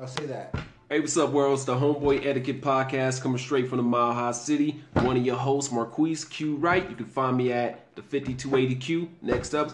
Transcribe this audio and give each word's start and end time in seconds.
I'll 0.00 0.06
say 0.06 0.24
that. 0.26 0.54
Hey, 0.88 0.98
what's 1.00 1.18
up, 1.18 1.30
world? 1.30 1.52
It's 1.52 1.64
the 1.64 1.74
Homeboy 1.74 2.24
Etiquette 2.24 2.62
Podcast 2.62 3.20
coming 3.20 3.36
straight 3.36 3.68
from 3.68 3.76
the 3.76 3.82
Mile 3.82 4.14
High 4.14 4.32
City. 4.32 4.82
One 4.94 5.18
of 5.18 5.26
your 5.26 5.36
hosts, 5.36 5.70
Marquise 5.70 6.24
Q 6.24 6.56
Wright. 6.56 6.88
You 6.88 6.96
can 6.96 7.04
find 7.04 7.36
me 7.36 7.52
at 7.52 7.94
the 7.96 8.02
5280Q. 8.02 9.08
Next 9.20 9.52
up, 9.52 9.72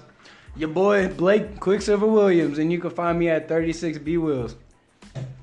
Your 0.57 0.71
boy 0.71 1.07
Blake 1.07 1.61
Quicksilver 1.61 2.09
Williams, 2.09 2.59
and 2.59 2.73
you 2.73 2.81
can 2.81 2.91
find 2.91 3.21
me 3.21 3.29
at 3.29 3.49
36 3.49 3.99
B 3.99 4.17
Wills. 4.17 4.57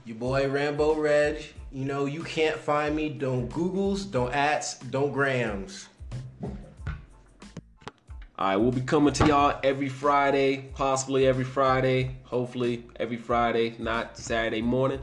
Your 0.04 0.18
boy 0.18 0.50
Rambo 0.50 0.96
Reg. 0.96 1.42
You 1.72 1.86
know, 1.86 2.06
you 2.06 2.22
can't 2.22 2.58
find 2.58 2.94
me. 2.94 3.08
Don't 3.08 3.50
Googles, 3.50 4.12
don't 4.12 4.34
ats, 4.34 4.80
don't 4.80 5.14
grams. 5.14 5.88
All 8.40 8.48
right, 8.48 8.58
we'll 8.58 8.72
be 8.72 8.82
coming 8.82 9.14
to 9.14 9.28
y'all 9.28 9.60
every 9.64 9.90
Friday, 9.90 10.70
possibly 10.74 11.28
every 11.28 11.44
Friday, 11.44 12.16
hopefully 12.24 12.84
every 12.96 13.16
Friday, 13.16 13.76
not 13.78 14.18
Saturday 14.18 14.62
morning. 14.62 15.00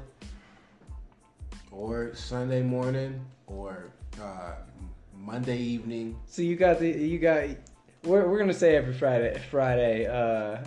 Or 1.71 2.13
Sunday 2.13 2.61
morning, 2.61 3.25
or 3.47 3.93
uh, 4.21 4.55
Monday 5.17 5.59
evening. 5.59 6.19
So 6.27 6.43
you 6.43 6.57
got 6.57 6.81
the 6.81 6.89
you 6.89 7.21
got. 7.21 7.45
We're, 8.03 8.29
we're 8.29 8.39
gonna 8.39 8.53
say 8.53 8.75
every 8.75 8.95
Friday 8.95 9.41
Friday, 9.49 10.07
uh, 10.07 10.65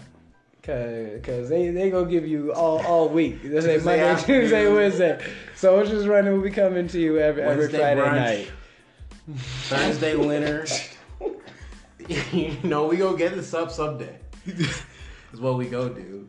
cause, 0.61 1.19
cause 1.21 1.49
they 1.49 1.67
they 1.69 1.89
gonna 1.89 2.09
give 2.09 2.25
you 2.25 2.53
all 2.53 2.79
all 2.85 3.09
week. 3.09 3.43
They 3.43 3.59
say 3.59 3.77
Monday, 3.83 3.99
afternoon. 3.99 4.41
Tuesday, 4.41 4.71
Wednesday. 4.71 5.25
So 5.57 5.75
we're 5.75 5.85
just 5.85 6.07
running. 6.07 6.31
We'll 6.31 6.41
be 6.41 6.49
coming 6.49 6.87
to 6.87 6.99
you 6.99 7.19
every 7.19 7.43
every 7.43 7.57
Wednesday 7.57 7.77
Friday 7.79 8.01
brunch. 8.01 8.15
night. 8.15 8.51
Thursday 9.37 10.15
winter. 10.15 10.65
you 12.31 12.57
know, 12.63 12.85
we 12.85 12.97
go 12.97 13.15
get 13.15 13.35
this 13.35 13.53
up 13.53 13.71
someday. 13.71 14.17
Is 14.45 15.39
what 15.39 15.57
we 15.57 15.67
go 15.67 15.89
do. 15.89 16.27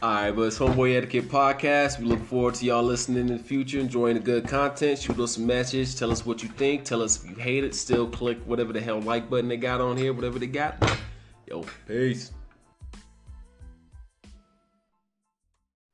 All 0.00 0.12
right, 0.12 0.30
but 0.30 0.42
it's 0.42 0.58
Homeboy 0.58 0.96
Etiquette 0.96 1.28
Podcast. 1.28 1.98
We 1.98 2.04
look 2.04 2.22
forward 2.24 2.54
to 2.56 2.64
y'all 2.64 2.82
listening 2.82 3.28
in 3.28 3.36
the 3.36 3.42
future, 3.42 3.80
enjoying 3.80 4.14
the 4.14 4.20
good 4.20 4.46
content. 4.46 4.98
Shoot 4.98 5.18
us 5.18 5.36
a 5.36 5.40
message. 5.40 5.96
Tell 5.96 6.10
us 6.12 6.24
what 6.24 6.42
you 6.42 6.48
think. 6.50 6.84
Tell 6.84 7.02
us 7.02 7.22
if 7.22 7.28
you 7.28 7.36
hate 7.36 7.64
it. 7.64 7.74
Still 7.74 8.08
click 8.08 8.38
whatever 8.44 8.72
the 8.72 8.80
hell 8.80 9.00
like 9.00 9.28
button 9.28 9.48
they 9.48 9.56
got 9.56 9.80
on 9.80 9.96
here, 9.96 10.12
whatever 10.12 10.38
they 10.38 10.46
got. 10.46 11.00
Yo, 11.48 11.64
peace. 11.86 12.30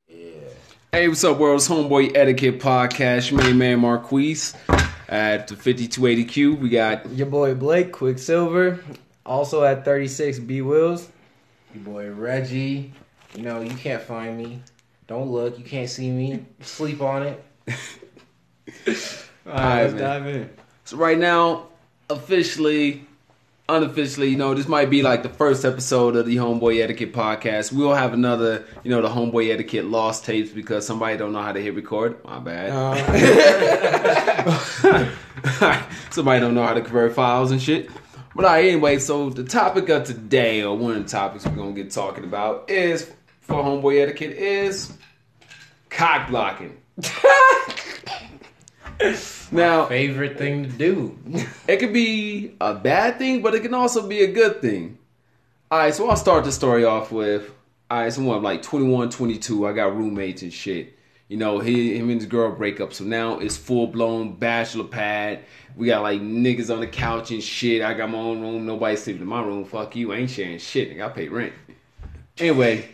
Yeah. 0.07 0.29
Hey, 0.91 1.07
what's 1.07 1.23
up, 1.23 1.37
world? 1.37 1.57
It's 1.57 1.67
Homeboy 1.67 2.15
Etiquette 2.15 2.59
Podcast. 2.59 3.31
Your 3.31 3.41
main 3.41 3.57
man 3.57 3.79
Marquise 3.79 4.55
at 5.09 5.47
the 5.47 5.55
5280Q. 5.55 6.59
We 6.59 6.69
got 6.69 7.09
Your 7.11 7.27
boy 7.27 7.53
Blake 7.53 7.91
Quicksilver, 7.91 8.79
also 9.25 9.63
at 9.63 9.85
36 9.85 10.39
B 10.39 10.61
Wills. 10.61 11.09
Your 11.73 11.83
boy 11.83 12.09
Reggie. 12.11 12.93
You 13.35 13.43
know, 13.43 13.61
you 13.61 13.75
can't 13.75 14.01
find 14.01 14.37
me. 14.37 14.61
Don't 15.07 15.29
look. 15.29 15.57
You 15.57 15.65
can't 15.65 15.89
see 15.89 16.09
me. 16.09 16.45
Sleep 16.61 17.01
on 17.01 17.23
it. 17.23 17.43
All 19.47 19.53
right, 19.53 19.83
let's 19.83 19.93
man. 19.93 20.01
dive 20.01 20.27
in. 20.27 20.49
So 20.85 20.97
right 20.97 21.17
now, 21.17 21.67
officially, 22.09 23.04
unofficially, 23.67 24.29
you 24.29 24.37
know, 24.37 24.53
this 24.53 24.67
might 24.67 24.89
be 24.89 25.01
like 25.01 25.23
the 25.23 25.29
first 25.29 25.65
episode 25.65 26.15
of 26.15 26.25
the 26.25 26.35
Homeboy 26.35 26.83
Etiquette 26.83 27.13
podcast. 27.13 27.73
We'll 27.73 27.95
have 27.95 28.13
another, 28.13 28.65
you 28.83 28.91
know, 28.91 29.01
the 29.01 29.09
Homeboy 29.09 29.51
Etiquette 29.51 29.85
lost 29.85 30.25
tapes 30.25 30.51
because 30.51 30.85
somebody 30.85 31.17
don't 31.17 31.33
know 31.33 31.41
how 31.41 31.51
to 31.51 31.61
hit 31.61 31.75
record. 31.75 32.23
My 32.23 32.39
bad. 32.39 32.69
Uh. 32.69 32.95
somebody 36.11 36.39
don't 36.39 36.53
know 36.53 36.63
how 36.63 36.73
to 36.73 36.81
convert 36.81 37.13
files 37.13 37.51
and 37.51 37.61
shit. 37.61 37.89
But 38.35 38.45
all 38.45 38.51
right, 38.51 38.65
anyway, 38.65 38.99
so 38.99 39.29
the 39.29 39.45
topic 39.45 39.87
of 39.89 40.03
today, 40.03 40.61
or 40.61 40.77
one 40.77 40.97
of 40.97 41.03
the 41.03 41.09
topics 41.09 41.45
we're 41.45 41.55
gonna 41.55 41.71
get 41.71 41.89
talking 41.89 42.25
about, 42.25 42.69
is 42.69 43.09
for 43.39 43.63
Homeboy 43.63 44.01
Etiquette 44.01 44.31
is 44.31 44.91
cock 45.89 46.29
blocking. 46.29 46.77
now, 49.55 49.85
Favorite 49.87 50.37
thing 50.37 50.63
to 50.63 50.69
do. 50.69 51.17
it 51.67 51.77
could 51.77 51.93
be 51.93 52.55
a 52.61 52.73
bad 52.73 53.17
thing, 53.17 53.41
but 53.41 53.55
it 53.55 53.61
can 53.61 53.73
also 53.73 54.07
be 54.07 54.23
a 54.23 54.31
good 54.31 54.61
thing. 54.61 54.97
All 55.71 55.79
right, 55.79 55.93
so 55.93 56.09
I'll 56.09 56.15
start 56.15 56.43
the 56.43 56.51
story 56.51 56.85
off 56.85 57.11
with, 57.11 57.51
all 57.89 58.01
right, 58.01 58.13
so 58.13 58.31
I'm 58.31 58.43
like 58.43 58.61
21, 58.61 59.09
22. 59.09 59.67
I 59.67 59.73
got 59.73 59.95
roommates 59.95 60.41
and 60.41 60.53
shit. 60.53 60.97
You 61.27 61.37
know, 61.37 61.59
he, 61.59 61.97
him 61.97 62.09
and 62.11 62.21
his 62.21 62.29
girl 62.29 62.51
break 62.51 62.79
up, 62.79 62.93
so 62.93 63.03
now 63.03 63.39
it's 63.39 63.57
full 63.57 63.87
blown 63.87 64.35
bachelor 64.35 64.83
pad. 64.83 65.39
We 65.75 65.87
got 65.87 66.03
like 66.03 66.21
niggas 66.21 66.71
on 66.71 66.81
the 66.81 66.87
couch 66.87 67.31
and 67.31 67.41
shit. 67.43 67.81
I 67.81 67.95
got 67.95 68.11
my 68.11 68.19
own 68.19 68.41
room. 68.41 68.65
Nobody 68.65 68.95
sleeping 68.95 69.23
in 69.23 69.27
my 69.27 69.41
room. 69.41 69.65
Fuck 69.65 69.95
you. 69.95 70.13
I 70.13 70.17
ain't 70.17 70.29
sharing 70.29 70.59
shit. 70.59 70.91
Nigga, 70.91 71.05
I 71.05 71.09
pay 71.09 71.27
rent. 71.27 71.53
Anyway, 72.37 72.87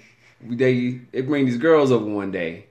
we- 0.48 0.56
they 0.56 0.90
they 1.12 1.22
bring 1.22 1.46
these 1.46 1.58
girls 1.58 1.92
over 1.92 2.06
one 2.06 2.32
day. 2.32 2.68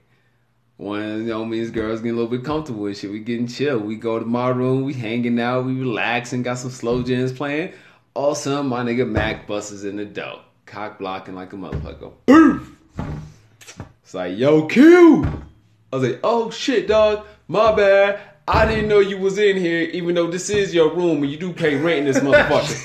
One, 0.81 1.19
you 1.19 1.25
know, 1.25 1.45
me 1.45 1.61
and 1.61 1.71
girls 1.71 1.99
getting 1.99 2.17
a 2.17 2.19
little 2.19 2.35
bit 2.35 2.43
comfortable 2.43 2.87
and 2.87 2.97
shit. 2.97 3.11
We 3.11 3.19
getting 3.19 3.45
chill. 3.45 3.77
We 3.77 3.97
go 3.97 4.17
to 4.17 4.25
my 4.25 4.49
room, 4.49 4.83
we 4.83 4.93
hanging 4.95 5.39
out, 5.39 5.65
we 5.65 5.75
relaxing, 5.75 6.41
got 6.41 6.57
some 6.57 6.71
slow 6.71 7.03
jams 7.03 7.31
playing. 7.31 7.73
All 8.15 8.31
of 8.31 8.37
a 8.37 8.41
sudden, 8.41 8.65
my 8.65 8.83
nigga 8.83 9.07
Mac 9.07 9.45
busts 9.45 9.83
in 9.83 9.97
the 9.97 10.05
door, 10.05 10.41
cock 10.65 10.97
blocking 10.97 11.35
like 11.35 11.53
a 11.53 11.55
motherfucker. 11.55 12.11
Boom! 12.25 12.77
It's 14.01 14.15
like, 14.15 14.35
yo, 14.35 14.65
Q! 14.65 15.23
I 15.93 15.95
was 15.95 16.09
like, 16.09 16.19
oh 16.23 16.49
shit, 16.49 16.87
dog, 16.87 17.27
my 17.47 17.75
bad. 17.75 18.19
I 18.47 18.65
didn't 18.65 18.87
know 18.89 19.01
you 19.01 19.19
was 19.19 19.37
in 19.37 19.57
here, 19.57 19.81
even 19.81 20.15
though 20.15 20.31
this 20.31 20.49
is 20.49 20.73
your 20.73 20.95
room 20.95 21.21
and 21.21 21.31
you 21.31 21.37
do 21.37 21.53
pay 21.53 21.75
rent 21.75 21.99
in 21.99 22.05
this 22.05 22.17
motherfucker. 22.23 22.75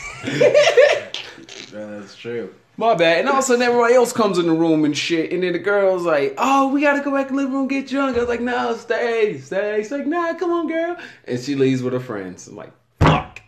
That's 1.71 2.15
true. 2.15 2.55
My 2.79 2.95
bad. 2.95 3.21
And 3.21 3.29
all 3.29 3.37
of 3.37 3.41
a 3.41 3.43
sudden 3.43 3.63
everybody 3.63 3.95
else 3.95 4.13
comes 4.13 4.39
in 4.39 4.47
the 4.47 4.53
room 4.53 4.85
and 4.85 4.97
shit. 4.97 5.33
And 5.33 5.43
then 5.43 5.53
the 5.55 5.59
girl's 5.59 6.03
like, 6.05 6.35
oh, 6.37 6.69
we 6.69 6.83
gotta 6.83 7.03
go 7.03 7.11
back 7.11 7.31
in 7.31 7.37
the 7.37 7.43
living 7.43 7.55
room, 7.57 7.69
get 7.69 7.89
drunk. 7.89 8.17
I 8.17 8.21
was 8.21 8.29
like, 8.29 8.41
no, 8.41 8.77
stay, 8.77 9.39
stay. 9.39 9.79
She's 9.79 9.91
like, 9.91 10.07
nah, 10.07 10.35
come 10.35 10.51
on, 10.51 10.69
girl. 10.69 10.97
And 11.25 11.41
she 11.41 11.55
leaves 11.55 11.83
with 11.83 11.95
her 11.95 12.01
friends. 12.01 12.49
I'm 12.49 12.57
like, 12.57 12.73
fuck. 13.01 13.41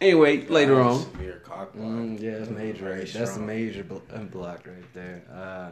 Anyway, 0.00 0.46
later 0.46 0.80
on. 0.80 1.00
Severe 1.00 1.42
cock 1.44 1.74
block. 1.74 1.84
Mm, 1.84 2.20
yeah, 2.20 2.38
that's 2.38 2.50
major. 2.50 3.04
That's 3.04 3.36
a 3.36 3.40
major 3.40 3.84
bl- 3.84 3.98
uh, 4.12 4.18
block 4.18 4.66
right 4.66 4.94
there. 4.94 5.22
Uh, 5.32 5.70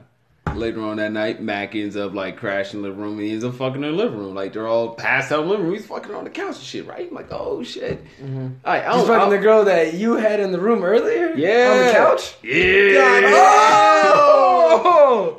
Later 0.56 0.82
on 0.82 0.98
that 0.98 1.12
night, 1.12 1.40
Mac 1.40 1.74
ends 1.74 1.96
up 1.96 2.12
like 2.12 2.36
crashing 2.36 2.82
the 2.82 2.88
living 2.88 3.02
room 3.02 3.18
and 3.18 3.26
he 3.26 3.32
ends 3.32 3.44
up 3.44 3.54
fucking 3.54 3.76
in 3.82 3.84
the 3.90 3.90
living 3.96 4.18
room. 4.18 4.34
Like 4.34 4.52
they're 4.52 4.66
all 4.68 4.94
passed 4.94 5.32
out 5.32 5.40
in 5.42 5.46
the 5.46 5.50
living 5.52 5.66
room. 5.66 5.74
He's 5.74 5.86
fucking 5.86 6.14
on 6.14 6.24
the 6.24 6.30
couch 6.30 6.56
and 6.56 6.64
shit, 6.64 6.86
right? 6.86 7.08
I'm 7.08 7.14
like, 7.14 7.28
oh 7.32 7.62
shit. 7.62 8.04
Mm-hmm. 8.22 8.48
All 8.64 8.72
right, 8.74 8.84
I 8.84 8.98
He's 8.98 9.06
fucking 9.06 9.32
I- 9.32 9.36
the 9.36 9.42
girl 9.42 9.64
that 9.64 9.94
you 9.94 10.16
had 10.16 10.40
in 10.40 10.52
the 10.52 10.60
room 10.60 10.82
earlier? 10.84 11.34
Yeah. 11.34 11.70
On 11.72 11.86
the 11.86 11.92
couch? 11.92 12.34
Yeah. 12.42 13.20
Oh! 13.32 15.36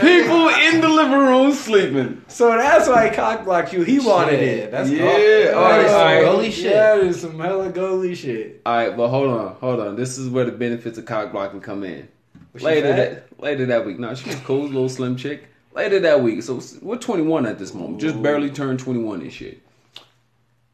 People 0.00 0.48
in 0.48 0.80
the 0.80 0.88
living 0.88 1.18
room 1.18 1.52
sleeping. 1.52 2.22
So 2.28 2.48
that's 2.56 2.88
why 2.88 3.08
he 3.08 3.14
cock 3.14 3.44
blocked 3.44 3.72
you. 3.72 3.82
He 3.82 3.98
wanted 4.00 4.38
Shit, 4.40 4.58
it. 4.58 4.70
that's 4.70 4.90
Yeah. 4.90 5.50
cool. 5.52 5.58
All 5.58 5.64
right, 5.70 5.76
That 5.78 5.84
is 5.84 5.90
some 5.90 6.00
all 6.00 6.04
right. 6.06 6.22
gully 6.22 6.50
shit. 6.50 6.64
Yeah, 6.72 6.96
that 6.96 7.04
is 7.06 7.20
some 7.20 7.38
hella 7.38 7.72
goalie 7.72 8.16
shit. 8.16 8.62
All 8.66 8.74
right, 8.74 8.96
but 8.96 9.08
hold 9.08 9.30
on, 9.30 9.54
hold 9.60 9.80
on. 9.80 9.96
This 9.96 10.18
is 10.18 10.28
where 10.28 10.44
the 10.44 10.52
benefits 10.52 10.98
of 10.98 11.06
cock 11.06 11.32
blocking 11.32 11.60
come 11.60 11.84
in. 11.84 12.08
Was 12.52 12.62
later 12.62 12.92
that 12.94 13.40
later 13.40 13.66
that 13.66 13.86
week. 13.86 13.98
No, 13.98 14.14
she 14.14 14.28
was 14.28 14.38
cool, 14.40 14.64
little 14.64 14.88
slim 14.88 15.16
chick. 15.16 15.48
Later 15.72 16.00
that 16.00 16.20
week, 16.22 16.42
so 16.42 16.60
we're 16.82 16.96
21 16.96 17.46
at 17.46 17.58
this 17.60 17.72
moment, 17.74 18.00
just 18.00 18.20
barely 18.20 18.50
turned 18.50 18.80
21 18.80 19.20
and 19.20 19.32
shit. 19.32 19.62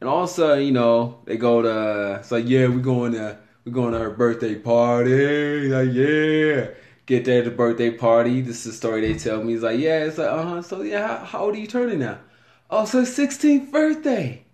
And 0.01 0.09
all 0.09 0.25
of 0.25 0.31
a 0.31 0.33
sudden, 0.33 0.65
you 0.65 0.73
know, 0.73 1.19
they 1.27 1.37
go 1.37 1.61
to 1.61 2.17
it's 2.21 2.31
like, 2.33 2.49
yeah, 2.49 2.67
we're 2.69 2.79
going 2.79 3.13
to 3.13 3.39
we're 3.65 3.73
going 3.73 3.93
to 3.93 3.99
her 3.99 4.11
birthday 4.11 4.55
party. 4.55 5.69
Like, 5.69 5.93
yeah. 5.93 6.69
Get 7.05 7.25
there 7.27 7.43
to 7.45 7.51
the 7.51 7.55
birthday 7.57 7.91
party. 7.91 8.41
This 8.41 8.65
is 8.65 8.65
the 8.65 8.73
story 8.73 9.01
they 9.03 9.19
tell 9.19 9.45
me. 9.45 9.53
He's 9.53 9.63
like, 9.63 9.79
yeah, 9.79 10.05
it's 10.05 10.19
like, 10.19 10.29
uh 10.29 10.43
huh. 10.43 10.63
So 10.63 10.81
yeah, 10.83 11.07
how, 11.19 11.25
how 11.25 11.39
old 11.45 11.55
are 11.55 11.59
you 11.59 11.67
turning 11.67 11.99
now? 11.99 12.19
Oh, 12.71 12.85
so 12.85 13.03
16th 13.03 13.71
birthday. 13.71 14.45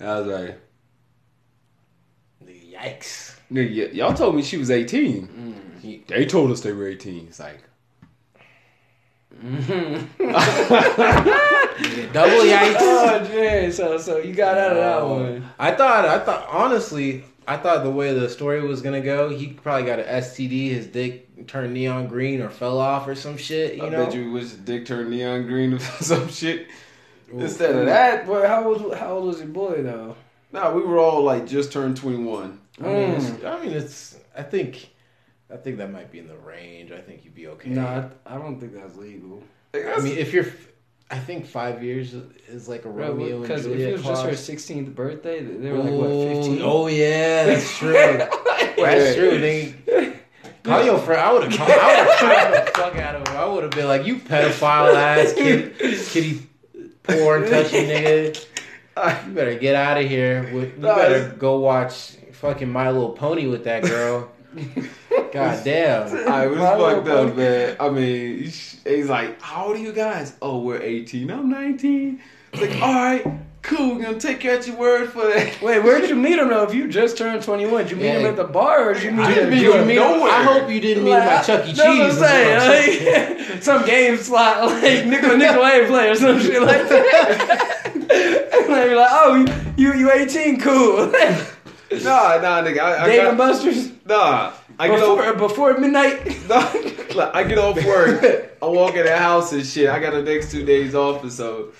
I 0.00 0.18
was 0.20 0.26
like, 0.26 0.60
Yikes. 2.46 3.36
nigga, 3.50 3.88
y- 3.88 3.92
y'all 3.92 4.14
told 4.14 4.34
me 4.34 4.42
she 4.42 4.56
was 4.56 4.70
18. 4.70 5.54
He- 5.84 6.04
They 6.06 6.24
told 6.26 6.50
us 6.50 6.60
they 6.62 6.72
were 6.72 6.88
18. 6.88 7.26
It's 7.28 7.40
like, 7.40 7.60
Double 9.44 9.50
oh, 12.30 12.44
yikes. 12.46 12.76
Oh, 12.80 13.28
man. 13.34 13.72
So, 13.72 13.98
so 13.98 14.18
you 14.18 14.32
got 14.34 14.56
out 14.56 14.70
of 14.72 14.76
that 14.76 14.98
Oh. 14.98 15.14
one. 15.14 15.48
I 15.58 15.72
thought, 15.72 16.04
I 16.04 16.18
thought, 16.20 16.46
honestly, 16.48 17.24
I 17.46 17.56
thought 17.56 17.82
the 17.84 17.90
way 17.90 18.14
the 18.14 18.28
story 18.28 18.62
was 18.66 18.80
gonna 18.80 19.00
go, 19.00 19.28
he 19.28 19.48
probably 19.48 19.84
got 19.86 19.98
an 19.98 20.06
STD. 20.06 20.70
His 20.70 20.86
dick 20.86 21.46
turned 21.46 21.74
neon 21.74 22.06
green 22.06 22.40
or 22.40 22.48
fell 22.48 22.78
off 22.78 23.06
or 23.08 23.14
some 23.14 23.36
shit. 23.36 23.74
You 23.76 23.86
I 23.86 23.88
know. 23.90 24.04
bet 24.06 24.14
you 24.14 24.30
wish 24.30 24.50
dick 24.50 24.86
turned 24.86 25.10
neon 25.10 25.46
green 25.46 25.74
or 25.74 25.78
some 26.00 26.28
shit. 26.28 26.68
Instead 27.32 27.74
of 27.74 27.86
that, 27.86 28.26
Boy, 28.26 28.46
how 28.46 28.64
old, 28.64 28.94
how 28.94 29.14
old 29.14 29.24
was 29.26 29.38
your 29.38 29.48
boy, 29.48 29.82
though? 29.82 30.14
nah, 30.52 30.72
we 30.72 30.82
were 30.82 30.98
all 30.98 31.22
like 31.24 31.46
just 31.48 31.72
turned 31.72 31.96
21. 31.96 32.60
I 32.80 32.82
mean, 32.84 32.92
mm. 32.92 33.16
it's, 33.18 33.44
I 33.44 33.60
mean, 33.60 33.72
it's. 33.72 34.16
I 34.36 34.42
think, 34.42 34.88
I 35.54 35.56
think 35.56 35.78
that 35.78 35.92
might 35.92 36.10
be 36.10 36.18
in 36.18 36.26
the 36.26 36.36
range. 36.36 36.90
I 36.90 37.00
think 37.00 37.24
you'd 37.24 37.34
be 37.34 37.46
okay. 37.46 37.70
No, 37.70 37.86
I, 38.26 38.34
I 38.34 38.38
don't 38.38 38.58
think 38.58 38.74
that's 38.74 38.96
legal. 38.96 39.40
I 39.72 40.00
mean, 40.00 40.18
if 40.18 40.32
you're, 40.32 40.46
I 41.12 41.18
think 41.18 41.46
five 41.46 41.80
years 41.82 42.12
is 42.48 42.68
like 42.68 42.84
a 42.84 42.90
Romeo 42.90 43.36
and 43.36 43.42
Because 43.42 43.64
if 43.64 43.78
it 43.78 43.92
was 43.92 44.02
just 44.02 44.24
her 44.24 44.30
16th 44.32 44.94
birthday, 44.96 45.44
they 45.44 45.70
were 45.70 45.78
like, 45.78 45.92
what, 45.92 46.34
15? 46.34 46.60
Oh 46.60 46.88
yeah, 46.88 47.46
that's 47.46 47.78
true. 47.78 47.92
that's 48.76 49.14
true. 49.14 49.38
They 49.38 49.74
call 50.64 50.82
your 50.84 50.98
friend. 50.98 51.20
I 51.20 51.32
would 51.32 51.52
have. 51.52 51.60
I 51.60 51.66
would 51.66 52.08
have 52.08 52.18
called 52.18 52.66
the 52.66 52.70
fuck 52.72 52.96
out 52.96 53.14
of 53.14 53.28
him. 53.28 53.36
I 53.36 53.46
would 53.46 53.62
have 53.62 53.72
been 53.72 53.86
like, 53.86 54.04
you 54.04 54.16
pedophile 54.16 54.92
ass 54.94 55.34
kid, 55.34 55.76
kitty 55.78 56.46
porn 57.04 57.48
touching 57.48 57.84
nigga. 57.84 58.44
You 59.26 59.32
better 59.32 59.56
get 59.56 59.76
out 59.76 60.02
of 60.02 60.08
here. 60.08 60.50
You 60.52 60.66
better 60.80 61.28
go 61.38 61.58
watch 61.60 62.16
fucking 62.32 62.70
My 62.70 62.90
Little 62.90 63.12
Pony 63.12 63.46
with 63.46 63.64
that 63.64 63.84
girl. 63.84 64.30
God 65.32 65.64
damn. 65.64 66.28
I 66.28 66.46
was 66.46 66.58
My 66.58 66.76
fucked 66.76 67.04
little 67.06 67.28
up, 67.30 67.36
man. 67.36 67.76
I 67.80 67.88
mean, 67.88 68.38
he's 68.38 68.80
he's 68.84 69.08
like, 69.08 69.40
"How 69.42 69.66
old 69.66 69.76
are 69.76 69.80
you 69.80 69.92
guys?" 69.92 70.34
Oh, 70.40 70.58
we're 70.60 70.80
18. 70.80 71.30
I'm 71.30 71.50
19. 71.50 72.20
It's 72.52 72.62
like, 72.62 72.80
all 72.82 72.94
right, 72.94 73.26
cool. 73.62 73.96
We're 73.96 74.02
gonna 74.02 74.20
take 74.20 74.38
care 74.38 74.56
of 74.58 74.66
your 74.66 74.76
word 74.76 75.10
for 75.10 75.22
that. 75.26 75.60
Wait, 75.62 75.80
where'd 75.82 76.08
you 76.08 76.14
meet 76.14 76.38
him 76.38 76.48
though? 76.50 76.62
If 76.62 76.72
you 76.74 76.86
just 76.86 77.18
turned 77.18 77.42
21, 77.42 77.82
did 77.82 77.90
you 77.90 77.96
meet 77.96 78.04
Yeah. 78.04 78.18
him 78.20 78.26
at 78.26 78.36
the 78.36 78.44
bar 78.44 78.90
or 78.90 78.94
did 78.94 79.02
you 79.02 79.10
meet 79.10 79.22
I 79.24 79.28
him 79.30 79.34
didn't 79.34 79.50
meet 79.50 79.62
You 79.62 79.72
him 79.74 79.86
mean- 79.88 79.96
nowhere. 79.96 80.30
I 80.32 80.42
hope 80.44 80.70
you 80.70 80.80
didn't 80.80 81.04
meet 81.04 81.10
him 81.10 81.20
at 81.20 81.44
Chuck 81.44 81.64
E. 81.64 81.72
Cheese. 81.72 81.76
That's 81.78 81.88
what 81.88 82.00
I'm 82.00 82.10
is 82.10 82.22
I'm 82.22 82.28
saying. 82.68 83.38
like, 83.50 83.62
some 83.62 83.84
game 83.86 84.16
slot, 84.18 84.66
like 84.66 85.06
Nickel 85.06 85.30
Nickelodeon 85.30 85.86
play 85.88 86.08
or 86.10 86.14
some 86.14 86.40
shit 86.40 86.62
like 86.62 86.88
that. 86.88 87.90
and 87.94 88.02
they 88.08 88.88
be 88.88 88.94
like, 88.94 89.10
oh, 89.10 89.72
you 89.76 89.94
you 89.94 90.12
18, 90.12 90.60
cool. 90.60 91.06
Nah, 92.02 92.38
nah, 92.40 92.62
nigga. 92.62 92.78
I, 92.80 93.04
I 93.04 93.06
Dave 93.08 93.20
got, 93.22 93.28
and 93.30 93.38
Buster's 93.38 93.88
nah. 94.04 94.52
I 94.78 94.88
get 94.88 95.02
off. 95.02 95.18
before, 95.18 95.48
before 95.48 95.78
midnight. 95.78 96.40
Nah, 96.48 96.72
like, 97.14 97.34
I 97.34 97.44
get 97.44 97.58
off 97.58 97.76
work. 97.84 98.56
I 98.60 98.66
walk 98.66 98.96
in 98.96 99.04
the 99.04 99.16
house 99.16 99.52
and 99.52 99.64
shit. 99.64 99.88
I 99.88 99.98
got 99.98 100.12
the 100.12 100.22
next 100.22 100.50
two 100.50 100.64
days 100.64 100.94
off 100.94 101.24
or 101.24 101.30
so. 101.30 101.72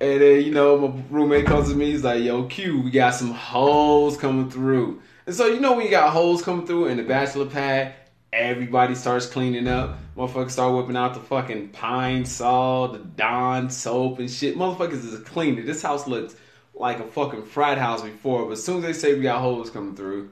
And 0.00 0.20
then, 0.22 0.42
you 0.42 0.52
know, 0.52 0.78
my 0.78 1.02
roommate 1.10 1.46
comes 1.46 1.68
to 1.68 1.74
me. 1.74 1.90
He's 1.90 2.04
like, 2.04 2.22
yo, 2.22 2.44
Q, 2.44 2.82
we 2.82 2.90
got 2.90 3.14
some 3.14 3.32
hoes 3.32 4.16
coming 4.16 4.48
through. 4.48 5.02
And 5.26 5.34
so, 5.34 5.46
you 5.46 5.60
know, 5.60 5.74
when 5.74 5.84
you 5.84 5.90
got 5.90 6.10
hoes 6.12 6.42
coming 6.42 6.66
through 6.66 6.86
in 6.86 6.96
the 6.96 7.02
bachelor 7.02 7.46
pad, 7.46 7.94
everybody 8.32 8.94
starts 8.94 9.26
cleaning 9.26 9.66
up. 9.66 9.98
Motherfuckers 10.16 10.52
start 10.52 10.74
whipping 10.74 10.96
out 10.96 11.14
the 11.14 11.20
fucking 11.20 11.68
Pine-Sol, 11.70 12.88
the 12.88 12.98
Dawn 12.98 13.68
soap 13.70 14.20
and 14.20 14.30
shit. 14.30 14.56
Motherfuckers 14.56 15.04
is 15.04 15.18
cleaning. 15.20 15.66
This 15.66 15.82
house 15.82 16.06
looks 16.06 16.36
like 16.74 17.00
a 17.00 17.06
fucking 17.06 17.44
frat 17.44 17.78
house 17.78 18.02
before, 18.02 18.44
but 18.44 18.52
as 18.52 18.64
soon 18.64 18.78
as 18.78 18.82
they 18.84 18.92
say 18.92 19.14
we 19.14 19.22
got 19.22 19.40
hoes 19.40 19.70
coming 19.70 19.96
through, 19.96 20.30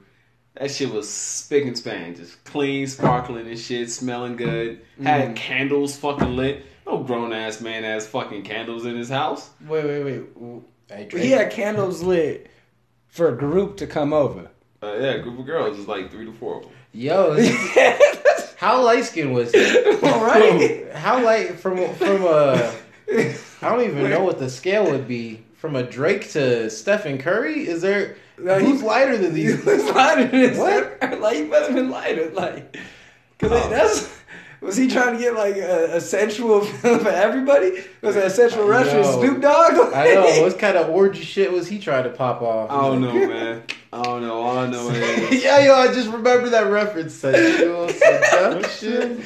that 0.59 0.71
shit 0.71 0.91
was 0.91 1.09
spick 1.09 1.65
and 1.65 1.77
span, 1.77 2.15
just 2.15 2.43
clean, 2.45 2.87
sparkling 2.87 3.47
and 3.47 3.59
shit, 3.59 3.91
smelling 3.91 4.37
good. 4.37 4.81
Had 5.03 5.37
candles 5.37 5.97
fucking 5.97 6.37
lit. 6.37 6.65
No 6.87 7.03
grown 7.03 7.33
ass 7.33 7.61
man 7.61 7.83
has 7.83 8.07
fucking 8.07 8.43
candles 8.45 8.87
in 8.87 8.97
his 8.97 9.09
house. 9.09 9.51
Wait, 9.67 9.85
wait, 9.85 10.27
wait. 10.39 11.13
He 11.13 11.31
had 11.33 11.51
candles 11.51 12.03
lit 12.03 12.49
for 13.09 13.29
a 13.29 13.37
group 13.37 13.77
to 13.79 13.87
come 13.87 14.13
over. 14.13 14.51
Uh, 14.83 14.95
yeah, 15.01 15.11
a 15.15 15.19
group 15.23 15.39
of 15.39 15.47
girls, 15.47 15.79
is 15.79 15.89
like 15.89 16.11
three 16.11 16.27
to 16.27 16.33
four 16.35 16.59
of 16.59 16.63
them. 16.63 16.73
Yo, 16.93 17.33
is- 17.33 18.55
how 18.57 18.83
light 18.85 19.05
skinned 19.05 19.35
was 19.35 19.53
he? 19.53 19.85
All 20.03 20.25
right. 20.25 20.91
How 20.93 21.23
light 21.25 21.59
from 21.59 21.77
from 21.95 22.23
a 22.25 22.73
I 23.09 23.69
don't 23.69 23.83
even 23.83 24.09
know 24.11 24.23
what 24.23 24.39
the 24.39 24.49
scale 24.49 24.91
would 24.91 25.09
be 25.09 25.43
from 25.55 25.77
a 25.77 25.83
Drake 25.83 26.31
to 26.31 26.71
Stephen 26.71 27.19
Curry. 27.19 27.67
Is 27.67 27.83
there 27.83 28.17
No, 28.39 28.59
who's 28.59 28.81
he- 28.81 28.87
lighter 28.87 29.17
than 29.17 29.35
these? 29.35 29.65
was 29.65 29.85
lighter 29.91 30.27
than 30.29 30.59
What? 30.59 30.97
Steph- 30.99 31.21
Like 31.21 31.37
he 31.37 31.45
must 31.45 31.67
have 31.67 31.75
been 31.75 31.91
lighter. 31.91 32.31
Like, 32.31 32.77
cause 33.39 33.51
like, 33.51 33.65
Oh. 33.65 33.69
that's 33.71 34.17
was 34.63 34.77
he 34.77 34.89
trying 34.89 35.15
to 35.15 35.21
get 35.23 35.35
like 35.35 35.57
a, 35.57 35.97
a 35.97 36.01
sensual 36.01 36.63
feeling 36.63 37.01
for 37.01 37.09
everybody? 37.11 37.85
Was 38.03 38.17
it 38.17 38.25
a 38.25 38.31
sensual 38.31 38.67
rush 38.67 38.89
for 38.89 38.97
Yo. 38.97 39.21
Snoop 39.21 39.41
Dogg? 39.43 39.93
I 39.95 40.15
know 40.15 40.43
what 40.43 40.59
kind 40.59 40.77
of 40.77 40.89
orgy 40.91 41.23
shit 41.23 41.53
was 41.53 41.69
he 41.69 41.79
trying 41.79 42.05
to 42.05 42.11
pop 42.11 42.41
off? 42.43 42.71
I 42.71 42.81
don't 42.83 43.01
know, 43.03 43.13
man. 43.13 43.63
I 43.93 44.03
don't 44.03 44.23
know. 44.23 44.41
All 44.43 44.59
I 44.59 44.67
know 44.69 44.89
is 44.91 45.45
yeah, 45.45 45.61
yo, 45.65 45.75
I 45.75 45.89
just 45.93 46.09
remember 46.09 46.49
that 46.51 46.67
reference. 46.71 47.15
Sexual 47.15 47.89
seduction. 47.91 49.25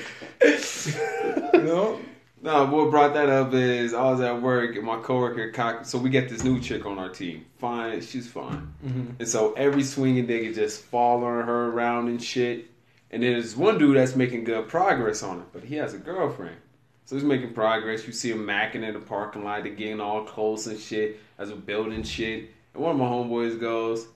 you 1.54 1.62
know? 1.62 2.00
No, 2.42 2.64
what 2.66 2.90
brought 2.90 3.12
that 3.14 3.28
up 3.28 3.52
is 3.52 3.92
I 3.92 4.02
was 4.10 4.20
at 4.20 4.40
work 4.40 4.74
and 4.74 4.84
my 4.84 4.98
coworker 5.00 5.50
cock. 5.50 5.84
So 5.84 5.98
we 5.98 6.08
get 6.08 6.30
this 6.30 6.42
new 6.42 6.58
chick 6.58 6.86
on 6.86 6.98
our 6.98 7.10
team. 7.10 7.44
Fine, 7.58 8.00
she's 8.00 8.26
fine. 8.26 8.72
Mm-hmm. 8.84 9.10
And 9.18 9.28
so 9.28 9.52
every 9.52 9.82
swinging 9.82 10.26
nigga 10.26 10.54
just 10.54 10.82
following 10.84 11.46
her 11.46 11.66
around 11.66 12.08
and 12.08 12.22
shit. 12.22 12.70
And 13.10 13.22
there's 13.22 13.56
one 13.56 13.76
dude 13.76 13.96
that's 13.96 14.16
making 14.16 14.44
good 14.44 14.68
progress 14.68 15.22
on 15.22 15.40
it, 15.40 15.46
but 15.52 15.64
he 15.64 15.74
has 15.74 15.92
a 15.92 15.98
girlfriend. 15.98 16.56
So 17.04 17.16
he's 17.16 17.24
making 17.24 17.52
progress. 17.52 18.06
You 18.06 18.12
see 18.12 18.30
him 18.30 18.46
macking 18.46 18.86
in 18.86 18.94
the 18.94 19.00
parking 19.00 19.44
lot, 19.44 19.64
they 19.64 19.70
getting 19.70 20.00
all 20.00 20.24
close 20.24 20.66
and 20.66 20.78
shit 20.78 21.20
as 21.38 21.50
we're 21.50 21.56
building 21.56 22.04
shit. 22.04 22.50
And 22.72 22.82
one 22.82 22.92
of 22.92 22.98
my 22.98 23.06
homeboys 23.06 23.60
goes, 23.60 24.06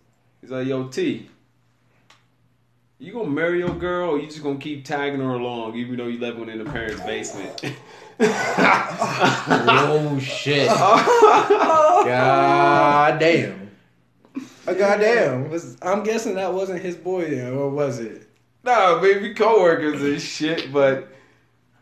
he's 0.41 0.51
like, 0.51 0.69
"Yo, 0.69 0.87
T, 0.87 1.29
you 3.01 3.13
gonna 3.13 3.29
marry 3.29 3.59
your 3.59 3.75
girl, 3.75 4.11
or 4.11 4.19
you 4.19 4.29
just 4.29 4.45
gonna 4.45 4.59
keep 4.59 4.85
tagging 4.85 5.21
her 5.21 5.35
along, 5.35 5.75
even 5.75 5.97
though 5.97 6.07
you 6.07 6.21
living 6.21 6.49
in 6.49 6.63
the 6.63 6.71
parents' 6.71 7.03
basement?" 7.03 7.65
Oh 8.21 10.19
shit! 10.23 10.69
God 12.07 13.19
damn! 13.19 13.71
Uh, 14.67 14.75
God 14.75 15.01
damn! 15.01 15.51
Was 15.51 15.77
I'm 15.83 16.03
guessing 16.03 16.35
that 16.37 16.53
wasn't 16.53 16.83
his 16.83 16.97
boy 16.97 17.31
then, 17.31 17.53
or 17.55 17.71
was 17.71 17.99
it? 18.01 18.29
Nah, 18.63 19.01
maybe 19.01 19.35
coworkers 19.35 20.03
and 20.03 20.21
shit, 20.21 20.73
but 20.73 21.09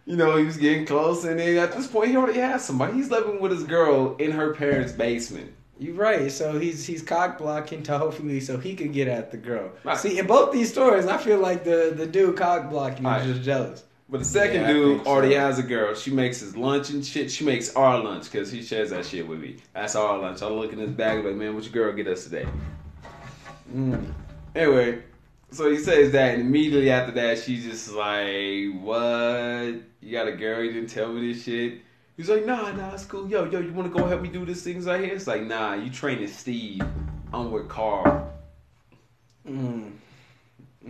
you 0.04 0.16
know, 0.16 0.36
he 0.36 0.44
was 0.44 0.56
getting 0.56 0.84
close, 0.86 1.24
and 1.24 1.38
then 1.38 1.58
at 1.58 1.72
this 1.72 1.86
point, 1.86 2.10
he 2.10 2.16
already 2.16 2.40
has 2.40 2.64
somebody. 2.64 2.94
He's 2.94 3.10
living 3.10 3.40
with 3.40 3.52
his 3.52 3.62
girl 3.64 4.16
in 4.16 4.32
her 4.32 4.52
parents' 4.54 4.92
basement. 4.92 5.52
You're 5.78 5.94
right. 5.94 6.30
So 6.30 6.58
he's 6.58 6.84
he's 6.86 7.02
cock 7.02 7.38
blocking 7.38 7.82
to 7.84 7.98
hopefully 7.98 8.40
so 8.40 8.58
he 8.58 8.74
could 8.74 8.92
get 8.92 9.08
at 9.08 9.30
the 9.30 9.36
girl. 9.36 9.70
Right. 9.84 9.96
See, 9.98 10.18
in 10.18 10.26
both 10.26 10.52
these 10.52 10.70
stories, 10.70 11.06
I 11.06 11.16
feel 11.18 11.38
like 11.38 11.64
the 11.64 11.92
the 11.96 12.06
dude 12.06 12.36
cock 12.36 12.68
blocking 12.70 13.04
Right. 13.04 13.20
is 13.22 13.34
just 13.34 13.42
jealous. 13.44 13.84
But 14.12 14.18
the 14.18 14.26
second 14.26 14.60
Yeah, 14.60 14.72
dude 14.74 14.96
think 14.96 15.04
so. 15.06 15.10
already 15.10 15.34
has 15.36 15.58
a 15.58 15.62
girl. 15.62 15.94
She 15.94 16.10
makes 16.10 16.40
his 16.40 16.54
lunch 16.54 16.90
and 16.90 17.02
shit. 17.02 17.30
She 17.30 17.46
makes 17.46 17.74
our 17.74 17.98
lunch 17.98 18.24
because 18.30 18.52
he 18.52 18.62
shares 18.62 18.90
that 18.90 19.06
shit 19.06 19.26
with 19.26 19.40
me. 19.40 19.56
That's 19.72 19.96
our 19.96 20.18
lunch. 20.18 20.42
I 20.42 20.48
look 20.48 20.70
in 20.74 20.78
his 20.80 20.90
bag 20.90 21.24
like, 21.24 21.34
man, 21.34 21.54
what 21.54 21.64
your 21.64 21.72
girl 21.72 21.94
get 21.94 22.06
us 22.06 22.24
today? 22.24 22.46
Mm. 23.74 24.12
Anyway, 24.54 25.02
so 25.50 25.70
he 25.70 25.78
says 25.78 26.12
that, 26.12 26.34
and 26.34 26.42
immediately 26.42 26.90
after 26.90 27.12
that, 27.12 27.38
she's 27.38 27.64
just 27.64 27.90
like, 27.92 28.74
"What? 28.82 29.80
You 30.02 30.12
got 30.12 30.28
a 30.28 30.32
girl? 30.32 30.62
You 30.62 30.72
didn't 30.72 30.90
tell 30.90 31.10
me 31.10 31.32
this 31.32 31.44
shit." 31.44 31.80
He's 32.18 32.28
like, 32.28 32.44
"Nah, 32.44 32.70
nah, 32.72 32.92
it's 32.92 33.06
cool. 33.06 33.26
Yo, 33.26 33.46
yo, 33.46 33.60
you 33.60 33.72
want 33.72 33.90
to 33.90 33.98
go 33.98 34.06
help 34.06 34.20
me 34.20 34.28
do 34.28 34.44
this 34.44 34.62
things 34.62 34.84
right 34.84 35.02
here?" 35.02 35.14
It's 35.14 35.26
like, 35.26 35.44
"Nah, 35.44 35.72
you 35.72 35.88
training 35.88 36.28
Steve. 36.28 36.82
I'm 37.32 37.50
with 37.50 37.66
Carl." 37.70 38.30
Mm. 39.48 39.92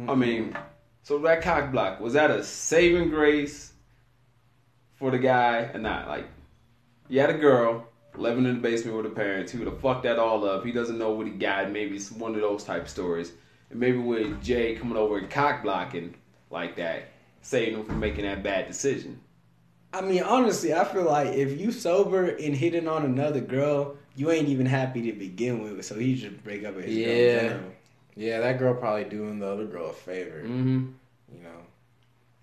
I 0.09 0.15
mean, 0.17 0.57
so 1.03 1.19
that 1.19 1.43
cock 1.43 1.73
block 1.73 2.01
was 2.01 2.13
that 2.13 2.31
a 2.31 2.45
saving 2.45 3.11
grace 3.11 3.73
for 4.95 5.11
the 5.11 5.19
guy 5.19 5.71
or 5.75 5.79
not? 5.79 6.09
Like, 6.09 6.27
he 7.09 7.17
had 7.17 7.31
a 7.31 7.39
girl 7.39 7.87
living 8.17 8.45
in 8.45 8.55
the 8.55 8.61
basement 8.61 8.97
with 8.97 9.07
her 9.07 9.13
parents. 9.13 9.53
He 9.53 9.59
would 9.59 9.67
have 9.67 9.81
fucked 9.81 10.05
that 10.05 10.19
all 10.19 10.45
up. 10.45 10.65
He 10.65 10.73
doesn't 10.73 10.99
know 10.99 11.11
what 11.11 11.27
he 11.27 11.33
got. 11.33 11.71
Maybe 11.71 11.97
it's 11.97 12.13
one 12.13 12.35
of 12.35 12.41
those 12.41 12.65
type 12.65 12.89
stories. 12.89 13.33
And 13.71 13.81
maybe 13.81 13.99
with 13.99 14.43
Jay 14.43 14.77
coming 14.77 14.97
over 14.97 15.19
and 15.19 15.29
cock 15.29 15.63
blocking 15.63 16.15
like 16.51 16.77
that, 16.77 17.09
saving 17.41 17.79
him 17.79 17.85
from 17.85 17.99
making 17.99 18.25
that 18.25 18.43
bad 18.43 18.69
decision. 18.69 19.21
I 19.93 20.01
mean, 20.01 20.23
honestly, 20.23 20.73
I 20.73 20.85
feel 20.85 21.05
like 21.05 21.29
if 21.35 21.61
you 21.61 21.73
sober 21.73 22.29
and 22.29 22.55
hitting 22.55 22.89
on 22.89 23.05
another 23.05 23.41
girl, 23.41 23.97
you 24.15 24.31
ain't 24.31 24.49
even 24.49 24.67
happy 24.67 25.03
to 25.11 25.13
begin 25.13 25.63
with. 25.63 25.85
So 25.85 25.99
he 25.99 26.17
should 26.17 26.43
break 26.45 26.65
up 26.65 26.77
with 26.77 26.87
his 26.87 26.97
girl. 26.97 27.15
Yeah. 27.15 27.49
general. 27.49 27.73
Yeah, 28.15 28.41
that 28.41 28.59
girl 28.59 28.75
probably 28.75 29.05
doing 29.05 29.39
the 29.39 29.47
other 29.49 29.65
girl 29.65 29.91
a 29.91 29.93
favor. 29.93 30.43
Mm-hmm. 30.45 30.87
You 31.35 31.43
know, 31.43 31.61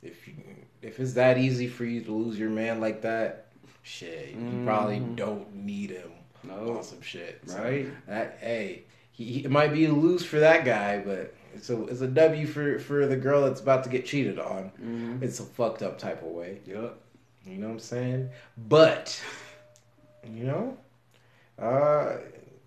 if 0.01 0.27
you 0.27 0.33
if 0.81 0.99
it's 0.99 1.13
that 1.13 1.37
easy 1.37 1.67
for 1.67 1.85
you 1.85 2.01
to 2.01 2.11
lose 2.11 2.39
your 2.39 2.49
man 2.49 2.79
like 2.81 3.01
that, 3.01 3.47
shit, 3.83 4.31
you 4.31 4.61
probably 4.65 4.99
don't 4.99 5.53
need 5.55 5.91
him 5.91 6.11
No. 6.43 6.77
on 6.77 6.83
some 6.83 7.01
shit. 7.01 7.41
So 7.45 7.61
Right. 7.61 7.87
that 8.07 8.37
hey, 8.41 8.83
he, 9.11 9.25
he 9.25 9.39
it 9.45 9.51
might 9.51 9.73
be 9.73 9.85
a 9.85 9.91
lose 9.93 10.25
for 10.25 10.39
that 10.39 10.65
guy, 10.65 10.99
but 10.99 11.35
it's 11.53 11.69
a 11.69 11.83
it's 11.85 12.01
a 12.01 12.07
W 12.07 12.47
for 12.47 12.79
for 12.79 13.05
the 13.05 13.17
girl 13.17 13.43
that's 13.43 13.61
about 13.61 13.83
to 13.83 13.89
get 13.89 14.05
cheated 14.05 14.39
on. 14.39 14.71
Mm-hmm. 14.81 15.23
It's 15.23 15.39
a 15.39 15.43
fucked 15.43 15.83
up 15.83 15.97
type 15.99 16.21
of 16.23 16.29
way. 16.29 16.59
Yep. 16.65 16.95
You 17.45 17.57
know 17.57 17.67
what 17.67 17.73
I'm 17.73 17.79
saying? 17.79 18.29
But 18.57 19.21
you 20.25 20.43
know, 20.45 20.77
uh, 21.61 22.17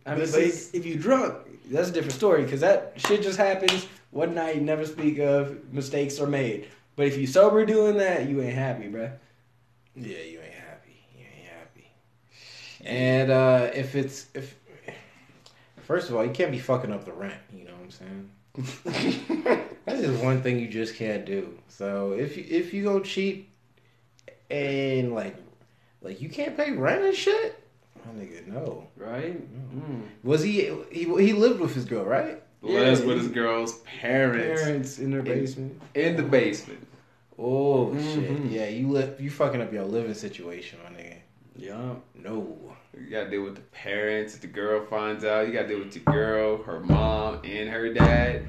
I 0.07 0.15
mean, 0.15 0.23
is- 0.23 0.71
if 0.75 0.85
you 0.87 0.97
drunk, 0.97 1.35
that's 1.71 1.89
a 1.89 1.93
different 1.93 2.15
story 2.15 2.43
because 2.45 2.61
that 2.61 2.95
shit 2.97 3.23
just 3.23 3.39
happens 3.39 3.87
one 4.11 4.35
night. 4.35 4.57
You 4.57 4.63
Never 4.63 4.87
speak 4.87 5.19
of 5.19 5.73
mistakes 5.73 6.21
are 6.21 6.27
made. 6.27 6.69
But 6.97 7.07
if 7.07 7.17
you 7.17 7.27
sober 7.27 7.65
doing 7.65 7.97
that, 7.99 8.29
you 8.29 8.43
ain't 8.43 8.55
happy, 8.55 8.85
bruh. 8.85 9.13
Yeah, 9.97 10.19
you 10.19 10.41
ain't 10.41 10.55
happy. 10.55 11.05
You 11.17 11.25
ain't 11.25 11.49
happy. 11.49 11.91
And 12.85 13.31
uh, 13.31 13.71
if 13.75 13.95
it's 13.95 14.27
if 14.35 14.55
first 15.83 16.09
of 16.09 16.17
all, 16.17 16.25
you 16.25 16.33
can't 16.33 16.51
be 16.51 16.59
fucking 16.59 16.93
up 16.93 17.05
the 17.05 17.13
rent. 17.13 17.41
You 17.55 17.65
know 17.65 17.73
what 17.73 17.85
I'm 17.85 17.91
saying? 17.91 18.31
That's 19.85 20.03
just 20.03 20.23
one 20.23 20.43
thing 20.43 20.59
you 20.59 20.69
just 20.69 20.97
can't 20.97 21.25
do. 21.25 21.59
So 21.69 22.13
if 22.13 22.37
you 22.37 22.45
if 22.49 22.75
you 22.75 22.85
go 22.85 23.01
cheat 23.01 23.49
and 24.51 25.15
like 25.15 25.37
like 26.03 26.21
you 26.21 26.29
can't 26.29 26.57
pay 26.57 26.73
rent 26.73 27.03
and 27.03 27.15
shit, 27.15 27.62
my 28.07 28.13
nigga, 28.23 28.47
no. 28.47 28.87
Right? 28.97 29.41
Mm. 29.75 30.03
Was 30.23 30.43
he 30.43 30.71
he 30.91 31.05
he 31.05 31.33
lived 31.33 31.61
with 31.61 31.75
his 31.75 31.85
girl, 31.85 32.05
right? 32.05 32.43
Was 32.61 33.01
Yeah. 33.01 33.07
with 33.07 33.19
his 33.19 33.29
girl's 33.29 33.79
parents, 34.01 34.63
Parents 34.63 34.99
in 34.99 35.11
their 35.11 35.23
basement. 35.23 35.81
in 35.95 36.17
the 36.17 36.23
basement. 36.23 36.87
Oh 37.39 37.87
Mhm. 37.95 38.15
shit! 38.15 38.51
Yeah, 38.53 38.69
you 38.69 38.89
live. 38.89 39.21
You 39.21 39.31
fucking 39.31 39.61
up 39.61 39.73
your 39.73 39.85
living 39.85 40.15
situation, 40.15 40.79
my 40.85 40.91
nigga. 40.91 41.17
Yeah. 41.57 41.95
No. 42.15 42.57
You 42.99 43.11
gotta 43.11 43.31
deal 43.31 43.43
with 43.43 43.55
the 43.57 43.63
parents. 43.73 44.35
If 44.35 44.43
the 44.43 44.47
girl 44.49 44.85
finds 44.85 45.25
out, 45.25 45.47
you 45.47 45.53
gotta 45.53 45.69
deal 45.69 45.79
with 45.81 45.95
your 45.97 46.05
girl, 46.05 46.63
her 46.65 46.81
mom, 46.81 47.41
and 47.45 47.71
her 47.71 47.93
dad. 47.93 48.47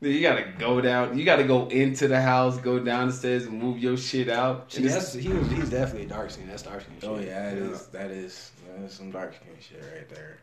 Then 0.00 0.12
you 0.12 0.20
gotta 0.22 0.44
go 0.58 0.80
down. 0.80 1.18
You 1.18 1.24
gotta 1.24 1.42
go 1.44 1.66
into 1.68 2.06
the 2.06 2.20
house, 2.20 2.56
go 2.58 2.78
down 2.78 3.08
the 3.08 3.12
stairs, 3.12 3.46
and 3.46 3.60
move 3.60 3.78
your 3.78 3.96
shit 3.96 4.28
out. 4.28 4.70
See, 4.72 4.82
that's, 4.86 5.12
he 5.12 5.28
was, 5.28 5.50
he's 5.50 5.70
definitely 5.70 6.04
a 6.06 6.08
dark 6.08 6.30
skin. 6.30 6.46
That's 6.46 6.62
dark 6.62 6.82
skin. 6.82 6.94
Oh 7.02 7.18
shit. 7.18 7.26
yeah, 7.28 7.50
that 7.50 7.58
is 7.58 7.86
that 7.88 8.10
is 8.12 8.52
that 8.68 8.84
is 8.84 8.92
some 8.92 9.10
dark 9.10 9.34
skin 9.34 9.48
shit 9.60 9.82
right 9.94 10.08
there. 10.08 10.38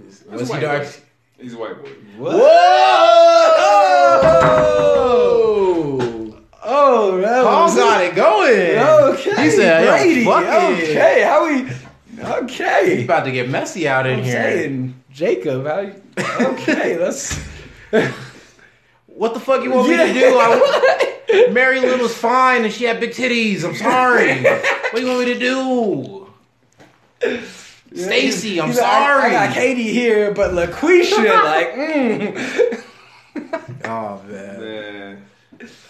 That's 0.00 0.24
Was 0.40 0.52
he 0.52 0.60
dark? 0.60 0.82
boy. 0.82 0.88
He's 1.38 1.54
a 1.54 1.58
white 1.58 1.80
boy. 1.82 1.90
Whoa! 2.18 2.40
Oh, 5.08 6.38
oh 6.64 7.20
that 7.20 7.44
Paul 7.44 7.64
was 7.66 7.74
got 7.76 8.02
it 8.04 8.14
going. 8.14 8.78
Okay, 9.14 9.42
He 9.44 9.50
said, 9.50 9.84
"Yo, 9.84 9.90
Brady. 9.90 10.24
fuck 10.24 10.44
okay, 10.44 11.22
how 11.22 11.46
we? 11.46 11.70
Okay, 12.44 12.96
he's 12.96 13.04
about 13.04 13.24
to 13.26 13.30
get 13.30 13.48
messy 13.50 13.86
out 13.86 14.06
in 14.06 14.18
I'm 14.20 14.24
here. 14.24 14.32
saying, 14.42 14.94
Jacob. 15.12 15.66
How? 15.66 15.80
You, 15.80 16.02
okay, 16.40 16.98
let's. 17.00 17.38
What 19.16 19.32
the 19.32 19.40
fuck 19.40 19.64
you 19.64 19.70
want 19.70 19.88
me 19.88 19.96
to 19.96 20.12
do? 20.12 20.36
I, 20.38 21.48
Mary 21.50 21.80
Lynn 21.80 22.00
was 22.00 22.14
fine 22.14 22.64
and 22.64 22.72
she 22.72 22.84
had 22.84 23.00
big 23.00 23.12
titties. 23.12 23.64
I'm 23.64 23.74
sorry. 23.74 24.42
what 24.42 24.94
do 24.94 25.00
you 25.00 25.06
want 25.06 25.26
me 25.26 25.32
to 25.32 25.38
do? 25.38 26.28
Stacy, 27.94 28.60
I'm 28.60 28.68
He's 28.68 28.76
like, 28.76 28.84
sorry. 28.84 29.34
I, 29.34 29.44
I 29.44 29.46
got 29.46 29.54
Katie 29.54 29.90
here, 29.90 30.34
but 30.34 30.50
LaQuisha, 30.50 31.44
like, 31.44 31.72
mm. 31.74 32.84
Oh 33.84 34.22
man. 34.28 34.60
Man. 34.60 35.24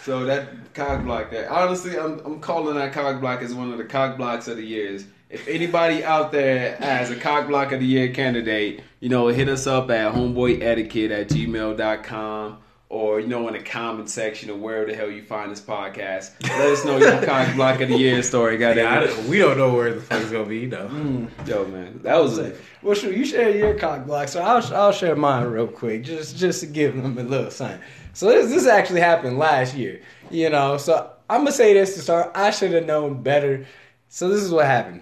So 0.02 0.24
that 0.24 0.48
cock 0.74 1.02
block 1.02 1.32
there. 1.32 1.50
Honestly, 1.50 1.98
I'm 1.98 2.20
I'm 2.24 2.38
calling 2.38 2.76
that 2.76 2.92
cock 2.92 3.20
block 3.20 3.42
as 3.42 3.52
one 3.52 3.72
of 3.72 3.78
the 3.78 3.84
cock 3.84 4.16
blocks 4.16 4.46
of 4.46 4.56
the 4.56 4.64
years. 4.64 5.04
If 5.30 5.48
anybody 5.48 6.04
out 6.04 6.30
there 6.30 6.76
has 6.76 7.10
a 7.10 7.16
cock 7.16 7.48
block 7.48 7.72
of 7.72 7.80
the 7.80 7.86
year 7.86 8.12
candidate, 8.12 8.84
you 9.00 9.08
know, 9.08 9.26
hit 9.26 9.48
us 9.48 9.66
up 9.66 9.90
at 9.90 10.14
homeboyetiquette 10.14 11.10
at 11.10 11.28
gmail.com 11.28 12.58
or, 12.88 13.18
you 13.20 13.26
know, 13.26 13.48
in 13.48 13.54
the 13.54 13.60
comment 13.60 14.08
section 14.08 14.48
or 14.48 14.54
wherever 14.56 14.86
the 14.90 14.94
hell 14.96 15.10
you 15.10 15.22
find 15.22 15.50
this 15.50 15.60
podcast. 15.60 16.30
Let 16.42 16.70
us 16.70 16.84
know 16.84 16.98
your 16.98 17.20
cock 17.24 17.54
block 17.56 17.80
of 17.80 17.88
the 17.88 17.96
year 17.96 18.22
story. 18.22 18.56
Goddamn. 18.58 19.06
don't- 19.08 19.28
we 19.28 19.38
don't 19.38 19.58
know 19.58 19.74
where 19.74 19.92
the 19.94 20.00
fuck 20.00 20.22
it's 20.22 20.30
gonna 20.30 20.44
be 20.46 20.66
though. 20.66 20.88
Mm. 20.88 21.48
Yo, 21.48 21.64
man. 21.66 22.00
That 22.04 22.16
was 22.22 22.38
it. 22.38 22.60
Well, 22.82 22.94
sure, 22.94 23.12
you 23.12 23.24
share 23.24 23.50
your 23.50 23.74
cock 23.74 24.06
block, 24.06 24.28
so 24.28 24.40
I'll 24.40 24.62
I'll 24.74 24.92
share 24.92 25.16
mine 25.16 25.46
real 25.46 25.66
quick, 25.66 26.04
just 26.04 26.36
just 26.36 26.60
to 26.60 26.66
give 26.66 26.94
them 27.00 27.18
a 27.18 27.22
little 27.22 27.50
sign. 27.50 27.80
So 28.12 28.26
this 28.28 28.50
this 28.52 28.66
actually 28.66 29.00
happened 29.00 29.38
last 29.38 29.74
year, 29.74 30.00
you 30.30 30.48
know. 30.48 30.76
So 30.76 31.10
I'm 31.28 31.40
gonna 31.40 31.52
say 31.52 31.74
this 31.74 31.94
to 31.94 32.00
start. 32.00 32.30
I 32.36 32.50
should 32.52 32.72
have 32.72 32.86
known 32.86 33.22
better. 33.22 33.66
So 34.08 34.28
this 34.28 34.42
is 34.42 34.52
what 34.52 34.66
happened. 34.66 35.00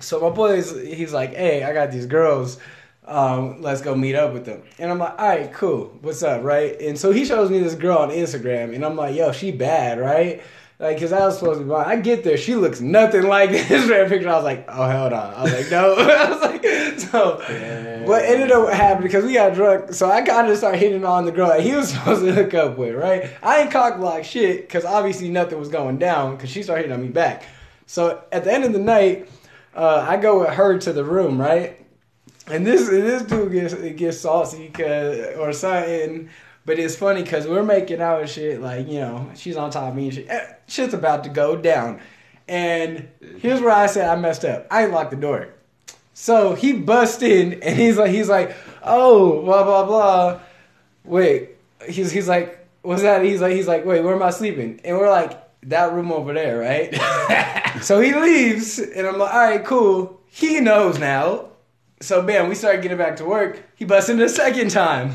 So 0.00 0.20
my 0.20 0.28
boy 0.28 0.56
is 0.56 0.70
he's 0.86 1.14
like, 1.14 1.32
hey, 1.34 1.64
I 1.64 1.72
got 1.72 1.90
these 1.90 2.04
girls. 2.04 2.58
Um, 3.06 3.62
let's 3.62 3.82
go 3.82 3.94
meet 3.94 4.16
up 4.16 4.32
with 4.32 4.44
them. 4.44 4.62
And 4.78 4.90
I'm 4.90 4.98
like, 4.98 5.18
all 5.18 5.28
right, 5.28 5.52
cool. 5.52 5.96
What's 6.00 6.22
up, 6.22 6.42
right? 6.42 6.80
And 6.80 6.98
so 6.98 7.12
he 7.12 7.24
shows 7.24 7.50
me 7.50 7.60
this 7.60 7.74
girl 7.74 7.98
on 7.98 8.10
Instagram, 8.10 8.74
and 8.74 8.84
I'm 8.84 8.96
like, 8.96 9.14
yo, 9.14 9.32
she 9.32 9.52
bad, 9.52 10.00
right? 10.00 10.42
Like, 10.78 11.00
cause 11.00 11.10
I 11.10 11.20
was 11.20 11.38
supposed 11.38 11.60
to 11.60 11.64
be 11.64 11.68
blind. 11.68 11.88
I 11.88 11.96
get 11.96 12.22
there, 12.22 12.36
she 12.36 12.54
looks 12.54 12.82
nothing 12.82 13.22
like 13.28 13.50
this 13.50 13.88
red 13.88 14.08
picture. 14.08 14.28
I 14.28 14.34
was 14.34 14.44
like, 14.44 14.66
oh 14.68 14.88
hell 14.88 15.08
no. 15.08 15.16
I 15.16 15.42
was 15.42 15.52
like, 15.52 15.70
no. 15.70 15.94
I 15.98 16.30
was 16.30 16.42
like, 16.42 16.98
so 16.98 17.36
what 18.06 18.24
ended 18.24 18.52
up 18.52 18.70
happening 18.70 19.08
because 19.08 19.24
we 19.24 19.34
got 19.34 19.54
drunk, 19.54 19.94
so 19.94 20.10
I 20.10 20.20
kind 20.20 20.50
of 20.50 20.58
started 20.58 20.78
hitting 20.78 21.04
on 21.04 21.24
the 21.24 21.32
girl 21.32 21.48
that 21.48 21.60
he 21.60 21.74
was 21.74 21.88
supposed 21.92 22.22
to 22.24 22.32
hook 22.32 22.52
up 22.52 22.76
with, 22.76 22.94
right? 22.94 23.30
I 23.42 23.62
ain't 23.62 23.70
cock 23.70 23.96
block 23.96 24.24
shit 24.24 24.62
because 24.62 24.84
obviously 24.84 25.30
nothing 25.30 25.58
was 25.58 25.68
going 25.68 25.96
down 25.98 26.36
because 26.36 26.50
she 26.50 26.62
started 26.62 26.82
hitting 26.82 26.94
on 26.94 27.02
me 27.02 27.08
back. 27.08 27.44
So 27.86 28.24
at 28.30 28.44
the 28.44 28.52
end 28.52 28.64
of 28.64 28.72
the 28.74 28.78
night, 28.78 29.30
uh, 29.74 30.04
I 30.06 30.18
go 30.18 30.40
with 30.40 30.50
her 30.50 30.78
to 30.78 30.92
the 30.92 31.04
room, 31.04 31.40
right? 31.40 31.85
And 32.48 32.66
this 32.66 32.88
this 32.88 33.22
dude 33.22 33.52
gets 33.52 33.74
gets 33.74 34.18
saucy 34.18 34.68
cause, 34.68 35.36
or 35.36 35.52
something. 35.52 36.28
But 36.64 36.78
it's 36.78 36.96
funny 36.96 37.22
because 37.22 37.46
we're 37.46 37.62
making 37.62 38.00
out 38.00 38.20
and 38.20 38.28
shit. 38.28 38.60
Like 38.60 38.88
you 38.88 39.00
know, 39.00 39.30
she's 39.34 39.56
on 39.56 39.70
top 39.70 39.90
of 39.90 39.96
me 39.96 40.06
and 40.06 40.14
shit. 40.14 40.28
Eh, 40.28 40.52
Shit's 40.66 40.94
about 40.94 41.24
to 41.24 41.30
go 41.30 41.56
down. 41.56 42.00
And 42.48 43.08
here's 43.38 43.60
where 43.60 43.72
I 43.72 43.86
said 43.86 44.08
I 44.08 44.16
messed 44.16 44.44
up. 44.44 44.66
I 44.70 44.84
ain't 44.84 44.92
locked 44.92 45.10
the 45.10 45.16
door. 45.16 45.48
So 46.14 46.54
he 46.54 46.72
busts 46.72 47.22
in 47.22 47.62
and 47.62 47.78
he's 47.78 47.98
like 47.98 48.10
he's 48.10 48.28
like, 48.28 48.54
oh 48.82 49.42
blah 49.42 49.64
blah 49.64 49.84
blah. 49.84 50.40
Wait, 51.04 51.50
he's 51.88 52.10
he's 52.10 52.28
like, 52.28 52.66
what's 52.82 53.02
that? 53.02 53.24
He's 53.24 53.40
like 53.40 53.52
he's 53.52 53.68
like, 53.68 53.84
wait, 53.84 54.02
where 54.02 54.14
am 54.14 54.22
I 54.22 54.30
sleeping? 54.30 54.80
And 54.84 54.96
we're 54.96 55.10
like, 55.10 55.42
that 55.68 55.92
room 55.92 56.12
over 56.12 56.32
there, 56.32 56.58
right? 56.58 56.94
so 57.82 58.00
he 58.00 58.14
leaves 58.14 58.78
and 58.78 59.06
I'm 59.06 59.18
like, 59.18 59.32
all 59.34 59.40
right, 59.40 59.64
cool. 59.64 60.20
He 60.28 60.60
knows 60.60 60.98
now. 60.98 61.50
So 62.00 62.20
bam, 62.22 62.48
we 62.48 62.54
started 62.54 62.82
getting 62.82 62.98
back 62.98 63.16
to 63.16 63.24
work. 63.24 63.62
He 63.74 63.84
busted 63.84 64.14
in 64.14 64.20
the 64.20 64.28
second 64.28 64.70
time. 64.70 65.10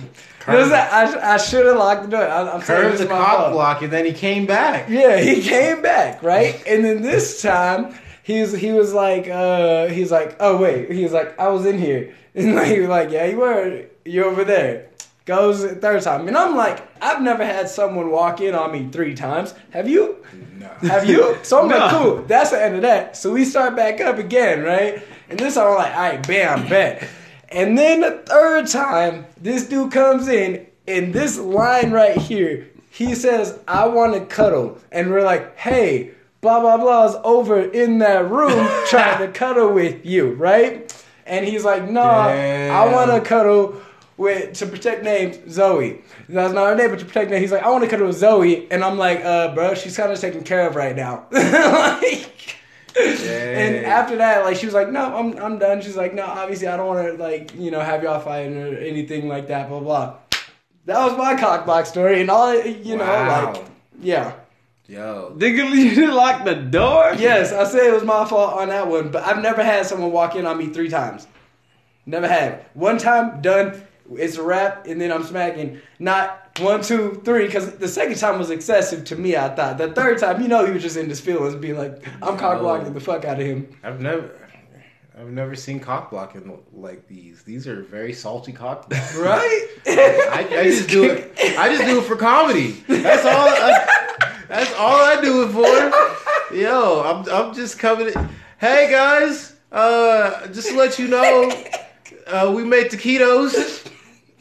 What 0.45 0.57
was 0.57 0.69
that? 0.69 0.91
I, 0.91 1.35
I 1.35 1.38
should 1.38 1.65
have 1.67 1.77
locked 1.77 2.03
the 2.03 2.09
door. 2.09 2.23
I, 2.27 2.50
I'm 2.50 2.61
saying 2.61 2.81
Curved 2.89 2.97
the 3.03 3.05
fault. 3.07 3.53
block 3.53 3.83
and 3.83 3.93
then 3.93 4.05
he 4.05 4.13
came 4.13 4.47
back. 4.47 4.89
Yeah, 4.89 5.17
he 5.19 5.41
came 5.43 5.83
back, 5.83 6.23
right? 6.23 6.61
And 6.67 6.83
then 6.83 7.03
this 7.03 7.41
time 7.43 7.93
he 8.23 8.41
was 8.41 8.51
he 8.53 8.71
was 8.71 8.93
like 8.93 9.27
uh 9.27 9.88
he's 9.88 10.11
like, 10.11 10.38
"Oh 10.39 10.57
wait." 10.57 10.91
He 10.91 11.03
was 11.03 11.11
like, 11.13 11.39
"I 11.39 11.50
was 11.50 11.65
in 11.65 11.77
here." 11.77 12.15
And 12.33 12.55
like, 12.55 12.67
he 12.67 12.79
was 12.79 12.89
like, 12.89 13.11
"Yeah, 13.11 13.25
you 13.25 13.38
were. 13.38 13.85
you're 14.05 14.25
over 14.25 14.43
there." 14.45 14.88
Goes 15.25 15.63
third 15.63 16.01
time. 16.01 16.27
And 16.27 16.35
I'm 16.35 16.55
like, 16.55 16.81
"I've 17.01 17.21
never 17.21 17.45
had 17.45 17.69
someone 17.69 18.09
walk 18.09 18.41
in 18.41 18.55
on 18.55 18.71
me 18.71 18.88
3 18.91 19.13
times. 19.13 19.53
Have 19.71 19.88
you?" 19.88 20.25
No. 20.57 20.67
Have 20.89 21.07
you? 21.07 21.38
So 21.43 21.61
I'm 21.61 21.67
like, 21.69 21.91
cool. 21.95 22.23
That's 22.23 22.50
the 22.51 22.63
end 22.63 22.75
of 22.75 22.81
that. 22.83 23.17
So 23.17 23.31
we 23.33 23.45
start 23.45 23.75
back 23.75 24.00
up 24.01 24.17
again, 24.17 24.63
right? 24.63 25.03
And 25.31 25.39
this 25.39 25.55
time 25.55 25.67
I'm 25.67 25.75
like, 25.75 25.95
all 25.95 26.01
right, 26.01 26.27
bam, 26.27 26.67
bet. 26.67 27.07
And 27.47 27.77
then 27.77 28.01
the 28.01 28.21
third 28.25 28.67
time, 28.67 29.25
this 29.38 29.65
dude 29.67 29.91
comes 29.91 30.27
in, 30.27 30.67
and 30.88 31.13
this 31.13 31.38
line 31.38 31.91
right 31.91 32.17
here, 32.17 32.67
he 32.89 33.15
says, 33.15 33.57
I 33.65 33.88
want 33.88 34.13
to 34.13 34.25
cuddle. 34.25 34.77
And 34.91 35.09
we're 35.09 35.23
like, 35.23 35.57
hey, 35.57 36.11
blah, 36.41 36.59
blah, 36.59 36.75
blah 36.75 37.05
is 37.05 37.15
over 37.23 37.61
in 37.61 38.00
that 38.00 38.29
room 38.29 38.67
trying 38.89 39.19
to 39.19 39.31
cuddle 39.31 39.71
with 39.71 40.05
you, 40.05 40.33
right? 40.33 40.93
And 41.25 41.45
he's 41.45 41.63
like, 41.63 41.89
no, 41.89 42.01
I 42.01 42.91
want 42.91 43.11
to 43.11 43.21
cuddle 43.21 43.81
with 44.17 44.53
to 44.55 44.65
protect 44.65 45.03
names 45.03 45.39
Zoe. 45.50 46.01
That's 46.27 46.53
not 46.53 46.67
her 46.67 46.75
name, 46.75 46.89
but 46.89 47.00
to 47.00 47.05
protect 47.05 47.31
name. 47.31 47.39
He's 47.39 47.53
like, 47.53 47.63
I 47.63 47.69
want 47.69 47.85
to 47.85 47.89
cuddle 47.89 48.07
with 48.07 48.17
Zoe, 48.17 48.69
and 48.69 48.83
I'm 48.83 48.97
like, 48.97 49.23
uh, 49.23 49.55
bro, 49.55 49.75
she's 49.75 49.95
kind 49.95 50.11
of 50.11 50.19
taken 50.19 50.43
care 50.43 50.67
of 50.67 50.75
right 50.75 50.95
now. 50.95 51.27
like, 51.31 52.57
and 53.00 53.86
after 53.86 54.17
that, 54.17 54.43
like, 54.43 54.57
she 54.57 54.65
was 54.65 54.75
like, 54.75 54.89
no, 54.91 55.15
I'm 55.15 55.38
I'm 55.38 55.57
done. 55.60 55.81
She's 55.81 55.95
like, 55.98 56.13
no, 56.13 56.25
obviously, 56.25 56.67
I 56.67 56.77
don't 56.77 56.88
want 56.88 57.07
to 57.07 57.21
like 57.24 57.53
you 57.55 57.71
know 57.71 57.79
have 57.79 58.03
y'all 58.03 58.19
fighting 58.19 58.57
or 58.57 58.75
anything 58.77 59.27
like 59.27 59.48
that. 59.48 59.69
Blah 59.69 59.79
blah. 59.79 60.15
That 60.86 61.05
was 61.05 61.17
my 61.17 61.36
cockbox 61.36 61.88
story, 61.88 62.21
and 62.21 62.29
all 62.31 62.53
you 62.63 62.98
know, 62.98 63.05
Wow. 63.05 63.53
like, 63.53 63.65
yeah. 64.01 64.33
Yo. 64.88 65.33
Nigga, 65.38 65.69
you 65.69 65.95
didn't 65.95 66.15
lock 66.15 66.43
the 66.43 66.55
door? 66.55 67.13
Yes, 67.17 67.53
I 67.53 67.63
said 67.63 67.86
it 67.86 67.93
was 67.93 68.03
my 68.03 68.25
fault 68.25 68.55
on 68.55 68.67
that 68.69 68.88
one, 68.88 69.10
but 69.10 69.24
I've 69.24 69.41
never 69.41 69.63
had 69.63 69.86
someone 69.86 70.12
walk 70.12 70.36
in 70.36 70.45
on 70.45 70.57
me 70.57 70.67
three 70.67 70.89
times. 70.89 71.27
Never 72.05 72.27
had. 72.27 72.65
One 72.74 72.98
time, 72.98 73.41
done. 73.41 73.81
It's 74.18 74.38
a 74.38 74.44
wrap, 74.44 74.88
and 74.88 75.00
then 75.00 75.12
I'm 75.12 75.24
smacking. 75.24 75.80
Not 76.00 76.58
one, 76.60 76.82
two, 76.82 77.22
three, 77.24 77.46
because 77.46 77.75
the 77.77 77.88
second 77.88 78.18
time 78.18 78.38
was 78.39 78.50
excessive 78.50 79.06
to 79.06 79.15
me. 79.15 79.36
I 79.36 79.50
thought 79.50 79.77
the 79.77 79.94
third 79.94 80.20
time, 80.20 80.41
you 80.41 80.48
know, 80.48 80.65
he 80.65 80.72
was 80.72 80.82
just 80.82 80.98
in 80.98 81.08
his 81.10 81.20
feelings, 81.20 81.56
being 81.56 81.77
like, 81.77 82.06
"I'm 82.22 82.38
cock 82.38 82.60
blocking 82.60 82.94
the 82.94 83.00
fuck 83.00 83.25
out 83.25 83.39
of 83.39 83.46
him." 83.46 83.77
I've 83.84 84.01
never 84.01 84.32
I've 85.22 85.30
never 85.30 85.56
seen 85.56 85.80
cock 85.80 86.10
blocking 86.10 86.60
like 86.74 87.08
these. 87.08 87.44
These 87.44 87.68
are 87.68 87.84
very 87.84 88.12
salty 88.12 88.51
cock 88.51 88.89
blocks. 88.89 89.15
Right? 89.20 89.68
I, 89.86 90.48
I 90.50 90.63
just 90.63 90.89
do 90.89 91.03
it. 91.03 91.32
I 91.58 91.70
just 91.70 91.86
do 91.86 92.00
it 92.00 92.06
for 92.06 92.15
comedy. 92.15 92.72
That's 92.88 93.25
all. 93.25 93.48
I, 93.48 93.88
that's 94.48 94.74
all 94.74 95.00
I 95.00 95.22
do 95.22 95.44
it 95.44 95.51
for. 95.51 96.56
Yo, 96.56 97.03
I'm 97.03 97.30
I'm 97.30 97.53
just 97.53 97.77
coming. 97.77 98.08
In. 98.08 98.30
Hey 98.60 98.89
guys, 98.91 99.56
uh, 99.72 100.48
just 100.48 100.70
to 100.70 100.75
let 100.75 100.98
you 100.98 101.08
know, 101.08 101.51
uh, 102.27 102.51
we 102.56 102.63
made 102.63 102.89
taquitos. 102.89 103.88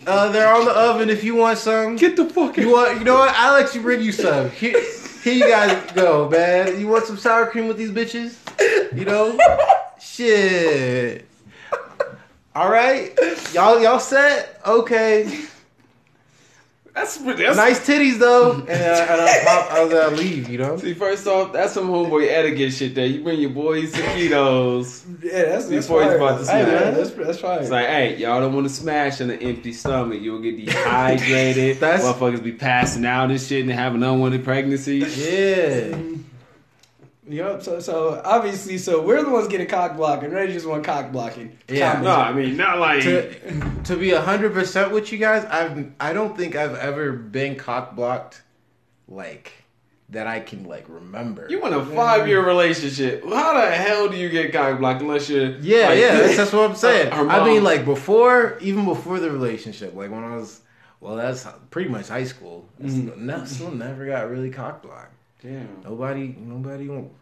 Uh, 0.07 0.31
they're 0.33 0.53
on 0.53 0.65
the 0.65 0.71
oven. 0.71 1.11
If 1.11 1.23
you 1.23 1.35
want 1.35 1.59
some, 1.59 1.97
Get 1.97 2.17
the 2.17 2.25
fuck 2.25 2.57
you 2.57 2.71
want. 2.73 2.99
You 2.99 3.05
know 3.05 3.15
what? 3.15 3.35
I'll 3.37 3.53
let 3.53 3.75
you 3.75 3.83
bring 3.83 4.01
you 4.03 4.13
some. 4.13 4.51
Here, 4.51 4.81
here 5.23 5.35
you 5.35 5.47
guys 5.49 5.93
go, 5.93 6.29
man. 6.29 6.81
You 6.81 6.89
want 6.89 7.05
some 7.05 7.19
sour 7.19 7.47
cream 7.47 7.69
with 7.69 7.77
these 7.77 7.91
bitches? 7.91 8.37
You 8.97 9.05
know, 9.05 9.39
shit. 10.01 11.27
All 12.55 12.71
right, 12.71 13.17
y'all 13.53 13.81
y'all 13.81 14.01
set? 14.01 14.61
Okay. 14.67 15.45
That's 17.01 17.17
that's 17.17 17.57
Nice 17.57 17.81
titties 17.87 18.19
though, 18.19 18.53
and, 18.69 18.69
uh, 18.69 19.07
and 19.11 19.21
I 19.23 19.43
pop, 19.45 19.73
I'll 19.73 19.97
uh, 19.97 20.11
leave. 20.11 20.51
You 20.51 20.59
know. 20.59 20.77
See, 20.77 20.93
first 20.93 21.27
off, 21.27 21.51
that's 21.53 21.73
some 21.73 21.89
homeboy 21.89 22.29
etiquette 22.29 22.75
shit. 22.75 22.95
There, 22.95 23.07
you 23.07 23.23
bring 23.23 23.41
your 23.41 23.51
boys 23.51 23.91
taquitos. 23.93 25.05
Yeah, 25.23 25.45
that's 25.45 25.67
that's 25.67 25.87
Before 25.87 26.05
he's 26.05 26.13
about 26.13 26.45
to 26.45 26.51
Hey, 26.53 26.63
smash. 26.65 26.67
man, 26.67 26.95
that's 26.95 27.11
that's 27.13 27.39
fine. 27.41 27.61
It's 27.61 27.71
like, 27.71 27.87
hey, 27.87 28.17
y'all 28.17 28.41
don't 28.41 28.55
want 28.55 28.67
to 28.69 28.73
smash 28.73 29.21
on 29.23 29.31
an 29.31 29.39
empty 29.41 29.73
stomach. 29.73 30.21
You'll 30.21 30.41
get 30.43 30.57
dehydrated. 30.65 31.77
That's- 31.81 32.05
Motherfuckers 32.05 32.43
be 32.43 32.53
passing 32.53 33.07
out 33.07 33.31
and 33.31 33.41
shit 33.41 33.63
and 33.63 33.73
having 33.73 34.03
unwanted 34.03 34.45
pregnancies. 34.45 35.17
Yeah. 35.19 35.97
Yep. 37.31 37.63
So 37.63 37.81
so 37.81 38.21
obviously, 38.25 38.77
so 38.79 39.03
we're 39.03 39.23
the 39.23 39.31
ones 39.31 39.47
getting 39.49 39.69
cock 39.69 39.97
blocking. 39.97 40.31
Ray 40.31 40.53
just 40.53 40.67
want 40.67 40.85
cock 40.85 41.13
blocking. 41.13 41.57
Yeah. 41.69 41.93
Comment. 41.93 42.05
No, 42.05 42.17
I 42.17 42.33
mean 42.33 42.57
not 42.57 42.79
like 42.79 43.03
to 43.05 43.83
to 43.85 43.97
be 43.97 44.11
hundred 44.11 44.53
percent 44.53 44.91
with 44.93 45.13
you 45.13 45.19
guys, 45.19 45.45
I've 45.45 45.93
I 46.01 46.13
don't 46.13 46.37
think 46.37 46.57
I've 46.57 46.75
ever 46.75 47.13
been 47.13 47.57
cock 47.57 47.95
blocked 47.95 48.43
like 49.07 49.53
that. 50.09 50.27
I 50.27 50.41
can 50.41 50.65
like 50.65 50.87
remember. 50.89 51.47
you 51.49 51.61
want 51.61 51.75
a 51.75 51.85
five 51.85 52.27
year 52.27 52.45
relationship. 52.45 53.23
How 53.25 53.55
the 53.61 53.71
hell 53.71 54.09
do 54.09 54.17
you 54.17 54.29
get 54.29 54.53
cock 54.53 54.81
blocked 54.81 55.03
unless 55.03 55.31
you're 55.31 55.57
Yeah, 55.59 55.89
like, 55.89 55.99
yeah, 55.99 56.17
that's, 56.17 56.37
that's 56.37 56.53
what 56.53 56.69
I'm 56.69 56.77
saying. 56.77 57.13
I 57.13 57.45
mean, 57.45 57.63
like 57.63 57.85
before, 57.85 58.59
even 58.61 58.85
before 58.85 59.21
the 59.21 59.31
relationship, 59.31 59.95
like 59.95 60.11
when 60.11 60.25
I 60.25 60.35
was, 60.37 60.63
well, 60.99 61.15
that's 61.15 61.47
pretty 61.71 61.91
much 61.91 62.09
high 62.09 62.25
school. 62.25 62.69
Mm-hmm. 62.83 63.25
No, 63.25 63.45
still 63.45 63.71
never 63.71 64.05
got 64.05 64.29
really 64.29 64.51
cock 64.51 64.83
blocked. 64.83 65.15
Damn. 65.43 65.69
Nobody, 65.85 66.35
nobody. 66.39 66.89
won't- 66.89 67.13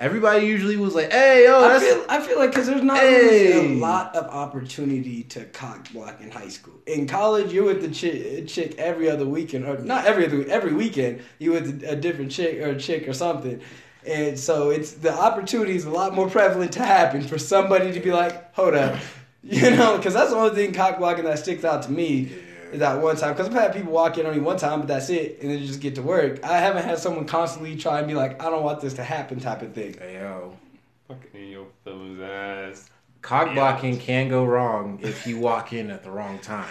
Everybody 0.00 0.46
usually 0.46 0.76
was 0.76 0.94
like, 0.94 1.10
"Hey, 1.12 1.42
yo, 1.44 1.58
I 1.58 1.68
that's 1.70 1.84
feel 1.84 2.04
I 2.08 2.20
feel 2.20 2.38
like 2.38 2.50
because 2.50 2.68
there's 2.68 2.84
not 2.84 2.98
Hey. 3.00 3.52
really 3.52 3.74
a 3.74 3.78
lot 3.80 4.14
of 4.14 4.26
opportunity 4.26 5.24
to 5.24 5.44
cock 5.46 5.92
block 5.92 6.20
in 6.20 6.30
high 6.30 6.50
school. 6.50 6.74
In 6.86 7.08
college, 7.08 7.52
you're 7.52 7.64
with 7.64 7.82
the 7.82 7.88
chick, 7.88 8.46
chick 8.46 8.76
every 8.78 9.10
other 9.10 9.26
weekend, 9.26 9.64
or 9.64 9.76
not 9.78 10.04
every 10.06 10.24
other 10.26 10.44
every 10.48 10.72
weekend. 10.72 11.20
You 11.40 11.50
with 11.50 11.82
a 11.84 11.96
different 11.96 12.30
chick 12.30 12.60
or 12.62 12.68
a 12.68 12.78
chick 12.78 13.08
or 13.08 13.12
something, 13.12 13.60
and 14.06 14.38
so 14.38 14.70
it's 14.70 14.92
the 14.92 15.12
opportunity 15.12 15.74
is 15.74 15.84
a 15.84 15.90
lot 15.90 16.14
more 16.14 16.30
prevalent 16.30 16.70
to 16.74 16.84
happen 16.84 17.22
for 17.22 17.36
somebody 17.36 17.90
to 17.92 17.98
be 17.98 18.12
like, 18.12 18.54
hold 18.54 18.74
up, 18.74 18.94
you 19.42 19.68
know, 19.72 19.96
because 19.96 20.14
that's 20.14 20.30
the 20.30 20.36
only 20.36 20.54
thing 20.54 20.72
cock 20.72 20.98
blocking 20.98 21.24
that 21.24 21.40
sticks 21.40 21.64
out 21.64 21.82
to 21.82 21.90
me. 21.90 22.30
Is 22.72 22.80
that 22.80 23.00
one 23.00 23.16
time? 23.16 23.32
Because 23.32 23.46
I've 23.48 23.54
had 23.54 23.72
people 23.74 23.92
walk 23.92 24.18
in 24.18 24.26
on 24.26 24.34
me 24.34 24.40
one 24.40 24.56
time, 24.56 24.80
but 24.80 24.88
that's 24.88 25.08
it, 25.10 25.38
and 25.40 25.50
then 25.50 25.64
just 25.64 25.80
get 25.80 25.94
to 25.96 26.02
work. 26.02 26.42
I 26.44 26.58
haven't 26.58 26.84
had 26.84 26.98
someone 26.98 27.24
constantly 27.26 27.76
try 27.76 27.98
and 27.98 28.06
be 28.08 28.14
like, 28.14 28.42
I 28.42 28.50
don't 28.50 28.62
want 28.62 28.80
this 28.80 28.94
to 28.94 29.04
happen, 29.04 29.40
type 29.40 29.62
of 29.62 29.72
thing. 29.72 29.94
Hey, 29.98 30.14
yo." 30.14 30.54
Fucking 31.08 31.40
in 31.40 31.48
your 31.48 31.66
feelings 31.84 32.20
ass. 32.20 32.90
Cock 33.22 33.48
Yeah. 33.48 33.54
blocking 33.54 33.98
can 33.98 34.28
go 34.28 34.44
wrong 34.44 34.98
if 35.02 35.26
you 35.26 35.38
walk 35.38 35.72
in 35.72 35.90
at 35.90 36.04
the 36.04 36.10
wrong 36.10 36.38
time. 36.40 36.66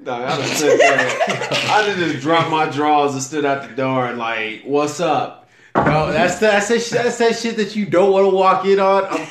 No, 0.00 0.12
I 0.12 0.36
just 0.38 0.56
sit 0.58 0.78
there. 0.78 0.98
I 0.98 1.82
just 1.86 1.98
just 1.98 2.20
dropped 2.20 2.50
my 2.50 2.66
drawers 2.70 3.12
and 3.12 3.22
stood 3.22 3.44
out 3.44 3.68
the 3.68 3.74
door 3.76 4.06
and 4.06 4.18
like, 4.18 4.62
what's 4.64 5.00
up? 5.00 5.48
No, 5.76 6.10
that's 6.10 6.36
the, 6.36 6.46
that's 6.46 6.68
that 6.68 7.02
that's 7.04 7.18
that 7.18 7.36
shit 7.36 7.56
that 7.56 7.76
you 7.76 7.84
don't 7.86 8.10
want 8.12 8.24
to 8.24 8.34
walk 8.34 8.64
in 8.64 8.80
on. 8.80 9.04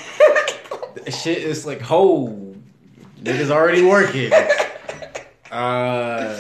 Shit 1.12 1.40
is 1.40 1.66
like, 1.66 1.82
ho, 1.82 2.56
niggas 3.22 3.50
already 3.50 3.84
working. 3.84 4.32
Uh, 5.54 6.36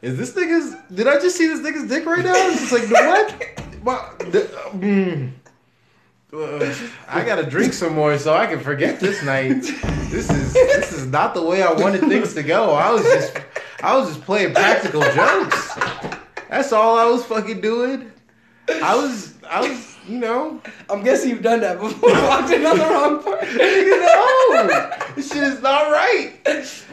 is 0.00 0.16
this 0.16 0.32
nigga's? 0.32 0.74
Did 0.94 1.06
I 1.06 1.20
just 1.20 1.36
see 1.36 1.46
this 1.46 1.60
nigga's 1.60 1.86
dick 1.86 2.06
right 2.06 2.24
now? 2.24 2.32
It's 2.34 2.60
just 2.60 2.72
like 2.72 2.90
what? 2.90 3.84
My, 3.84 4.08
the, 4.30 4.40
mm. 4.72 5.32
Uh, 6.32 6.74
I 7.08 7.24
gotta 7.26 7.44
drink 7.44 7.74
some 7.74 7.94
more 7.94 8.16
so 8.16 8.32
I 8.32 8.46
can 8.46 8.58
forget 8.58 9.00
this 9.00 9.22
night. 9.22 9.60
This 10.10 10.30
is 10.30 10.54
this 10.54 10.92
is 10.92 11.06
not 11.06 11.34
the 11.34 11.42
way 11.42 11.62
I 11.62 11.72
wanted 11.72 12.00
things 12.00 12.32
to 12.32 12.42
go. 12.42 12.70
I 12.70 12.90
was 12.90 13.02
just 13.02 13.36
I 13.82 13.98
was 13.98 14.08
just 14.08 14.22
playing 14.22 14.54
practical 14.54 15.02
jokes. 15.02 15.78
That's 16.48 16.72
all 16.72 16.98
I 16.98 17.04
was 17.04 17.22
fucking 17.26 17.60
doing. 17.60 18.10
I 18.82 18.96
was 18.96 19.34
I 19.46 19.60
was 19.60 19.96
you 20.08 20.18
know 20.18 20.62
I'm 20.88 21.02
guessing 21.02 21.28
you've 21.28 21.42
done 21.42 21.60
that 21.60 21.78
before. 21.78 22.10
Walked 22.12 22.48
the 22.48 22.58
wrong 22.60 23.22
part. 23.22 23.42
no 23.42 25.14
this 25.14 25.30
shit 25.30 25.42
is 25.42 25.60
not 25.60 25.92
right. 25.92 26.32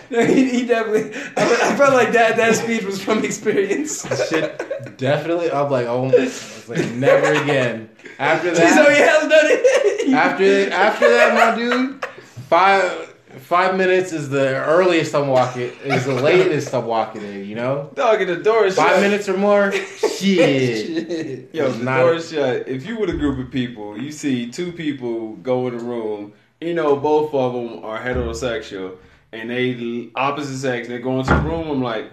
No, 0.12 0.25
he, 0.25 0.50
he 0.50 0.66
definitely. 0.66 1.12
I, 1.38 1.46
fe- 1.46 1.68
I 1.68 1.75
felt 1.75 1.94
like 1.94 2.12
that. 2.13 2.36
That 2.38 2.56
speech 2.56 2.84
was 2.84 3.00
from 3.01 3.24
experience. 3.24 4.01
Shit 4.30 4.98
definitely. 4.98 5.51
I'm 5.51 5.70
like 5.70 5.86
oh 5.88 6.06
I 6.08 6.12
was 6.12 6.68
like 6.68 6.89
never 6.94 7.34
again. 7.44 7.89
After 8.18 8.51
that, 8.51 8.74
so 8.75 8.89
he 8.89 8.98
that 9.00 9.22
has 9.22 9.30
done 9.30 9.46
it. 9.46 10.13
after 10.13 10.74
after 10.74 11.10
that 11.10 11.34
my 11.36 11.56
dude 11.60 12.06
five. 12.50 13.06
Five 13.41 13.78
minutes 13.78 14.12
is 14.12 14.30
the 14.30 14.56
earliest 14.65 15.13
I'm 15.13 15.28
walking. 15.28 15.69
Is 15.84 16.06
the 16.06 16.15
latest 16.15 16.74
I'm 16.74 16.88
walking 16.88 17.22
in. 17.22 17.45
You 17.45 17.54
know, 17.56 17.91
Dog, 17.93 18.19
in 18.22 18.28
the 18.28 18.36
door 18.38 18.65
is 18.65 18.76
five 18.76 18.93
shut. 18.93 19.02
minutes 19.02 19.30
or 19.30 19.38
more. 19.38 19.72
Shit. 19.72 20.17
Shit. 20.17 21.50
Yo, 21.54 21.69
the 21.72 21.84
not- 21.84 22.00
door 22.00 22.15
is 22.15 22.32
shut. 22.32 22.67
If 22.67 22.88
you 22.88 22.98
with 23.00 23.12
a 23.12 23.13
group 23.13 23.38
of 23.45 23.52
people, 23.52 24.00
you 24.02 24.12
see 24.12 24.50
two 24.50 24.72
people 24.72 25.36
go 25.38 25.67
in 25.67 25.78
the 25.78 25.84
room. 25.84 26.34
You 26.60 26.74
know, 26.74 26.95
both 26.95 27.32
of 27.36 27.54
them 27.54 27.86
are 27.86 28.00
heterosexual, 28.00 28.98
and 29.32 29.50
they 29.50 30.10
opposite 30.15 30.58
sex. 30.58 30.88
They 30.88 31.00
go 31.00 31.20
into 31.20 31.34
the 31.34 31.42
room. 31.42 31.70
I'm 31.70 31.82
like, 31.82 32.12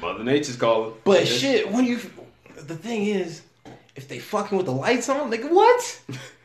Mother 0.00 0.24
Nature's 0.24 0.56
calling. 0.56 0.94
But 1.04 1.26
shit, 1.26 1.70
when 1.70 1.84
you, 1.84 2.00
the 2.56 2.76
thing 2.76 3.06
is, 3.06 3.42
if 3.96 4.08
they 4.08 4.18
fucking 4.18 4.56
with 4.56 4.66
the 4.66 4.72
lights 4.72 5.08
on, 5.08 5.30
like 5.30 5.44
what? 5.44 6.00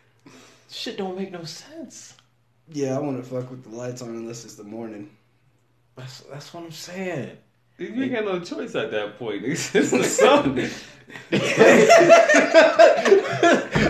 shit 0.70 0.98
don't 0.98 1.18
make 1.18 1.32
no 1.32 1.44
sense. 1.44 2.16
Yeah, 2.70 2.96
I 2.96 3.00
want 3.00 3.24
to 3.24 3.30
fuck 3.30 3.50
with 3.52 3.64
the 3.64 3.76
lights 3.76 4.02
on 4.02 4.10
unless 4.10 4.44
it's 4.44 4.56
the 4.56 4.64
morning. 4.64 5.10
That's 5.96 6.22
that's 6.22 6.54
what 6.54 6.64
I'm 6.64 6.72
saying. 6.72 7.38
You 7.78 8.04
ain't 8.04 8.14
got 8.14 8.24
no 8.24 8.40
choice 8.40 8.74
at 8.76 8.92
that 8.92 9.20
point. 9.20 9.44
It's 9.46 9.70
the 9.72 10.04
sun. 10.04 10.70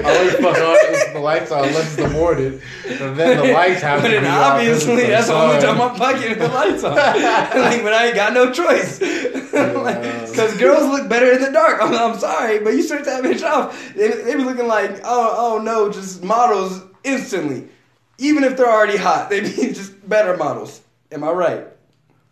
I 0.08 0.24
would 0.24 0.34
fuck 0.44 0.58
with 0.92 1.14
the 1.14 1.20
lights 1.20 1.52
on 1.52 1.66
unless 1.66 1.86
it's 1.86 1.96
the 1.96 2.10
morning, 2.10 2.62
and 2.86 3.16
then 3.16 3.38
the 3.38 3.54
lights 3.54 3.82
have 3.82 4.02
But 4.02 4.10
to 4.10 4.20
be 4.22 4.28
obviously 4.28 5.08
that's 5.08 5.28
the 5.28 5.34
only 5.34 5.62
time 5.62 5.80
I'm 5.80 5.96
fucking 5.96 6.30
with 6.30 6.40
the 6.40 6.48
lights 6.50 6.84
on. 6.84 6.96
like 6.96 7.84
when 7.84 7.94
I 7.94 8.08
ain't 8.08 8.16
got 8.16 8.34
no 8.34 8.52
choice. 8.52 9.00
Because 9.00 10.58
girls 10.58 10.88
look 10.90 11.08
better 11.08 11.32
in 11.32 11.42
the 11.42 11.52
dark. 11.52 11.82
I'm, 11.82 11.94
I'm 11.94 12.20
sorry, 12.20 12.60
but 12.60 12.72
you 12.72 12.84
switch 12.84 13.06
that 13.06 13.24
bitch 13.24 13.44
off. 13.44 13.94
They, 13.96 14.10
they 14.10 14.36
be 14.36 14.44
looking 14.44 14.68
like, 14.68 15.00
oh, 15.04 15.36
oh 15.38 15.62
no, 15.62 15.92
just 15.92 16.24
models 16.24 16.84
instantly. 17.04 17.70
Even 18.18 18.44
if 18.44 18.58
they're 18.58 18.72
already 18.72 18.98
hot, 18.98 19.30
they 19.30 19.42
be 19.42 19.74
just 19.74 20.08
better 20.08 20.36
models. 20.36 20.82
Am 21.12 21.24
I 21.24 21.32
right? 21.32 21.68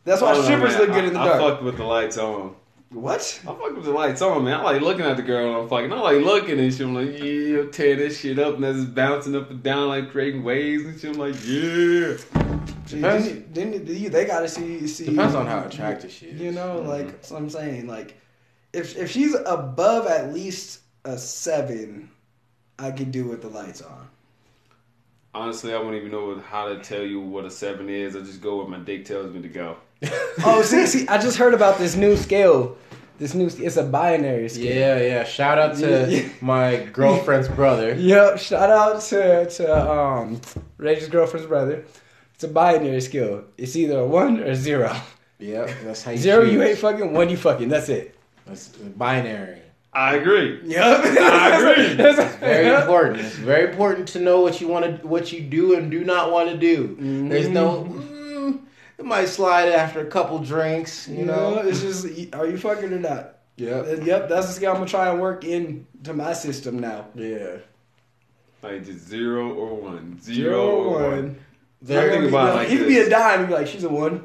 That's 0.05 0.21
why 0.21 0.33
Oh, 0.33 0.41
strippers 0.43 0.71
man. 0.73 0.79
look 0.81 0.91
good 0.91 1.05
in 1.05 1.13
the 1.13 1.19
I, 1.19 1.25
dark. 1.25 1.41
I 1.41 1.49
fucked 1.49 1.63
with 1.63 1.77
the 1.77 1.83
lights 1.85 2.17
on. 2.17 2.55
what? 2.89 3.21
I 3.43 3.47
fucked 3.47 3.75
with 3.75 3.85
the 3.85 3.91
lights 3.91 4.21
on, 4.21 4.43
man. 4.43 4.59
I 4.59 4.63
like 4.63 4.81
looking 4.81 5.05
at 5.05 5.15
the 5.17 5.23
girl 5.23 5.47
and 5.47 5.57
I'm 5.63 5.69
fucking. 5.69 5.91
I 5.93 5.99
like 5.99 6.23
looking 6.23 6.59
and 6.59 6.73
shit. 6.73 6.85
I'm 6.87 6.93
like, 6.93 7.17
yeah, 7.19 7.63
tear 7.71 7.95
this 7.95 8.19
shit 8.19 8.37
up 8.39 8.55
and 8.55 8.63
that's 8.63 8.77
just 8.79 8.93
bouncing 8.95 9.35
up 9.35 9.49
and 9.49 9.63
down, 9.63 9.87
like 9.87 10.11
creating 10.11 10.43
waves 10.43 10.83
and 10.85 10.99
shit. 10.99 11.11
I'm 11.15 11.19
like, 11.19 11.35
yeah. 11.45 12.17
Depends- 12.85 13.27
Then, 13.27 13.45
then, 13.53 13.85
then 13.85 13.95
you- 13.97 14.09
they 14.09 14.25
gotta 14.25 14.47
see. 14.49 14.85
see 14.87 15.05
Depends 15.05 15.35
on 15.35 15.47
how 15.47 15.63
attractive 15.65 16.11
she 16.11 16.27
is. 16.27 16.39
You 16.41 16.51
know, 16.51 16.79
mm-hmm. 16.79 16.87
like 16.89 17.07
that's 17.07 17.31
what 17.31 17.37
I'm 17.41 17.49
saying. 17.49 17.87
Like, 17.87 18.17
if 18.73 18.97
if 18.97 19.09
she's 19.09 19.35
above 19.45 20.05
at 20.07 20.33
least 20.33 20.81
a 21.05 21.17
seven, 21.17 22.09
I 22.77 22.91
could 22.91 23.11
do 23.11 23.25
with 23.25 23.41
the 23.41 23.47
lights 23.49 23.81
on. 23.81 24.07
Honestly, 25.35 25.73
I 25.73 25.77
wouldn't 25.77 25.95
even 25.95 26.11
know 26.11 26.39
how 26.41 26.67
to 26.69 26.79
tell 26.79 27.01
you 27.01 27.19
what 27.19 27.45
a 27.45 27.49
seven 27.49 27.89
is. 27.89 28.15
I 28.15 28.19
just 28.19 28.41
go 28.41 28.57
where 28.57 28.67
my 28.67 28.77
dick 28.77 29.05
tells 29.05 29.33
me 29.33 29.41
to 29.41 29.47
go. 29.47 29.77
Oh, 30.45 30.62
see, 30.63 30.86
see, 30.88 31.08
I 31.08 31.17
just 31.19 31.38
heard 31.38 31.53
about 31.53 31.77
this 31.77 31.95
new 31.95 32.17
scale. 32.17 32.75
This 33.19 33.34
new, 33.36 33.45
it's 33.47 33.77
a 33.77 33.84
binary 33.84 34.49
scale. 34.49 34.75
Yeah, 34.75 34.99
yeah. 34.99 35.23
Shout 35.23 35.58
out 35.58 35.77
to 35.77 36.08
Yeah. 36.10 36.27
my 36.41 36.77
girlfriend's 36.91 37.47
brother. 37.47 37.93
Yep. 37.97 38.39
Shout 38.39 38.69
out 38.69 39.01
to 39.01 39.45
to 39.49 39.91
um 39.91 40.41
Reggie's 40.77 41.08
girlfriend's 41.10 41.47
brother. 41.47 41.86
It's 42.34 42.43
a 42.43 42.47
binary 42.47 42.99
scale. 43.01 43.45
It's 43.58 43.75
either 43.75 43.99
a 43.99 44.06
one 44.08 44.39
or 44.41 44.56
zero. 44.56 44.91
Yep, 45.39 45.69
that's 45.84 46.03
how 46.03 46.12
you 46.12 46.17
Zero, 46.17 46.43
choose. 46.43 46.53
you 46.53 46.63
ain't 46.63 46.77
fucking. 46.79 47.13
One, 47.13 47.29
you 47.29 47.38
fucking. 47.38 47.69
That's 47.69 47.89
it. 47.89 48.15
That's 48.45 48.67
binary. 48.97 49.60
I 49.93 50.15
agree. 50.15 50.60
Yep. 50.63 50.84
I 50.84 51.58
agree. 51.60 51.93
That's 51.95 52.36
Very 52.38 52.75
important. 52.82 53.19
It's 53.19 53.36
very 53.36 53.69
important 53.69 54.08
to 54.10 54.19
know 54.19 54.41
what 54.41 54.60
you 54.60 54.67
want 54.67 55.01
to, 55.01 55.08
what 55.08 55.32
you 55.32 55.41
do 55.41 55.75
and 55.75 55.91
do 55.91 56.03
not 56.03 56.32
want 56.32 56.49
to 56.49 56.58
do. 56.58 56.97
There's 57.29 57.47
no. 57.49 57.86
It 58.97 59.06
might 59.06 59.25
slide 59.27 59.69
after 59.69 60.01
a 60.01 60.06
couple 60.06 60.39
drinks, 60.39 61.08
you 61.08 61.19
You 61.19 61.25
know. 61.25 61.56
know, 61.56 61.62
it's 61.62 61.82
just, 61.82 62.06
are 62.34 62.45
you 62.47 62.58
fucking 62.58 62.93
or 62.93 62.99
not? 62.99 63.39
Yep. 63.58 64.03
Yep, 64.06 64.29
that's 64.29 64.47
the 64.47 64.53
scale 64.53 64.71
I'm 64.71 64.77
gonna 64.77 64.89
try 64.89 65.10
and 65.12 65.19
work 65.21 65.43
into 65.43 66.13
my 66.13 66.34
system 66.34 66.79
now. 66.79 67.08
Yeah. 67.15 67.58
Like 68.62 68.86
just 68.86 69.08
zero 69.08 69.53
or 69.53 69.75
one. 69.75 70.19
Zero, 70.21 70.49
Zero 70.49 70.60
or 70.62 70.86
or 70.86 70.91
one. 71.01 71.12
one. 71.12 71.39
There, 71.82 72.10
think 72.12 72.29
about 72.29 72.49
it 72.49 72.56
like 72.56 72.69
you 72.71 72.77
could 72.79 72.88
be 72.88 72.99
a 72.99 73.10
dime 73.10 73.39
and 73.41 73.47
be 73.49 73.53
like, 73.53 73.67
she's 73.67 73.84
a 73.84 73.89
one. 73.89 74.23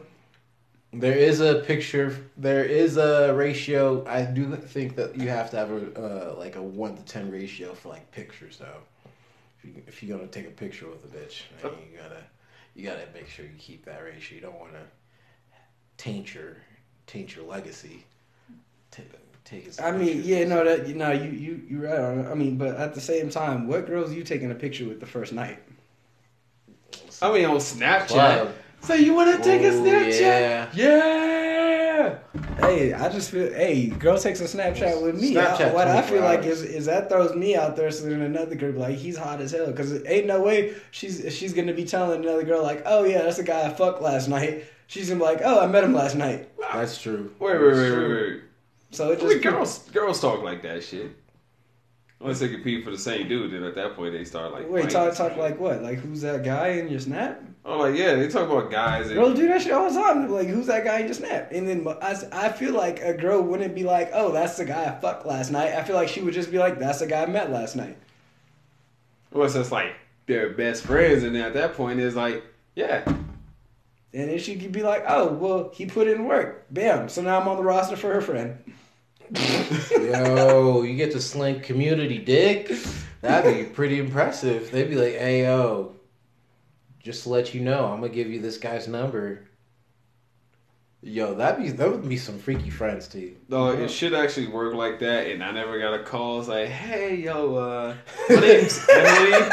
there 0.92 1.16
is 1.16 1.40
a 1.40 1.56
picture. 1.56 2.16
There 2.36 2.64
is 2.64 2.96
a 2.96 3.34
ratio. 3.34 4.06
I 4.06 4.22
do 4.22 4.54
think 4.56 4.94
that 4.96 5.16
you 5.16 5.28
have 5.28 5.50
to 5.50 5.56
have 5.56 5.70
a 5.72 6.32
uh, 6.32 6.34
like 6.38 6.54
a 6.56 6.62
one 6.62 6.96
to 6.96 7.02
ten 7.02 7.30
ratio 7.30 7.74
for 7.74 7.88
like 7.90 8.10
pictures 8.12 8.58
though. 8.58 8.80
If, 9.58 9.64
you, 9.64 9.82
if 9.88 10.02
you're 10.02 10.16
gonna 10.16 10.30
take 10.30 10.46
a 10.46 10.50
picture 10.52 10.86
with 10.88 11.04
a 11.04 11.08
bitch, 11.16 11.42
then 11.60 11.72
you 11.92 11.98
gotta 11.98 12.22
you 12.78 12.88
gotta 12.88 13.06
make 13.12 13.28
sure 13.28 13.44
you 13.44 13.50
keep 13.58 13.84
that 13.86 14.02
ratio. 14.04 14.36
You 14.36 14.40
don't 14.40 14.58
want 14.58 14.72
to 14.72 14.80
taint 15.96 16.32
your 16.32 16.56
taint 17.06 17.34
your 17.34 17.44
legacy. 17.44 18.04
Take, 19.44 19.72
some 19.72 19.84
I 19.84 19.96
mean, 19.96 20.22
yeah, 20.24 20.44
no, 20.44 20.62
that 20.62 20.86
you 20.86 20.94
know, 20.94 21.10
you 21.10 21.30
you 21.30 21.62
you 21.68 21.86
right 21.86 21.98
on. 21.98 22.26
I 22.26 22.34
mean, 22.34 22.56
but 22.56 22.76
at 22.76 22.94
the 22.94 23.00
same 23.00 23.30
time, 23.30 23.66
what 23.66 23.86
girls 23.86 24.12
you 24.12 24.22
taking 24.22 24.50
a 24.50 24.54
picture 24.54 24.86
with 24.86 25.00
the 25.00 25.06
first 25.06 25.32
night? 25.32 25.58
I 27.22 27.32
mean, 27.32 27.46
on 27.46 27.56
Snapchat. 27.56 28.06
Club. 28.06 28.52
So 28.82 28.94
you 28.94 29.14
want 29.14 29.36
to 29.36 29.42
take 29.42 29.62
a 29.62 29.72
Snapchat? 29.72 30.20
yeah. 30.20 30.70
Yeah. 30.74 31.37
Hey, 32.58 32.92
I 32.92 33.08
just 33.08 33.30
feel, 33.30 33.52
hey, 33.52 33.86
girl 33.86 34.18
takes 34.18 34.40
a 34.40 34.44
Snapchat 34.44 35.00
with 35.00 35.20
me. 35.20 35.34
Snapchat 35.34 35.70
I, 35.70 35.72
what 35.72 35.86
I 35.86 36.02
24 36.02 36.02
feel 36.02 36.22
like 36.22 36.44
is 36.44 36.62
is 36.62 36.86
that 36.86 37.08
throws 37.08 37.34
me 37.34 37.54
out 37.54 37.76
there, 37.76 37.90
so 37.90 38.06
then 38.06 38.20
another 38.20 38.56
group 38.56 38.76
like 38.76 38.96
he's 38.96 39.16
hot 39.16 39.40
as 39.40 39.52
hell 39.52 39.66
because 39.66 40.04
ain't 40.06 40.26
no 40.26 40.40
way 40.40 40.74
she's 40.90 41.32
she's 41.36 41.54
gonna 41.54 41.72
be 41.72 41.84
telling 41.84 42.20
another 42.20 42.42
girl 42.42 42.62
like, 42.62 42.82
oh 42.84 43.04
yeah, 43.04 43.22
that's 43.22 43.36
the 43.36 43.44
guy 43.44 43.66
I 43.66 43.72
fucked 43.72 44.02
last 44.02 44.28
night. 44.28 44.64
She's 44.88 45.08
gonna 45.08 45.20
be 45.20 45.24
like, 45.24 45.40
oh, 45.44 45.60
I 45.60 45.66
met 45.66 45.84
him 45.84 45.94
last 45.94 46.16
night. 46.16 46.48
That's 46.58 47.00
true. 47.00 47.32
Wait, 47.38 47.60
wait, 47.60 47.74
wait, 47.74 47.90
wait, 47.92 48.08
wait. 48.08 48.40
So 48.90 49.12
it 49.12 49.20
I 49.20 49.22
mean, 49.22 49.30
just 49.32 49.42
girls, 49.42 49.78
girls 49.90 50.20
talk 50.20 50.42
like 50.42 50.62
that 50.62 50.82
shit. 50.82 51.12
Unless 52.20 52.40
they 52.40 52.48
compete 52.48 52.84
for 52.84 52.90
the 52.90 52.98
same 52.98 53.28
dude, 53.28 53.52
then 53.52 53.62
at 53.62 53.76
that 53.76 53.94
point 53.94 54.12
they 54.12 54.24
start 54.24 54.52
like. 54.52 54.68
Wait, 54.68 54.90
talk 54.90 55.14
talk 55.14 55.36
like 55.36 55.58
what? 55.60 55.82
Like 55.82 55.98
who's 55.98 56.20
that 56.22 56.42
guy 56.42 56.68
in 56.68 56.88
your 56.88 56.98
snap? 56.98 57.40
Oh, 57.64 57.78
like 57.78 57.94
yeah, 57.96 58.14
they 58.14 58.26
talk 58.26 58.50
about 58.50 58.70
guys. 58.72 59.06
And, 59.06 59.14
Girls 59.14 59.38
do 59.38 59.46
that 59.46 59.62
shit 59.62 59.72
all 59.72 59.88
the 59.88 60.00
time. 60.00 60.28
Like 60.28 60.48
who's 60.48 60.66
that 60.66 60.84
guy 60.84 60.98
in 60.98 61.06
your 61.06 61.14
snap? 61.14 61.52
And 61.52 61.68
then 61.68 61.86
I, 62.02 62.16
I 62.32 62.48
feel 62.48 62.74
like 62.74 63.00
a 63.00 63.14
girl 63.14 63.40
wouldn't 63.40 63.74
be 63.74 63.84
like, 63.84 64.10
oh, 64.14 64.32
that's 64.32 64.56
the 64.56 64.64
guy 64.64 64.86
I 64.86 64.98
fucked 65.00 65.26
last 65.26 65.52
night. 65.52 65.74
I 65.74 65.84
feel 65.84 65.94
like 65.94 66.08
she 66.08 66.20
would 66.20 66.34
just 66.34 66.50
be 66.50 66.58
like, 66.58 66.80
that's 66.80 66.98
the 66.98 67.06
guy 67.06 67.22
I 67.22 67.26
met 67.26 67.52
last 67.52 67.76
night. 67.76 67.96
well, 69.32 69.44
it's 69.44 69.54
just 69.54 69.70
like 69.70 69.94
they're 70.26 70.50
best 70.50 70.82
friends, 70.82 71.22
and 71.22 71.36
then 71.36 71.42
at 71.42 71.54
that 71.54 71.74
point 71.74 72.00
it's 72.00 72.16
like, 72.16 72.42
yeah, 72.74 73.02
And 73.06 74.28
then 74.30 74.38
she 74.38 74.56
could 74.56 74.72
be 74.72 74.82
like, 74.82 75.04
oh, 75.06 75.32
well, 75.32 75.70
he 75.74 75.86
put 75.86 76.08
in 76.08 76.24
work. 76.24 76.66
Bam. 76.70 77.08
So 77.08 77.22
now 77.22 77.40
I'm 77.40 77.46
on 77.48 77.56
the 77.56 77.62
roster 77.62 77.96
for 77.96 78.12
her 78.12 78.20
friend. 78.20 78.58
Yo, 79.90 80.82
you 80.82 80.96
get 80.96 81.12
to 81.12 81.20
sling 81.20 81.60
community 81.60 82.18
dick. 82.18 82.72
That'd 83.20 83.54
be 83.54 83.64
pretty 83.64 83.98
impressive. 83.98 84.70
They'd 84.70 84.88
be 84.88 84.96
like, 84.96 85.14
"Hey, 85.14 85.42
yo, 85.42 85.96
just 87.02 87.24
to 87.24 87.30
let 87.30 87.52
you 87.54 87.60
know, 87.60 87.86
I'm 87.86 88.00
gonna 88.00 88.12
give 88.12 88.28
you 88.28 88.40
this 88.40 88.58
guy's 88.58 88.88
number." 88.88 89.47
Yo, 91.00 91.32
that'd 91.34 91.62
be 91.62 91.70
that 91.70 91.88
would 91.88 92.08
be 92.08 92.16
some 92.16 92.38
freaky 92.40 92.70
friends 92.70 93.06
too. 93.06 93.36
No, 93.48 93.68
it 93.70 93.88
should 93.88 94.14
actually 94.14 94.48
work 94.48 94.74
like 94.74 94.98
that, 94.98 95.28
and 95.28 95.44
I 95.44 95.52
never 95.52 95.78
got 95.78 95.94
a 95.94 96.02
call. 96.02 96.40
It's 96.40 96.48
like, 96.48 96.66
hey, 96.68 97.14
yo, 97.14 97.54
uh, 97.54 97.94
my 98.28 98.34
name's 98.40 98.84
Emily, 98.92 99.48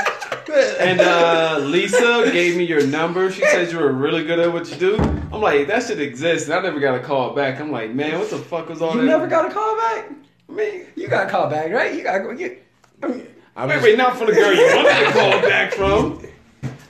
and 0.80 1.00
uh, 1.02 1.60
Lisa 1.62 2.32
gave 2.32 2.58
me 2.58 2.64
your 2.64 2.88
number. 2.88 3.32
She 3.32 3.42
said 3.42 3.72
you 3.72 3.78
were 3.78 3.92
really 3.92 4.24
good 4.24 4.40
at 4.40 4.52
what 4.52 4.68
you 4.72 4.76
do. 4.78 4.98
I'm 5.32 5.40
like, 5.40 5.68
that 5.68 5.84
should 5.84 6.00
exist, 6.02 6.46
and 6.46 6.56
I 6.56 6.62
never 6.62 6.80
got 6.80 6.96
a 6.96 7.00
call 7.00 7.36
back. 7.36 7.60
I'm 7.62 7.72
like, 7.72 7.92
man, 7.94 8.18
what 8.20 8.32
the 8.32 8.38
fuck 8.40 8.68
was 8.68 8.82
all 8.82 8.94
You 8.96 9.02
that? 9.02 9.04
You 9.04 9.10
never 9.12 9.28
got 9.28 9.50
a 9.50 9.54
call 9.54 9.78
back? 9.78 10.12
I 10.50 10.52
mean, 10.52 10.88
You 10.96 11.08
got 11.08 11.28
a 11.28 11.30
call 11.30 11.48
back, 11.48 11.72
right? 11.72 11.94
You 11.94 12.02
got 12.02 12.18
to 12.18 12.24
go 12.24 12.36
get. 12.36 12.66
I 13.04 13.08
mean, 13.08 13.28
I'm 13.56 13.70
Wait, 13.70 13.76
just- 13.76 13.84
wait, 13.84 13.98
not 14.00 14.18
for 14.18 14.26
the 14.26 14.32
girl 14.34 14.52
you 14.52 14.66
wanted 14.76 15.06
to 15.06 15.12
call 15.12 15.42
back 15.42 15.74
from. 15.74 16.26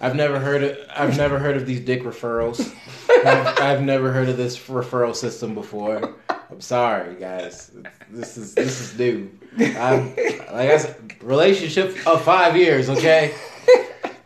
I've 0.06 0.16
never 0.16 0.40
heard 0.40 0.64
of 0.64 0.78
I've 0.96 1.18
never 1.18 1.40
heard 1.40 1.58
of 1.58 1.66
these 1.66 1.80
dick 1.80 2.04
referrals. 2.04 2.72
I've, 3.10 3.60
I've 3.60 3.82
never 3.82 4.12
heard 4.12 4.30
of 4.30 4.38
this 4.38 4.56
referral 4.68 5.16
system 5.16 5.56
before. 5.56 6.14
I'm 6.30 6.62
sorry, 6.62 7.16
guys. 7.16 7.72
This 8.12 8.38
is 8.38 8.54
this 8.54 8.82
is 8.82 9.00
new. 9.00 9.32
I'm, 9.58 10.16
like 10.16 10.70
I 10.70 10.78
said, 10.78 10.96
relationship 11.24 12.06
of 12.06 12.24
five 12.24 12.56
years. 12.56 12.88
Okay, 12.88 13.34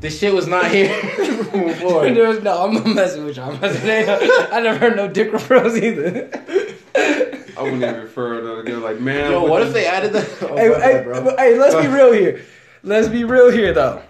this 0.02 0.20
shit 0.20 0.34
was 0.34 0.48
not 0.48 0.70
here 0.70 0.89
before. 1.02 2.02
There's 2.13 2.44
no, 2.44 2.65
I'm 2.65 2.74
not 2.74 2.86
messing 2.88 3.24
with 3.24 3.38
y'all. 3.38 3.54
I'm 3.54 3.62
messing 3.62 3.88
with- 3.88 4.52
I 4.52 4.60
never 4.60 4.78
heard 4.80 4.98
no 4.98 5.08
dick 5.08 5.32
referrals 5.32 5.82
either. 5.82 6.30
I 7.58 7.62
wouldn't 7.63 7.84
even 7.84 8.02
refer 8.02 8.42
to 8.42 8.56
the 8.58 8.63
girl 8.63 8.80
like, 8.82 9.00
man. 9.00 9.32
Yo, 9.32 9.46
what 9.46 9.62
if 9.63 9.72
they 9.72 9.86
added 9.86 10.12
the? 10.12 10.28
Oh, 10.50 10.58
hey, 10.58 10.74
hey, 10.98 11.04
bro. 11.04 11.36
hey, 11.38 11.58
let's 11.58 11.76
be 11.76 11.88
real 11.88 12.12
here. 12.12 12.44
Let's 12.84 13.08
be 13.08 13.24
real 13.24 13.50
here, 13.50 13.74
though. 13.74 14.02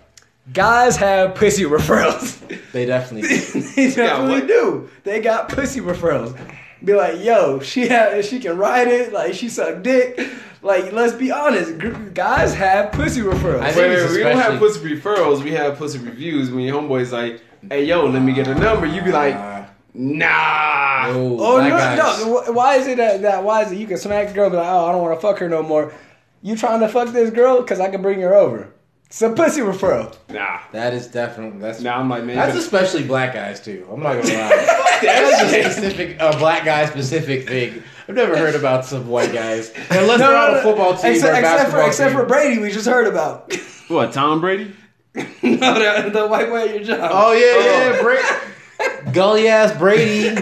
Guys 0.54 0.96
have 0.98 1.36
pussy 1.36 1.64
referrals. 1.64 2.38
They 2.72 2.86
definitely. 2.86 3.30
do. 3.30 3.62
they 3.76 3.92
definitely 3.92 4.42
what? 4.42 4.48
do. 4.48 4.90
They 5.04 5.22
got 5.22 5.50
pussy 5.50 5.82
referrals. 5.82 6.40
Be 6.84 6.94
like, 6.94 7.24
yo, 7.24 7.60
she 7.62 7.88
had, 7.88 8.24
she 8.24 8.40
can 8.40 8.58
ride 8.58 8.88
it. 8.88 9.12
Like 9.12 9.34
she 9.34 9.50
suck 9.50 9.82
dick. 9.82 10.20
Like, 10.62 10.92
let's 10.92 11.14
be 11.14 11.32
honest, 11.32 12.14
guys 12.14 12.54
have 12.54 12.92
pussy 12.92 13.22
referrals. 13.22 13.62
I 13.62 13.76
Wait, 13.76 13.76
wait, 13.76 13.92
it's 13.94 14.14
we 14.14 14.20
don't 14.20 14.38
have 14.38 14.60
pussy 14.60 14.82
referrals. 14.82 15.44
We 15.44 15.52
have 15.52 15.78
pussy 15.78 15.98
reviews. 15.98 16.52
When 16.52 16.64
your 16.64 16.80
homeboy's 16.80 17.12
like, 17.12 17.42
"Hey, 17.70 17.86
yo, 17.86 18.06
let 18.06 18.22
me 18.22 18.34
get 18.34 18.48
a 18.48 18.54
number," 18.56 18.86
you 18.86 19.02
be 19.02 19.12
like, 19.12 19.36
"Nah." 19.96 21.08
oh, 21.08 21.38
Oh 21.40 21.58
no, 21.58 21.96
no! 21.96 22.54
Why 22.54 22.76
is 22.76 22.88
it 22.88 22.98
that, 22.98 23.22
that? 23.22 23.44
Why 23.44 23.64
is 23.64 23.72
it 23.72 23.78
you 23.78 23.88
can 23.88 23.98
smack 23.98 24.30
a 24.30 24.34
girl 24.34 24.46
and 24.46 24.54
be 24.54 24.58
like, 24.58 24.68
oh, 24.68 24.86
I 24.86 24.92
don't 24.92 25.02
want 25.02 25.18
to 25.18 25.22
fuck 25.22 25.40
her 25.40 25.50
no 25.50 25.64
more? 25.64 25.94
You 26.42 26.56
trying 26.56 26.82
to 26.82 26.88
fuck 26.88 27.10
this 27.10 27.32
girl? 27.32 27.64
Cause 27.64 27.80
I 27.80 27.90
can 27.90 28.02
bring 28.02 28.22
her 28.22 28.34
over. 28.34 28.72
It's 29.10 29.24
a 29.24 29.32
pussy 29.32 29.62
referral. 29.62 30.16
Nah. 30.30 30.60
That 30.72 30.94
is 30.94 31.08
definitely 31.08 31.60
that's. 31.60 31.82
Now 31.82 31.98
I'm 31.98 32.08
like, 32.10 32.24
man, 32.24 32.36
That's 32.36 32.56
especially 32.56 33.04
black 33.04 33.34
guys 33.34 33.60
too. 33.60 33.88
I'm 33.92 34.02
not 34.02 34.22
gonna 34.22 34.36
lie. 34.36 35.00
That's 35.02 35.42
a 35.42 35.72
specific, 35.72 36.18
a 36.20 36.38
black 36.38 36.64
guy 36.64 36.86
specific 36.86 37.48
thing. 37.48 37.82
I've 38.08 38.14
never 38.14 38.38
heard 38.38 38.54
about 38.54 38.86
some 38.86 39.08
white 39.08 39.34
guys 39.34 39.72
unless 39.90 40.20
they're 40.20 40.38
on 40.38 40.58
a 40.58 40.62
football 40.62 40.96
team 40.96 41.14
except, 41.14 41.32
or 41.32 41.36
a 41.36 41.40
except 41.40 41.72
for 41.72 41.78
basketball 41.78 41.88
except 41.88 42.12
team. 42.12 42.20
for 42.20 42.26
Brady, 42.28 42.62
we 42.62 42.72
just 42.72 42.86
heard 42.86 43.08
about. 43.08 43.52
what? 43.88 44.14
Tom 44.14 44.42
Brady? 44.42 44.76
no, 45.16 45.24
the, 45.42 46.10
the 46.14 46.28
white 46.28 46.48
guy 46.48 46.68
at 46.68 46.76
your 46.76 46.84
job. 46.84 47.10
Oh 47.12 47.34
yeah, 47.34 47.66
yeah, 47.66 47.98
oh. 47.98 48.04
Brady, 48.04 49.12
gully 49.12 49.48
ass 49.48 49.76
Brady. 49.76 50.40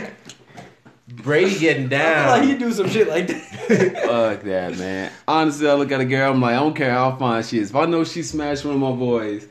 Brady 1.28 1.60
getting 1.60 1.86
I 1.88 1.90
feel 1.90 2.32
like 2.32 2.42
down. 2.42 2.50
you 2.50 2.58
do 2.58 2.72
some 2.72 2.90
shit 2.90 3.08
like 3.10 3.28
that. 3.28 3.42
Fuck 4.06 4.44
that, 4.44 4.78
man. 4.78 5.12
Honestly, 5.28 5.70
I 5.70 5.74
look 5.74 5.92
at 5.92 6.00
a 6.00 6.06
girl. 6.06 6.32
I'm 6.32 6.42
like, 6.42 6.56
I 6.56 6.60
don't 6.60 6.74
care 6.74 6.92
how 6.92 7.16
fine 7.18 7.44
she 7.44 7.60
is. 7.60 7.70
If 7.70 7.76
I 7.76 7.86
know 7.86 8.06
she 8.06 8.24
smashed 8.24 8.63
one 8.63 8.76
of 8.76 8.80
my 8.80 8.94
boys, 8.94 9.48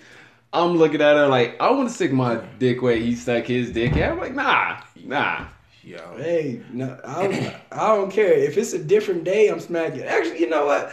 I'm 0.55 0.77
looking 0.77 1.03
at 1.03 1.17
her 1.17 1.29
like, 1.29 1.61
I 1.61 1.71
want 1.71 1.89
to 1.91 1.95
stick 1.95 2.13
my 2.13 2.37
dick 2.59 2.81
where 2.81 2.97
he 2.97 3.15
stuck 3.15 3.45
his 3.45 3.73
dick. 3.73 3.95
Yeah, 3.95 4.13
I'm 4.13 4.19
like, 4.19 4.35
nah, 4.35 4.81
nah. 5.05 5.45
Yo, 5.83 6.01
hey, 6.17 6.63
no, 6.73 6.99
I 7.05 7.23
don't, 7.23 7.55
I 7.71 7.95
don't 7.95 8.11
care 8.11 8.33
if 8.33 8.57
it's 8.57 8.73
a 8.73 8.83
different 8.83 9.25
day. 9.25 9.49
I'm 9.49 9.61
smacking. 9.61 10.03
Actually, 10.03 10.41
you 10.41 10.49
know 10.49 10.67
what? 10.67 10.93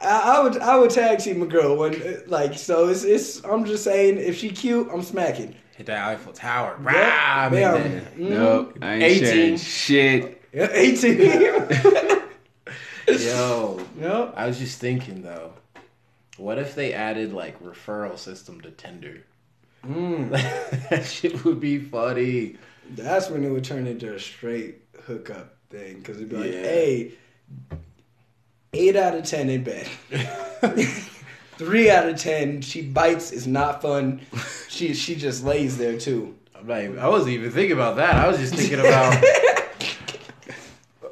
I, 0.00 0.36
I 0.36 0.42
would 0.42 0.58
I 0.58 0.76
would 0.76 0.90
tag 0.90 1.20
team 1.20 1.40
a 1.42 1.46
girl 1.46 1.76
when 1.76 2.22
like 2.26 2.58
so 2.58 2.88
it's 2.88 3.04
it's. 3.04 3.42
I'm 3.44 3.64
just 3.64 3.84
saying 3.84 4.18
if 4.18 4.36
she 4.36 4.50
cute, 4.50 4.88
I'm 4.92 5.02
smacking. 5.02 5.54
Hit 5.76 5.86
that 5.86 6.08
Eiffel 6.08 6.32
Tower. 6.32 6.76
Yep, 6.78 6.86
Rah, 6.86 7.50
bam. 7.50 7.52
man. 7.74 8.06
Mhm. 8.16 8.30
Nope, 8.30 8.78
I 8.82 8.94
ain't 8.94 9.02
18. 9.02 9.24
sharing 9.26 9.56
shit. 9.58 10.42
Yeah, 10.52 10.68
18. 10.72 11.18
Yo, 13.08 13.80
yep. 14.00 14.32
I 14.36 14.46
was 14.46 14.58
just 14.58 14.80
thinking 14.80 15.22
though, 15.22 15.52
what 16.38 16.58
if 16.58 16.74
they 16.74 16.94
added 16.94 17.32
like 17.32 17.62
referral 17.62 18.18
system 18.18 18.60
to 18.62 18.70
Tinder? 18.70 19.22
Mm. 19.86 20.30
that 20.90 21.04
shit 21.04 21.44
would 21.44 21.60
be 21.60 21.78
funny. 21.78 22.56
That's 22.90 23.28
when 23.28 23.44
it 23.44 23.50
would 23.50 23.64
turn 23.64 23.86
into 23.86 24.14
a 24.14 24.18
straight 24.18 24.76
hookup 25.06 25.56
thing 25.70 25.98
because 25.98 26.16
it'd 26.16 26.30
be 26.30 26.36
like, 26.36 26.52
Yeah. 26.52 26.62
hey, 26.62 27.12
eight 28.72 28.96
out 28.96 29.14
of 29.14 29.24
ten 29.24 29.50
in 29.50 29.64
bed. 29.64 29.86
Three 31.58 31.88
out 31.90 32.08
of 32.08 32.16
ten, 32.18 32.60
she 32.60 32.82
bites 32.82 33.30
is 33.32 33.46
not 33.46 33.80
fun. 33.82 34.20
She 34.68 34.92
she 34.94 35.14
just 35.14 35.44
lays 35.44 35.78
there 35.78 35.98
too. 35.98 36.34
I'm 36.58 36.66
not 36.66 36.82
even, 36.82 36.98
I 36.98 37.08
wasn't 37.08 37.30
even 37.32 37.50
thinking 37.52 37.72
about 37.76 37.96
that. 37.96 38.14
I 38.16 38.26
was 38.28 38.38
just 38.38 38.54
thinking 38.54 38.80
about. 38.80 39.22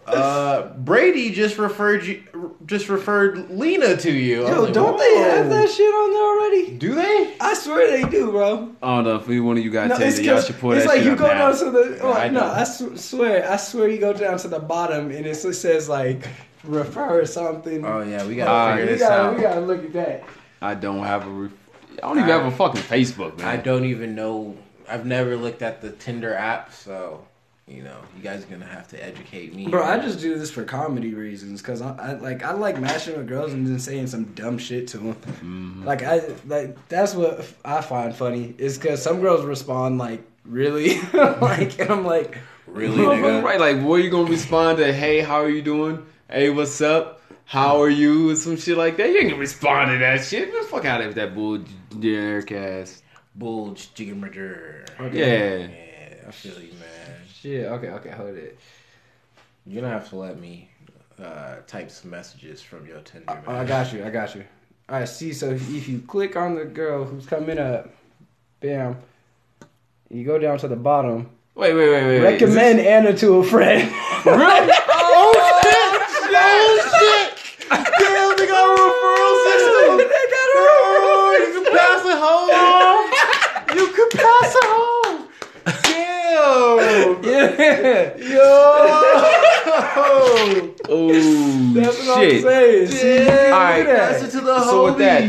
Uh, 0.04 0.74
Brady 0.74 1.30
just 1.30 1.58
referred 1.58 2.04
you, 2.04 2.22
just 2.66 2.88
referred 2.88 3.48
Lena 3.50 3.96
to 3.96 4.10
you. 4.12 4.46
Yo, 4.46 4.62
like, 4.64 4.72
don't 4.74 4.98
they 4.98 5.14
have 5.16 5.48
that 5.48 5.70
shit 5.70 5.86
on 5.94 6.12
there 6.12 6.22
already? 6.22 6.76
Do 6.76 6.94
they? 6.94 7.36
I 7.40 7.54
swear 7.54 7.88
they 7.88 8.06
do, 8.10 8.30
bro. 8.32 8.74
I 8.82 8.96
don't 8.96 9.04
know 9.04 9.16
if 9.16 9.30
either 9.30 9.42
one 9.42 9.56
of 9.58 9.64
you 9.64 9.70
guys 9.70 9.88
No, 9.90 9.96
tell 9.98 10.06
it's 10.08 10.18
you, 10.18 10.24
y'all 10.26 10.34
'cause 10.34 10.46
should 10.48 10.58
pull 10.58 10.72
it's 10.72 10.82
that 10.84 10.88
like 10.88 10.98
shit 10.98 11.06
you 11.06 11.12
up 11.12 11.18
go 11.18 11.26
now. 11.28 11.50
down 11.52 11.58
to 11.58 11.70
the. 11.70 11.98
Oh, 12.02 12.12
I 12.12 12.28
no. 12.28 12.44
I 12.44 12.64
sw- 12.64 12.98
swear, 13.00 13.48
I 13.50 13.56
swear 13.56 13.88
you 13.88 13.98
go 13.98 14.12
down 14.12 14.36
to 14.38 14.48
the 14.48 14.58
bottom 14.58 15.12
and 15.12 15.24
it 15.24 15.36
says 15.36 15.88
like 15.88 16.26
refer 16.64 17.24
something. 17.24 17.84
Oh 17.84 18.02
yeah, 18.02 18.24
we 18.26 18.36
gotta 18.36 18.50
Uh, 18.50 18.70
figure 18.76 18.86
we 18.86 18.92
this 18.92 19.00
gotta 19.02 19.22
out. 19.22 19.36
we 19.36 19.42
gotta 19.42 19.60
look 19.60 19.84
at 19.84 19.92
that. 19.94 20.24
I 20.60 20.74
don't 20.74 21.04
have 21.04 21.26
a. 21.26 21.30
Ref- 21.30 21.52
I 22.02 22.06
don't 22.08 22.18
even 22.18 22.28
have 22.30 22.46
a 22.46 22.50
fucking 22.50 22.82
Facebook, 22.82 23.38
man. 23.38 23.46
I 23.46 23.56
don't 23.56 23.84
even 23.84 24.14
know. 24.14 24.56
I've 24.88 25.06
never 25.06 25.36
looked 25.36 25.62
at 25.62 25.80
the 25.82 25.90
Tinder 25.90 26.34
app, 26.34 26.72
so 26.72 27.24
you 27.68 27.82
know, 27.82 27.96
you 28.16 28.22
guys 28.22 28.42
are 28.44 28.48
gonna 28.48 28.66
have 28.66 28.88
to 28.88 29.02
educate 29.04 29.54
me. 29.54 29.68
Bro, 29.68 29.84
I 29.84 29.98
just 29.98 30.20
do 30.20 30.36
this 30.38 30.50
for 30.50 30.64
comedy 30.64 31.14
reasons 31.14 31.62
because 31.62 31.80
I, 31.80 31.94
I 31.96 32.12
like 32.14 32.42
I 32.42 32.52
like 32.52 32.78
matching 32.80 33.16
with 33.16 33.28
girls 33.28 33.52
and 33.52 33.66
then 33.66 33.78
saying 33.78 34.08
some 34.08 34.24
dumb 34.34 34.58
shit 34.58 34.88
to 34.88 34.98
them. 34.98 35.14
Mm-hmm. 35.14 35.84
Like 35.84 36.02
I 36.02 36.22
like 36.46 36.88
that's 36.88 37.14
what 37.14 37.44
I 37.64 37.80
find 37.80 38.14
funny 38.14 38.54
is 38.58 38.78
because 38.78 39.02
some 39.02 39.20
girls 39.20 39.44
respond 39.44 39.98
like 39.98 40.22
really 40.44 41.00
like 41.12 41.78
and 41.78 41.90
I'm 41.90 42.04
like 42.04 42.38
really, 42.66 42.96
nigga. 43.04 43.42
right, 43.42 43.60
like, 43.60 43.80
what 43.82 43.96
are 43.96 44.02
you 44.02 44.10
gonna 44.10 44.30
respond 44.30 44.78
to? 44.78 44.92
Hey, 44.92 45.20
how 45.20 45.36
are 45.36 45.50
you 45.50 45.62
doing? 45.62 46.04
Hey, 46.32 46.48
what's 46.48 46.80
up? 46.80 47.20
How 47.44 47.82
are 47.82 47.90
you? 47.90 48.30
And 48.30 48.38
some 48.38 48.56
shit 48.56 48.78
like 48.78 48.96
that. 48.96 49.10
You 49.10 49.18
ain't 49.18 49.28
gonna 49.28 49.38
respond 49.38 49.90
to 49.90 49.98
that 49.98 50.24
shit. 50.24 50.50
Man, 50.50 50.64
fuck 50.64 50.86
out 50.86 51.02
of 51.02 51.14
that 51.14 51.34
bull 51.34 51.62
ass. 52.50 53.02
Bulge, 53.34 53.92
jigger 53.92 54.14
murder. 54.14 54.86
Yeah. 54.98 55.08
Yeah, 55.12 55.68
I 56.26 56.30
feel 56.30 56.58
you, 56.58 56.72
man. 56.72 57.16
shit. 57.34 57.66
Okay, 57.66 57.90
okay, 57.90 58.08
hold 58.08 58.34
it. 58.36 58.58
You're 59.66 59.82
gonna 59.82 59.92
have 59.92 60.08
to 60.08 60.16
let 60.16 60.40
me 60.40 60.70
uh, 61.22 61.56
type 61.66 61.90
some 61.90 62.12
messages 62.12 62.62
from 62.62 62.86
your 62.86 63.00
Tinder. 63.00 63.42
Oh, 63.46 63.52
I 63.52 63.66
got 63.66 63.92
you. 63.92 64.02
I 64.02 64.08
got 64.08 64.34
you. 64.34 64.42
All 64.88 65.00
right. 65.00 65.06
See, 65.06 65.34
so 65.34 65.50
if 65.50 65.86
you 65.86 65.98
click 65.98 66.34
on 66.34 66.54
the 66.54 66.64
girl 66.64 67.04
who's 67.04 67.26
coming 67.26 67.58
up, 67.58 67.90
bam, 68.60 68.96
you 70.08 70.24
go 70.24 70.38
down 70.38 70.56
to 70.60 70.68
the 70.68 70.76
bottom. 70.76 71.28
Wait, 71.54 71.74
wait, 71.74 71.90
wait, 71.90 72.04
wait. 72.06 72.20
wait. 72.22 72.32
Recommend 72.40 72.80
Anna 72.80 73.14
to 73.18 73.34
a 73.34 73.44
friend. 73.44 73.92
Really? 74.24 74.70
Oh 75.04 75.60
shit! 75.64 75.92
Oh 76.34 76.78
shit! 76.94 77.28
Damn, 77.68 78.36
they 78.38 78.46
got 78.46 78.62
a 78.62 78.78
referral 78.78 79.34
system. 79.42 79.98
They 79.98 80.24
got 80.30 80.46
a 80.46 80.62
Oh, 81.02 81.34
you 81.42 81.50
can 81.52 81.66
pass 81.74 82.02
it 82.06 82.18
home. 82.22 82.50
You 83.76 83.86
can 83.92 84.08
pass 84.10 84.54
it 84.54 84.64
home. 84.64 85.18
Damn. 86.80 87.24
Yeah. 87.24 88.16
Yo. 88.16 88.42
Oh 90.88 91.72
That's 91.74 92.06
what 92.06 92.18
shit! 92.20 92.34
I'm 92.36 92.42
saying. 92.42 92.86
See, 92.88 93.14
you 93.24 93.30
Alright, 93.52 93.86
that. 93.86 94.12
Pass 94.12 94.22
it 94.22 94.30
to 94.32 94.40
the 94.40 94.64
So 94.64 94.84
with 94.84 94.98
that- 94.98 95.22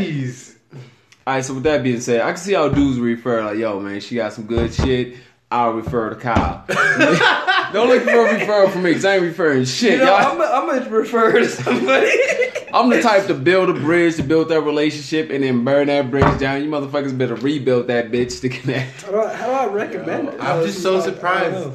All 1.26 1.34
right, 1.34 1.44
so 1.44 1.54
with 1.54 1.62
that 1.62 1.82
being 1.82 2.00
said, 2.00 2.20
I 2.20 2.26
can 2.28 2.36
see 2.36 2.52
how 2.52 2.68
dudes 2.68 2.98
refer 2.98 3.42
like, 3.44 3.56
"Yo, 3.58 3.80
man, 3.80 4.00
she 4.00 4.16
got 4.16 4.32
some 4.32 4.44
good 4.46 4.74
shit." 4.74 5.16
I'll 5.54 5.72
refer 5.74 6.10
to 6.10 6.16
Kyle. 6.16 6.64
Don't 7.72 7.88
look 7.88 8.02
for 8.02 8.26
a 8.26 8.34
referral 8.40 8.72
from 8.72 8.82
me, 8.82 8.92
cause 8.92 9.04
I 9.04 9.14
ain't 9.14 9.22
referring 9.22 9.64
shit. 9.66 9.92
You 9.92 9.98
know, 9.98 10.06
y'all. 10.06 10.42
I'm, 10.42 10.42
I'm 10.42 10.80
gonna 10.80 10.90
refer 10.90 11.30
to 11.38 11.48
somebody. 11.48 12.10
I'm 12.74 12.90
the 12.90 13.00
type 13.00 13.28
to 13.28 13.34
build 13.34 13.70
a 13.70 13.74
bridge 13.74 14.16
to 14.16 14.24
build 14.24 14.48
that 14.48 14.62
relationship 14.62 15.30
and 15.30 15.44
then 15.44 15.62
burn 15.64 15.86
that 15.86 16.10
bridge 16.10 16.40
down. 16.40 16.64
You 16.64 16.68
motherfuckers 16.68 17.16
better 17.16 17.36
rebuild 17.36 17.86
that 17.86 18.10
bitch 18.10 18.40
to 18.40 18.48
connect. 18.48 19.02
How 19.02 19.10
do 19.12 19.20
I, 19.22 19.32
how 19.32 19.46
do 19.46 19.52
I 19.52 19.66
recommend 19.72 20.28
it? 20.30 20.40
I'm 20.40 20.66
just 20.66 20.82
so 20.82 20.96
I- 20.96 20.98
I 20.98 21.04
surprised. 21.04 21.68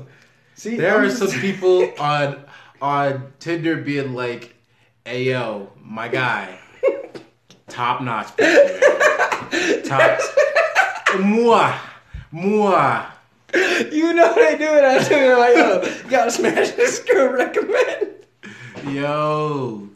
See, 0.55 0.75
There 0.75 0.95
I'm 0.97 1.03
are 1.05 1.05
just- 1.07 1.19
some 1.31 1.39
people 1.39 1.93
on 2.01 2.43
on 2.81 3.31
Tinder 3.39 3.77
being 3.77 4.13
like, 4.13 4.55
"Hey 5.05 5.23
yo, 5.23 5.71
my 5.81 6.09
guy, 6.09 6.59
top 7.69 8.01
notch, 8.01 8.27
top, 9.85 10.19
moi, 11.17 11.73
moi." 12.31 13.05
You 13.53 14.13
know 14.13 14.33
they 14.35 14.57
do 14.57 14.65
it. 14.75 14.83
I 14.83 15.07
do 15.07 15.15
it. 15.15 15.38
Like, 15.38 15.55
yo, 15.55 15.81
you 16.05 16.09
gotta 16.09 16.31
smash 16.31 16.71
this 16.71 16.99
girl. 16.99 17.33
Recommend. 17.33 18.09
Yo, 18.93 19.89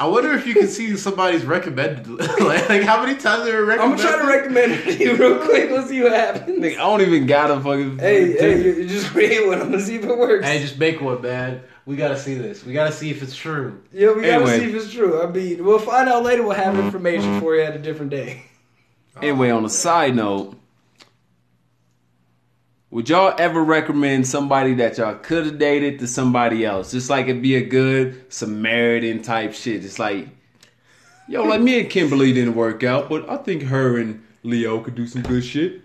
I 0.00 0.06
wonder 0.06 0.32
if 0.32 0.46
you 0.46 0.54
can 0.54 0.66
see 0.68 0.96
somebody's 0.96 1.44
recommended. 1.44 2.08
like, 2.08 2.40
like, 2.68 2.82
how 2.82 3.02
many 3.04 3.16
times 3.18 3.44
they 3.44 3.52
were 3.52 3.62
I'm 3.62 3.92
recommended? 3.92 4.02
trying 4.02 4.20
to 4.20 4.26
recommend 4.26 4.72
it 4.72 4.84
to 4.98 5.04
you 5.04 5.16
real 5.16 5.38
quick. 5.44 5.70
Let's 5.70 5.88
see 5.88 6.02
what 6.02 6.12
happens. 6.12 6.58
Nigga, 6.60 6.74
I 6.74 6.78
don't 6.78 7.00
even 7.02 7.26
got 7.26 7.50
a 7.50 7.60
fucking. 7.60 7.98
Hey, 7.98 8.32
hey, 8.32 8.62
you, 8.62 8.72
you 8.74 8.88
just 8.88 9.14
read 9.14 9.46
one. 9.46 9.60
I'm 9.60 9.70
gonna 9.70 9.80
see 9.80 9.96
if 9.96 10.04
it 10.04 10.18
works. 10.18 10.44
Hey, 10.46 10.60
just 10.60 10.78
make 10.78 11.00
one, 11.00 11.22
man. 11.22 11.62
We 11.86 11.96
gotta 11.96 12.18
see 12.18 12.34
this. 12.34 12.64
We 12.64 12.72
gotta 12.72 12.92
see 12.92 13.10
if 13.10 13.22
it's 13.22 13.36
true. 13.36 13.82
yeah, 13.92 14.08
we 14.12 14.22
gotta 14.22 14.32
Anyway. 14.34 14.58
see 14.58 14.64
if 14.66 14.74
it's 14.82 14.92
true. 14.92 15.22
I 15.22 15.26
mean, 15.30 15.64
we'll 15.64 15.78
find 15.78 16.08
out 16.08 16.24
later. 16.24 16.42
We'll 16.42 16.52
have 16.56 16.78
information 16.78 17.40
for 17.40 17.54
you 17.54 17.62
at 17.62 17.76
a 17.76 17.78
different 17.78 18.10
day. 18.10 18.46
Anyway, 19.22 19.50
on 19.50 19.64
a 19.64 19.68
side 19.68 20.16
note, 20.16 20.56
would 22.94 23.08
y'all 23.08 23.34
ever 23.38 23.64
recommend 23.64 24.24
somebody 24.24 24.72
that 24.74 24.98
y'all 24.98 25.16
could 25.16 25.46
have 25.46 25.58
dated 25.58 25.98
to 25.98 26.06
somebody 26.06 26.64
else? 26.64 26.92
Just 26.92 27.10
like 27.10 27.26
it'd 27.26 27.42
be 27.42 27.56
a 27.56 27.60
good 27.60 28.32
Samaritan 28.32 29.20
type 29.20 29.52
shit. 29.52 29.82
Just 29.82 29.98
like, 29.98 30.28
yo, 31.26 31.42
like 31.42 31.60
me 31.60 31.80
and 31.80 31.90
Kimberly 31.90 32.32
didn't 32.32 32.54
work 32.54 32.84
out, 32.84 33.08
but 33.08 33.28
I 33.28 33.38
think 33.38 33.64
her 33.64 33.98
and 33.98 34.24
Leo 34.44 34.78
could 34.78 34.94
do 34.94 35.08
some 35.08 35.22
good 35.22 35.44
shit. 35.44 35.82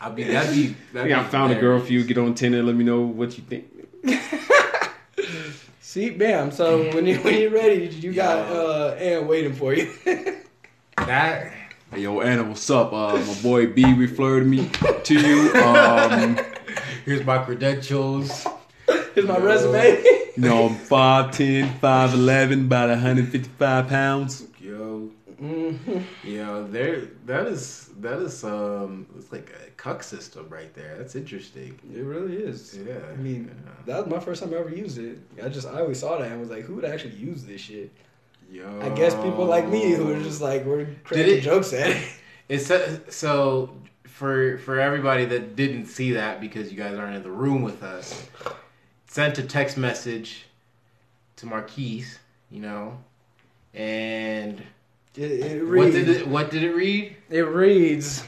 I 0.00 0.10
mean, 0.10 0.32
that'd 0.32 0.52
be. 0.52 0.74
That'd 0.92 1.12
think 1.12 1.18
I 1.20 1.22
be 1.22 1.28
found 1.28 1.52
a 1.52 1.60
girl 1.60 1.78
for 1.78 1.92
you. 1.92 2.02
Get 2.02 2.18
on 2.18 2.34
Tinder. 2.34 2.60
Let 2.60 2.74
me 2.74 2.82
know 2.82 3.02
what 3.02 3.38
you 3.38 3.44
think. 3.44 3.70
See, 5.80 6.10
bam. 6.10 6.50
So 6.50 6.92
when 6.92 7.06
you 7.06 7.18
when 7.18 7.40
you're 7.40 7.52
ready, 7.52 7.86
you 7.86 8.12
got 8.12 8.50
Yo. 8.50 8.56
uh 8.56 8.94
Ann 8.96 9.28
waiting 9.28 9.54
for 9.54 9.72
you. 9.72 9.94
That. 10.96 11.52
Hey, 11.94 12.00
yo, 12.00 12.20
Anna, 12.22 12.42
what's 12.42 12.68
up? 12.70 12.92
Uh, 12.92 13.20
my 13.24 13.34
boy 13.40 13.68
B 13.68 13.92
referred 13.94 14.48
me 14.48 14.68
to 15.04 15.14
you. 15.14 15.52
Um, 15.62 16.36
Here's 17.04 17.24
my 17.24 17.38
credentials. 17.38 18.48
Here's 19.14 19.28
my 19.28 19.38
Yo. 19.38 19.44
resume. 19.44 20.02
you 20.36 20.42
know, 20.42 20.66
I'm 20.66 20.74
5'10", 20.74 21.78
5'11", 21.78 22.64
about 22.66 22.88
155 22.88 23.86
pounds. 23.86 24.44
Yo, 24.60 25.08
Mhm. 25.40 26.02
yo, 26.24 26.66
there. 26.66 27.02
That 27.26 27.46
is 27.46 27.90
that 28.00 28.18
is 28.18 28.42
um. 28.42 29.06
It's 29.16 29.30
like 29.30 29.50
a 29.50 29.70
cuck 29.76 30.02
system 30.02 30.46
right 30.48 30.74
there. 30.74 30.96
That's 30.98 31.14
interesting. 31.14 31.78
It 31.94 32.02
really 32.02 32.36
is. 32.36 32.76
Yeah. 32.84 32.94
I 33.12 33.16
mean, 33.16 33.50
yeah. 33.66 33.72
that 33.86 34.04
was 34.04 34.12
my 34.12 34.18
first 34.18 34.42
time 34.42 34.52
I 34.52 34.56
ever 34.56 34.70
used 34.74 34.98
it. 34.98 35.18
I 35.40 35.48
just 35.48 35.68
I 35.68 35.78
always 35.80 36.00
saw 36.00 36.18
that 36.18 36.30
and 36.32 36.40
was 36.40 36.50
like, 36.50 36.64
who 36.64 36.74
would 36.74 36.84
actually 36.84 37.14
use 37.14 37.44
this 37.44 37.60
shit? 37.60 37.92
Yo. 38.54 38.80
I 38.80 38.88
guess 38.90 39.16
people 39.16 39.46
like 39.46 39.66
me 39.66 39.90
who 39.94 40.12
are 40.12 40.22
just 40.22 40.40
like 40.40 40.64
we're 40.64 40.86
cracking 41.02 41.38
it- 41.38 41.40
jokes 41.40 41.72
at 41.72 41.90
it. 41.90 42.02
It's 42.46 42.66
so, 42.66 43.00
so 43.08 43.74
for 44.04 44.58
for 44.58 44.78
everybody 44.78 45.24
that 45.24 45.56
didn't 45.56 45.86
see 45.86 46.12
that 46.12 46.42
because 46.42 46.70
you 46.70 46.76
guys 46.76 46.94
aren't 46.96 47.16
in 47.16 47.22
the 47.22 47.30
room 47.30 47.62
with 47.62 47.82
us. 47.82 48.28
Sent 49.06 49.38
a 49.38 49.42
text 49.42 49.78
message 49.78 50.44
to 51.36 51.46
Marquise, 51.46 52.18
you 52.50 52.60
know, 52.60 52.98
and 53.72 54.62
It, 55.16 55.30
it 55.30 55.66
what 55.66 55.90
did 55.90 56.08
it 56.08 56.28
what 56.28 56.50
did 56.50 56.62
it 56.62 56.74
read? 56.74 57.16
It 57.30 57.48
reads, 57.48 58.24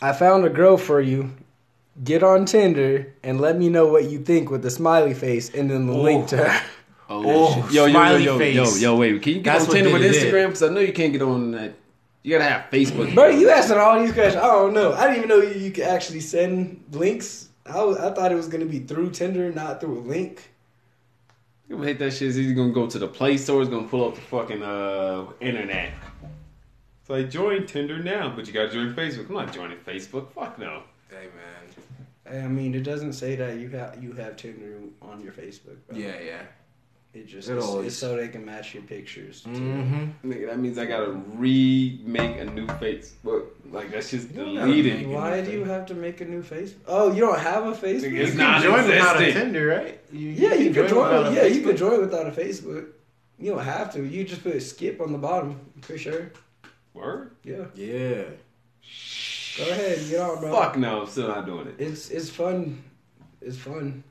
I 0.00 0.14
found 0.14 0.46
a 0.46 0.50
girl 0.50 0.78
for 0.78 1.00
you. 1.00 1.36
Get 2.02 2.22
on 2.22 2.46
Tinder 2.46 3.14
and 3.22 3.38
let 3.38 3.58
me 3.58 3.68
know 3.68 3.86
what 3.86 4.04
you 4.10 4.18
think 4.18 4.50
with 4.50 4.62
the 4.62 4.70
smiley 4.70 5.12
face 5.12 5.54
and 5.54 5.70
then 5.70 5.86
the 5.86 5.92
link 5.92 6.28
to 6.28 6.40
oh. 6.40 6.48
her. 6.48 6.62
Oh, 7.08 7.54
shit. 7.66 7.72
yo, 7.72 7.84
yo, 7.84 7.86
yo, 7.86 7.90
smiley 7.92 8.24
yo, 8.24 8.38
face. 8.38 8.54
yo, 8.80 8.92
yo, 8.94 8.96
wait. 8.98 9.22
Can 9.22 9.32
you 9.34 9.40
get 9.40 9.44
That's 9.44 9.64
on 9.64 9.68
what 9.68 9.74
Tinder 9.74 9.92
with 9.92 10.02
did 10.02 10.14
it. 10.14 10.32
Instagram? 10.32 10.46
Because 10.46 10.62
I 10.62 10.68
know 10.68 10.80
you 10.80 10.92
can't 10.92 11.12
get 11.12 11.22
on 11.22 11.50
that. 11.52 11.74
You 12.22 12.38
gotta 12.38 12.48
have 12.48 12.70
Facebook. 12.70 13.14
Bro, 13.14 13.28
you 13.30 13.50
asking 13.50 13.78
all 13.78 14.00
these 14.00 14.12
questions. 14.12 14.42
I 14.42 14.46
don't 14.46 14.72
know. 14.72 14.92
I 14.92 15.08
didn't 15.08 15.16
even 15.24 15.28
know 15.28 15.42
you, 15.42 15.58
you 15.58 15.70
could 15.72 15.84
actually 15.84 16.20
send 16.20 16.84
links. 16.92 17.48
I, 17.66 17.82
was, 17.82 17.96
I 17.98 18.12
thought 18.12 18.32
it 18.32 18.36
was 18.36 18.48
going 18.48 18.60
to 18.60 18.66
be 18.70 18.80
through 18.80 19.10
Tinder, 19.10 19.52
not 19.52 19.80
through 19.80 19.98
a 19.98 20.02
link. 20.02 20.50
You 21.68 21.76
gonna 21.76 21.88
hate 21.88 21.98
that 22.00 22.12
shit. 22.12 22.28
It's 22.28 22.36
either 22.38 22.54
gonna 22.54 22.72
go 22.72 22.86
to 22.86 22.98
the 22.98 23.08
Play 23.08 23.36
Store. 23.38 23.62
It's 23.62 23.70
gonna 23.70 23.88
pull 23.88 24.06
up 24.06 24.14
the 24.14 24.20
fucking 24.20 24.62
uh 24.62 25.26
internet. 25.40 25.92
It's 27.00 27.10
like 27.10 27.30
join 27.30 27.66
Tinder 27.66 27.98
now, 27.98 28.32
but 28.34 28.46
you 28.46 28.52
gotta 28.52 28.70
join 28.70 28.92
Facebook. 28.94 29.28
I'm 29.28 29.34
not 29.34 29.52
joining 29.52 29.78
Facebook. 29.78 30.30
Fuck 30.32 30.58
no. 30.58 30.82
Hey 31.08 31.28
man. 32.26 32.44
I 32.44 32.48
mean, 32.48 32.74
it 32.74 32.82
doesn't 32.82 33.14
say 33.14 33.36
that 33.36 33.58
you 33.58 33.68
have 33.70 34.02
you 34.02 34.12
have 34.12 34.36
Tinder 34.36 34.80
on 35.00 35.20
your 35.22 35.32
Facebook. 35.32 35.78
Bro. 35.88 35.96
Yeah, 35.98 36.20
yeah. 36.20 36.42
It 37.14 37.26
just 37.26 37.50
It 37.50 37.58
always- 37.58 37.88
it's 37.88 37.96
so 37.96 38.16
they 38.16 38.28
can 38.28 38.44
match 38.44 38.72
your 38.72 38.82
pictures. 38.84 39.42
Mm-hmm. 39.46 40.30
Nigga, 40.30 40.46
that 40.46 40.58
means 40.58 40.78
I 40.78 40.86
gotta 40.86 41.10
remake 41.10 42.38
a 42.40 42.46
new 42.46 42.66
Facebook. 42.66 43.48
Like 43.70 43.90
that's 43.90 44.10
just 44.10 44.34
don't 44.34 44.54
deleted. 44.54 45.06
Why 45.08 45.42
do 45.42 45.50
you 45.50 45.64
have 45.64 45.84
to 45.86 45.94
make 45.94 46.20
a 46.22 46.24
new 46.24 46.42
Facebook? 46.42 46.80
Oh, 46.86 47.12
you 47.12 47.20
don't 47.20 47.38
have 47.38 47.66
a 47.66 47.72
Facebook? 47.72 48.12
It's 48.18 48.32
you 48.32 48.38
not 48.38 48.62
can 48.62 48.70
join 48.70 48.88
without 48.88 49.20
a. 49.22 49.32
Tinder, 49.32 49.66
right? 49.66 50.00
You, 50.10 50.30
Yeah, 50.30 50.54
you 50.54 50.72
can 50.72 50.88
join. 50.88 51.08
without 51.10 51.32
Yeah, 51.34 51.44
you 51.44 51.60
Facebook. 51.60 51.64
could 51.64 51.76
join 51.76 52.00
without 52.00 52.26
a 52.26 52.30
Facebook. 52.30 52.86
You 53.38 53.50
don't 53.52 53.64
have 53.64 53.92
to. 53.94 54.04
You 54.06 54.24
just 54.24 54.42
put 54.42 54.54
a 54.54 54.60
skip 54.60 55.00
on 55.00 55.12
the 55.12 55.18
bottom. 55.18 55.58
For 55.82 55.98
sure. 55.98 56.32
Word? 56.94 57.32
Yeah. 57.44 57.64
Yeah. 57.74 58.24
Go 59.58 59.64
ahead, 59.70 59.98
get 60.08 60.20
on, 60.20 60.40
bro. 60.40 60.50
Fuck 60.54 60.78
no, 60.78 61.02
I'm 61.02 61.06
still 61.06 61.28
not 61.28 61.44
doing 61.44 61.66
it. 61.68 61.74
It's 61.78 62.08
it's 62.10 62.30
fun. 62.30 62.82
It's 63.42 63.58
fun. 63.58 64.02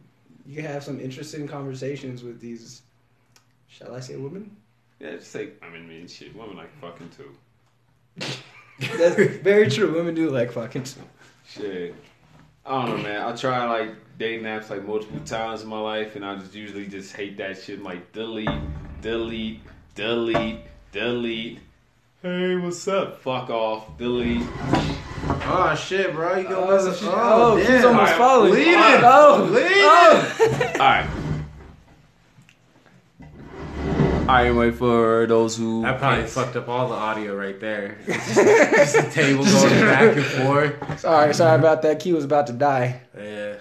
You 0.46 0.56
can 0.58 0.66
have 0.66 0.84
some 0.84 1.00
interesting 1.00 1.48
conversations 1.48 2.24
with 2.24 2.40
these. 2.40 2.84
Shall 3.72 3.96
I 3.96 4.00
say 4.02 4.16
woman? 4.18 4.56
Yeah, 5.00 5.12
just 5.16 5.32
say 5.32 5.50
I 5.64 5.70
mean, 5.70 5.88
mean 5.88 6.08
shit. 6.08 6.36
Women 6.36 6.58
like 6.58 6.72
fucking 6.80 7.10
too. 7.18 7.32
That's 8.98 9.16
very 9.42 9.70
true. 9.70 9.94
Women 9.94 10.14
do 10.14 10.30
like 10.30 10.52
fucking. 10.52 10.84
too. 10.84 11.02
Shit. 11.48 11.96
I 12.66 12.86
don't 12.86 12.98
know, 12.98 13.04
man. 13.04 13.22
I 13.22 13.36
try 13.36 13.66
like 13.66 13.96
dating 14.20 14.46
apps 14.46 14.70
like 14.70 14.86
multiple 14.86 15.20
times 15.22 15.64
in 15.64 15.70
my 15.70 15.80
life, 15.80 16.16
and 16.16 16.24
I 16.26 16.36
just 16.36 16.54
usually 16.54 16.86
just 16.88 17.16
hate 17.16 17.38
that 17.38 17.58
shit. 17.62 17.80
I'm 17.80 17.84
like 17.86 18.12
delete, 18.12 18.50
delete, 19.02 19.62
delete, 19.96 20.60
delete. 20.92 21.60
Hey, 22.22 22.56
what's 22.58 22.88
up? 22.88 23.20
Fuck 23.22 23.50
off. 23.50 23.98
Delete. 23.98 24.46
Oh 25.44 25.76
shit, 25.80 26.14
bro! 26.14 26.38
You 26.38 26.48
go 26.48 26.66
Oh, 26.70 26.86
mess 26.86 27.00
she- 27.00 27.08
up. 27.08 27.14
oh, 27.16 27.58
she's 27.60 27.68
damn. 27.68 27.86
almost 27.88 28.12
Alright, 28.14 28.18
falling. 28.18 28.54
leave 28.54 28.68
it. 28.68 29.04
Oh, 29.04 29.50
Leave 29.52 29.66
oh. 29.66 30.72
All 30.74 30.80
right. 30.80 31.10
All 34.32 34.38
right. 34.38 34.46
Anyway, 34.48 34.72
for 34.72 35.26
those 35.28 35.58
who 35.58 35.84
I 35.86 35.92
probably 35.94 36.20
can't- 36.20 36.30
fucked 36.30 36.56
up 36.56 36.70
all 36.70 36.88
the 36.88 36.96
audio 36.96 37.36
right 37.36 37.60
there. 37.60 37.98
Just 38.08 38.96
the 38.96 39.10
table 39.12 39.44
going 39.44 39.82
back 39.82 40.16
and 40.16 40.26
forth. 40.26 41.00
Sorry, 41.00 41.34
sorry 41.34 41.60
about 41.60 41.82
that. 41.82 42.00
Q 42.00 42.16
was 42.16 42.24
about 42.24 42.48
to 42.48 42.54
die. 42.54 43.02
Yeah. 43.18 43.56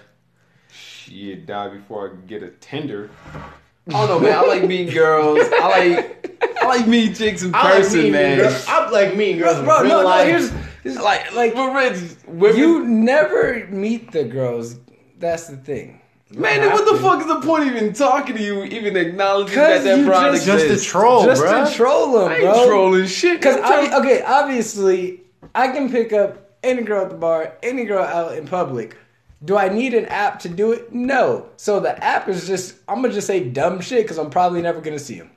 Shit, 0.71 1.45
die 1.45 1.67
before 1.69 2.07
I 2.07 2.09
can 2.11 2.25
get 2.25 2.41
a 2.41 2.49
Tinder. 2.51 3.09
I 3.35 3.51
don't 3.89 4.07
know, 4.07 4.19
man. 4.21 4.37
I 4.37 4.41
like 4.47 4.65
meeting 4.65 4.93
girls. 4.93 5.39
I 5.41 5.67
like 5.67 6.41
I 6.61 6.67
like 6.67 6.87
meeting 6.87 7.15
chicks 7.15 7.43
in 7.43 7.53
I 7.53 7.63
like 7.63 7.73
person, 7.83 8.03
mean 8.03 8.11
man. 8.13 8.37
girls. 8.37 8.65
I 8.67 8.89
like 8.89 9.15
mean 9.17 9.39
girls. 9.39 9.55
Bro, 9.55 9.61
in 9.61 9.65
bro, 9.65 9.81
real 9.83 9.89
no, 9.97 10.01
no. 10.03 10.07
life. 10.07 10.27
Here's, 10.27 10.51
here's 10.83 10.97
Like, 10.99 11.33
like, 11.33 11.53
for 11.53 11.75
rich 11.75 11.99
women. 12.27 12.57
you 12.57 12.85
never 12.85 13.67
meet 13.69 14.11
the 14.11 14.23
girls. 14.23 14.77
That's 15.19 15.47
the 15.47 15.57
thing. 15.57 16.00
Man, 16.33 16.61
then 16.61 16.71
what 16.71 16.85
the 16.85 16.97
fuck 17.01 17.19
is 17.19 17.27
the 17.27 17.41
point 17.41 17.67
of 17.69 17.75
even 17.75 17.93
talking 17.93 18.35
to 18.37 18.41
you, 18.43 18.63
even 18.63 18.95
acknowledging 18.95 19.55
that 19.55 19.83
that 19.83 19.99
you 19.99 20.05
broad 20.05 20.31
just- 20.31 20.45
Just 20.45 20.65
exists? 20.65 20.85
to 20.85 20.89
troll, 20.91 21.25
just 21.25 21.43
bruh. 21.43 21.69
to 21.69 21.75
troll 21.75 22.21
him, 22.21 22.29
I 22.29 22.35
ain't 22.35 22.43
bro. 22.43 22.67
trolling 22.67 23.05
shit. 23.07 23.39
Because 23.39 23.57
okay, 23.93 24.23
obviously, 24.23 25.21
I 25.53 25.67
can 25.69 25.91
pick 25.91 26.13
up 26.13 26.51
any 26.63 26.83
girl 26.83 27.03
at 27.03 27.09
the 27.09 27.17
bar, 27.17 27.53
any 27.63 27.83
girl 27.85 28.03
out 28.03 28.37
in 28.37 28.47
public. 28.47 28.95
Do 29.43 29.57
I 29.57 29.69
need 29.69 29.93
an 29.95 30.05
app 30.05 30.39
to 30.41 30.49
do 30.49 30.71
it? 30.71 30.93
No. 30.93 31.47
So 31.57 31.79
the 31.79 32.01
app 32.03 32.29
is 32.29 32.45
just 32.47 32.75
I'm 32.87 33.01
gonna 33.01 33.13
just 33.13 33.27
say 33.27 33.43
dumb 33.43 33.81
shit 33.81 34.03
because 34.03 34.17
I'm 34.19 34.29
probably 34.29 34.61
never 34.61 34.79
gonna 34.81 34.99
see 34.99 35.15
him. 35.15 35.31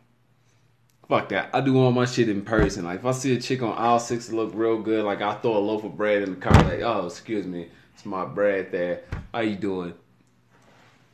Fuck 1.08 1.30
that. 1.30 1.50
I 1.52 1.60
do 1.60 1.78
all 1.82 1.90
my 1.90 2.04
shit 2.04 2.28
in 2.28 2.42
person. 2.42 2.84
Like 2.84 3.00
if 3.00 3.06
I 3.06 3.12
see 3.12 3.34
a 3.34 3.40
chick 3.40 3.62
on 3.62 3.72
aisle 3.76 3.98
six 3.98 4.30
look 4.30 4.52
real 4.54 4.78
good, 4.80 5.04
like 5.04 5.22
I 5.22 5.34
throw 5.34 5.56
a 5.56 5.58
loaf 5.58 5.84
of 5.84 5.96
bread 5.96 6.22
in 6.22 6.30
the 6.30 6.36
car, 6.36 6.52
like, 6.64 6.80
oh, 6.80 7.06
excuse 7.06 7.46
me, 7.46 7.68
it's 7.94 8.04
my 8.06 8.24
bread 8.24 8.70
there. 8.70 9.00
How 9.32 9.40
you 9.40 9.56
doing? 9.56 9.94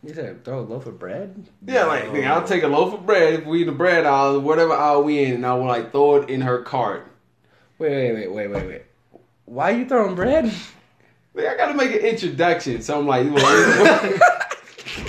You 0.02 0.14
said 0.14 0.44
throw 0.44 0.60
a 0.60 0.62
loaf 0.62 0.86
of 0.86 0.98
bread? 0.98 1.46
Yeah, 1.66 1.84
like 1.84 2.04
nigga, 2.04 2.26
I'll 2.26 2.46
take 2.46 2.62
a 2.62 2.68
loaf 2.68 2.94
of 2.94 3.04
bread 3.04 3.34
if 3.34 3.44
we 3.44 3.62
in 3.62 3.66
the 3.66 3.72
bread 3.72 4.06
aisle, 4.06 4.40
whatever 4.40 4.72
aisle 4.72 5.02
we 5.02 5.22
in, 5.24 5.34
and 5.34 5.46
I 5.46 5.54
will 5.54 5.66
like 5.66 5.92
throw 5.92 6.16
it 6.16 6.30
in 6.30 6.40
her 6.40 6.62
cart. 6.62 7.06
Wait, 7.78 7.90
wait, 7.90 8.14
wait, 8.14 8.32
wait, 8.32 8.48
wait, 8.48 8.66
wait. 8.66 8.82
Why 9.44 9.70
you 9.70 9.86
throwing 9.86 10.14
bread? 10.14 10.52
Like, 11.34 11.46
I 11.46 11.56
gotta 11.56 11.74
make 11.74 11.90
an 11.90 12.00
introduction. 12.00 12.80
So 12.80 12.98
I'm 12.98 13.06
like, 13.06 13.30
well, 13.30 14.12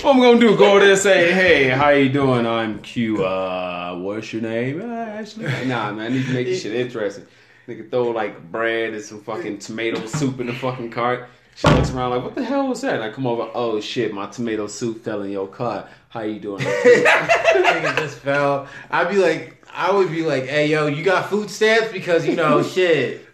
what 0.02 0.04
I'm 0.04 0.20
gonna 0.20 0.38
do? 0.38 0.56
Go 0.56 0.78
there 0.78 0.90
and 0.90 0.98
say, 0.98 1.32
hey, 1.32 1.68
how 1.68 1.88
you 1.90 2.10
doing? 2.10 2.46
I'm 2.46 2.80
Q. 2.80 3.24
Uh, 3.24 3.98
what's 3.98 4.32
your 4.32 4.42
name? 4.42 4.82
Uh, 4.82 4.84
Ashley. 4.84 5.44
Nah, 5.66 5.92
man, 5.92 6.12
I 6.12 6.14
need 6.14 6.26
to 6.26 6.32
make 6.32 6.46
this 6.46 6.62
shit 6.62 6.74
interesting. 6.74 7.26
Nigga 7.66 7.90
throw 7.90 8.10
like 8.10 8.50
bread 8.50 8.92
and 8.92 9.02
some 9.02 9.22
fucking 9.22 9.58
tomato 9.58 10.04
soup 10.06 10.38
in 10.40 10.48
the 10.48 10.52
fucking 10.52 10.90
cart. 10.90 11.28
She 11.54 11.68
looks 11.68 11.90
around 11.90 12.10
like, 12.10 12.22
what 12.24 12.34
the 12.34 12.42
hell 12.44 12.68
was 12.68 12.80
that? 12.80 12.94
And 12.94 13.04
I 13.04 13.10
come 13.10 13.26
over, 13.26 13.48
oh 13.54 13.80
shit, 13.80 14.12
my 14.14 14.26
tomato 14.26 14.66
soup 14.66 15.04
fell 15.04 15.22
in 15.22 15.30
your 15.30 15.46
car. 15.48 15.86
How 16.08 16.22
you 16.22 16.40
doing? 16.40 16.64
Nigga 16.64 17.96
just 17.98 18.18
fell. 18.18 18.66
I'd 18.90 19.08
be 19.08 19.16
like, 19.16 19.62
I 19.72 19.90
would 19.92 20.10
be 20.10 20.22
like, 20.22 20.46
hey, 20.46 20.66
yo, 20.68 20.86
you 20.86 21.02
got 21.04 21.28
food 21.30 21.50
stamps? 21.50 21.92
Because, 21.92 22.26
you 22.26 22.36
know, 22.36 22.62
shit. 22.62 23.26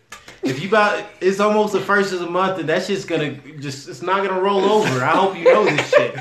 If 0.43 0.61
you 0.63 0.69
about, 0.69 1.05
it's 1.21 1.41
almost 1.41 1.73
the 1.73 1.81
first 1.81 2.13
of 2.13 2.21
the 2.21 2.31
month 2.31 2.59
and 2.61 2.69
that 2.69 2.85
shit's 2.85 3.05
gonna 3.05 3.33
just, 3.59 3.89
it's 3.89 4.03
not 4.03 4.25
gonna 4.27 4.41
roll 4.41 4.65
over. 4.65 5.03
I 5.05 5.11
hope 5.17 5.37
you 5.37 5.45
know 5.45 5.65
this 5.65 5.89
shit. 5.91 6.15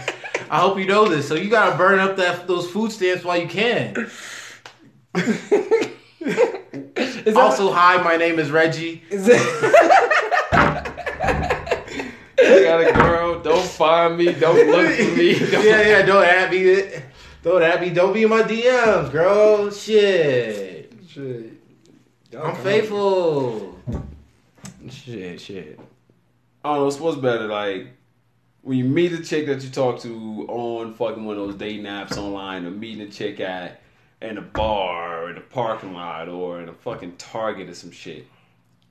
I 0.49 0.60
hope 0.60 0.79
you 0.79 0.86
know 0.86 1.07
this. 1.07 1.27
So 1.27 1.36
you 1.36 1.49
gotta 1.49 1.77
burn 1.77 1.99
up 1.99 2.15
that 2.17 2.47
those 2.47 2.69
food 2.71 2.91
stamps 2.91 3.23
while 3.23 3.38
you 3.38 3.47
can. 3.47 3.95
Is 5.15 5.49
that, 6.21 7.33
Also, 7.36 7.71
hi, 7.71 8.01
my 8.01 8.17
name 8.17 8.39
is 8.39 8.49
Reggie. 8.49 9.03
is 9.12 9.25
that, 9.27 10.23
I 12.39 12.63
got 12.63 12.88
a 12.88 12.93
girl. 12.93 13.41
Don't 13.41 13.65
find 13.65 14.17
me. 14.17 14.34
Don't 14.34 14.69
look 14.69 14.91
for 14.95 15.17
me. 15.17 15.39
Don't- 15.39 15.52
yeah, 15.65 15.82
yeah, 15.82 16.02
don't 16.04 16.23
add 16.23 16.52
me. 16.52 17.02
Don't 17.43 17.63
add 17.63 17.82
me. 17.82 17.89
Don't 17.89 18.13
be 18.13 18.23
in 18.23 18.30
my 18.30 18.43
DMs, 18.43 19.12
girl. 19.12 19.71
Shit. 19.71 20.91
shit. 21.08 21.54
I'm 22.38 22.56
faithful. 22.58 23.80
Shit, 24.89 25.41
shit. 25.41 25.80
Oh, 26.63 26.71
I 26.71 26.73
don't 26.76 26.84
know, 26.84 26.88
it's 26.88 27.00
what's 27.00 27.17
better, 27.17 27.47
like 27.47 27.88
when 28.67 28.78
you 28.78 28.84
meet 28.84 29.13
a 29.13 29.23
chick 29.23 29.45
that 29.47 29.63
you 29.63 29.69
talk 29.69 30.02
to 30.02 30.45
on 30.50 30.93
fucking 30.93 31.23
one 31.23 31.38
of 31.38 31.47
those 31.47 31.56
dating 31.56 31.86
apps 31.86 32.17
online, 32.17 32.65
or 32.65 32.71
meeting 32.71 33.08
a 33.08 33.10
chick 33.10 33.39
at 33.39 33.82
in 34.21 34.38
a 34.38 34.41
bar 34.41 35.23
or 35.23 35.30
in 35.30 35.38
a 35.38 35.41
parking 35.41 35.93
lot 35.93 36.28
or 36.28 36.60
in 36.62 36.67
a 36.67 36.73
fucking 36.73 37.15
Target 37.17 37.69
or 37.69 37.76
some 37.76 37.91
shit. 37.91 38.28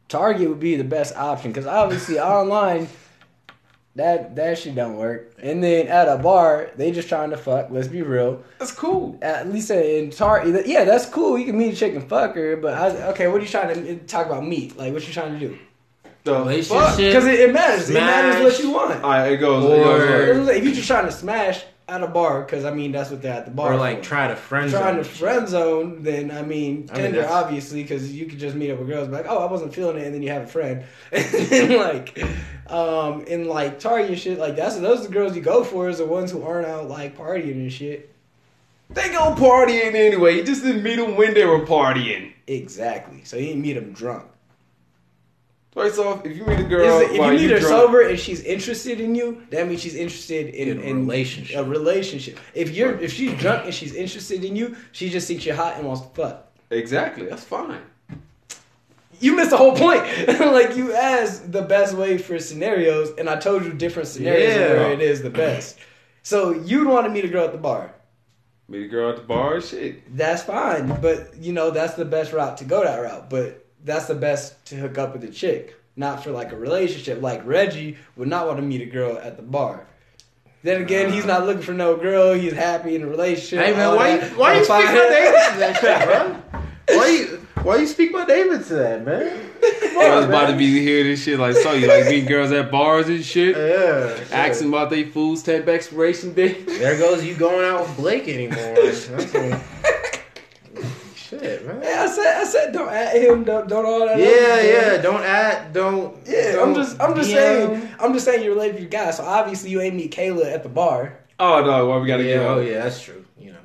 Target 0.09 0.49
would 0.49 0.61
be 0.61 0.77
the 0.77 0.85
best 0.85 1.15
option 1.17 1.51
because 1.51 1.67
obviously 1.67 2.19
online 2.21 2.89
that 3.97 4.37
that 4.37 4.59
shit 4.59 4.75
don't 4.75 4.97
work. 4.97 5.35
And 5.43 5.63
then 5.63 5.89
at 5.89 6.09
a 6.09 6.19
bar, 6.19 6.71
they 6.77 6.93
just 6.93 7.09
trying 7.09 7.31
to 7.31 7.37
fuck. 7.37 7.69
Let's 7.71 7.89
be 7.89 8.03
real. 8.03 8.43
That's 8.59 8.73
cool. 8.73 9.19
At 9.23 9.51
least 9.51 9.71
in 9.71 10.11
Target, 10.11 10.67
yeah, 10.67 10.85
that's 10.85 11.07
cool. 11.07 11.39
You 11.39 11.47
can 11.47 11.59
meet 11.59 11.75
a 11.75 11.77
chick 11.77 11.95
and 11.95 12.09
fuck 12.09 12.35
her, 12.35 12.57
but 12.57 12.75
I, 12.75 13.09
okay, 13.11 13.27
what 13.29 13.41
are 13.41 13.45
you 13.45 13.49
trying 13.49 13.75
to 13.75 13.91
eh, 13.91 13.99
talk 14.07 14.27
about? 14.27 14.47
Meat? 14.47 14.77
Like 14.77 14.93
what 14.93 15.07
you 15.07 15.13
trying 15.13 15.39
to 15.39 15.49
do? 15.49 15.59
The 16.25 16.39
Relationship. 16.39 16.97
Because 16.97 17.27
it, 17.27 17.41
it 17.41 17.53
matters. 17.53 17.89
It 17.89 17.95
matters 17.95 18.43
what 18.43 18.63
you 18.63 18.71
want. 18.71 19.03
Alright, 19.03 19.33
it 19.33 19.37
goes. 19.39 19.65
Or- 19.65 20.23
it 20.23 20.35
goes 20.35 20.47
like, 20.47 20.57
If 20.57 20.65
you're 20.65 20.75
just 20.75 20.89
trying 20.89 21.07
to 21.07 21.13
smash 21.13 21.65
at 21.89 22.03
a 22.03 22.07
bar, 22.09 22.43
because 22.43 22.65
I 22.65 22.73
mean 22.73 22.93
that's 22.93 23.11
what 23.11 23.23
they're 23.23 23.33
at 23.33 23.45
the 23.45 23.51
bar. 23.51 23.73
Or 23.73 23.77
like 23.77 23.99
for. 23.99 24.05
try 24.05 24.29
to 24.29 24.37
friend 24.37 24.71
trying 24.71 24.97
to 24.97 25.05
friend 25.05 25.49
zone, 25.49 26.03
then 26.03 26.31
I 26.31 26.43
mean 26.43 26.89
I 26.91 26.95
mean, 26.95 27.13
Tinder 27.13 27.29
obviously 27.29 27.83
because 27.83 28.13
you 28.13 28.27
could 28.27 28.39
just 28.39 28.57
meet 28.57 28.71
up 28.71 28.79
with 28.79 28.89
girls, 28.89 29.09
be 29.09 29.15
like, 29.15 29.27
oh, 29.29 29.39
I 29.39 29.51
wasn't 29.51 29.75
feeling 29.75 29.99
it, 29.99 30.05
and 30.05 30.15
then 30.15 30.23
you 30.23 30.31
have 30.31 30.43
a 30.43 30.47
friend, 30.47 30.85
and 31.13 31.25
then 31.33 31.79
like, 31.79 32.25
um, 32.71 33.23
in 33.25 33.47
like 33.47 33.79
Target 33.79 34.19
shit, 34.19 34.39
like 34.39 34.57
that's 34.57 34.77
those 34.79 35.01
are 35.01 35.05
the 35.05 35.13
girls 35.13 35.37
you 35.37 35.43
go 35.43 35.63
for 35.63 35.89
is 35.89 35.99
the 35.99 36.07
ones 36.07 36.33
who 36.33 36.43
aren't 36.43 36.67
out 36.67 36.89
like 36.89 37.17
partying 37.17 37.53
and 37.53 37.73
shit. 37.73 38.13
they 38.91 39.09
go 39.11 39.35
partying 39.37 39.95
anyway. 39.95 40.37
You 40.37 40.45
just 40.45 40.65
didn't 40.65 40.83
meet 40.83 40.97
them 40.97 41.17
when 41.17 41.35
they 41.35 41.45
were 41.45 41.65
partying. 41.65 42.33
Exactly. 42.49 43.23
So 43.25 43.37
you 43.37 43.47
didn't 43.47 43.63
meet 43.63 43.75
them 43.75 43.93
drunk. 43.93 44.27
First 45.77 45.99
off, 45.99 46.25
if 46.25 46.35
you 46.35 46.47
meet 46.47 46.59
a 46.59 46.63
girl, 46.63 47.01
it- 47.01 47.11
if 47.11 47.17
you 47.17 47.23
meet 47.33 47.51
her 47.51 47.59
drunk- 47.61 47.67
sober 47.67 48.01
and 48.01 48.19
she's 48.19 48.41
interested 48.43 48.99
in 48.99 49.15
you, 49.15 49.43
that 49.51 49.69
means 49.69 49.83
she's 49.83 49.95
interested 49.95 50.55
in, 50.55 50.69
In 50.71 50.79
a 50.79 50.81
in 50.81 51.01
relationship. 51.07 51.57
A 51.59 51.65
relationship. 51.65 52.41
If 52.55 52.71
you're 52.75 52.99
if 52.99 53.13
she's 53.13 53.35
drunk 53.39 53.67
and 53.67 53.75
she's 53.75 53.95
interested 53.95 54.43
in 54.43 54.57
you, 54.57 54.75
she 54.93 55.11
just 55.11 55.29
thinks 55.29 55.45
you're 55.45 55.55
hot 55.55 55.77
and 55.77 55.87
wants 55.87 56.01
to 56.01 56.09
fuck. 56.15 56.47
exactly, 56.71 57.27
that's 57.27 57.45
fine. 57.45 57.81
You 59.21 59.37
missed 59.37 59.51
the 59.51 59.59
whole 59.59 59.77
point. 59.77 60.03
like 60.41 60.77
you 60.79 60.95
asked 60.95 61.53
the 61.53 61.61
best 61.63 61.93
way 61.95 62.17
for 62.17 62.39
scenarios, 62.39 63.11
and 63.19 63.29
I 63.29 63.37
told 63.37 63.63
you 63.67 63.75
different 63.75 64.09
scenarios 64.09 64.55
Yeah. 64.55 64.69
where 64.79 64.93
it 64.93 65.03
is 65.03 65.21
the 65.23 65.31
best. 65.31 65.77
So 66.23 66.53
you'd 66.55 66.89
want 66.89 67.05
to 67.07 67.11
meet 67.13 67.27
a 67.27 67.29
girl 67.29 67.45
at 67.45 67.53
the 67.53 67.59
bar. 67.59 67.93
Meet 68.69 68.85
a 68.87 68.89
girl 68.89 69.11
at 69.11 69.17
the 69.17 69.23
bar, 69.23 69.61
shit. 69.61 70.17
That's 70.17 70.43
fine, 70.43 70.99
but 71.03 71.35
you 71.39 71.53
know 71.53 71.71
that's 71.71 71.95
the 71.95 72.07
best 72.07 72.33
route 72.33 72.57
to 72.59 72.65
go 72.65 72.83
that 72.83 72.97
route. 72.97 73.29
But 73.29 73.66
that's 73.87 74.07
the 74.07 74.15
best 74.15 74.63
to 74.67 74.77
hook 74.77 74.99
up 74.99 75.15
with 75.15 75.25
a 75.25 75.31
chick, 75.31 75.77
not 75.97 76.23
for 76.23 76.31
like 76.33 76.53
a 76.53 76.57
relationship. 76.57 77.23
Like 77.23 77.41
Reggie 77.47 77.97
would 78.17 78.29
not 78.29 78.47
want 78.47 78.59
to 78.59 78.63
meet 78.63 78.83
a 78.83 78.87
girl 78.87 79.17
at 79.17 79.37
the 79.37 79.43
bar. 79.43 79.87
Then 80.63 80.83
again, 80.83 81.13
he's 81.13 81.25
not 81.25 81.47
looking 81.47 81.63
for 81.63 81.73
no 81.73 81.97
girl. 81.97 82.35
He's 82.35 82.53
happy 82.53 82.97
in 82.97 83.03
a 83.03 83.07
relationship. 83.07 83.65
Hey 83.65 83.73
man, 83.73 83.89
all 83.91 83.97
why 83.97 84.17
you, 84.17 84.21
why 84.37 84.53
you 84.55 84.59
I'm 84.59 84.65
speak 84.65 84.85
my 84.85 84.93
David 84.93 85.53
to 85.53 85.59
that 85.61 85.81
shit, 85.81 86.09
bro? 86.53 86.63
Why 86.97 87.09
you 87.09 87.47
why 87.63 87.77
you 87.79 87.87
speak 87.89 88.13
my 88.13 88.25
name 88.25 88.51
to 88.51 88.75
that, 88.75 89.05
man? 89.05 89.51
I 89.99 90.15
was 90.15 90.27
about 90.27 90.51
to 90.51 90.57
be 90.57 90.81
hearing 90.81 91.07
this 91.07 91.25
shit 91.25 91.37
like, 91.37 91.57
so 91.57 91.73
you 91.73 91.89
like 91.89 92.05
meeting 92.05 92.27
girls 92.27 92.53
at 92.53 92.71
bars 92.71 93.09
and 93.09 93.25
shit? 93.25 93.57
Yeah. 93.57 94.17
Asking 94.31 94.69
about 94.69 94.91
they 94.91 95.03
food 95.03 95.39
stamp 95.39 95.67
expiration 95.67 96.33
date. 96.33 96.65
There 96.69 96.97
goes 96.97 97.25
you 97.25 97.35
going 97.35 97.65
out 97.65 97.81
with 97.89 97.97
Blake 97.97 98.29
anymore. 98.29 98.57
That's 98.85 99.09
what- 99.09 99.29
shit, 99.31 99.59
man. 101.67 101.81
Yeah, 101.83 102.03
I 102.03 102.07
said, 102.07 102.41
I 102.41 102.45
said, 102.45 102.73
don't 102.73 102.89
at 102.89 103.15
him, 103.17 103.45
don't, 103.45 103.69
don't 103.69 103.85
all 103.87 104.01
that. 104.07 104.19
Yeah, 104.19 104.25
other 104.25 104.63
shit. 104.63 104.73
yeah. 104.97 105.03
Don't 105.03 105.23
add. 105.23 105.73
Don't. 105.73 106.27
Yeah, 106.27 106.53
don't 106.53 106.69
I'm 106.71 106.75
just, 106.75 107.01
I'm 107.01 107.15
just 107.15 107.31
DM. 107.31 107.35
saying, 107.35 107.89
I'm 108.01 108.13
just 108.13 108.25
saying 108.25 108.43
you're 108.45 108.55
related 108.55 108.77
to 108.77 108.81
your 108.83 108.91
guy. 108.91 109.11
So 109.11 109.25
obviously 109.25 109.71
you 109.71 109.81
ain't 109.81 109.95
meet 109.97 110.13
Kayla 110.15 110.53
at 110.53 110.63
the 110.63 110.69
bar. 110.69 111.19
Oh 111.39 111.63
no, 111.65 111.87
why 111.87 111.99
we 111.99 112.07
gotta 112.07 112.23
yeah, 112.25 112.39
get 112.39 112.47
oh 112.47 112.61
yeah, 112.61 112.83
that's 112.85 113.03
true. 113.03 113.25
You 113.39 113.53
know, 113.53 113.59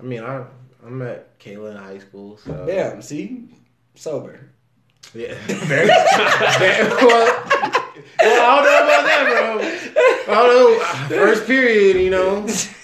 I 0.00 0.02
mean, 0.02 0.22
I 0.24 0.44
I 0.84 0.88
met 0.90 1.38
Kayla 1.38 1.70
in 1.72 1.76
high 1.76 1.98
school, 1.98 2.36
so 2.38 2.64
Damn, 2.66 3.00
see, 3.02 3.48
sober. 3.94 4.50
yeah. 5.14 5.34
Very, 5.46 5.86
very- 5.86 6.88
well, 7.06 7.42
well, 8.20 8.42
I 8.42 8.56
don't 8.56 8.64
know 8.64 8.82
about 8.82 9.04
that, 9.06 9.22
bro. 10.26 10.34
I 10.34 10.36
don't 10.46 11.08
know. 11.10 11.16
First 11.16 11.46
period, 11.46 11.96
you 12.02 12.10
know. 12.10 12.46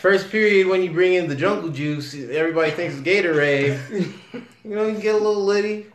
First 0.00 0.30
period 0.30 0.66
when 0.66 0.82
you 0.82 0.90
bring 0.92 1.12
in 1.12 1.28
the 1.28 1.36
jungle 1.36 1.68
juice, 1.68 2.14
everybody 2.14 2.70
thinks 2.70 2.94
it's 2.96 3.06
Gatorade. 3.06 4.12
You 4.62 4.76
know, 4.76 4.86
you 4.86 4.98
get 4.98 5.14
a 5.14 5.18
little 5.18 5.42
litty. 5.44 5.86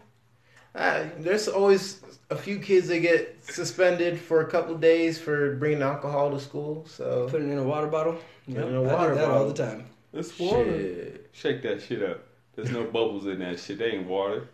Uh, 0.73 1.05
there's 1.19 1.47
always 1.47 2.01
a 2.29 2.35
few 2.35 2.59
kids 2.59 2.87
that 2.89 2.99
get 2.99 3.37
suspended 3.45 4.19
for 4.19 4.41
a 4.41 4.47
couple 4.47 4.75
days 4.75 5.17
for 5.19 5.55
bringing 5.55 5.81
alcohol 5.81 6.31
to 6.31 6.39
school. 6.39 6.83
So 6.87 7.29
Put 7.29 7.41
it 7.41 7.45
in 7.45 7.57
a 7.57 7.63
water 7.63 7.87
bottle. 7.87 8.17
Put 8.47 8.57
it 8.57 8.67
in 8.67 8.75
a 8.75 8.83
I 8.83 8.93
water 8.93 9.13
do 9.13 9.19
that 9.19 9.29
all 9.29 9.47
the 9.47 9.53
time. 9.53 9.85
It's 10.13 10.37
water. 10.37 10.65
shit. 10.65 11.29
Shake 11.31 11.61
that 11.61 11.81
shit 11.83 12.03
up. 12.03 12.25
There's 12.55 12.71
no 12.71 12.83
bubbles 12.95 13.27
in 13.27 13.39
that 13.39 13.59
shit. 13.59 13.77
They 13.77 13.91
ain't 13.91 14.07
water. 14.07 14.49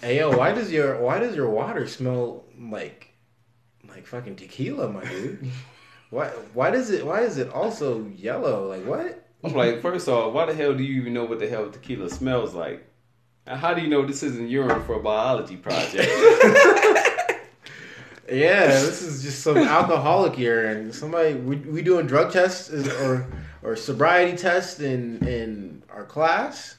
Hey 0.00 0.18
yo, 0.18 0.34
why 0.36 0.52
does 0.52 0.70
your 0.72 1.00
why 1.00 1.18
does 1.18 1.34
your 1.36 1.50
water 1.50 1.86
smell 1.86 2.44
like 2.58 3.10
like 3.88 4.06
fucking 4.06 4.36
tequila, 4.36 4.88
my 4.90 5.04
dude? 5.04 5.50
why 6.10 6.28
why 6.54 6.70
does 6.70 6.90
it 6.90 7.04
why 7.04 7.20
is 7.22 7.38
it 7.38 7.52
also 7.52 8.06
yellow? 8.16 8.68
Like 8.68 8.84
what? 8.84 9.22
I'm 9.44 9.52
like, 9.52 9.80
first 9.82 10.08
off, 10.08 10.32
why 10.32 10.46
the 10.46 10.54
hell 10.54 10.74
do 10.74 10.82
you 10.82 11.00
even 11.00 11.14
know 11.14 11.24
what 11.24 11.38
the 11.38 11.48
hell 11.48 11.70
tequila 11.70 12.10
smells 12.10 12.54
like? 12.54 12.84
And 13.46 13.60
how 13.60 13.74
do 13.74 13.82
you 13.82 13.88
know 13.88 14.04
this 14.04 14.22
isn't 14.22 14.48
urine 14.48 14.82
for 14.84 14.94
a 14.94 15.02
biology 15.02 15.56
project? 15.56 16.10
Yeah, 18.30 18.66
this 18.66 19.02
is 19.02 19.22
just 19.22 19.42
some 19.42 19.56
alcoholic 19.56 20.36
urine. 20.36 20.92
Somebody 20.92 21.34
we, 21.34 21.56
we 21.56 21.82
doing 21.82 22.06
drug 22.06 22.32
tests 22.32 22.70
or 22.70 23.26
or 23.62 23.76
sobriety 23.76 24.36
tests 24.36 24.80
in 24.80 25.26
in 25.26 25.82
our 25.90 26.04
class, 26.04 26.76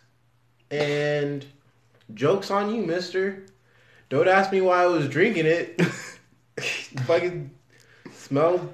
and 0.72 1.46
jokes 2.14 2.52
on 2.52 2.74
you, 2.74 2.86
Mister. 2.86 3.46
Don't 4.10 4.28
ask 4.28 4.52
me 4.52 4.62
why 4.62 4.84
I 4.84 4.88
was 4.88 5.08
drinking 5.08 5.46
it. 5.46 5.82
Fucking 7.06 7.52
Smell. 8.28 8.70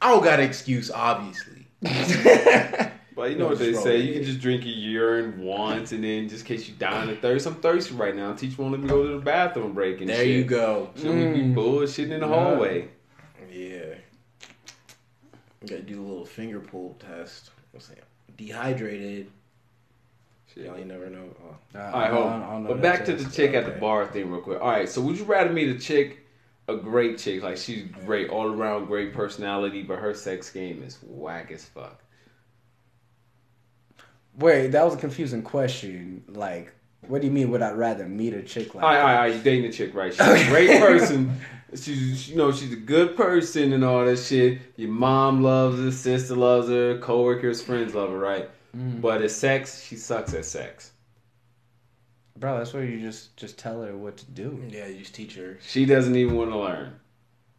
I 0.00 0.10
don't 0.10 0.24
got 0.24 0.40
an 0.40 0.46
excuse, 0.46 0.90
obviously. 0.90 1.66
But 3.16 3.30
you 3.30 3.36
know 3.38 3.44
No, 3.44 3.50
what 3.50 3.60
they 3.60 3.72
say, 3.74 3.98
you 4.00 4.12
can 4.14 4.24
just 4.24 4.40
drink 4.40 4.64
your 4.64 4.74
urine 4.74 5.40
once 5.40 5.92
and 5.92 6.02
then 6.02 6.28
just 6.28 6.40
in 6.40 6.56
case 6.56 6.68
you 6.68 6.74
dying 6.74 7.08
of 7.08 7.20
thirst. 7.20 7.46
I'm 7.46 7.54
thirsty 7.54 7.94
right 7.94 8.12
now. 8.16 8.32
Teach 8.34 8.58
won't 8.58 8.72
let 8.72 8.80
me 8.80 8.88
go 8.88 9.06
to 9.06 9.12
the 9.12 9.20
bathroom 9.24 9.72
break 9.72 10.00
and 10.00 10.08
There 10.10 10.16
shit. 10.16 10.26
you 10.26 10.42
go. 10.42 10.90
So 10.96 11.12
we 11.12 11.26
be 11.26 11.38
Mm. 11.42 11.54
bullshitting 11.54 12.10
in 12.10 12.18
the 12.20 12.26
Yeah. 12.26 12.34
hallway. 12.34 12.88
Yeah. 13.52 13.94
You 15.62 15.68
gotta 15.68 15.82
do 15.82 16.00
a 16.00 16.04
little 16.04 16.24
finger 16.26 16.58
pull 16.58 16.96
test. 16.98 17.50
What's 17.70 17.86
that? 17.86 18.02
Dehydrated. 18.36 19.30
Shit. 20.52 20.64
Y'all 20.66 20.76
you 20.76 20.84
never 20.84 21.08
know. 21.08 21.28
Oh. 21.44 21.78
I 21.78 22.08
hope. 22.08 22.66
But 22.66 22.82
back 22.82 23.04
to 23.04 23.12
the 23.14 23.30
chick 23.30 23.54
at 23.54 23.64
the 23.64 23.78
bar 23.78 24.06
thing, 24.08 24.28
real 24.28 24.40
quick. 24.40 24.60
All 24.60 24.70
right, 24.70 24.88
so 24.88 25.00
would 25.02 25.16
you 25.16 25.24
rather 25.24 25.52
meet 25.52 25.68
a 25.68 25.78
chick, 25.78 26.23
a 26.68 26.76
great 26.76 27.18
chick, 27.18 27.42
like 27.42 27.56
she's 27.56 27.84
great, 28.04 28.30
all 28.30 28.46
around 28.46 28.86
great 28.86 29.12
personality, 29.12 29.82
but 29.82 29.98
her 29.98 30.14
sex 30.14 30.50
game 30.50 30.82
is 30.82 30.98
whack 31.02 31.50
as 31.50 31.64
fuck? 31.64 32.02
Wait, 34.36 34.68
that 34.68 34.84
was 34.84 34.94
a 34.94 34.98
confusing 34.98 35.42
question. 35.42 36.24
Like, 36.28 36.72
what 37.06 37.20
do 37.20 37.26
you 37.26 37.32
mean? 37.32 37.50
Would 37.50 37.62
I 37.62 37.72
rather 37.72 38.06
meet 38.06 38.32
a 38.34 38.42
chick 38.42 38.74
like? 38.74 38.84
I, 38.84 38.86
all 38.86 38.92
that? 38.94 39.02
right, 39.02 39.28
all 39.28 39.34
right, 39.34 39.44
dating 39.44 39.66
a 39.66 39.72
chick, 39.72 39.94
right? 39.94 40.12
She's 40.12 40.26
a 40.26 40.48
great 40.48 40.80
person. 40.80 41.38
She's, 41.74 42.28
you 42.28 42.36
know, 42.36 42.52
she's 42.52 42.72
a 42.72 42.76
good 42.76 43.16
person 43.16 43.72
and 43.72 43.84
all 43.84 44.04
that 44.04 44.18
shit. 44.18 44.60
Your 44.76 44.90
mom 44.90 45.42
loves 45.42 45.78
her, 45.78 45.90
sister 45.90 46.36
loves 46.36 46.68
her, 46.68 46.98
coworkers, 46.98 47.60
friends 47.60 47.94
love 47.94 48.10
her, 48.10 48.18
right? 48.18 48.48
Mm. 48.76 49.00
But 49.00 49.22
at 49.22 49.30
sex, 49.30 49.84
she 49.84 49.96
sucks 49.96 50.34
at 50.34 50.44
sex. 50.44 50.92
Bro, 52.36 52.58
that's 52.58 52.72
where 52.72 52.84
you 52.84 53.00
just 53.00 53.36
just 53.36 53.58
tell 53.58 53.82
her 53.82 53.96
what 53.96 54.16
to 54.18 54.26
do. 54.26 54.62
Yeah, 54.68 54.86
you 54.86 54.98
just 54.98 55.14
teach 55.14 55.36
her. 55.36 55.58
She 55.66 55.86
doesn't 55.86 56.16
even 56.16 56.36
want 56.36 56.50
to 56.50 56.58
learn. 56.58 56.98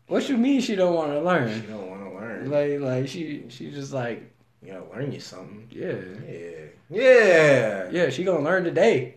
What 0.07 0.27
you 0.29 0.37
mean 0.37 0.61
she 0.61 0.75
don't 0.75 0.93
want 0.93 1.11
to 1.11 1.15
You 1.17 1.21
learn? 1.21 1.67
don't 1.67 1.89
want 1.89 2.03
to 2.03 2.09
learn. 2.15 2.51
Like, 2.51 2.79
like 2.81 3.07
she 3.07 3.45
she 3.49 3.71
just 3.71 3.93
like 3.93 4.31
you 4.61 4.73
gotta 4.73 4.85
learn 4.93 5.11
you 5.11 5.19
something. 5.19 5.67
yeah 5.71 5.93
Yeah. 6.27 6.65
Yeah. 6.89 7.89
yeah 7.91 8.09
she 8.09 8.23
gonna 8.23 8.43
learn 8.43 8.63
today. 8.65 9.15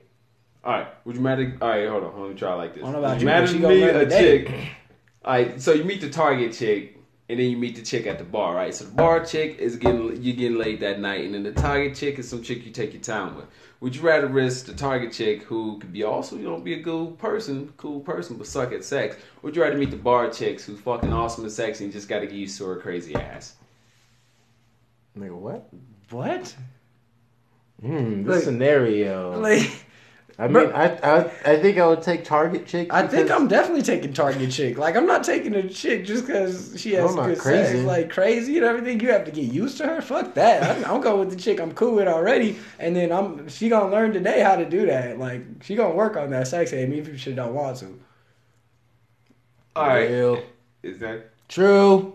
All 0.65 0.73
right, 0.73 0.87
would 1.05 1.17
you 1.17 1.23
matter? 1.23 1.57
All 1.61 1.69
right, 1.69 1.89
hold 1.89 2.05
on, 2.05 2.21
let 2.21 2.31
me 2.31 2.37
try 2.37 2.55
like 2.55 2.75
this. 2.75 2.85
I 2.85 2.87
don't 2.93 2.97
about 2.97 3.13
would 3.15 3.21
you, 3.21 3.27
matter 3.27 3.47
to 3.47 3.59
me 3.59 3.83
a 3.83 3.93
today. 4.01 4.45
chick? 4.45 4.55
All 5.25 5.33
right, 5.33 5.61
so 5.61 5.73
you 5.73 5.85
meet 5.85 6.01
the 6.01 6.11
target 6.11 6.53
chick, 6.53 6.98
and 7.29 7.39
then 7.39 7.51
you 7.51 7.57
meet 7.57 7.77
the 7.77 7.83
chick 7.83 8.07
at 8.07 8.19
the 8.19 8.25
bar, 8.25 8.55
right? 8.55 8.75
So 8.75 8.85
the 8.87 8.91
bar 8.93 9.25
chick 9.25 9.59
is 9.59 9.77
getting 9.77 10.23
you 10.23 10.33
getting 10.33 10.59
laid 10.59 10.81
that 10.81 10.99
night, 11.01 11.25
and 11.25 11.35
then 11.35 11.43
the 11.43 11.53
target 11.53 11.95
chick 11.95 12.19
is 12.19 12.29
some 12.29 12.43
chick 12.43 12.65
you 12.65 12.73
take 12.73 12.93
your 12.95 13.03
time 13.03 13.37
with. 13.37 13.47
Would 13.81 13.95
you 13.95 14.03
rather 14.03 14.27
risk 14.27 14.67
the 14.67 14.73
target 14.75 15.13
chick 15.13 15.43
who 15.45 15.79
could 15.79 15.93
be 15.93 16.03
also 16.03 16.37
you 16.37 16.45
know 16.45 16.59
be 16.59 16.75
a 16.75 16.81
good 16.83 17.19
person, 17.19 17.73
cool 17.77 18.01
person, 18.01 18.37
but 18.37 18.47
suck 18.47 18.73
at 18.73 18.83
sex? 18.85 19.17
Or 19.17 19.21
would 19.43 19.57
you 19.57 19.63
rather 19.63 19.77
meet 19.77 19.91
the 19.91 19.97
bar 19.97 20.31
chicks 20.31 20.65
who's 20.65 20.81
fucking 20.81 21.13
awesome 21.13 21.45
at 21.45 21.53
sex 21.53 21.81
and 21.81 21.89
you 21.89 21.93
just 21.93 22.09
got 22.09 22.21
to 22.21 22.27
get 22.27 22.35
used 22.35 22.57
to 22.59 22.65
her 22.67 22.77
crazy 22.77 23.15
ass? 23.15 23.55
Nigga, 25.17 25.35
what? 25.37 25.69
What? 26.11 26.55
Hmm, 27.85 28.27
Like- 28.29 28.43
scenario. 28.43 29.39
Like 29.41 29.71
I 30.41 30.45
mean, 30.47 30.53
Bro- 30.53 30.71
I, 30.71 30.87
I 31.03 31.19
I 31.45 31.57
think 31.61 31.79
I 31.79 31.87
would 31.89 32.01
take 32.01 32.23
Target 32.25 32.65
chick. 32.65 32.93
I 32.93 33.09
think 33.09 33.29
I'm 33.29 33.49
definitely 33.49 33.83
taking 33.83 34.13
target 34.13 34.53
chick. 34.53 34.79
Like 34.79 34.95
I'm 34.95 35.05
not 35.07 35.25
taking 35.25 35.53
a 35.57 35.69
chick 35.69 36.05
just 36.07 36.27
because 36.27 36.81
she 36.81 36.93
has 36.93 37.11
I'm 37.17 37.27
good 37.27 37.39
crazy. 37.39 37.73
sex. 37.73 37.85
Like 37.85 38.09
crazy 38.11 38.57
and 38.57 38.65
everything. 38.65 39.01
You 39.01 39.09
have 39.11 39.25
to 39.25 39.33
get 39.33 39.53
used 39.53 39.79
to 39.79 39.87
her. 39.89 40.01
Fuck 40.01 40.35
that. 40.35 40.63
I'm, 40.63 40.85
I'm 40.85 41.01
going 41.01 41.19
with 41.19 41.31
the 41.31 41.37
chick 41.43 41.59
I'm 41.61 41.73
cool 41.75 41.97
with 41.97 42.07
already, 42.07 42.57
and 42.79 42.95
then 42.95 43.11
I'm 43.11 43.49
she 43.49 43.69
gonna 43.69 43.91
learn 43.91 44.13
today 44.13 44.41
how 44.41 44.55
to 44.55 44.65
do 44.65 44.87
that. 44.87 45.19
Like 45.19 45.43
she 45.63 45.75
gonna 45.75 45.95
work 45.95 46.17
on 46.17 46.31
that 46.31 46.47
sex 46.47 46.71
game 46.71 46.93
even 46.93 47.15
if 47.17 47.21
she 47.21 47.33
don't 47.33 47.53
want 47.55 47.79
to. 47.79 47.99
All 49.75 49.89
right, 49.89 50.09
Real. 50.09 50.41
is 50.85 50.99
that 51.01 51.31
True. 51.49 52.15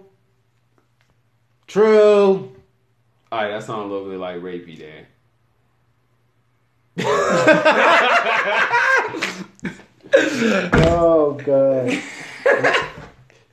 True. 1.68 2.56
all 3.32 3.42
right? 3.42 3.50
That 3.50 3.64
sounds 3.64 3.90
a 3.90 3.94
little 3.94 4.10
bit 4.10 4.20
like 4.20 4.38
rapey 4.38 4.78
there. 4.78 5.08
Oh 10.86 11.40
god. 11.44 12.00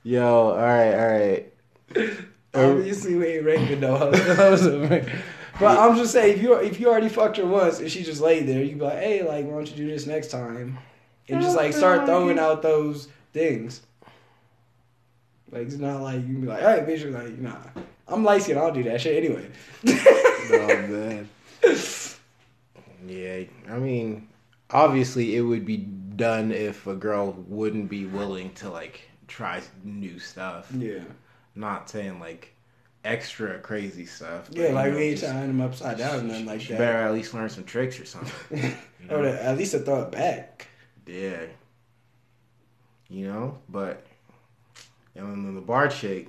Yo, 0.03 0.51
all 0.51 0.57
right, 0.57 0.95
all 0.95 1.09
right. 1.09 1.53
Obviously, 2.55 3.15
we 3.15 3.27
ain't 3.27 3.45
raping 3.45 3.81
no 3.81 3.97
hoes. 3.97 4.67
But 5.61 5.79
I'm 5.79 5.95
just 5.95 6.13
saying, 6.15 6.37
if 6.37 6.43
you 6.43 6.55
if 6.55 6.81
you 6.81 6.89
already 6.89 7.11
fucked 7.11 7.37
her 7.37 7.45
once 7.45 7.81
and 7.81 7.91
she 7.91 8.03
just 8.03 8.23
laid 8.23 8.49
there, 8.49 8.63
you 8.65 8.77
be 8.77 8.81
like, 8.81 8.99
hey, 8.99 9.23
like, 9.23 9.45
why 9.45 9.53
don't 9.53 9.71
you 9.71 9.77
do 9.77 9.87
this 9.89 10.07
next 10.07 10.29
time? 10.29 10.79
And 11.29 11.43
just 11.43 11.55
like 11.55 11.75
start 11.75 12.01
oh, 12.01 12.07
throwing 12.07 12.39
out 12.39 12.63
those 12.63 13.09
things. 13.35 13.83
Like 15.53 15.67
it's 15.67 15.77
not 15.77 16.01
like 16.01 16.17
you 16.27 16.33
can 16.33 16.41
be 16.41 16.47
like, 16.47 16.61
hey, 16.61 16.85
bitch, 16.89 17.03
you're 17.03 17.11
like, 17.11 17.37
nah. 17.39 17.59
I'm 18.09 18.25
light 18.25 18.43
skinned, 18.43 18.59
I'll 18.59 18.73
do 18.73 18.83
that 18.85 19.03
shit 19.03 19.23
anyway. 19.23 19.51
Oh 20.53 20.67
man. 20.89 21.29
Yeah, 23.07 23.45
I 23.69 23.79
mean, 23.79 24.29
obviously 24.71 25.37
it 25.37 25.43
would 25.43 25.65
be 25.65 25.79
done 25.79 26.53
if 26.53 26.87
a 26.87 26.95
girl 26.95 27.33
wouldn't 27.49 27.89
be 27.89 28.07
willing 28.07 28.53
to 28.55 28.71
like 28.71 29.09
try 29.27 29.63
new 29.85 30.19
stuff. 30.19 30.71
yeah. 30.77 31.01
Not 31.55 31.91
saying 31.91 32.21
like 32.21 32.55
extra 33.05 33.59
crazy 33.59 34.07
stuff. 34.07 34.49
Yeah, 34.51 34.69
like 34.69 34.93
know, 34.93 34.99
we 34.99 35.05
ain't 35.05 35.21
tying 35.21 35.49
them 35.49 35.61
upside 35.61 35.99
down 35.99 36.21
or 36.21 36.23
nothing 36.23 36.47
like 36.47 36.67
that. 36.69 36.79
better 36.79 36.99
at 36.99 37.13
least 37.13 37.35
learn 37.35 37.49
some 37.49 37.65
tricks 37.65 37.99
or 37.99 38.05
something. 38.05 38.77
know? 39.09 39.17
or 39.17 39.27
at 39.27 39.57
least 39.57 39.73
to 39.73 39.81
throw 39.81 40.03
it 40.03 40.13
back. 40.13 40.69
Yeah. 41.07 41.45
You 43.09 43.27
know, 43.29 43.59
but 43.69 44.07
and 45.15 45.47
then 45.47 45.55
the 45.55 45.61
bar 45.61 45.89
chick, 45.89 46.29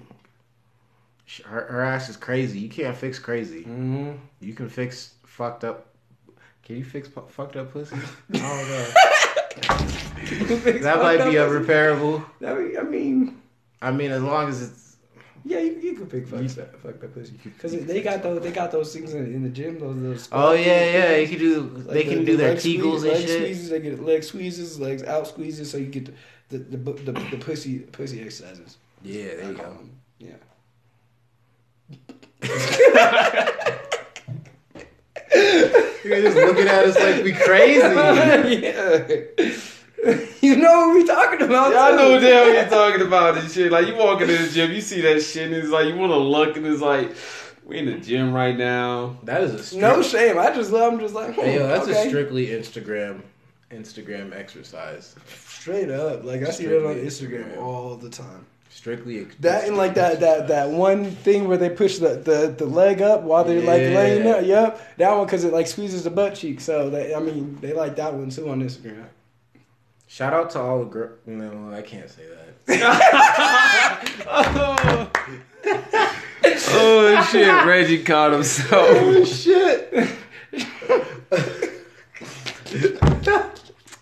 her, 1.45 1.67
her 1.67 1.82
ass 1.82 2.09
is 2.09 2.17
crazy. 2.17 2.59
You 2.59 2.69
can't 2.69 2.97
fix 2.97 3.19
crazy. 3.19 3.61
Mm-hmm. 3.61 4.13
You 4.39 4.53
can 4.53 4.69
fix 4.69 5.13
fucked 5.24 5.63
up. 5.63 5.88
Can 6.64 6.78
you 6.78 6.84
fix 6.84 7.07
pu- 7.07 7.28
fucked 7.30 7.55
up 7.55 7.72
pussy? 7.74 7.95
I 8.34 8.38
don't 8.38 8.70
know. 8.70 8.86
that 10.82 10.99
might 11.01 11.24
be 11.30 11.38
a 11.38 11.47
repairable. 11.47 12.24
I 12.45 12.53
mean, 12.53 12.78
I 12.78 12.84
mean, 12.84 13.41
I 13.82 13.91
mean, 13.91 14.12
as 14.12 14.22
long 14.22 14.47
as 14.49 14.62
it's 14.62 14.95
yeah, 15.43 15.57
you, 15.59 15.80
you 15.82 15.93
can 15.95 16.05
pick 16.05 16.28
fuck, 16.28 16.41
that, 16.41 16.80
fuck 16.80 16.99
that 16.99 17.14
pussy 17.16 17.34
because 17.43 17.72
they 17.86 18.01
got 18.01 18.22
those 18.22 18.43
they 18.43 18.51
got 18.51 18.72
those 18.72 18.93
things 18.93 19.14
in, 19.16 19.26
in 19.26 19.41
the 19.43 19.49
gym. 19.49 19.80
Those 19.80 19.99
those. 20.01 20.30
oh 20.32 20.51
yeah 20.53 20.86
yeah 20.86 21.16
you 21.18 21.28
can 21.28 21.39
do 21.39 21.62
Like 21.62 21.88
they 21.88 22.03
can 22.03 22.20
the- 22.20 22.26
do 22.26 22.32
the 22.34 22.38
their 22.38 22.49
leg 22.51 22.59
squeeze- 22.59 22.78
and 22.78 23.01
leg 23.03 23.28
shit. 23.28 23.41
Squeezes, 23.41 23.70
they 23.72 23.80
get 23.80 24.03
leg 24.03 24.24
squeezes, 24.24 24.80
legs 24.80 25.01
out 25.03 25.28
squeezes, 25.28 25.72
so 25.72 25.78
you 25.78 25.88
get 25.88 26.05
the 26.49 26.59
the 26.59 26.78
the, 26.78 26.93
the, 26.93 27.12
the 27.12 27.38
pussy 27.38 27.80
pussy 27.80 28.22
exercises. 28.22 28.78
Yeah, 29.01 29.36
there 29.36 29.51
you 29.51 29.57
go. 29.57 29.66
Um, 29.66 29.89
yeah. 36.03 36.15
You're 36.15 36.21
just 36.21 36.35
looking 36.37 36.67
at 36.67 36.85
us 36.85 36.95
like 36.99 37.23
we 37.23 37.33
crazy. 37.33 37.79
yeah. 38.61 39.07
you 40.41 40.55
know 40.57 40.87
what 40.87 40.95
we 40.95 41.05
talking 41.05 41.41
about? 41.41 41.71
Yeah, 41.73 41.83
I 41.83 41.95
know 41.95 42.11
what 42.11 42.19
too. 42.19 42.25
the 42.25 42.33
hell 42.33 42.53
you're 42.53 42.65
talking 42.69 43.05
about 43.05 43.37
and 43.37 43.49
shit. 43.51 43.71
Like 43.71 43.87
you 43.87 43.95
walking 43.95 44.29
in 44.29 44.41
the 44.41 44.49
gym, 44.49 44.71
you 44.71 44.81
see 44.81 45.01
that 45.01 45.21
shit, 45.21 45.47
and 45.47 45.55
it's 45.55 45.69
like 45.69 45.87
you 45.87 45.95
want 45.95 46.11
to 46.11 46.17
look, 46.17 46.57
and 46.57 46.65
it's 46.65 46.81
like 46.81 47.15
we 47.63 47.77
in 47.77 47.85
the 47.85 47.99
gym 47.99 48.33
right 48.33 48.57
now. 48.57 49.17
That 49.23 49.41
is 49.41 49.53
a 49.53 49.63
strict, 49.63 49.81
No 49.81 50.01
shame. 50.01 50.37
I 50.37 50.53
just 50.53 50.73
I'm 50.73 50.99
just 50.99 51.13
like, 51.13 51.35
hmm, 51.35 51.41
Hey, 51.41 51.55
yo, 51.55 51.67
that's 51.67 51.87
okay. 51.87 52.05
a 52.05 52.09
strictly 52.09 52.47
Instagram 52.47 53.21
Instagram 53.71 54.33
exercise. 54.35 55.15
straight 55.27 55.89
up. 55.89 56.23
Like 56.23 56.41
I 56.41 56.49
see 56.51 56.65
that 56.65 56.85
on 56.85 56.95
Instagram 56.95 57.53
Instagram. 57.53 57.61
all 57.61 57.95
the 57.95 58.09
time. 58.09 58.45
Strictly 58.74 59.28
That 59.41 59.67
and 59.67 59.76
like 59.76 59.95
that 59.95 60.22
that 60.22 60.47
that 60.47 60.69
one 60.69 61.11
thing 61.11 61.47
where 61.47 61.57
they 61.57 61.69
push 61.69 61.97
the 61.97 62.15
the, 62.15 62.55
the 62.57 62.65
leg 62.65 63.01
up 63.01 63.22
while 63.22 63.43
they're 63.43 63.59
like 63.59 63.82
laying 63.82 64.26
up. 64.26 64.45
Yep, 64.45 64.97
that 64.97 65.11
one 65.11 65.26
because 65.26 65.43
it 65.43 65.51
like 65.51 65.67
squeezes 65.67 66.05
the 66.05 66.09
butt 66.09 66.36
cheek. 66.36 66.61
So 66.61 66.89
they, 66.89 67.13
I 67.13 67.19
mean, 67.19 67.57
they 67.59 67.74
like 67.74 67.97
that 67.97 68.13
one 68.13 68.30
too 68.30 68.49
on 68.49 68.61
Instagram. 68.63 69.05
Shout 70.07 70.34
out 70.34 70.49
to 70.51 70.59
all 70.59 70.80
the 70.80 70.86
girls. 70.86 71.19
No, 71.26 71.72
I 71.74 71.82
can't 71.82 72.09
say 72.09 72.24
that. 72.26 72.47
oh, 74.28 75.11
oh 76.69 77.28
shit, 77.32 77.65
Reggie 77.65 78.03
caught 78.03 78.32
himself. 78.32 78.88
Oh 78.89 79.26
shit. 79.26 80.09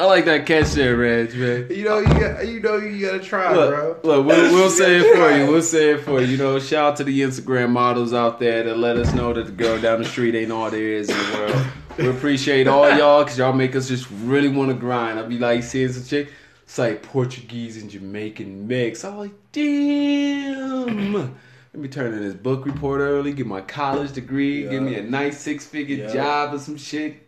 I 0.01 0.05
like 0.05 0.23
that 0.25 0.45
catch 0.45 0.71
there, 0.71 0.95
Reg, 0.95 1.35
man. 1.35 1.67
You 1.69 1.83
know 1.83 1.99
you 1.99 2.07
got 2.07 2.47
you 2.47 2.59
know 2.61 2.77
you 2.77 3.05
gotta 3.05 3.19
try, 3.19 3.53
bro. 3.53 3.89
Look, 3.89 4.03
look 4.03 4.25
we'll, 4.27 4.53
we'll 4.53 4.69
say 4.69 4.97
it 4.97 5.15
for 5.15 5.37
you. 5.37 5.51
We'll 5.51 5.61
say 5.61 5.89
it 5.91 6.01
for 6.01 6.21
you. 6.21 6.27
You 6.27 6.37
know, 6.37 6.57
shout 6.57 6.91
out 6.93 6.95
to 6.97 7.03
the 7.03 7.19
Instagram 7.19 7.71
models 7.71 8.13
out 8.13 8.39
there 8.39 8.63
that 8.63 8.77
let 8.77 8.95
us 8.95 9.13
know 9.13 9.33
that 9.33 9.45
the 9.47 9.51
girl 9.51 9.77
down 9.79 10.01
the 10.01 10.07
street 10.07 10.35
ain't 10.35 10.53
all 10.53 10.71
there 10.71 10.81
is 10.81 11.09
in 11.09 11.17
the 11.17 11.37
world. 11.37 11.65
We 11.97 12.07
appreciate 12.07 12.65
all 12.69 12.89
y'all 12.97 13.25
because 13.25 13.37
y'all 13.37 13.51
make 13.51 13.75
us 13.75 13.89
just 13.89 14.09
really 14.23 14.47
want 14.47 14.69
to 14.69 14.73
grind. 14.73 15.19
I'll 15.19 15.27
be 15.27 15.37
like 15.37 15.63
seeing 15.63 15.91
some 15.91 16.05
chick, 16.05 16.31
it's 16.63 16.77
like 16.77 17.03
Portuguese 17.03 17.75
and 17.81 17.89
Jamaican 17.91 18.67
mix. 18.69 19.03
I'm 19.03 19.17
like, 19.17 19.33
damn. 19.51 21.13
Let 21.73 21.81
me 21.81 21.89
turn 21.89 22.13
in 22.13 22.23
this 22.23 22.35
book 22.35 22.65
report 22.65 23.01
early, 23.01 23.33
get 23.33 23.45
my 23.47 23.59
college 23.59 24.13
degree, 24.13 24.63
give 24.69 24.81
me 24.81 24.95
a 24.95 25.03
nice 25.03 25.39
six 25.41 25.65
figure 25.65 25.97
Yeah. 25.97 26.13
job 26.13 26.53
or 26.53 26.59
some 26.59 26.77
shit. 26.77 27.27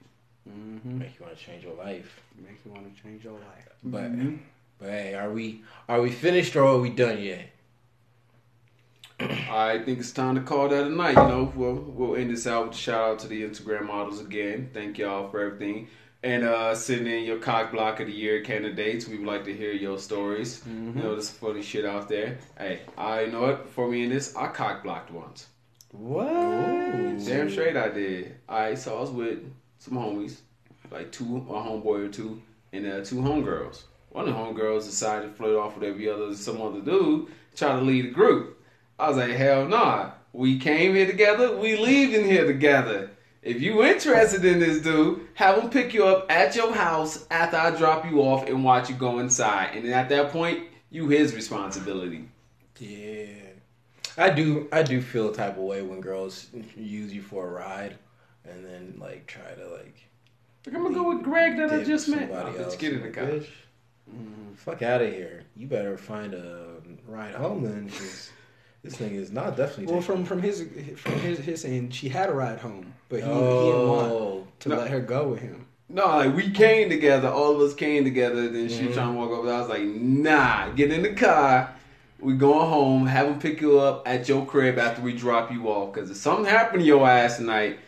Mm-hmm. 0.50 1.00
Make 1.00 1.20
you 1.20 1.26
wanna 1.26 1.36
change 1.36 1.66
your 1.66 1.76
life. 1.76 2.22
Make 2.44 2.60
you 2.66 2.72
want 2.72 2.96
to 2.96 3.02
change 3.04 3.24
your 3.24 3.34
life. 3.34 3.68
But 3.84 4.12
but 4.80 4.90
hey, 4.90 5.14
are 5.14 5.32
we 5.32 5.64
are 5.88 6.02
we 6.02 6.12
finished 6.12 6.56
or 6.56 6.66
are 6.66 6.78
we 6.78 6.90
done 6.90 7.22
yet? 7.22 7.48
I 9.20 9.80
think 9.86 10.00
it's 10.00 10.12
time 10.12 10.36
to 10.36 10.42
call 10.42 10.70
that 10.70 10.88
a 10.88 10.90
night. 10.90 11.16
You 11.16 11.28
know, 11.28 11.54
we'll 11.56 11.76
we'll 11.76 12.16
end 12.16 12.32
this 12.32 12.48
out 12.48 12.68
with 12.68 12.76
a 12.76 12.80
shout 12.80 13.10
out 13.10 13.20
to 13.20 13.28
the 13.28 13.44
Instagram 13.44 13.86
models 13.86 14.20
again. 14.20 14.70
Thank 14.74 14.98
y'all 14.98 15.30
for 15.30 15.40
everything. 15.42 15.88
And 16.24 16.44
uh 16.44 16.74
sending 16.76 17.14
in 17.14 17.24
your 17.24 17.38
cock 17.38 17.72
block 17.72 18.00
of 18.00 18.08
the 18.08 18.14
year 18.14 18.42
candidates. 18.42 19.08
We 19.08 19.18
would 19.18 19.28
like 19.28 19.44
to 19.46 19.56
hear 19.56 19.72
your 19.72 20.00
stories. 20.00 20.64
You 20.66 20.74
know, 20.74 21.14
there's 21.14 21.30
funny 21.30 21.62
shit 21.62 21.86
out 21.86 22.10
there. 22.10 22.40
Hey, 22.58 22.82
I 22.98 23.26
know 23.26 23.46
it. 23.46 23.64
Before 23.64 23.88
we 23.88 24.04
end 24.04 24.12
this, 24.12 24.36
I 24.36 24.48
cock 24.48 24.84
blocked 24.84 25.12
once. 25.12 25.48
What? 25.92 26.26
Damn 26.28 27.50
straight 27.50 27.76
I 27.76 27.90
did. 27.90 28.36
Alright, 28.50 28.78
so 28.78 28.98
I 28.98 29.02
was 29.02 29.12
with 29.12 29.40
some 29.80 29.96
homies, 29.96 30.38
like 30.92 31.12
two, 31.12 31.38
a 31.38 31.54
homeboy 31.54 32.08
or 32.08 32.10
two, 32.10 32.42
and 32.74 32.86
uh, 32.86 33.04
two 33.04 33.18
homegirls. 33.18 33.84
One 34.10 34.28
of 34.28 34.36
the 34.36 34.40
homegirls 34.40 34.86
decided 34.86 35.30
to 35.30 35.34
flirt 35.34 35.56
off 35.56 35.76
with 35.76 35.88
every 35.88 36.10
other 36.10 36.36
some 36.36 36.62
other 36.62 36.82
dude, 36.82 37.28
try 37.56 37.76
to 37.76 37.82
lead 37.82 38.06
the 38.06 38.12
group. 38.12 38.62
I 39.00 39.08
was 39.08 39.18
like, 39.18 39.32
hell 39.32 39.68
nah. 39.68 40.12
We 40.34 40.60
came 40.60 40.96
here 40.96 41.08
together, 41.08 41.58
we 41.58 41.78
leaving 41.78 42.26
here 42.26 42.46
together. 42.46 43.12
If 43.42 43.60
you 43.60 43.84
interested 43.84 44.46
in 44.46 44.60
this 44.60 44.82
dude, 44.82 45.28
have 45.34 45.58
him 45.58 45.70
pick 45.70 45.94
you 45.94 46.06
up 46.06 46.32
at 46.32 46.56
your 46.56 46.74
house 46.74 47.26
after 47.32 47.58
I 47.58 47.72
drop 47.72 48.06
you 48.06 48.22
off 48.22 48.48
and 48.48 48.64
watch 48.64 48.90
you 48.90 48.96
go 48.96 49.20
inside. 49.20 49.72
And 49.74 49.84
then 49.84 49.94
at 49.94 50.10
that 50.10 50.32
point, 50.32 50.66
you 50.92 51.08
his 51.08 51.34
responsibility. 51.34 52.30
Yeah. 52.78 53.26
I 54.18 54.30
do 54.30 54.68
I 54.72 54.84
do 54.84 55.02
feel 55.02 55.30
a 55.30 55.34
type 55.34 55.58
of 55.58 55.64
way 55.64 55.82
when 55.82 56.02
girls 56.02 56.48
use 56.76 57.14
you 57.14 57.22
for 57.22 57.48
a 57.48 57.52
ride 57.52 57.98
and 58.46 58.66
then 58.66 58.98
like 59.00 59.26
try 59.26 59.54
to 59.54 59.68
like 59.70 60.11
Like, 60.66 60.76
I'm 60.76 60.84
gonna 60.84 60.96
go 60.96 61.10
with 61.10 61.24
Greg 61.24 61.58
that 61.58 61.72
I 61.72 61.84
just 61.84 62.08
met. 62.10 62.30
somebody 62.30 62.58
Oh, 62.58 62.64
else. 62.64 62.76
bitch, 62.76 62.80
get 62.80 62.94
in 62.94 63.00
the 63.00 63.06
Like, 63.06 63.14
car. 63.16 63.26
bitch, 63.26 63.48
mm, 64.10 64.56
Fuck 64.58 64.82
out 64.84 65.02
of 65.02 65.12
here. 65.12 65.44
You 65.56 65.68
better 65.68 65.98
find 65.98 66.34
a 66.34 66.76
ride 67.08 67.34
home 67.34 67.64
then 67.64 67.86
because 67.86 68.30
this 68.84 68.96
thing 68.96 69.16
is 69.16 69.32
not 69.32 69.58
definitely 69.58 69.92
Well, 69.92 70.02
from 70.02 70.24
from 70.24 70.42
his 70.42 70.68
from 70.98 71.14
his 71.20 71.40
his 71.40 71.66
end, 71.66 71.94
she 71.96 72.10
had 72.10 72.30
a 72.30 72.34
ride 72.34 72.60
home, 72.60 72.94
but 73.10 73.22
he, 73.22 73.26
he 73.26 73.66
didn't 73.72 73.88
want 73.88 74.12
Oh, 74.12 74.48
to 74.60 74.70
No. 74.70 74.76
let 74.78 74.90
her 74.92 75.00
go 75.00 75.30
with 75.30 75.40
him. 75.40 75.66
No, 75.90 76.06
like 76.06 76.36
we 76.36 76.52
came 76.52 76.90
together, 76.90 77.28
all 77.28 77.52
of 77.56 77.60
us 77.60 77.74
came 77.74 78.04
together. 78.04 78.48
Then 78.50 78.70
she 78.70 78.82
Mhm. 78.84 78.88
was 78.88 78.96
trying 78.96 79.14
to 79.14 79.18
walk 79.20 79.32
over. 79.32 79.52
I 79.52 79.60
was 79.60 79.68
like, 79.70 79.84
nah, 79.84 80.70
get 80.70 80.92
in 80.92 81.02
the 81.02 81.14
car. 81.14 81.74
We 82.20 82.34
going 82.36 82.70
home. 82.70 83.08
Have 83.08 83.28
him 83.28 83.40
pick 83.40 83.60
you 83.62 83.80
up 83.80 84.08
at 84.08 84.30
your 84.30 84.46
crib 84.46 84.78
after 84.78 85.02
we 85.02 85.14
drop 85.14 85.52
you 85.52 85.68
off. 85.70 85.92
Because 85.92 86.12
if 86.12 86.18
something 86.18 86.46
happened 86.46 86.82
to 86.82 86.86
your 86.86 87.08
ass 87.10 87.38
tonight, 87.38 87.80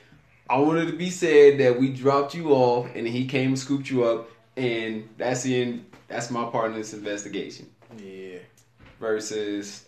I 0.49 0.57
wanted 0.59 0.87
to 0.87 0.93
be 0.97 1.09
said 1.09 1.59
that 1.59 1.79
we 1.79 1.89
dropped 1.89 2.35
you 2.35 2.49
off 2.51 2.87
and 2.95 3.07
he 3.07 3.25
came 3.25 3.49
and 3.49 3.59
scooped 3.59 3.89
you 3.89 4.03
up. 4.03 4.29
And 4.55 5.09
that's 5.17 5.43
the 5.43 5.61
end. 5.61 5.85
That's 6.07 6.29
my 6.29 6.45
part 6.45 6.71
in 6.71 6.77
this 6.77 6.93
investigation. 6.93 7.69
yeah. 7.97 8.37
Versus, 8.99 9.85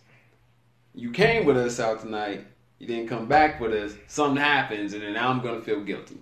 you 0.94 1.12
came 1.12 1.46
with 1.46 1.58
us 1.58 1.80
out 1.80 2.02
tonight. 2.02 2.46
You 2.80 2.88
didn't 2.88 3.08
come 3.08 3.28
back 3.28 3.62
with 3.62 3.74
us. 3.74 3.94
Something 4.08 4.44
happens, 4.44 4.94
and 4.94 5.02
then 5.02 5.14
now 5.14 5.30
I'm 5.30 5.42
gonna 5.42 5.62
feel 5.62 5.82
guilty. 5.82 6.18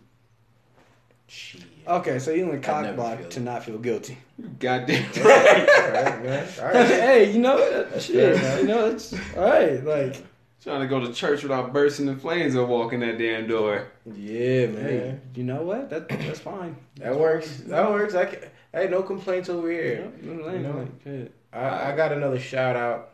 Shit. 1.28 1.64
Okay, 1.88 2.20
so 2.20 2.32
you 2.32 2.46
only 2.46 2.60
cock 2.60 2.96
block 2.96 3.30
to 3.32 3.40
not 3.40 3.64
feel 3.64 3.78
guilty. 3.78 4.18
Goddamn 4.60 5.04
right. 5.24 5.70
All 5.70 5.92
right, 5.92 6.24
man. 6.24 6.48
All 6.60 6.66
right. 6.66 6.76
hey, 6.88 7.32
you 7.32 7.40
know 7.40 7.58
that 7.58 8.02
shit. 8.02 8.36
Man. 8.36 8.60
you 8.60 8.68
know 8.68 8.86
it's 8.88 9.14
all 9.36 9.44
right. 9.44 9.84
Like, 9.84 10.24
Trying 10.64 10.80
to 10.80 10.88
go 10.88 11.02
to 11.02 11.12
church 11.12 11.44
without 11.44 11.74
bursting 11.74 12.08
in 12.08 12.18
flames 12.18 12.56
or 12.56 12.66
walking 12.66 13.02
that 13.02 13.18
damn 13.18 13.48
door. 13.48 13.92
Yeah, 14.06 14.68
man. 14.68 14.82
hey, 14.82 15.20
you 15.36 15.44
know 15.44 15.62
what? 15.62 15.90
That 15.90 16.08
that's 16.08 16.40
fine. 16.40 16.78
That 16.96 17.20
works. 17.20 17.58
That 17.66 17.90
works. 17.92 18.16
I 18.16 18.26
can, 18.26 18.40
hey, 18.72 18.88
no 18.88 19.04
complaints 19.04 19.50
over 19.50 19.70
here. 19.70 20.10
Yeah, 20.22 20.32
You 20.32 20.60
know? 20.60 20.88
like. 21.06 21.32
I, 21.52 21.92
I 21.92 21.96
got 21.98 22.14
another 22.14 22.40
shout 22.40 22.78
out. 22.78 23.10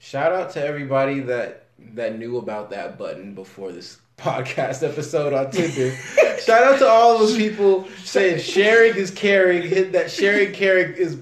Shout 0.00 0.32
out 0.32 0.50
to 0.50 0.66
everybody 0.66 1.20
that 1.20 1.64
that 1.94 2.18
knew 2.18 2.36
about 2.36 2.68
that 2.70 2.98
button 2.98 3.34
before 3.34 3.72
this 3.72 3.98
podcast 4.18 4.86
episode 4.86 5.32
on 5.32 5.50
Tinder. 5.50 5.96
Shout 6.44 6.62
out 6.62 6.78
to 6.80 6.86
all 6.86 7.18
those 7.18 7.36
people 7.36 7.88
saying 8.04 8.40
sharing 8.40 8.96
is 8.96 9.10
caring. 9.10 9.62
Hit 9.62 9.92
that 9.92 10.10
sharing 10.10 10.52
caring 10.52 10.92
is 10.94 11.16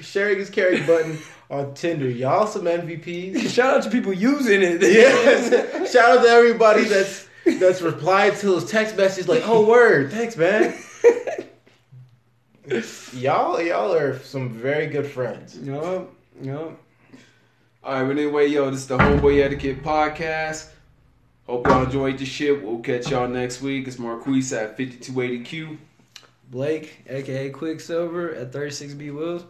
sharing 0.00 0.38
is 0.38 0.48
caring 0.48 0.86
button 0.86 1.18
on 1.50 1.74
Tinder. 1.74 2.08
Y'all 2.08 2.46
some 2.46 2.62
MVPs. 2.62 3.50
Shout 3.54 3.76
out 3.76 3.82
to 3.82 3.90
people 3.90 4.12
using 4.12 4.62
it. 4.62 4.80
Yes. 4.80 5.92
Shout 5.92 6.18
out 6.18 6.24
to 6.24 6.28
everybody 6.30 6.84
that's 6.84 7.28
that's 7.44 7.82
replied 7.82 8.36
to 8.36 8.54
his 8.54 8.64
text 8.66 8.96
message 8.96 9.26
like, 9.28 9.42
"Oh 9.44 9.66
word, 9.66 10.12
thanks, 10.12 10.36
man." 10.36 10.74
y'all, 13.12 13.60
y'all 13.60 13.92
are 13.92 14.18
some 14.20 14.50
very 14.50 14.86
good 14.86 15.06
friends. 15.06 15.58
No, 15.58 16.08
no. 16.40 16.76
All 17.82 17.94
right, 17.94 18.04
but 18.04 18.18
anyway, 18.18 18.46
yo, 18.46 18.70
this 18.70 18.80
is 18.80 18.86
the 18.86 18.98
Homeboy 18.98 19.42
Etiquette 19.42 19.82
Podcast. 19.82 20.68
Hope 21.46 21.66
y'all 21.66 21.84
enjoyed 21.84 22.18
the 22.18 22.26
shit. 22.26 22.62
We'll 22.62 22.78
catch 22.80 23.10
y'all 23.10 23.26
next 23.26 23.62
week. 23.62 23.88
It's 23.88 23.98
Marquise 23.98 24.52
at 24.52 24.76
5280Q. 24.78 25.78
Blake, 26.50 27.02
aka 27.08 27.48
Quicksilver, 27.50 28.34
at 28.34 28.52
36 28.52 28.94
B 28.94 29.10
Wills. 29.10 29.44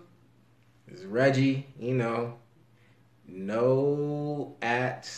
It's 0.90 1.04
Reggie, 1.04 1.66
you 1.78 1.94
know, 1.94 2.34
no 3.26 4.56
at. 4.62 5.10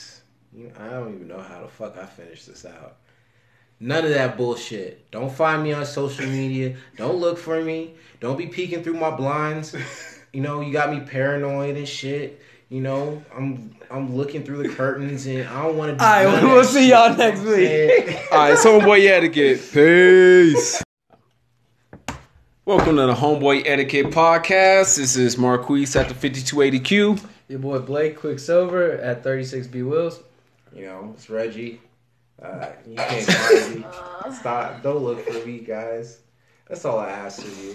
You 0.52 0.68
know, 0.68 0.74
I 0.78 0.90
don't 0.90 1.14
even 1.14 1.28
know 1.28 1.40
how 1.40 1.62
the 1.62 1.68
fuck 1.68 1.96
I 1.96 2.04
finished 2.04 2.46
this 2.46 2.66
out. 2.66 2.96
None 3.80 4.04
of 4.04 4.10
that 4.10 4.36
bullshit. 4.36 5.10
Don't 5.10 5.32
find 5.32 5.62
me 5.62 5.72
on 5.72 5.84
social 5.86 6.26
media. 6.26 6.76
Don't 6.96 7.16
look 7.16 7.38
for 7.38 7.60
me. 7.62 7.94
Don't 8.20 8.36
be 8.36 8.46
peeking 8.46 8.82
through 8.82 8.94
my 8.94 9.10
blinds. 9.10 9.74
You 10.32 10.40
know, 10.40 10.62
you 10.62 10.72
got 10.72 10.90
me 10.90 11.00
paranoid 11.00 11.76
and 11.76 11.86
shit. 11.86 12.40
You 12.70 12.80
know, 12.80 13.22
I'm 13.36 13.76
I'm 13.90 14.16
looking 14.16 14.44
through 14.44 14.66
the 14.66 14.74
curtains 14.74 15.26
and 15.26 15.46
I 15.46 15.62
don't 15.62 15.76
want 15.76 15.90
to. 15.90 15.98
do 15.98 16.02
All 16.02 16.24
right, 16.24 16.42
we'll 16.42 16.64
see 16.64 16.88
y'all 16.88 17.14
next 17.14 17.40
week. 17.40 17.48
I'm 17.50 17.56
saying? 17.56 18.18
All 18.32 18.38
right, 18.38 18.52
it's 18.54 18.64
Homeboy 18.64 19.06
Etiquette. 19.06 19.60
Peace. 19.72 20.82
Welcome 22.64 22.94
to 22.94 23.06
the 23.06 23.14
Homeboy 23.14 23.64
Etiquette 23.66 24.12
Podcast. 24.12 24.96
This 24.96 25.16
is 25.16 25.36
Marquise 25.36 25.96
at 25.96 26.08
the 26.08 26.14
5280Q. 26.14 27.28
Your 27.48 27.58
boy 27.58 27.80
Blake 27.80 28.16
Quicksilver 28.16 28.92
at 28.92 29.24
36 29.24 29.66
B 29.66 29.82
Wills. 29.82 30.20
You 30.72 30.86
know, 30.86 31.10
it's 31.16 31.28
Reggie. 31.28 31.80
Uh, 32.40 32.68
you 32.86 32.94
can't 32.94 33.26
find 33.26 33.74
me. 33.80 33.84
Stop. 34.38 34.80
Don't 34.80 35.02
look 35.02 35.26
for 35.26 35.44
me, 35.44 35.58
guys. 35.58 36.20
That's 36.68 36.84
all 36.84 37.00
I 37.00 37.10
ask 37.10 37.42
of 37.42 37.64
you. 37.64 37.74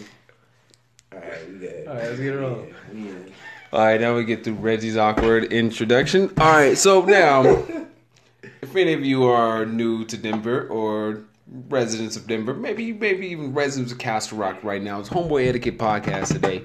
All 1.12 1.20
right, 1.20 1.50
we 1.50 1.58
good. 1.58 1.86
All 1.86 1.94
right, 1.94 2.04
let's 2.04 2.20
get 2.22 2.36
it 2.36 2.44
on. 2.44 2.68
Yeah, 2.94 2.94
we. 2.94 3.34
All 3.74 3.86
right, 3.86 4.00
now 4.00 4.16
we 4.16 4.24
get 4.24 4.46
through 4.46 4.54
Reggie's 4.54 4.96
awkward 4.96 5.52
introduction. 5.52 6.32
All 6.38 6.50
right, 6.50 6.78
so 6.78 7.04
now, 7.04 7.44
if 8.62 8.74
any 8.74 8.94
of 8.94 9.04
you 9.04 9.26
are 9.26 9.66
new 9.66 10.06
to 10.06 10.16
Denver 10.16 10.66
or 10.70 11.24
residents 11.70 12.16
of 12.16 12.28
Denver, 12.28 12.54
maybe 12.54 12.94
maybe 12.94 13.28
even 13.28 13.54
residents 13.54 13.92
of 13.92 13.98
Castle 13.98 14.38
Rock 14.38 14.64
right 14.64 14.82
now, 14.82 15.00
it's 15.00 15.10
Homeboy 15.10 15.48
Etiquette 15.48 15.78
Podcast 15.78 16.34
today. 16.34 16.64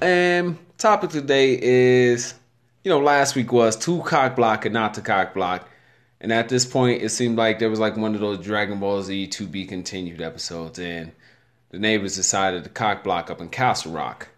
And 0.00 0.58
topic 0.78 1.10
today 1.10 1.58
is, 1.60 2.34
you 2.84 2.88
know, 2.88 3.00
last 3.00 3.34
week 3.36 3.52
was 3.52 3.76
to 3.76 4.02
cock 4.02 4.36
block 4.36 4.64
and 4.64 4.74
not 4.74 4.94
to 4.94 5.00
cock 5.00 5.34
block. 5.34 5.68
And 6.20 6.32
at 6.32 6.48
this 6.48 6.64
point, 6.64 7.02
it 7.02 7.08
seemed 7.08 7.36
like 7.36 7.58
there 7.58 7.70
was 7.70 7.80
like 7.80 7.96
one 7.96 8.14
of 8.14 8.20
those 8.20 8.38
Dragon 8.38 8.78
Ball 8.78 9.02
Z 9.02 9.26
to 9.26 9.46
be 9.46 9.64
continued 9.64 10.20
episodes, 10.20 10.78
and 10.78 11.12
the 11.70 11.78
neighbors 11.78 12.14
decided 12.16 12.64
to 12.64 12.70
cock 12.70 13.02
block 13.02 13.30
up 13.30 13.40
in 13.40 13.48
Castle 13.48 13.92
Rock 13.92 14.28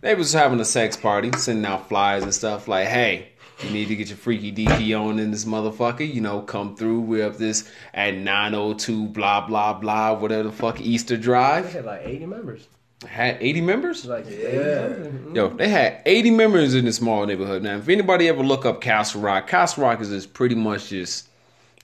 they 0.00 0.14
was 0.14 0.32
having 0.32 0.60
a 0.60 0.64
sex 0.64 0.96
party, 0.96 1.32
sending 1.36 1.66
out 1.66 1.88
flyers 1.88 2.22
and 2.22 2.34
stuff 2.34 2.68
like, 2.68 2.86
hey, 2.86 3.32
you 3.62 3.70
need 3.70 3.88
to 3.88 3.96
get 3.96 4.08
your 4.08 4.18
freaky 4.18 4.52
deaky 4.52 4.98
on 4.98 5.18
in 5.18 5.30
this 5.30 5.44
motherfucker. 5.44 6.12
You 6.12 6.20
know, 6.20 6.40
come 6.42 6.76
through. 6.76 7.00
We're 7.00 7.26
up 7.26 7.36
this 7.36 7.70
at 7.94 8.14
902 8.14 9.08
blah 9.08 9.46
blah 9.46 9.72
blah, 9.72 10.14
whatever 10.14 10.44
the 10.44 10.52
fuck 10.52 10.80
Easter 10.80 11.16
Drive. 11.16 11.66
They 11.66 11.72
had 11.72 11.84
like 11.86 12.02
80 12.04 12.26
members. 12.26 12.68
Had 13.06 13.38
80 13.40 13.60
members? 13.60 14.04
Like 14.06 14.26
Yeah. 14.26 14.36
Mm-hmm. 14.36 15.36
Yo, 15.36 15.48
they 15.48 15.68
had 15.68 16.02
80 16.06 16.30
members 16.30 16.74
in 16.74 16.86
this 16.86 16.96
small 16.96 17.24
neighborhood. 17.26 17.62
Now, 17.62 17.76
if 17.76 17.88
anybody 17.88 18.28
ever 18.28 18.42
look 18.42 18.64
up 18.64 18.80
Castle 18.80 19.20
Rock, 19.20 19.46
Castle 19.46 19.84
Rock 19.84 20.00
is 20.00 20.08
just 20.08 20.32
pretty 20.32 20.54
much 20.54 20.88
just 20.88 21.28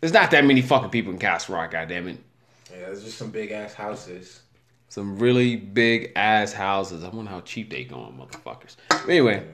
there's 0.00 0.12
not 0.12 0.30
that 0.32 0.44
many 0.44 0.62
fucking 0.62 0.90
people 0.90 1.12
in 1.12 1.18
Castle 1.18 1.54
Rock, 1.54 1.72
goddammit. 1.72 2.16
Yeah, 2.70 2.86
there's 2.86 3.04
just 3.04 3.18
some 3.18 3.30
big 3.30 3.52
ass 3.52 3.72
houses. 3.74 4.40
Some 4.88 5.18
really 5.18 5.56
big 5.56 6.12
ass 6.16 6.52
houses. 6.52 7.04
I 7.04 7.08
wonder 7.08 7.30
how 7.30 7.40
cheap 7.42 7.70
they 7.70 7.84
going, 7.84 8.12
motherfuckers. 8.12 8.76
But 8.88 9.08
anyway, 9.08 9.46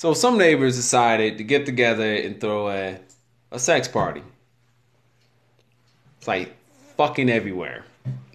so 0.00 0.14
some 0.14 0.38
neighbors 0.38 0.76
decided 0.76 1.36
to 1.36 1.44
get 1.44 1.66
together 1.66 2.14
and 2.14 2.40
throw 2.40 2.70
a 2.70 2.98
a 3.52 3.58
sex 3.58 3.86
party. 3.86 4.22
It's 6.16 6.26
like 6.26 6.56
fucking 6.96 7.28
everywhere. 7.28 7.84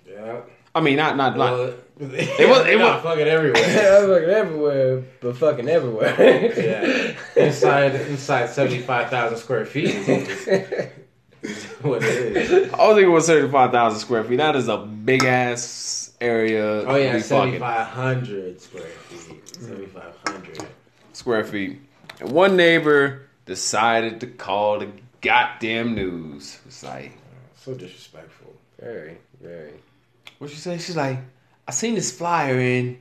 Yeah. 0.07 0.41
I 0.75 0.81
mean, 0.81 0.97
not 0.97 1.17
not 1.17 1.35
not. 1.37 1.53
Well, 1.53 1.65
was- 1.65 1.73
it 2.13 2.39
it 2.39 2.47
was 2.49 2.77
was- 2.77 3.03
fucking 3.03 3.27
everywhere. 3.27 3.63
Yeah, 3.67 4.05
fucking 4.05 4.29
everywhere, 4.29 5.03
but 5.21 5.37
fucking 5.37 5.67
everywhere. 5.67 6.13
yeah. 7.35 7.43
Inside 7.43 7.95
inside 7.95 8.49
seventy 8.51 8.81
five 8.81 9.09
thousand 9.09 9.39
square 9.39 9.65
feet. 9.65 9.95
is 11.41 11.63
what 11.81 12.03
it 12.03 12.37
is. 12.37 12.73
I 12.73 12.77
don't 12.77 12.95
think 12.95 13.07
it 13.07 13.09
was 13.09 13.25
thirty 13.25 13.49
five 13.51 13.71
thousand 13.71 13.99
square 14.01 14.23
feet. 14.23 14.37
That 14.37 14.55
is 14.55 14.67
a 14.67 14.77
big 14.77 15.23
ass 15.23 16.11
area. 16.21 16.83
Oh 16.85 16.95
yeah, 16.95 17.13
to 17.13 17.17
be 17.17 17.23
seventy 17.23 17.57
fucking. 17.57 17.59
five 17.59 17.87
hundred 17.87 18.61
square 18.61 18.83
feet. 19.09 19.55
Seventy 19.55 19.87
five 19.87 20.13
hundred. 20.27 20.67
Square 21.15 21.43
feet. 21.43 21.79
And 22.19 22.31
one 22.31 22.55
neighbor 22.55 23.21
decided 23.45 24.19
to 24.21 24.27
call 24.27 24.79
the 24.79 24.89
goddamn 25.21 25.95
news. 25.95 26.59
It's 26.65 26.83
like, 26.83 27.13
So 27.55 27.73
disrespectful. 27.73 28.53
Very, 28.79 29.17
very. 29.41 29.71
what 30.39 30.49
she 30.49 30.57
say? 30.57 30.77
She's 30.77 30.95
like, 30.97 31.19
I 31.67 31.71
seen 31.71 31.95
this 31.95 32.11
flyer 32.15 32.59
and 32.59 32.99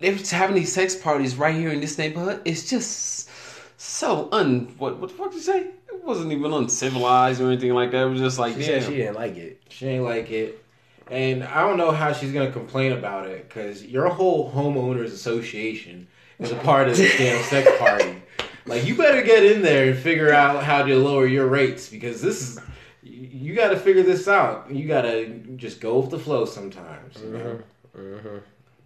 they 0.00 0.10
was 0.10 0.30
having 0.30 0.56
these 0.56 0.72
sex 0.72 0.96
parties 0.96 1.36
right 1.36 1.54
here 1.54 1.70
in 1.70 1.80
this 1.80 1.98
neighborhood. 1.98 2.40
It's 2.44 2.68
just 2.68 3.28
so 3.76 4.28
un 4.32 4.74
what 4.78 4.98
what 4.98 5.10
the 5.10 5.16
fuck 5.16 5.30
did 5.30 5.36
you 5.36 5.42
say? 5.42 5.60
It 5.88 6.04
wasn't 6.04 6.32
even 6.32 6.52
uncivilized 6.52 7.40
or 7.40 7.46
anything 7.48 7.72
like 7.74 7.90
that. 7.92 8.06
It 8.06 8.10
was 8.10 8.20
just 8.20 8.38
like 8.38 8.54
She 8.54 8.60
damn. 8.60 8.80
said 8.80 8.90
she 8.90 8.96
didn't 8.96 9.16
like 9.16 9.36
it. 9.36 9.60
She 9.68 9.86
ain't 9.86 10.04
like 10.04 10.30
it. 10.30 10.64
And 11.10 11.44
I 11.44 11.60
don't 11.66 11.76
know 11.76 11.90
how 11.90 12.12
she's 12.12 12.32
gonna 12.32 12.50
complain 12.52 12.92
about 12.92 13.26
it 13.26 13.48
because 13.48 13.84
your 13.84 14.08
whole 14.08 14.50
homeowners 14.50 15.06
association 15.06 16.08
is 16.40 16.52
a 16.52 16.56
part 16.56 16.88
of 16.88 16.96
this 16.96 17.16
damn 17.18 17.42
sex 17.44 17.70
party. 17.78 18.16
Like 18.66 18.84
you 18.86 18.94
better 18.96 19.22
get 19.22 19.44
in 19.44 19.62
there 19.62 19.90
and 19.90 19.98
figure 19.98 20.32
out 20.32 20.62
how 20.64 20.82
to 20.84 20.94
lower 20.96 21.26
your 21.26 21.46
rates 21.46 21.88
because 21.88 22.20
this 22.20 22.40
is 22.40 22.60
you 23.02 23.28
you 23.50 23.54
got 23.54 23.68
to 23.70 23.76
figure 23.76 24.02
this 24.02 24.28
out. 24.28 24.70
You 24.70 24.86
got 24.86 25.02
to 25.02 25.28
just 25.56 25.80
go 25.80 25.98
with 25.98 26.10
the 26.10 26.18
flow 26.18 26.44
sometimes. 26.44 27.16
You 27.22 27.30
know? 27.30 27.58
Mm-hmm. 27.96 28.36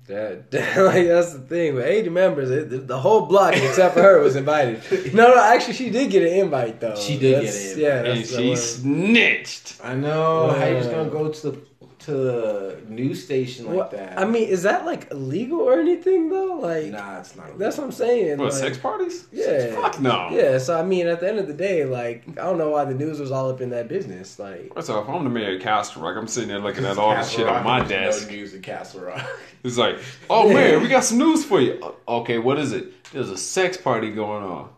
That, 0.06 0.50
that- 0.52 0.76
like 0.84 1.06
that's 1.06 1.32
the 1.32 1.40
thing. 1.40 1.74
With 1.74 1.84
eighty 1.86 2.08
members, 2.10 2.50
it, 2.50 2.70
the, 2.70 2.78
the 2.78 2.98
whole 2.98 3.22
block 3.26 3.54
except 3.56 3.94
for 3.94 4.02
her 4.02 4.20
was 4.20 4.36
invited. 4.36 4.82
No, 5.14 5.28
no, 5.34 5.40
actually, 5.42 5.74
she 5.74 5.90
did 5.90 6.10
get 6.10 6.22
an 6.22 6.28
invite 6.44 6.80
though. 6.80 6.96
She 6.96 7.18
did 7.18 7.36
That's- 7.36 7.74
get 7.74 7.76
an 7.76 8.06
Yeah, 8.06 8.12
and 8.12 8.26
she 8.26 8.50
the 8.50 8.56
snitched. 8.56 9.80
I 9.82 9.94
know. 9.94 10.50
how 10.50 10.66
you 10.66 10.76
just 10.76 10.90
Uh. 10.90 10.92
gonna 10.94 11.10
go 11.10 11.30
to 11.30 11.50
the 11.50 11.58
to 12.04 12.12
the 12.12 12.76
news 12.88 13.24
station 13.24 13.66
like 13.66 13.76
What- 13.76 13.90
that? 13.92 14.18
I 14.18 14.24
mean, 14.24 14.48
is 14.48 14.62
that 14.64 14.84
like 14.84 15.10
illegal 15.10 15.60
or 15.60 15.78
anything 15.80 16.28
though? 16.28 16.58
Like, 16.60 16.86
nah, 16.86 17.18
it's 17.20 17.36
not. 17.36 17.58
that's 17.58 17.78
what 17.78 17.84
I'm 17.84 17.92
saying. 17.92 18.38
What 18.38 18.52
like- 18.52 18.60
sex 18.62 18.78
parties? 18.78 19.26
Yeah. 19.32 19.74
Fuck 19.80 20.00
no. 20.00 20.28
Yeah, 20.30 20.58
so 20.58 20.78
I 20.78 20.82
mean, 20.84 21.06
at 21.06 21.20
the 21.20 21.28
end 21.28 21.38
of 21.38 21.46
the 21.46 21.54
day, 21.54 21.84
like, 21.84 22.24
I 22.30 22.44
don't 22.44 22.58
know 22.58 22.70
why 22.70 22.84
the 22.84 22.94
news 22.94 23.20
was 23.20 23.30
all 23.30 23.50
up 23.50 23.60
in 23.60 23.70
that 23.70 23.88
business. 23.88 24.38
Like, 24.38 24.72
First 24.74 24.90
off, 24.90 25.08
I'm 25.08 25.24
the 25.24 25.30
mayor 25.30 25.56
of 25.56 25.62
Castle 25.62 26.02
Rock. 26.02 26.16
I'm 26.16 26.26
sitting 26.28 26.48
there 26.48 26.58
looking 26.58 26.84
at 26.84 26.98
all 26.98 27.10
this 27.10 27.28
Castle 27.28 27.36
shit 27.38 27.46
Rock, 27.46 27.56
on 27.58 27.64
my 27.64 27.82
there's 27.84 28.16
desk. 28.16 28.28
No 28.30 28.36
news 28.36 28.54
in 28.54 28.62
Castle 28.62 29.00
Rock. 29.02 29.26
It's 29.64 29.78
like, 29.78 29.96
oh 30.28 30.48
Yeah. 30.48 30.54
man, 30.54 30.82
we 30.82 30.88
got 30.88 31.04
some 31.04 31.16
news 31.16 31.42
for 31.42 31.58
you. 31.58 31.80
Okay, 32.06 32.36
what 32.36 32.58
is 32.58 32.72
it? 32.72 32.92
There's 33.12 33.30
a 33.30 33.38
sex 33.38 33.78
party 33.78 34.10
going 34.10 34.44
on. 34.44 34.68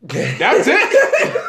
That's 0.02 0.66
it. 0.68 1.42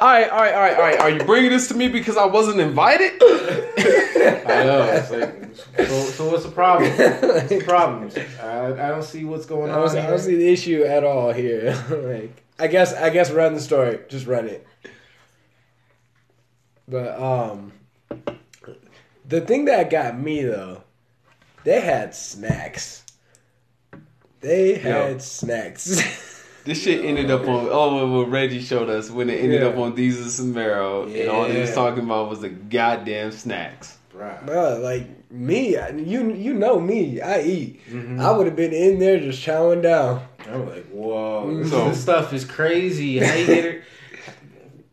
all 0.00 0.08
right, 0.08 0.28
all 0.28 0.38
right, 0.38 0.54
all 0.54 0.60
right, 0.60 0.76
all 0.76 0.82
right. 0.82 1.00
Are 1.00 1.10
you 1.10 1.24
bringing 1.24 1.50
this 1.50 1.68
to 1.68 1.74
me 1.74 1.88
because 1.88 2.16
I 2.16 2.26
wasn't 2.26 2.60
invited? 2.60 3.12
I 3.22 4.64
know. 4.64 4.82
It's 4.92 5.10
like, 5.10 5.88
so, 5.88 6.00
so 6.10 6.30
what's 6.30 6.44
the 6.44 6.50
problem? 6.50 6.90
What's 6.90 7.48
the 7.48 7.62
problem? 7.64 8.10
I, 8.42 8.66
I 8.72 8.88
don't 8.88 9.04
see 9.04 9.24
what's 9.24 9.46
going 9.46 9.70
I 9.70 9.74
on. 9.74 9.86
don't, 9.86 9.98
I 9.98 10.10
don't 10.10 10.18
see 10.18 10.36
the 10.36 10.48
issue 10.48 10.82
at 10.82 11.04
all 11.04 11.32
here. 11.32 11.72
like, 11.90 12.42
I 12.58 12.66
guess, 12.66 12.92
I 12.92 13.10
guess, 13.10 13.30
run 13.30 13.54
the 13.54 13.60
story. 13.60 14.00
Just 14.08 14.26
run 14.26 14.48
it. 14.48 14.66
But 16.88 17.18
um, 17.18 17.72
the 19.26 19.40
thing 19.40 19.66
that 19.66 19.90
got 19.90 20.18
me 20.18 20.42
though, 20.42 20.82
they 21.64 21.80
had 21.80 22.14
snacks. 22.14 23.04
They 24.40 24.74
had 24.74 25.22
snacks. 25.22 26.32
This 26.64 26.82
shit 26.82 27.04
ended 27.04 27.30
up 27.30 27.42
on 27.42 27.68
oh 27.70 28.06
what 28.20 28.30
Reggie 28.30 28.60
showed 28.60 28.88
us 28.88 29.10
when 29.10 29.28
it 29.28 29.40
ended 29.42 29.60
Yeah. 29.62 29.68
up 29.68 29.76
on 29.76 29.94
Diesel 29.94 30.22
and 30.22 30.54
Samaro 30.56 31.04
and 31.20 31.28
all 31.30 31.44
he 31.44 31.60
was 31.60 31.74
talking 31.74 32.04
about 32.04 32.30
was 32.30 32.40
the 32.40 32.48
goddamn 32.48 33.32
snacks. 33.32 33.98
Right. 34.14 34.44
Bro, 34.46 34.78
like 34.80 35.30
me, 35.30 35.76
you 35.96 36.32
you 36.32 36.54
know 36.54 36.78
me. 36.80 37.20
I 37.20 37.42
eat. 37.42 37.80
Mhm. 37.90 38.20
I 38.20 38.30
would 38.30 38.46
have 38.46 38.56
been 38.56 38.72
in 38.72 38.98
there 38.98 39.18
just 39.20 39.44
chowing 39.44 39.82
down. 39.82 40.22
I'm 40.50 40.68
like, 40.68 40.86
whoa, 40.90 41.54
this, 41.58 41.70
So- 41.70 41.88
this 41.88 42.00
stuff 42.00 42.32
is 42.32 42.44
crazy. 42.44 43.18
How 43.18 43.34
you 43.34 43.46
get 43.46 43.64
it? 43.64 43.82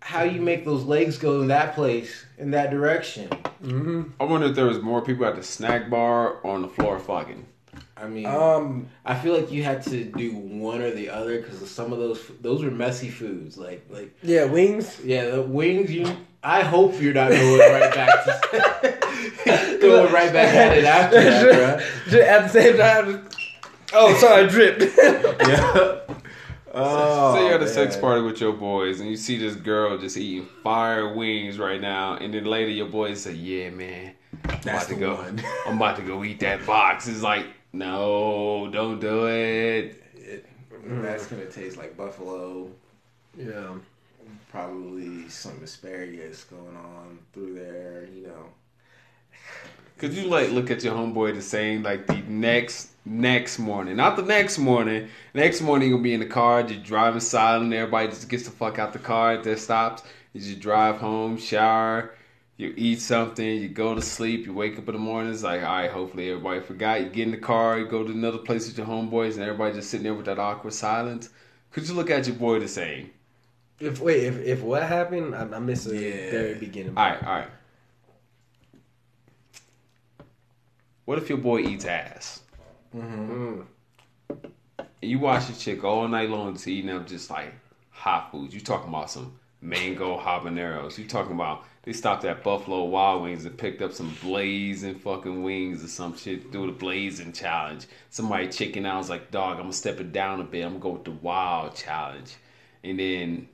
How 0.02 0.24
you 0.24 0.42
make 0.42 0.66
those 0.66 0.84
legs 0.84 1.18
go 1.18 1.42
in 1.42 1.48
that 1.50 1.74
place, 1.76 2.26
in 2.38 2.52
that 2.52 2.72
direction? 2.72 3.28
hmm 3.64 4.04
I 4.20 4.24
wonder 4.26 4.48
if 4.48 4.56
there 4.56 4.66
was 4.66 4.82
more 4.82 5.02
people 5.02 5.26
at 5.26 5.36
the 5.36 5.44
snack 5.44 5.90
bar 5.90 6.34
or 6.44 6.52
on 6.56 6.64
the 6.64 6.68
floor 6.68 7.00
fucking. 7.00 7.46
I 8.02 8.08
mean, 8.08 8.26
Um, 8.26 8.88
I 9.06 9.16
feel 9.16 9.34
like 9.36 9.52
you 9.52 9.64
had 9.64 9.84
to 9.84 10.04
do 10.06 10.34
one 10.36 10.82
or 10.82 10.92
the 10.92 11.10
other 11.10 11.40
because 11.42 11.70
some 11.70 11.94
of 11.94 12.00
those 12.00 12.20
those 12.42 12.64
were 12.64 12.72
messy 12.72 13.10
foods. 13.10 13.58
Like, 13.58 13.86
like 13.90 14.14
yeah, 14.24 14.46
wings. 14.46 15.00
yeah, 15.04 15.30
the 15.30 15.42
wings. 15.42 15.92
You, 15.92 16.08
I 16.44 16.62
hope 16.64 17.00
you're 17.00 17.14
not 17.14 17.30
going 17.30 17.60
right 17.60 17.94
back 17.94 18.24
to 18.26 19.78
going 19.82 20.12
right 20.12 20.34
back 20.34 20.54
at 20.56 20.78
it 20.78 20.86
after 20.86 21.22
that, 21.22 21.84
Just 22.06 22.16
At 22.16 22.42
the 22.44 22.50
same 22.50 22.78
time. 22.78 23.28
Oh, 23.94 24.14
sorry, 24.16 24.48
drip. 24.48 24.80
bro. 24.80 25.36
Yeah. 25.48 25.98
Oh, 26.74 27.36
Say 27.36 27.46
you're 27.48 27.56
at 27.56 27.62
a 27.62 27.68
sex 27.68 27.98
party 27.98 28.22
with 28.22 28.40
your 28.40 28.54
boys 28.54 29.02
and 29.02 29.10
you 29.10 29.18
see 29.18 29.38
this 29.38 29.56
girl 29.56 29.98
just 29.98 30.16
eating 30.16 30.48
fire 30.64 31.14
wings 31.14 31.60
right 31.60 31.82
now, 31.82 32.16
and 32.16 32.34
then 32.34 32.46
later 32.46 32.70
your 32.72 32.88
boys 32.88 33.22
say, 33.24 33.34
"Yeah, 33.34 33.72
man, 33.72 34.14
I'm 34.46 34.60
That's 34.64 34.86
about 34.86 34.88
to 34.88 34.96
go. 34.96 35.16
one. 35.16 35.44
I'm 35.68 35.76
about 35.76 35.98
to 35.98 36.02
go 36.04 36.24
eat 36.24 36.40
that 36.40 36.66
box." 36.66 37.10
It's 37.10 37.22
like, 37.22 37.46
no, 37.74 38.70
don't 38.72 39.00
do 39.00 39.28
it. 39.28 40.04
It, 40.16 40.46
that's 40.86 41.28
gonna 41.28 41.46
taste 41.46 41.78
like 41.78 41.96
buffalo. 41.98 42.70
yeah. 43.38 43.76
Probably 44.50 45.30
some 45.30 45.64
asparagus 45.64 46.44
going 46.44 46.76
on 46.76 47.20
through 47.34 47.56
there. 47.56 48.08
You 48.14 48.28
know. 48.28 48.46
Could 49.98 50.14
you 50.14 50.24
like 50.24 50.50
look 50.52 50.72
at 50.72 50.84
your 50.84 50.94
homeboy 50.96 51.36
the 51.36 51.42
same 51.42 51.84
like 51.84 52.08
the 52.08 52.22
next 52.28 52.90
next 53.06 53.60
morning, 53.60 53.96
not 53.96 54.16
the 54.16 54.24
next 54.24 54.58
morning. 54.58 55.08
Next 55.34 55.62
morning 55.62 55.90
you'll 55.90 56.00
be 56.00 56.14
in 56.14 56.20
the 56.20 56.26
car, 56.26 56.64
just 56.64 56.84
driving 56.84 57.22
silent. 57.22 57.74
Everybody 57.74 58.08
just 58.10 58.28
gets 58.28 58.44
the 58.44 58.52
fuck 58.52 58.80
out 58.80 58.94
the 58.94 59.00
car 59.00 59.34
at 59.34 59.44
their 59.44 59.58
stops. 59.58 60.04
You 60.34 60.42
just 60.42 60.60
drive 60.60 60.98
home, 60.98 61.38
shower, 61.38 62.14
you 62.62 62.74
eat 62.78 63.02
something, 63.02 63.46
you 63.46 63.68
go 63.68 63.96
to 63.96 64.02
sleep, 64.02 64.46
you 64.46 64.54
wake 64.54 64.78
up 64.78 64.88
in 64.88 64.94
the 64.94 65.00
morning. 65.00 65.34
It's 65.34 65.44
like, 65.44 65.62
all 65.64 65.68
right, 65.68 65.90
hopefully 65.92 66.30
everybody 66.30 66.60
forgot. 66.62 67.02
You 67.02 67.10
get 67.10 67.26
in 67.26 67.32
the 67.32 67.38
car, 67.38 67.80
you 67.80 67.88
go 67.88 68.04
to 68.04 68.12
another 68.12 68.38
place 68.38 68.68
with 68.68 68.78
your 68.78 68.88
homeboys, 68.88 69.34
and 69.34 69.42
everybody 69.44 69.74
just 69.76 69.90
sitting 69.90 70.04
there 70.04 70.14
with 70.14 70.28
that 70.28 70.40
awkward 70.40 70.74
silence. 70.74 71.30
Could 71.72 71.88
you 71.88 71.96
look 71.96 72.10
at 72.10 72.28
your 72.28 72.36
boy 72.36 72.60
the 72.60 72.68
same? 72.68 73.12
If 73.80 74.00
wait, 74.00 74.24
if 74.26 74.38
if 74.46 74.62
what 74.62 74.84
happened, 74.84 75.34
I, 75.34 75.42
I 75.42 75.60
missed 75.60 75.90
the 75.90 75.96
Yeah. 75.96 76.30
very 76.32 76.54
beginning. 76.56 76.96
All 76.96 77.04
right, 77.04 77.24
all 77.24 77.34
right. 77.34 77.48
What 81.06 81.18
if 81.18 81.30
your 81.30 81.40
boy 81.40 81.62
eats 81.62 81.86
ass? 81.86 82.42
Mm. 82.96 83.28
Hmm. 83.28 83.62
And 85.02 85.10
you 85.12 85.18
watch 85.20 85.50
a 85.50 85.58
chick 85.58 85.84
all 85.84 86.08
night 86.08 86.30
long 86.30 86.54
just 86.54 86.68
eating 86.68 86.92
up 86.92 87.08
just 87.08 87.30
like 87.32 87.54
hot 87.90 88.32
foods. 88.32 88.54
You 88.54 88.62
talking 88.62 88.90
about 88.90 89.10
some 89.10 89.40
mango 89.62 90.20
habaneros. 90.20 90.98
You 90.98 91.08
talking 91.08 91.34
about 91.34 91.64
they 91.84 91.94
stopped 91.94 92.26
at 92.26 92.44
Buffalo 92.44 92.84
Wild 92.86 93.24
Wings 93.24 93.46
and 93.46 93.58
picked 93.58 93.82
up 93.82 93.92
some 93.92 94.16
blazing 94.22 94.96
fucking 94.96 95.42
wings 95.42 95.84
or 95.84 95.88
some 95.88 96.16
shit. 96.16 96.52
Do 96.52 96.68
the 96.68 96.72
blazing 96.72 97.34
challenge. 97.34 97.88
Somebody 98.12 98.50
chicken 98.50 98.86
out 98.86 99.00
was 99.00 99.10
like, 99.10 99.32
dog, 99.32 99.58
I'm 99.58 99.64
gonna 99.64 99.74
step 99.74 100.00
it 100.00 100.14
down 100.14 100.42
a 100.42 100.44
bit. 100.44 100.64
I'm 100.64 100.74
gonna 100.74 100.84
go 100.84 100.90
with 100.92 101.06
the 101.06 101.12
wild 101.12 101.76
challenge. 101.76 102.36
And 102.84 103.00
then 103.00 103.50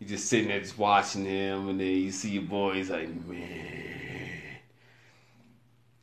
you 0.00 0.06
just 0.06 0.26
sitting 0.28 0.48
there 0.48 0.58
just 0.58 0.78
watching 0.78 1.24
him 1.24 1.68
and 1.68 1.78
then 1.78 1.86
you 1.86 2.10
see 2.10 2.30
your 2.30 2.42
boy, 2.42 2.74
he's 2.74 2.90
like, 2.90 3.08
man. 3.26 3.90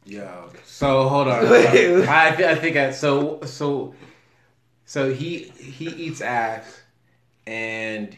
Yo. 0.05 0.49
So 0.63 1.09
hold 1.09 1.27
on. 1.27 1.45
hold 1.45 1.51
on. 1.51 2.07
I, 2.07 2.27
I 2.29 2.55
think 2.55 2.77
I 2.77 2.91
so 2.91 3.41
so 3.43 3.93
so 4.85 5.13
he 5.13 5.49
he 5.59 5.87
eats 5.87 6.21
ass 6.21 6.81
and 7.45 8.17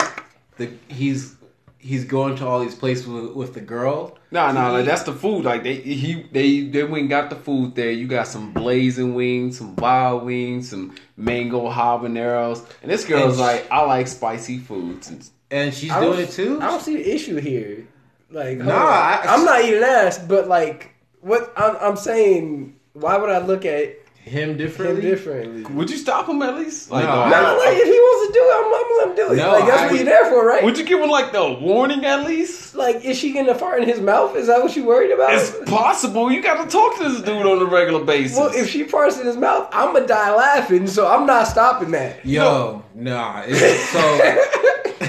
the 0.57 0.71
he's 0.87 1.35
he's 1.79 2.05
going 2.05 2.35
to 2.35 2.45
all 2.45 2.59
these 2.59 2.75
places 2.75 3.07
with, 3.07 3.31
with 3.33 3.53
the 3.53 3.61
girl. 3.61 4.17
No, 4.31 4.51
no, 4.51 4.67
He- 4.67 4.73
like 4.77 4.85
that's 4.85 5.03
the 5.03 5.13
food. 5.13 5.45
Like 5.45 5.63
they 5.63 5.75
he 5.75 6.23
they 6.31 6.61
they 6.61 6.83
went 6.83 7.01
and 7.01 7.09
got 7.09 7.29
the 7.29 7.35
food 7.35 7.73
there. 7.75 7.89
You 7.91 8.07
got 8.07 8.27
some 8.27 8.53
blazing 8.53 9.15
wings, 9.15 9.57
some 9.57 9.75
wild 9.75 10.23
wings, 10.25 10.69
some 10.69 10.95
mango 11.17 11.69
habaneros, 11.69 12.65
and 12.81 12.91
this 12.91 13.05
girl's 13.05 13.33
And 13.33 13.41
like, 13.41 13.71
I 13.71 13.81
like 13.81 14.07
spicy 14.07 14.59
foods. 14.59 15.09
And 15.09 15.29
and 15.51 15.73
she's 15.73 15.89
I 15.91 15.99
don't- 15.99 16.13
doing 16.15 16.27
it 16.27 16.31
too. 16.31 16.59
I 16.61 16.67
don't 16.67 16.81
see 16.81 16.95
the 16.97 17.09
issue 17.15 17.37
here. 17.37 17.87
Like, 18.31 18.57
Nah. 18.59 18.73
I- 18.75 19.21
I'm 19.27 19.43
not 19.45 19.63
eating 19.63 19.81
ass, 19.81 20.19
but 20.19 20.47
like, 20.47 20.91
what 21.21 21.51
I'm, 21.57 21.75
I'm 21.81 21.95
saying, 21.97 22.75
why 22.93 23.17
would 23.17 23.29
I 23.31 23.39
look 23.39 23.65
at 23.65 23.95
Him 24.29 24.49
him 24.49 24.57
differently. 24.57 25.01
differently? 25.01 25.63
would 25.73 25.89
you 25.89 25.97
stop 25.97 26.27
him 26.29 26.41
at 26.41 26.55
least? 26.55 26.91
Like, 26.91 27.03
No, 27.05 27.09
dog, 27.11 27.31
No, 27.31 27.57
like 27.65 27.77
if 27.77 27.85
he 27.85 27.91
wants 27.91 28.27
to 28.27 28.33
do 28.33 28.43
it, 28.45 28.53
I'm, 28.55 28.65
I'm 28.65 28.71
gonna 28.71 28.97
let 28.99 29.07
him 29.09 29.15
do 29.15 29.33
it. 29.33 29.37
No, 29.37 29.51
like 29.51 29.65
that's 29.65 29.81
I 29.81 29.81
what 29.85 29.91
would- 29.91 29.97
you're 30.01 30.05
there 30.05 30.25
for, 30.29 30.45
right? 30.47 30.63
would 30.63 30.77
you 30.77 30.83
give 30.85 30.99
him 31.01 31.09
like 31.09 31.31
the 31.31 31.51
warning 31.53 32.05
at 32.05 32.25
least? 32.25 32.75
like, 32.75 33.03
is 33.03 33.17
she 33.17 33.33
gonna 33.33 33.55
fart 33.55 33.81
in 33.81 33.89
his 33.89 33.99
mouth? 33.99 34.35
Is 34.35 34.47
that 34.47 34.61
what 34.61 34.75
you 34.75 34.85
worried 34.85 35.11
about? 35.11 35.33
It's 35.33 35.51
possible. 35.69 36.31
You 36.31 36.41
got 36.41 36.63
to 36.63 36.69
talk 36.69 36.97
to 36.97 37.09
this 37.09 37.21
dude 37.21 37.45
on 37.45 37.59
a 37.61 37.65
regular 37.65 38.03
basis. 38.05 38.37
well, 38.37 38.51
if 38.53 38.69
she 38.69 38.85
farts 38.85 39.19
in 39.19 39.25
his 39.25 39.35
mouth, 39.37 39.67
I'm 39.73 39.93
gonna 39.93 40.07
die 40.07 40.33
laughing. 40.35 40.87
So 40.87 41.07
I'm 41.07 41.25
not 41.25 41.47
stopping 41.47 41.91
that. 41.91 42.25
Yo, 42.25 42.83
nah. 42.95 43.43
It's, 43.47 43.89
so 43.89 43.99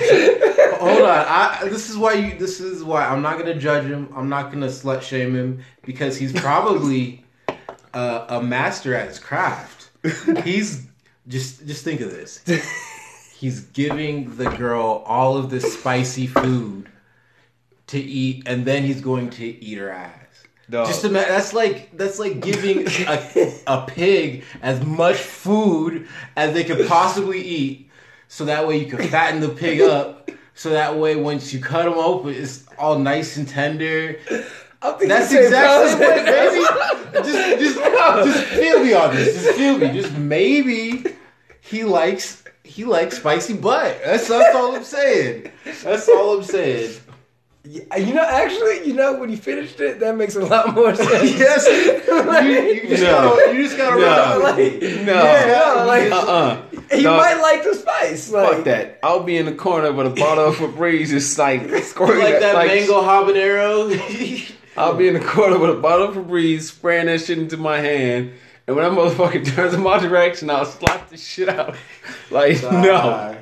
hold 0.81 1.03
on. 1.03 1.09
I 1.29 1.61
this 1.69 1.91
is 1.91 1.97
why 1.97 2.15
you. 2.15 2.39
This 2.39 2.61
is 2.61 2.83
why 2.83 3.07
I'm 3.07 3.23
not 3.23 3.39
gonna 3.39 3.55
judge 3.59 3.85
him. 3.85 4.09
I'm 4.17 4.29
not 4.29 4.51
gonna 4.53 4.67
slut 4.67 5.03
shame 5.03 5.35
him 5.35 5.63
because 5.83 6.17
he's 6.17 6.33
probably 6.33 7.25
a, 7.95 8.25
a 8.29 8.43
master 8.43 8.95
at 8.95 9.09
his 9.09 9.19
craft. 9.19 9.91
He's 10.45 10.87
just 11.29 11.67
just 11.67 11.85
think 11.85 12.01
of 12.01 12.11
this. 12.11 12.41
He's 13.35 13.61
giving 13.61 14.37
the 14.37 14.51
girl 14.51 15.03
all 15.07 15.37
of 15.37 15.49
this 15.51 15.79
spicy 15.79 16.27
food 16.27 16.89
to 17.87 17.99
eat, 17.99 18.43
and 18.47 18.65
then 18.67 18.83
he's 18.85 19.01
going 19.01 19.31
to 19.31 19.45
eat 19.45 19.79
her 19.79 19.91
ass. 19.91 20.15
Dog. 20.69 20.87
Just 20.87 21.05
ima- 21.05 21.25
that's 21.27 21.53
like 21.53 21.97
that's 21.97 22.19
like 22.19 22.41
giving 22.41 22.87
a, 22.87 23.61
a 23.67 23.87
pig 23.87 24.45
as 24.63 24.85
much 24.85 25.17
food 25.17 26.07
as 26.37 26.55
they 26.55 26.65
could 26.65 26.87
possibly 26.87 27.41
eat, 27.41 27.91
so 28.29 28.45
that 28.45 28.69
way 28.69 28.77
you 28.77 28.87
can 28.87 29.09
fatten 29.09 29.41
the 29.41 29.49
pig 29.49 29.81
up. 29.81 30.31
So 30.55 30.71
that 30.71 30.97
way, 30.97 31.17
once 31.17 31.53
you 31.55 31.61
cut 31.61 31.85
them 31.85 31.95
open, 31.95 32.35
it's 32.35 32.67
all 32.79 32.99
nice 32.99 33.37
and 33.37 33.49
tender. 33.49 34.21
I'm 34.83 34.93
thinking 34.93 35.09
That's 35.09 35.29
same 35.31 35.45
exactly 35.45 36.07
what, 36.07 36.17
concept. 36.25 37.23
baby. 37.23 37.31
Just, 37.31 37.59
just, 37.61 38.25
just 38.25 38.45
feel 38.49 38.83
me 38.85 38.93
on 38.95 39.15
this. 39.15 39.43
Just 39.43 39.57
feel 39.59 39.79
me. 39.79 39.89
Just 39.93 40.17
maybe 40.17 41.05
he 41.61 41.85
likes 41.85 42.43
he 42.65 42.85
likes 42.85 43.19
spicy 43.19 43.55
butt. 43.55 44.01
That's 44.05 44.29
that's 44.29 44.55
all 44.57 44.75
I'm 44.77 44.85
saying. 44.85 45.51
That's 45.83 46.09
all 46.09 46.39
I'm 46.39 46.43
saying. 46.45 46.99
Yeah, 47.63 47.95
You 47.97 48.15
know, 48.15 48.23
actually, 48.25 48.87
you 48.87 48.95
know, 48.95 49.19
when 49.21 49.29
you 49.29 49.37
finished 49.37 49.79
it, 49.81 50.01
that 50.01 50.17
makes 50.17 50.35
a 50.35 50.41
lot 50.41 50.75
more 50.75 50.95
sense. 50.95 51.11
Yes, 51.39 51.67
you, 51.69 52.83
you 52.83 52.89
just 52.89 53.03
No. 53.03 53.37
gotta 53.37 53.55
you 53.55 53.63
just 53.65 53.77
gotta 53.77 54.01
No. 54.01 54.07
run 54.07 54.57
with 54.57 54.83
like. 54.83 55.05
No. 55.05 55.23
yeah, 55.25 55.75
no, 55.77 55.85
like, 55.87 56.11
Uh-uh. 56.11 56.63
he 56.97 57.03
Dog. 57.03 57.19
might 57.19 57.39
like 57.43 57.63
the 57.63 57.75
spice. 57.75 58.31
Like, 58.31 58.55
Fuck 58.55 58.65
that. 58.65 58.99
I'll 59.03 59.23
be 59.25 59.37
in 59.37 59.45
the 59.45 59.53
corner 59.53 59.93
with 59.93 60.07
a 60.07 60.11
bottle 60.11 60.47
of 60.47 60.57
Febreze 60.57 61.09
just 61.09 61.37
like 61.39 61.69
squirting 61.85 62.21
like 62.25 62.35
it, 62.37 62.41
that 62.41 62.67
mango 62.67 63.03
habanero. 63.03 64.57
I'll 64.77 64.95
be 64.95 65.09
in 65.09 65.15
the 65.15 65.21
corner 65.21 65.59
with 65.59 65.71
a 65.71 65.75
bottle 65.81 66.09
of 66.09 66.15
Febreze, 66.15 66.63
spraying 66.63 67.07
that 67.07 67.21
shit 67.21 67.39
into 67.39 67.57
my 67.57 67.79
hand, 67.79 68.33
and 68.67 68.77
when 68.77 68.85
that 68.89 68.97
motherfucker 68.99 69.45
turns 69.55 69.75
in 69.75 69.83
my 69.83 69.99
direction, 69.99 70.49
I'll 70.51 70.65
slap 70.65 71.09
the 71.11 71.17
shit 71.17 71.49
out. 71.49 71.77
Like, 72.31 72.63
no. 72.63 72.95
Uh, 72.95 73.37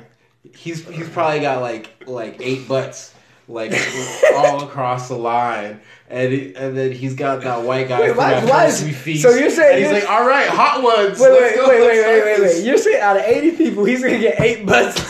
he's 0.55 0.87
he's 0.87 1.09
probably 1.09 1.41
got 1.41 1.61
like 1.61 2.03
like 2.07 2.37
eight 2.41 2.67
butts 2.67 3.13
like 3.47 3.71
all 4.35 4.63
across 4.63 5.07
the 5.07 5.15
line, 5.17 5.79
and 6.09 6.31
he, 6.33 6.55
and 6.55 6.75
then 6.77 6.91
he's 6.91 7.13
got 7.15 7.41
that 7.41 7.63
white 7.63 7.87
guy 7.87 7.99
Wait, 8.01 8.15
why- 8.17 8.43
why 8.45 8.65
is- 8.65 8.81
feast. 8.97 9.23
so 9.23 9.29
you're 9.31 9.49
saying 9.49 9.77
he's 9.79 9.87
you're- 9.87 9.99
like, 10.01 10.09
all 10.09 10.27
right, 10.27 10.47
hot 10.47 10.81
ones. 10.83 11.19
Wait, 11.19 11.31
wait, 11.31 11.55
go, 11.55 11.67
wait, 11.67 11.79
wait, 11.81 12.05
wait, 12.05 12.23
wait, 12.25 12.37
this." 12.37 12.57
wait. 12.57 12.65
You're 12.65 12.77
saying 12.77 13.01
out 13.01 13.17
of 13.17 13.23
80 13.23 13.51
people, 13.57 13.85
he's 13.85 14.01
gonna 14.03 14.19
get 14.19 14.39
eight 14.39 14.65
butts. 14.65 14.99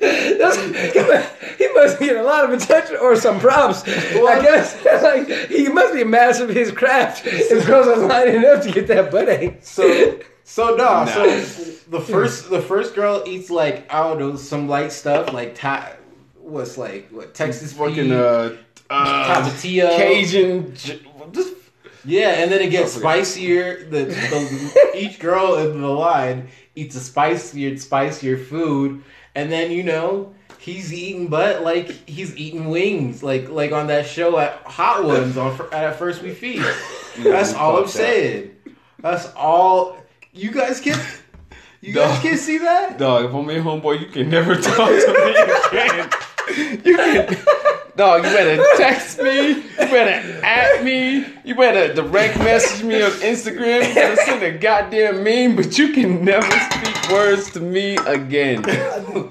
That's, 0.00 0.56
he, 1.58 1.68
must, 1.74 1.98
get 1.98 2.16
a 2.16 2.22
lot 2.22 2.44
of 2.44 2.50
attention 2.52 2.96
or 2.96 3.16
some 3.16 3.38
props. 3.40 3.82
I 3.86 4.40
guess 4.42 4.84
like 5.02 5.28
he 5.50 5.68
must 5.68 5.94
be 5.94 6.02
a 6.02 6.06
master 6.06 6.44
of 6.44 6.50
his 6.50 6.70
craft 6.70 7.22
if 7.26 7.66
girls 7.66 7.86
are 7.86 7.96
lining 8.06 8.44
up 8.44 8.62
to 8.62 8.70
get 8.72 8.86
that 8.88 9.10
butt 9.10 9.28
ache. 9.28 9.58
So 9.62 10.18
so 10.44 10.74
nah, 10.76 11.04
Nah. 11.04 11.06
so 11.06 11.24
the 11.90 12.00
first 12.00 12.50
the 12.50 12.60
first 12.60 12.94
girl 12.94 13.22
eats 13.26 13.50
like 13.50 13.92
I 13.92 14.02
don't 14.08 14.18
know 14.18 14.36
some 14.36 14.68
light 14.68 14.92
stuff 14.92 15.32
like 15.32 15.54
ta- 15.54 15.92
what's 16.36 16.76
like 16.76 17.08
what 17.10 17.34
Texas 17.34 17.72
Fucking, 17.72 17.94
fucking 18.10 18.12
uh, 18.12 18.56
uh, 18.90 19.42
Tapatio. 19.44 19.96
Cajun. 19.96 20.74
j- 20.74 21.00
Just 21.32 21.54
Yeah, 22.04 22.30
and 22.42 22.50
then 22.52 22.60
it 22.60 22.70
gets 22.70 22.92
spicier. 22.92 23.84
The, 23.88 24.04
the 24.04 24.90
each 24.94 25.18
girl 25.18 25.56
in 25.56 25.80
the 25.80 25.88
line 25.88 26.48
eats 26.74 26.94
a 26.96 27.00
spicier, 27.00 27.76
spicier 27.78 28.36
food, 28.36 29.02
and 29.34 29.50
then 29.50 29.70
you 29.70 29.82
know 29.82 30.34
he's 30.58 30.92
eating 30.92 31.28
butt 31.28 31.62
like 31.62 31.90
he's 32.08 32.36
eating 32.36 32.68
wings, 32.68 33.22
like 33.22 33.48
like 33.48 33.72
on 33.72 33.88
that 33.88 34.06
show 34.06 34.38
at 34.38 34.54
Hot 34.64 35.04
Ones 35.04 35.36
on 35.36 35.58
at 35.72 35.96
First 35.96 36.22
We 36.22 36.32
Feast. 36.32 36.68
That's 37.18 37.52
you 37.52 37.58
all 37.58 37.76
I'm 37.78 37.84
fucked 37.84 37.88
up. 37.96 38.00
saying. 38.00 38.50
That's 39.00 39.32
all. 39.34 39.96
You 40.32 40.50
guys 40.50 40.80
can. 40.80 40.98
You 41.80 41.92
guys 41.92 42.14
Dog. 42.14 42.22
can 42.22 42.38
see 42.38 42.58
that. 42.58 42.96
Dog, 42.98 43.26
if 43.26 43.34
I'm 43.34 43.48
your 43.50 43.62
homeboy, 43.62 44.00
you 44.00 44.06
can 44.06 44.30
never 44.30 44.56
talk 44.56 44.88
to 44.88 45.70
me 45.72 45.78
again. 45.78 46.08
You 46.84 46.96
can, 46.96 47.36
dog. 47.96 48.24
You 48.24 48.30
better 48.30 48.62
text 48.76 49.20
me. 49.20 49.48
You 49.48 49.62
better 49.78 50.44
at 50.44 50.84
me. 50.84 51.24
You 51.44 51.54
better 51.54 51.94
direct 51.94 52.38
message 52.38 52.84
me 52.84 53.02
on 53.02 53.10
Instagram. 53.12 53.88
You 53.88 53.94
better 53.94 54.16
send 54.22 54.42
a 54.42 54.58
goddamn 54.58 55.22
meme, 55.24 55.56
but 55.56 55.78
you 55.78 55.92
can 55.92 56.24
never 56.24 56.50
speak 56.50 57.10
words 57.10 57.50
to 57.52 57.60
me 57.60 57.96
again. 58.06 58.64
Oh, 59.16 59.30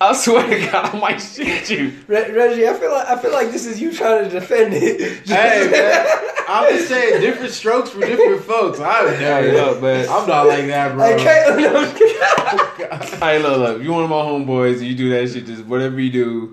I 0.00 0.14
swear 0.14 0.46
to 0.48 0.70
God, 0.70 0.94
I 0.94 0.98
might 0.98 1.18
shoot 1.18 1.68
you. 1.68 1.92
Re- 2.06 2.30
Reggie, 2.32 2.66
I 2.66 2.72
feel 2.74 2.90
like 2.92 3.08
I 3.08 3.18
feel 3.20 3.32
like 3.32 3.50
this 3.50 3.66
is 3.66 3.78
you 3.80 3.92
trying 3.92 4.24
to 4.24 4.30
defend 4.30 4.72
it. 4.72 5.26
Hey 5.28 5.68
man, 5.70 6.06
I'm 6.48 6.72
just 6.74 6.88
saying 6.88 7.20
different 7.20 7.52
strokes 7.52 7.90
for 7.90 8.00
different 8.00 8.42
folks. 8.44 8.80
I 8.80 9.10
Hey, 9.16 9.20
never. 9.20 9.52
look, 9.52 9.82
man. 9.82 10.08
I'm 10.08 10.26
not 10.26 10.46
like 10.46 10.66
that, 10.68 10.94
bro. 10.94 11.04
I 11.04 11.18
can't. 11.18 11.60
No, 11.60 11.76
I'm 11.76 11.88
oh, 11.88 12.74
kidding. 12.78 13.18
Hey, 13.20 13.42
look, 13.42 13.58
look. 13.58 13.82
You 13.82 13.92
one 13.92 14.04
of 14.04 14.10
my 14.10 14.16
homeboys, 14.16 14.80
you 14.82 14.94
do 14.94 15.10
that 15.10 15.30
shit. 15.30 15.44
Just 15.46 15.64
whatever 15.66 16.00
you 16.00 16.10
do, 16.10 16.47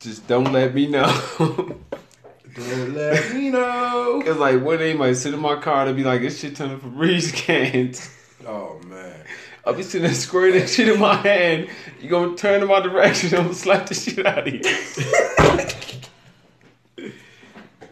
just 0.00 0.26
don't 0.26 0.52
let 0.52 0.74
me 0.74 0.86
know. 0.86 1.06
Don't 1.38 2.94
let 2.94 3.32
me 3.32 3.50
know. 3.50 4.20
Cause 4.24 4.38
like 4.38 4.60
one 4.60 4.78
day, 4.78 4.94
might 4.94 5.12
sit 5.12 5.32
in 5.32 5.40
my 5.40 5.56
car 5.56 5.84
to 5.84 5.92
be 5.92 6.02
like, 6.02 6.22
"This 6.22 6.40
shit 6.40 6.56
turning 6.56 6.80
Febreze 6.80 7.32
cans." 7.32 8.10
Oh 8.46 8.80
man. 8.86 9.14
I'll 9.64 9.74
be 9.74 9.82
sitting 9.82 10.06
there 10.06 10.14
squirting 10.14 10.60
that 10.60 10.68
shit 10.68 10.88
in 10.88 10.98
my 10.98 11.14
hand. 11.14 11.68
You 12.00 12.08
gonna 12.08 12.36
turn 12.36 12.62
in 12.62 12.68
my 12.68 12.80
direction? 12.80 13.36
I'm 13.36 13.44
gonna 13.44 13.54
slap 13.54 13.86
the 13.86 13.94
shit 13.94 14.26
out 14.26 14.48
of 14.48 14.54
you. 14.54 14.60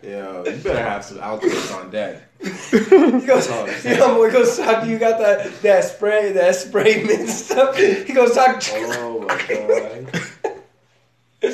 Yo, 0.03 0.45
you 0.47 0.57
better 0.57 0.83
have 0.83 1.05
some 1.05 1.21
outfits 1.21 1.71
on 1.73 1.91
deck. 1.91 2.23
He 2.41 2.49
goes, 2.51 3.49
Oh, 3.51 3.67
you 3.85 3.97
know, 3.97 4.25
he 4.25 4.31
goes 4.33 4.57
talk. 4.57 4.87
You 4.87 4.99
got 4.99 5.19
that 5.19 5.61
that 5.63 5.85
spray, 5.85 6.33
that 6.33 6.55
spray 6.55 7.03
mint 7.05 7.29
stuff. 7.29 7.77
He 7.77 8.13
goes 8.15 8.35
talk. 8.35 8.63
Oh 8.73 9.27
my 9.29 9.37
god. 11.43 11.53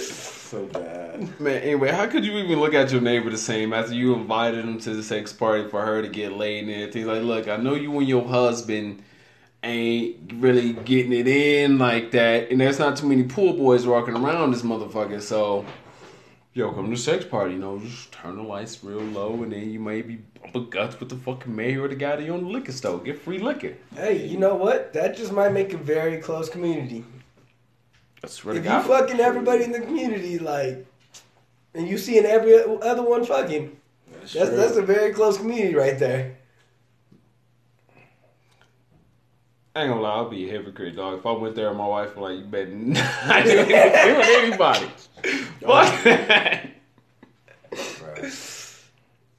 So 0.55 0.66
bad. 0.66 1.40
Man, 1.40 1.62
anyway, 1.62 1.90
how 1.90 2.07
could 2.07 2.24
you 2.24 2.32
even 2.38 2.61
look 2.61 2.74
at 2.74 2.92
your 2.92 3.00
neighbor 3.00 3.28
the 3.30 3.38
same 3.38 3.72
after 3.72 3.92
you 3.92 4.14
invited 4.14 4.64
him 4.64 4.78
to 4.80 4.94
the 4.94 5.02
sex 5.02 5.32
party 5.32 5.68
for 5.68 5.84
her 5.84 6.00
to 6.00 6.09
get 6.09 6.32
laid 6.32 6.64
and 6.64 6.72
everything? 6.72 7.07
Like, 7.07 7.22
look, 7.22 7.48
I 7.48 7.57
know 7.57 7.74
you 7.74 7.96
and 7.98 8.09
your 8.09 8.26
husband 8.26 9.02
ain't 9.64 10.32
really 10.34 10.74
getting 10.74 11.12
it 11.12 11.26
in 11.26 11.78
like 11.78 12.12
that, 12.12 12.50
and 12.50 12.61
there's 12.61 12.78
not 12.78 12.96
too 12.96 13.09
many 13.09 13.24
pool 13.24 13.55
boys 13.55 13.86
walking 13.86 14.16
around 14.16 14.52
this 14.52 14.62
motherfucker, 14.62 15.20
so. 15.20 15.64
Yo, 16.57 16.70
come 16.70 16.84
to 16.84 16.90
the 16.92 16.96
sex 16.96 17.24
party, 17.24 17.55
you 17.55 17.59
know, 17.59 17.80
just 17.80 18.12
turn 18.12 18.36
the 18.36 18.42
lights 18.42 18.84
real 18.84 19.00
low, 19.00 19.42
and 19.42 19.52
then 19.52 19.72
you 19.72 19.80
may 19.80 20.02
be 20.02 20.20
bumping 20.40 20.70
guts 20.70 21.00
with 21.00 21.09
the 21.09 21.16
fucking 21.16 21.52
mayor 21.52 21.82
or 21.82 21.88
the 21.88 21.96
guy 21.96 22.14
that 22.14 22.24
you 22.24 22.32
on 22.32 22.44
the 22.44 22.48
liquor 22.48 22.70
store. 22.70 22.98
Get 22.98 23.20
free 23.20 23.40
liquor. 23.40 23.74
Hey, 23.96 24.24
you 24.24 24.38
know 24.38 24.55
what? 24.55 24.92
That 24.92 25.16
just 25.16 25.32
might 25.32 25.48
make 25.48 25.72
a 25.72 25.76
very 25.76 26.18
close 26.18 26.48
community. 26.48 27.05
I 28.25 28.27
swear 28.27 28.55
to 28.55 28.61
If 28.61 28.66
you 28.66 28.81
fucking 28.83 29.20
everybody 29.20 29.64
in 29.64 29.72
the 29.72 29.81
community, 29.81 30.39
like, 30.39 30.87
and 31.75 31.87
you 31.87 31.99
seeing 31.99 32.25
every 32.25 32.59
other 32.59 33.03
one 33.03 33.25
fucking, 33.25 33.77
that's 34.20 34.33
true. 34.33 34.47
that's 34.47 34.77
a 34.77 34.83
very 34.83 35.12
close 35.12 35.37
community 35.37 35.75
right 35.75 35.99
there. 35.99 36.39
I 39.77 39.83
ain't 39.83 39.91
gonna 39.91 40.01
lie, 40.01 40.11
I'll 40.11 40.31
be 40.31 40.49
a 40.49 40.53
hypocrite, 40.53 40.97
dog. 40.97 41.18
If 41.18 41.27
I 41.27 41.33
went 41.33 41.55
there 41.55 41.68
and 41.68 41.77
my 41.77 41.87
wife 41.87 42.16
was 42.16 42.31
like, 42.31 42.39
you 42.39 42.45
better 42.45 42.70
not 42.70 43.45
do 43.45 43.51
anything 43.51 44.16
with 44.16 44.29
anybody. 44.29 44.87
Fuck 45.61 46.05
that. 46.05 46.70
Bruh. 47.72 48.81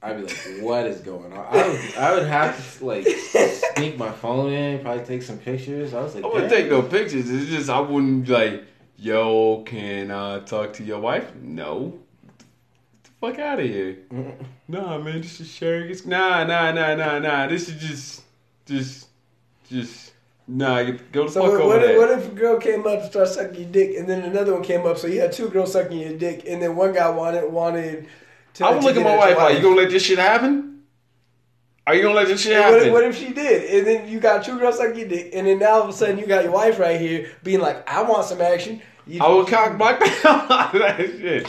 I'd 0.02 0.18
be 0.18 0.22
like, 0.22 0.62
what 0.62 0.86
is 0.86 1.00
going 1.00 1.32
on? 1.32 1.46
I 1.50 1.68
would, 1.68 1.96
I 1.96 2.14
would 2.14 2.26
have 2.28 2.78
to 2.78 2.84
like 2.84 3.06
sneak 3.06 3.98
my 3.98 4.12
phone 4.12 4.52
in, 4.52 4.80
probably 4.80 5.04
take 5.04 5.22
some 5.22 5.38
pictures. 5.38 5.94
I 5.94 6.02
was 6.02 6.14
like, 6.14 6.22
I 6.22 6.28
wouldn't 6.28 6.52
take 6.52 6.68
no 6.68 6.82
pictures. 6.82 7.28
It's 7.28 7.50
just 7.50 7.70
I 7.70 7.80
wouldn't 7.80 8.28
like, 8.28 8.62
yo, 8.98 9.62
can 9.64 10.10
I 10.10 10.40
talk 10.40 10.72
to 10.74 10.84
your 10.84 11.00
wife? 11.00 11.34
No. 11.36 11.98
Get 12.26 13.04
the 13.04 13.10
fuck 13.20 13.38
out 13.38 13.60
of 13.60 13.66
here. 13.66 13.98
Nah, 14.68 14.98
man, 14.98 15.20
this 15.20 15.40
is 15.40 15.48
sharing. 15.50 15.90
It's 15.90 16.06
nah, 16.06 16.44
nah, 16.44 16.72
nah, 16.72 16.94
nah, 16.94 17.18
nah. 17.18 17.46
This 17.46 17.68
is 17.68 17.80
just, 17.80 18.22
just, 18.64 19.08
just. 19.68 20.12
Nah, 20.48 20.82
go 21.12 21.26
the 21.26 21.32
So 21.32 21.42
fuck 21.42 21.52
what, 21.52 21.60
over 21.60 21.66
what, 21.66 21.80
there. 21.80 21.92
if, 21.92 21.98
what 21.98 22.10
if 22.18 22.32
a 22.32 22.34
girl 22.34 22.58
came 22.58 22.86
up 22.86 23.00
and 23.00 23.10
started 23.10 23.32
sucking 23.32 23.60
your 23.60 23.70
dick, 23.70 23.96
and 23.96 24.08
then 24.08 24.22
another 24.22 24.54
one 24.54 24.62
came 24.62 24.86
up, 24.86 24.96
so 24.96 25.08
you 25.08 25.20
had 25.20 25.32
two 25.32 25.48
girls 25.48 25.72
sucking 25.72 25.98
your 25.98 26.16
dick, 26.16 26.44
and 26.46 26.62
then 26.62 26.76
one 26.76 26.92
guy 26.92 27.08
wanted 27.10 27.50
wanted. 27.52 28.06
To, 28.54 28.64
I 28.64 28.70
would 28.70 28.80
to 28.80 28.86
look 28.86 28.96
at 28.96 29.02
my 29.02 29.16
wife 29.16 29.36
like, 29.36 29.56
you 29.56 29.62
gonna 29.62 29.76
let 29.76 29.90
this 29.90 30.04
shit 30.04 30.18
happen? 30.18 30.75
Are 31.86 31.94
you 31.94 32.02
gonna 32.02 32.14
let 32.14 32.26
this 32.26 32.40
shit 32.42 32.56
happen? 32.56 32.90
What, 32.90 32.92
what 32.92 33.04
if 33.04 33.16
she 33.16 33.32
did? 33.32 33.70
And 33.72 33.86
then 33.86 34.08
you 34.08 34.18
got 34.18 34.44
two 34.44 34.58
girls 34.58 34.78
sucking 34.78 34.98
your 34.98 35.08
dick, 35.08 35.30
and 35.34 35.46
then 35.46 35.60
now 35.60 35.74
all 35.74 35.82
of 35.82 35.88
a 35.88 35.92
sudden 35.92 36.18
you 36.18 36.26
got 36.26 36.42
your 36.42 36.52
wife 36.52 36.78
right 36.80 37.00
here 37.00 37.30
being 37.44 37.60
like, 37.60 37.88
"I 37.88 38.02
want 38.02 38.24
some 38.26 38.40
action." 38.40 38.82
You, 39.06 39.22
I 39.22 39.28
would 39.32 39.46
cock 39.46 39.78
block 39.78 40.00
the 40.00 40.06
out 40.28 40.72
that 40.72 40.98
shit. 40.98 41.46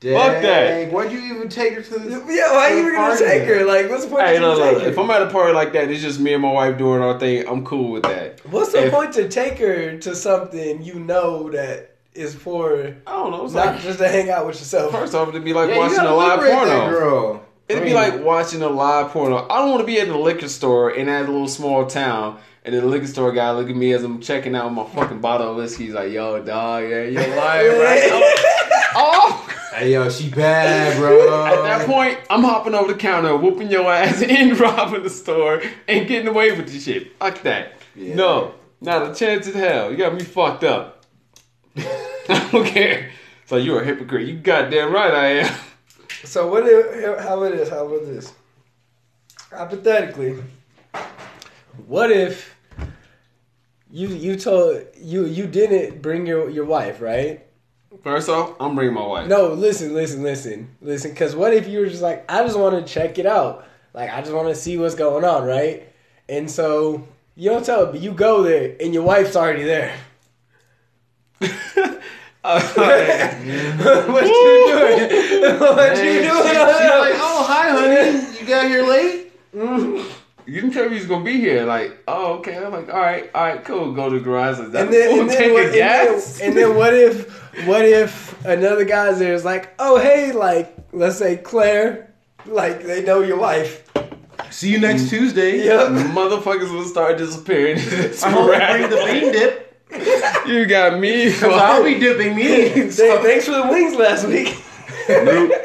Dang. 0.00 0.14
Fuck 0.14 0.42
that. 0.42 0.42
Dang, 0.42 0.92
Why'd 0.92 1.10
you 1.12 1.18
even 1.34 1.48
take 1.50 1.74
her 1.74 1.82
to 1.82 1.98
this? 1.98 2.12
Yeah, 2.28 2.52
why 2.52 2.70
are 2.70 2.74
you 2.74 2.80
even 2.80 2.94
gonna 2.94 3.18
take 3.18 3.44
her? 3.48 3.64
Like, 3.64 3.90
what's 3.90 4.04
the 4.04 4.10
point 4.10 4.22
Hey, 4.26 4.36
of 4.36 4.42
look, 4.42 4.58
you 4.58 4.64
look, 4.74 4.82
her? 4.82 4.88
if 4.88 4.98
I'm 4.98 5.10
at 5.10 5.22
a 5.22 5.26
party 5.30 5.52
like 5.54 5.72
that, 5.74 5.90
it's 5.90 6.00
just 6.02 6.18
me 6.20 6.32
and 6.34 6.42
my 6.42 6.50
wife 6.52 6.78
doing 6.78 7.02
our 7.02 7.18
thing. 7.18 7.46
I'm 7.46 7.64
cool 7.64 7.90
with 7.92 8.04
that. 8.04 8.40
What's 8.46 8.72
the 8.72 8.86
If- 8.86 8.92
point 8.92 9.12
to 9.14 9.28
take 9.28 9.58
her 9.58 9.98
to 9.98 10.14
something 10.14 10.82
you 10.82 10.94
know 10.94 11.50
that 11.50 11.90
is 12.14 12.34
for 12.34 12.94
I 13.06 13.10
don't 13.12 13.30
know. 13.32 13.44
It's 13.44 13.52
not 13.54 13.66
like 13.74 13.82
just 13.82 13.98
to 13.98 14.08
hang 14.08 14.30
out 14.30 14.46
with 14.46 14.58
yourself? 14.58 14.92
first 14.92 15.14
off, 15.14 15.28
it'd 15.28 15.44
be 15.44 15.52
like 15.52 15.68
Yeah, 15.70 15.78
watching 15.78 15.98
a 15.98 16.14
live 16.14 16.38
liberate 16.40 16.52
that 16.68 16.68
porno. 16.68 16.90
girl. 16.90 17.42
It'd 17.68 17.82
be 17.82 17.94
like 17.94 18.22
watching 18.22 18.62
a 18.62 18.68
live 18.68 19.10
porno. 19.10 19.46
I 19.50 19.58
don't 19.58 19.70
want 19.70 19.80
to 19.80 19.86
be 19.86 20.00
at 20.00 20.06
the 20.06 20.16
liquor 20.16 20.48
store 20.48 20.90
in 20.90 21.06
that 21.06 21.28
little 21.28 21.48
small 21.48 21.84
town 21.86 22.38
And 22.64 22.74
the 22.74 22.84
liquor 22.84 23.06
store 23.08 23.32
guy 23.32 23.50
look 23.52 23.68
at 23.68 23.76
me 23.76 23.92
as 23.92 24.04
I'm 24.04 24.20
checking 24.20 24.54
out 24.54 24.72
my 24.72 24.84
fucking 24.86 25.20
bottle 25.20 25.50
of 25.50 25.56
whiskey. 25.56 25.86
He's 25.86 25.94
like, 25.94 26.12
"Yo, 26.12 26.42
dog, 26.42 26.84
yeah, 26.84 27.02
you're 27.04 27.36
lying, 27.36 27.78
right?" 27.80 28.08
oh. 28.94 29.42
Hey 29.74 29.92
yo, 29.92 30.08
she 30.08 30.30
bad, 30.30 30.96
bro. 30.96 31.44
At 31.44 31.62
that 31.62 31.86
point, 31.86 32.18
I'm 32.30 32.42
hopping 32.42 32.74
over 32.74 32.92
the 32.92 32.98
counter, 32.98 33.36
whooping 33.36 33.70
your 33.70 33.92
ass, 33.92 34.22
and 34.28 34.58
robbing 34.58 35.02
the 35.02 35.10
store, 35.10 35.60
and 35.86 36.08
getting 36.08 36.28
away 36.28 36.50
with 36.52 36.72
the 36.72 36.78
shit. 36.80 37.16
Fuck 37.18 37.42
that. 37.42 37.74
Yeah. 37.94 38.14
No, 38.14 38.54
not 38.80 39.10
a 39.10 39.14
chance 39.14 39.46
in 39.46 39.54
hell. 39.54 39.90
You 39.90 39.96
got 39.98 40.14
me 40.14 40.22
fucked 40.24 40.64
up. 40.64 41.04
I 41.76 42.48
don't 42.50 42.66
care. 42.66 43.10
So 43.44 43.56
you're 43.56 43.82
a 43.82 43.84
hypocrite. 43.84 44.26
You 44.26 44.36
goddamn 44.36 44.92
right 44.92 45.12
I 45.12 45.26
am. 45.40 45.54
So 46.24 46.48
what? 46.48 46.64
If, 46.66 47.18
how 47.20 47.42
it 47.44 47.54
is? 47.54 47.68
How 47.68 47.86
about 47.86 48.06
this? 48.06 48.32
Hypothetically, 49.50 50.42
what 51.86 52.10
if 52.10 52.54
you 53.90 54.08
you 54.08 54.36
told 54.36 54.82
you 55.00 55.26
you 55.26 55.46
didn't 55.46 56.02
bring 56.02 56.26
your 56.26 56.50
your 56.50 56.64
wife, 56.64 57.00
right? 57.00 57.46
First 58.02 58.28
off, 58.28 58.54
I'm 58.60 58.74
bringing 58.74 58.94
my 58.94 59.06
wife. 59.06 59.28
No, 59.28 59.52
listen, 59.52 59.94
listen, 59.94 60.22
listen, 60.22 60.76
listen. 60.80 61.10
Because 61.10 61.34
what 61.34 61.54
if 61.54 61.66
you 61.66 61.80
were 61.80 61.86
just 61.86 62.02
like, 62.02 62.30
I 62.30 62.42
just 62.44 62.58
want 62.58 62.86
to 62.86 62.92
check 62.92 63.18
it 63.18 63.26
out. 63.26 63.66
Like, 63.94 64.10
I 64.10 64.20
just 64.20 64.32
want 64.32 64.48
to 64.48 64.54
see 64.54 64.76
what's 64.76 64.94
going 64.94 65.24
on, 65.24 65.44
right? 65.44 65.90
And 66.28 66.50
so 66.50 67.06
you 67.34 67.50
don't 67.50 67.64
tell 67.64 67.86
her, 67.86 67.92
but 67.92 68.00
you 68.00 68.12
go 68.12 68.42
there, 68.42 68.76
and 68.80 68.92
your 68.92 69.02
wife's 69.02 69.36
already 69.36 69.64
there. 69.64 69.96
What 72.46 74.24
you 74.24 74.36
doing? 74.68 75.58
what 75.60 75.96
you 75.96 75.96
She, 75.96 76.28
doing? 76.28 76.46
she's 76.46 76.54
like, 76.54 77.16
oh 77.18 77.44
hi, 77.48 77.70
honey, 77.70 78.38
you 78.38 78.46
got 78.46 78.68
here 78.68 78.86
late. 78.86 79.32
Mm-hmm. 79.52 80.08
you 80.46 80.60
didn't 80.60 80.72
tell 80.72 80.84
me 80.84 80.92
you 80.92 81.00
was 81.00 81.06
gonna 81.08 81.24
be 81.24 81.40
here. 81.40 81.64
Like, 81.64 82.04
oh, 82.06 82.34
okay. 82.34 82.56
I'm 82.56 82.70
like, 82.70 82.88
all 82.88 83.00
right, 83.00 83.28
all 83.34 83.44
right, 83.46 83.64
cool. 83.64 83.92
Go 83.92 84.10
to 84.10 84.18
the 84.18 84.24
garage. 84.24 84.58
Like, 84.60 84.66
and 84.66 84.74
then, 84.74 85.18
and, 85.18 85.28
then, 85.28 85.52
what, 85.54 85.64
and, 85.64 85.74
then, 85.74 86.22
and 86.42 86.56
then 86.56 86.76
what 86.76 86.94
if 86.94 87.66
what 87.66 87.84
if 87.84 88.44
another 88.44 88.84
guy's 88.84 89.18
there 89.18 89.34
is 89.34 89.44
like, 89.44 89.74
oh 89.80 89.98
hey, 89.98 90.30
like 90.30 90.72
let's 90.92 91.18
say 91.18 91.38
Claire, 91.38 92.14
like 92.44 92.84
they 92.84 93.02
know 93.02 93.22
your 93.22 93.38
wife. 93.40 93.90
See 94.50 94.70
you 94.70 94.78
next 94.78 95.02
mm. 95.02 95.10
Tuesday. 95.10 95.64
Yep. 95.64 95.88
Motherfuckers 96.14 96.72
will 96.72 96.84
start 96.84 97.18
disappearing. 97.18 97.78
I 97.78 98.30
hope 98.30 98.52
you 98.52 98.86
bring 98.86 98.90
the 98.90 99.20
bean 99.20 99.32
dip. 99.32 99.65
you 100.46 100.66
got 100.66 100.98
me. 100.98 101.32
Cause 101.32 101.44
I'll 101.44 101.84
be 101.84 101.98
dipping 101.98 102.34
me. 102.34 102.46
Hey, 102.68 102.90
thanks 102.90 103.46
for 103.46 103.52
the 103.52 103.68
wings 103.70 103.94
last 103.94 104.26
week. 104.26 104.62
Nope. 105.08 105.52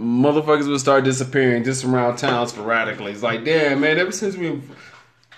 Motherfuckers 0.00 0.66
will 0.66 0.78
start 0.78 1.04
disappearing 1.04 1.62
just 1.62 1.84
around 1.84 2.16
town 2.16 2.48
sporadically. 2.48 3.12
It's 3.12 3.22
like, 3.22 3.44
damn, 3.44 3.80
man, 3.80 3.98
ever 3.98 4.12
since 4.12 4.36
we 4.36 4.62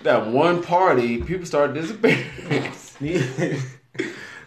that 0.03 0.27
one 0.27 0.63
party, 0.63 1.21
people 1.21 1.45
started 1.45 1.73
disappearing. 1.73 2.25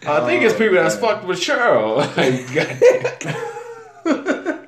I 0.05 0.25
think 0.25 0.43
it's 0.43 0.53
oh, 0.53 0.57
people 0.57 0.75
that's 0.75 0.95
fucked 0.95 1.25
with 1.25 1.39
Cheryl. 1.39 1.97
Like, 2.17 2.53
goddamn. 2.53 4.67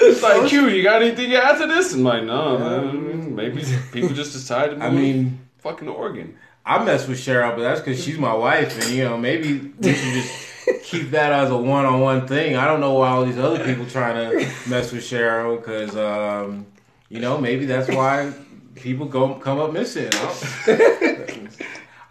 it's 0.00 0.22
like, 0.22 0.48
Q, 0.48 0.68
you 0.68 0.82
got 0.82 1.02
anything 1.02 1.30
to 1.30 1.42
add 1.42 1.58
to 1.58 1.66
this? 1.66 1.94
I'm 1.94 2.02
like, 2.02 2.24
no, 2.24 2.58
man. 2.58 3.34
Maybe 3.34 3.64
people 3.92 4.10
just 4.10 4.32
decided 4.32 4.70
to 4.70 4.76
move 4.76 4.84
I 4.84 4.90
mean, 4.90 5.40
fucking 5.58 5.88
Oregon. 5.88 6.36
I 6.66 6.82
mess 6.82 7.06
with 7.06 7.18
Cheryl, 7.18 7.54
but 7.54 7.62
that's 7.62 7.80
because 7.80 8.02
she's 8.02 8.18
my 8.18 8.32
wife, 8.32 8.80
and 8.82 8.90
you 8.90 9.04
know 9.04 9.18
maybe 9.18 9.72
we 9.78 9.92
should 9.92 10.14
just 10.14 10.48
keep 10.82 11.10
that 11.10 11.32
as 11.32 11.50
a 11.50 11.56
one-on-one 11.56 12.26
thing. 12.26 12.56
I 12.56 12.66
don't 12.66 12.80
know 12.80 12.94
why 12.94 13.10
all 13.10 13.24
these 13.24 13.38
other 13.38 13.62
people 13.62 13.86
trying 13.86 14.30
to 14.30 14.36
mess 14.68 14.90
with 14.90 15.02
Cheryl, 15.02 15.58
because 15.58 15.94
um, 15.96 16.66
you 17.10 17.20
know 17.20 17.36
maybe 17.36 17.66
that's 17.66 17.88
why 17.88 18.32
people 18.74 19.06
go 19.06 19.34
come 19.34 19.58
up 19.58 19.72
missing. 19.72 20.08
I'm, 20.12 21.48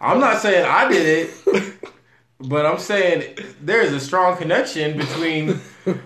I'm 0.00 0.20
not 0.20 0.40
saying 0.40 0.64
I 0.64 0.88
did 0.88 1.28
it, 1.28 1.74
but 2.38 2.64
I'm 2.64 2.78
saying 2.78 3.36
there's 3.60 3.92
a 3.92 3.98
strong 3.98 4.36
connection 4.36 4.96
between 4.96 5.60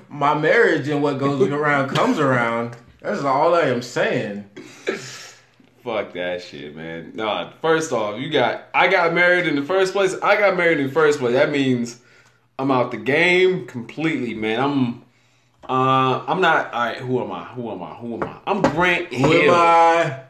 my 0.09 0.35
marriage 0.35 0.89
and 0.89 1.03
what 1.03 1.19
goes 1.19 1.47
around 1.51 1.91
comes 1.91 2.19
around. 2.19 2.77
That's 3.03 3.23
all 3.23 3.55
I 3.55 3.63
am 3.63 3.83
saying. 3.83 4.49
Fuck 5.89 6.13
that 6.13 6.43
shit, 6.43 6.77
man. 6.77 7.13
Nah, 7.15 7.51
first 7.63 7.93
off, 7.93 8.21
you 8.21 8.29
got 8.29 8.65
I 8.75 8.89
got 8.89 9.15
married 9.15 9.47
in 9.47 9.57
the 9.57 9.63
first 9.63 9.95
place. 9.95 10.15
I 10.23 10.37
got 10.37 10.55
married 10.55 10.81
in 10.81 10.89
the 10.89 10.93
first 10.93 11.19
place. 11.19 11.33
That 11.33 11.51
means 11.51 11.99
I'm 12.59 12.71
out 12.71 12.91
the 12.91 12.99
game 12.99 13.67
completely, 13.67 14.35
man. 14.35 14.61
I'm 14.61 15.03
uh 15.67 16.27
I'm 16.29 16.43
not 16.43 16.75
all 16.75 16.79
right, 16.79 16.99
who 16.99 17.25
am 17.25 17.33
I? 17.33 17.45
Who 17.45 17.71
am 17.71 17.83
I? 17.83 17.95
Who 17.95 18.17
am 18.17 18.23
I? 18.23 18.37
I'm 18.47 18.61
Grant 18.61 19.15
Hill. 19.15 19.31
Who 19.31 19.49
am. 19.49 19.55
I? 19.55 20.21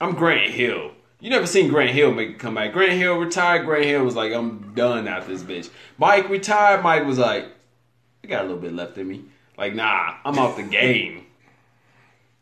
I'm 0.00 0.14
Grant 0.14 0.52
Hill. 0.52 0.92
You 1.18 1.30
never 1.30 1.46
seen 1.48 1.70
Grant 1.70 1.90
Hill 1.90 2.12
make 2.12 2.36
a 2.36 2.38
comeback. 2.38 2.72
Grant 2.72 2.92
Hill 2.92 3.16
retired. 3.16 3.66
Grant 3.66 3.86
Hill 3.86 4.04
was 4.04 4.14
like, 4.14 4.32
I'm 4.32 4.74
done 4.76 5.08
after 5.08 5.36
this 5.36 5.42
bitch. 5.42 5.70
Mike 5.98 6.28
retired. 6.28 6.84
Mike 6.84 7.04
was 7.04 7.18
like, 7.18 7.46
I 8.22 8.28
got 8.28 8.42
a 8.42 8.44
little 8.44 8.62
bit 8.62 8.74
left 8.74 8.96
in 8.96 9.08
me. 9.08 9.24
Like, 9.58 9.74
nah, 9.74 10.18
I'm 10.24 10.38
out 10.38 10.56
the 10.56 10.62
game. 10.62 11.26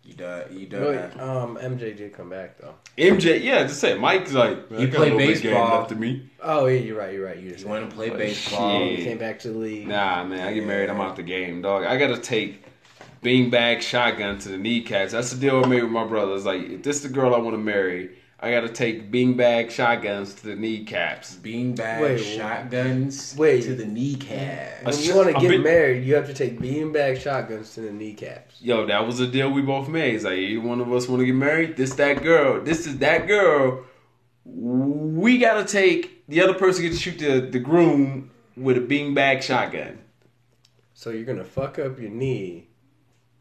You 0.09 0.14
done? 0.14 0.42
You 0.59 0.66
done? 0.66 0.84
Wait, 0.86 0.94
that. 0.96 1.20
um, 1.20 1.59
MJ 1.59 1.94
did 1.94 2.14
come 2.14 2.30
back 2.30 2.56
though. 2.59 2.74
MJ, 2.96 3.42
yeah, 3.44 3.64
just 3.64 3.78
say 3.78 3.96
Mike's 3.98 4.32
like, 4.32 4.56
I 4.72 4.76
He 4.78 4.86
got 4.86 4.96
played 4.96 5.12
little 5.12 5.18
game 5.18 5.28
baseball. 5.34 5.78
left 5.80 5.92
in 5.92 6.00
me. 6.00 6.30
Oh 6.42 6.64
yeah, 6.64 6.80
you're 6.80 6.96
right. 6.98 7.12
You're 7.12 7.26
right. 7.26 7.36
You 7.36 7.48
He 7.48 7.52
just 7.52 7.66
went 7.66 7.90
to 7.90 7.94
play 7.94 8.09
baseball. 8.09 8.78
shit. 8.88 8.98
He 9.00 9.04
came 9.04 9.18
back 9.18 9.38
to 9.40 9.50
the 9.50 9.59
league. 9.59 9.86
Nah, 9.86 10.24
man, 10.24 10.48
I 10.48 10.54
get 10.54 10.64
married, 10.66 10.88
I'm 10.88 10.98
out 11.00 11.16
the 11.16 11.22
game, 11.22 11.61
dog. 11.61 11.84
I 11.84 11.98
gotta 11.98 12.16
take 12.16 12.64
beanbag 13.22 13.82
shotgun 13.82 14.38
to 14.38 14.48
the 14.48 14.56
kneecaps. 14.56 15.12
That's 15.12 15.30
the 15.30 15.38
deal 15.38 15.62
I 15.62 15.68
made 15.68 15.82
with 15.82 15.92
my 15.92 16.06
brothers. 16.06 16.46
Like, 16.46 16.62
if 16.62 16.82
this 16.82 17.02
the 17.02 17.11
girl 17.11 17.34
I 17.34 17.38
want 17.38 17.52
to 17.54 17.59
marry, 17.62 18.16
I 18.41 18.53
gotta 18.53 18.68
take 18.68 19.11
beanbag 19.11 19.68
shotguns 19.70 20.32
to 20.34 20.47
the 20.47 20.55
kneecaps. 20.55 21.34
Beanbag 21.36 22.01
Wait, 22.01 22.18
shotguns 22.18 23.34
wait. 23.36 23.62
to 23.64 23.74
the 23.74 23.84
kneecaps. 23.84 24.84
When 24.84 25.05
you 25.05 25.16
want 25.16 25.34
to 25.34 25.41
get 25.41 25.49
bit- 25.49 25.61
married, 25.62 26.05
you 26.05 26.14
have 26.14 26.26
to 26.28 26.34
take 26.34 26.61
beanbag 26.61 27.20
shotguns 27.20 27.74
to 27.74 27.80
the 27.80 27.91
kneecaps. 27.91 28.62
Yo, 28.62 28.86
that 28.86 29.05
was 29.05 29.18
a 29.18 29.26
deal 29.26 29.51
we 29.51 29.62
both 29.62 29.89
made. 29.89 30.14
It's 30.14 30.24
like, 30.24 30.39
either 30.39 30.61
one 30.61 30.80
of 30.80 30.93
us 30.93 31.09
want 31.09 31.20
to 31.20 31.26
get 31.26 31.34
married. 31.34 31.76
This 31.76 31.95
that 31.95 32.22
girl. 32.22 32.62
This 32.62 32.86
is 32.86 32.99
that 32.99 33.26
girl. 33.26 33.84
We 34.45 35.39
gotta 35.39 35.64
take 35.64 36.24
the 36.28 36.41
other 36.41 36.55
person 36.55 36.84
get 36.84 36.93
to 36.93 36.97
shoot 36.99 37.18
the 37.18 37.41
the 37.41 37.59
groom 37.59 38.30
with 38.57 38.76
a 38.76 38.80
beanbag 38.80 39.43
shotgun. 39.43 39.99
So 40.95 41.11
you're 41.11 41.24
gonna 41.24 41.45
fuck 41.45 41.80
up 41.80 41.99
your 41.99 42.11
knee 42.11 42.68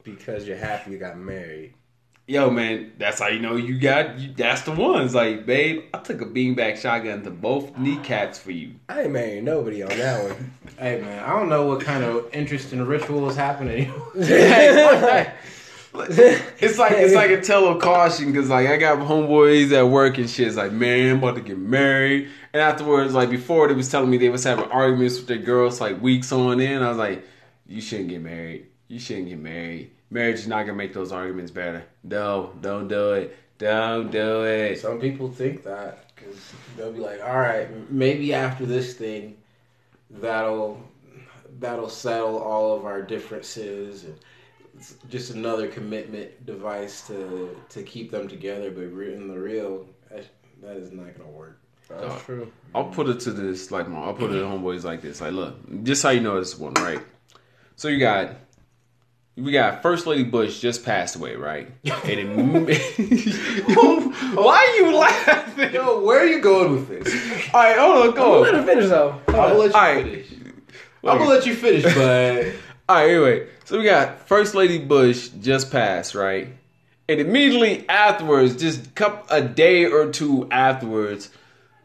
because 0.04 0.48
you're 0.48 0.58
happy 0.58 0.92
you 0.92 0.98
got 0.98 1.18
married. 1.20 1.76
Yo, 2.30 2.50
man, 2.50 2.92
that's 2.98 3.22
how 3.22 3.28
you 3.28 3.40
know 3.40 3.56
you 3.56 3.80
got. 3.80 4.20
You, 4.20 4.34
that's 4.36 4.64
the 4.64 4.72
ones. 4.74 5.16
Like, 5.16 5.46
babe, 5.46 5.86
I 5.94 6.00
took 6.00 6.20
a 6.20 6.26
beanbag 6.26 6.76
shotgun 6.76 7.24
to 7.24 7.32
both 7.32 7.78
kneecaps 7.78 8.38
for 8.38 8.52
you. 8.52 8.74
I 8.90 9.04
ain't 9.04 9.14
marrying 9.14 9.46
nobody 9.46 9.82
on 9.82 9.90
that 9.90 10.24
one. 10.24 10.54
Hey 10.78 11.02
man, 11.02 11.24
I 11.24 11.30
don't 11.30 11.50
know 11.50 11.66
what 11.66 11.82
kind 11.82 12.04
of 12.04 12.32
interesting 12.32 12.86
ritual 12.86 13.28
is 13.30 13.36
happening. 13.36 13.92
It's 16.60 16.78
like 16.78 16.92
it's 16.92 17.16
like 17.16 17.32
a 17.32 17.42
tell 17.42 17.66
of 17.66 17.82
caution 17.82 18.32
because 18.32 18.50
like 18.50 18.68
I 18.68 18.78
got 18.78 19.00
homeboys 19.00 19.72
at 19.72 19.82
work 19.82 20.20
and 20.20 20.30
shit. 20.30 20.48
It's 20.48 20.58
like, 20.58 20.72
man, 20.72 21.14
I'm 21.14 21.18
about 21.18 21.36
to 21.36 21.42
get 21.42 21.58
married. 21.58 22.30
And 22.54 22.62
afterwards, 22.62 23.16
like 23.16 23.32
before, 23.32 23.68
they 23.68 23.74
was 23.74 23.90
telling 23.90 24.12
me 24.12 24.18
they 24.18 24.30
was 24.30 24.44
having 24.44 24.66
arguments 24.66 25.18
with 25.18 25.28
their 25.28 25.38
girls 25.38 25.82
like 25.82 26.00
weeks 26.00 26.32
on 26.32 26.62
end. 26.62 26.84
I 26.84 26.90
was 26.90 26.98
like, 26.98 27.26
you 27.66 27.82
shouldn't 27.82 28.10
get 28.10 28.22
married. 28.22 28.68
You 28.88 29.00
shouldn't 29.00 29.30
get 29.30 29.40
married. 29.40 29.90
Marriage 30.10 30.40
is 30.40 30.48
not 30.48 30.66
gonna 30.66 30.78
make 30.78 30.94
those 30.94 31.12
arguments 31.12 31.52
better. 31.52 31.84
No, 32.04 32.54
don't 32.62 32.88
do 32.88 33.12
it. 33.14 33.36
Don't 33.58 34.12
do 34.12 34.44
it. 34.44 34.80
Some 34.80 35.00
people 35.00 35.30
think 35.30 35.64
that 35.64 36.16
because 36.16 36.40
they'll 36.76 36.94
be 36.94 37.00
like, 37.00 37.22
"All 37.22 37.38
right, 37.38 37.68
maybe 37.92 38.34
after 38.34 38.66
this 38.66 38.94
thing, 38.94 39.38
that'll 40.10 40.82
that'll 41.60 41.90
settle 41.90 42.38
all 42.38 42.78
of 42.78 42.86
our 42.86 43.02
differences." 43.02 44.06
And 44.06 44.16
it's 44.76 44.96
just 45.10 45.34
another 45.34 45.68
commitment 45.68 46.46
device 46.46 47.06
to 47.08 47.58
to 47.70 47.84
keep 47.84 48.12
them 48.12 48.28
together. 48.28 48.72
But 48.72 48.94
re- 48.94 49.14
in 49.14 49.28
the 49.28 49.40
real, 49.40 49.88
that, 50.10 50.26
that 50.62 50.78
is 50.78 50.92
not 50.92 51.18
gonna 51.18 51.30
work. 51.30 51.60
That's 51.90 52.24
true. 52.24 52.52
I'll 52.76 52.86
put 52.86 53.08
it 53.10 53.20
to 53.22 53.32
this 53.32 53.72
like 53.72 53.88
my 53.88 54.00
I'll 54.00 54.14
put 54.14 54.32
it 54.32 54.40
to 54.40 54.46
homeboys 54.46 54.84
like 54.84 55.02
this. 55.02 55.20
Like, 55.22 55.34
look, 55.34 55.56
just 55.84 56.04
how 56.04 56.10
you 56.10 56.22
know 56.22 56.40
this 56.40 56.58
one, 56.58 56.74
right? 56.76 57.02
So 57.76 57.88
you 57.88 58.00
got 58.00 58.36
we 59.38 59.52
got 59.52 59.82
First 59.84 60.08
Lady 60.08 60.24
Bush 60.24 60.60
just 60.60 60.84
passed 60.84 61.16
away, 61.16 61.36
right? 61.36 61.70
And 61.86 62.70
it, 62.70 62.78
why 64.36 64.58
are 64.58 64.76
you 64.78 64.96
laughing? 64.96 65.74
Yo, 65.74 66.02
where 66.04 66.20
are 66.20 66.26
you 66.26 66.42
going 66.42 66.72
with 66.72 66.88
this? 66.90 67.50
All 67.54 67.62
right, 67.62 67.78
hold 67.78 67.98
on, 67.98 68.06
Let 68.08 68.16
go. 68.16 68.44
her 68.60 68.64
finish 68.66 68.90
though. 68.90 69.22
I'm 69.28 69.34
gonna 69.34 69.54
let 69.54 69.70
you 69.70 69.76
Alright. 69.76 70.06
finish. 70.06 70.28
I'm 71.04 71.18
gonna 71.20 71.30
let 71.30 71.46
you 71.46 71.56
finish, 71.56 71.84
but 71.96 72.46
All 72.90 72.96
right, 72.98 73.10
anyway, 73.10 73.48
so 73.66 73.78
we 73.78 73.84
got 73.86 74.28
First 74.28 74.56
Lady 74.56 74.80
Bush 74.80 75.30
just 75.30 75.72
passed, 75.72 76.16
right? 76.16 76.50
And 77.10 77.22
immediately 77.22 77.88
afterwards, 77.88 78.56
just 78.58 78.90
a 79.30 79.42
day 79.42 79.86
or 79.86 80.12
two 80.12 80.48
afterwards, 80.52 81.30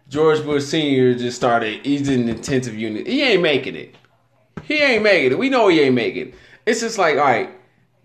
George 0.09 0.43
Bush 0.45 0.65
Senior 0.65 1.15
just 1.15 1.37
started. 1.37 1.85
He's 1.87 2.09
in 2.09 2.29
intensive 2.29 2.75
unit. 2.75 3.07
He 3.07 3.23
ain't 3.23 3.43
making 3.43 3.77
it. 3.77 3.95
He 4.65 4.79
ain't 4.79 5.03
making 5.03 5.33
it. 5.33 5.39
We 5.39 5.49
know 5.49 5.69
he 5.69 5.81
ain't 5.81 5.95
making 5.95 6.29
it. 6.29 6.35
It's 6.67 6.81
just 6.81 6.99
like, 6.99 7.17
all 7.17 7.25
right, 7.25 7.51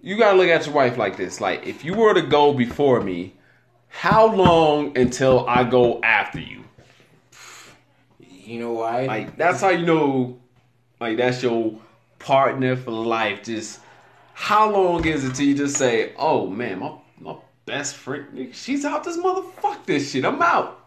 you 0.01 0.17
gotta 0.17 0.37
look 0.37 0.47
at 0.47 0.65
your 0.65 0.75
wife 0.75 0.97
like 0.97 1.17
this. 1.17 1.41
Like, 1.41 1.65
if 1.65 1.83
you 1.83 1.93
were 1.93 2.13
to 2.13 2.21
go 2.21 2.53
before 2.53 3.01
me, 3.01 3.33
how 3.87 4.33
long 4.33 4.97
until 4.97 5.47
I 5.47 5.63
go 5.63 6.01
after 6.01 6.39
you? 6.39 6.63
You 8.29 8.59
know 8.59 8.73
why? 8.73 9.05
Like 9.05 9.37
that's 9.37 9.61
how 9.61 9.69
you 9.69 9.85
know, 9.85 10.39
like 10.99 11.17
that's 11.17 11.43
your 11.43 11.79
partner 12.19 12.75
for 12.75 12.91
life. 12.91 13.43
Just 13.43 13.81
how 14.33 14.71
long 14.71 15.05
is 15.05 15.25
it 15.25 15.35
till 15.35 15.45
you 15.45 15.55
just 15.55 15.75
say, 15.77 16.13
"Oh 16.17 16.47
man, 16.47 16.79
my 16.79 16.93
my 17.19 17.35
best 17.65 17.95
friend, 17.95 18.49
she's 18.53 18.85
out 18.85 19.03
this 19.03 19.17
motherfuck 19.17 19.85
this 19.85 20.11
shit. 20.11 20.23
I'm 20.23 20.41
out." 20.41 20.77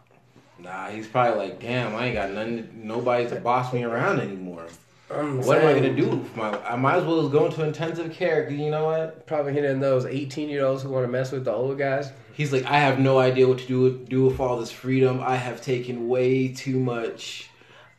nah, 0.63 0.89
he's 0.89 1.07
probably 1.07 1.47
like, 1.47 1.59
damn, 1.59 1.95
I 1.95 2.07
ain't 2.07 2.15
got 2.15 2.31
nothing, 2.31 2.69
nobody 2.83 3.27
to 3.29 3.35
boss 3.35 3.73
me 3.73 3.83
around 3.83 4.19
anymore. 4.19 4.67
I'm 5.13 5.41
What 5.41 5.57
am 5.59 5.67
I 5.67 5.73
gonna 5.73 5.95
do? 5.95 6.25
My, 6.35 6.57
I 6.65 6.75
might 6.75 6.95
as 6.97 7.03
well 7.05 7.27
go 7.29 7.45
into 7.45 7.63
intensive 7.63 8.11
care. 8.13 8.43
'cause 8.45 8.53
you 8.53 8.69
know 8.71 8.85
what? 8.85 9.25
Probably 9.27 9.53
hitting 9.53 9.79
those 9.79 10.05
18 10.05 10.49
year 10.49 10.65
olds 10.65 10.83
who 10.83 10.89
want 10.89 11.05
to 11.05 11.11
mess 11.11 11.31
with 11.31 11.45
the 11.45 11.51
old 11.53 11.77
guys. 11.77 12.11
He's 12.33 12.51
like, 12.53 12.65
I 12.65 12.79
have 12.79 12.97
no 12.99 13.19
idea 13.19 13.47
what 13.47 13.59
to 13.59 13.67
do 13.67 13.81
with, 13.81 14.09
do 14.09 14.25
with 14.25 14.39
all 14.39 14.57
this 14.57 14.71
freedom. 14.71 15.19
I 15.21 15.35
have 15.35 15.61
taken 15.61 16.07
way 16.07 16.47
too 16.47 16.79
much. 16.79 17.49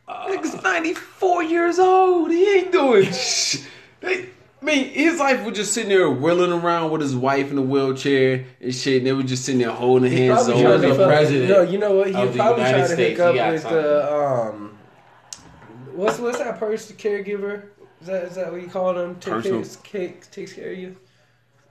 Uh, 0.07 0.27
Nigga's 0.27 0.61
94 0.61 1.43
years 1.43 1.79
old. 1.79 2.31
He 2.31 2.57
ain't 2.57 2.71
doing 2.71 3.05
shit. 3.13 3.61
They, 4.01 4.29
I 4.61 4.65
mean, 4.65 4.85
his 4.89 5.19
life 5.19 5.45
was 5.45 5.55
just 5.55 5.73
sitting 5.73 5.89
there 5.89 6.09
whirling 6.09 6.51
around 6.51 6.91
with 6.91 7.01
his 7.01 7.15
wife 7.15 7.51
in 7.51 7.57
a 7.57 7.61
wheelchair 7.61 8.45
and 8.61 8.73
shit. 8.73 8.97
And 8.97 9.07
they 9.07 9.13
were 9.13 9.23
just 9.23 9.45
sitting 9.45 9.59
there 9.61 9.69
holding 9.71 10.11
hands. 10.11 10.45
probably 10.45 10.61
He 10.61 10.65
was 10.67 10.81
the 10.97 11.05
president 11.05 11.49
No, 11.49 11.61
you 11.61 11.77
know 11.77 11.93
what? 11.95 12.07
He 12.07 12.13
probably 12.13 12.35
trying 12.63 12.73
to 12.81 12.87
States. 12.87 13.19
hook 13.19 13.37
up 13.37 13.51
with 13.53 13.63
the 13.63 14.13
um. 14.13 14.72
What's 15.93 16.19
what's 16.19 16.37
that 16.39 16.59
person? 16.59 16.95
Caregiver? 16.97 17.63
Is 18.01 18.07
that 18.07 18.23
is 18.25 18.35
that 18.35 18.51
what 18.51 18.61
you 18.61 18.67
call 18.67 18.93
them? 18.93 19.15
Take 19.15 19.33
Personal- 19.33 19.63
care, 19.83 20.07
takes, 20.09 20.27
takes 20.27 20.53
care 20.53 20.71
of 20.71 20.77
you. 20.77 20.97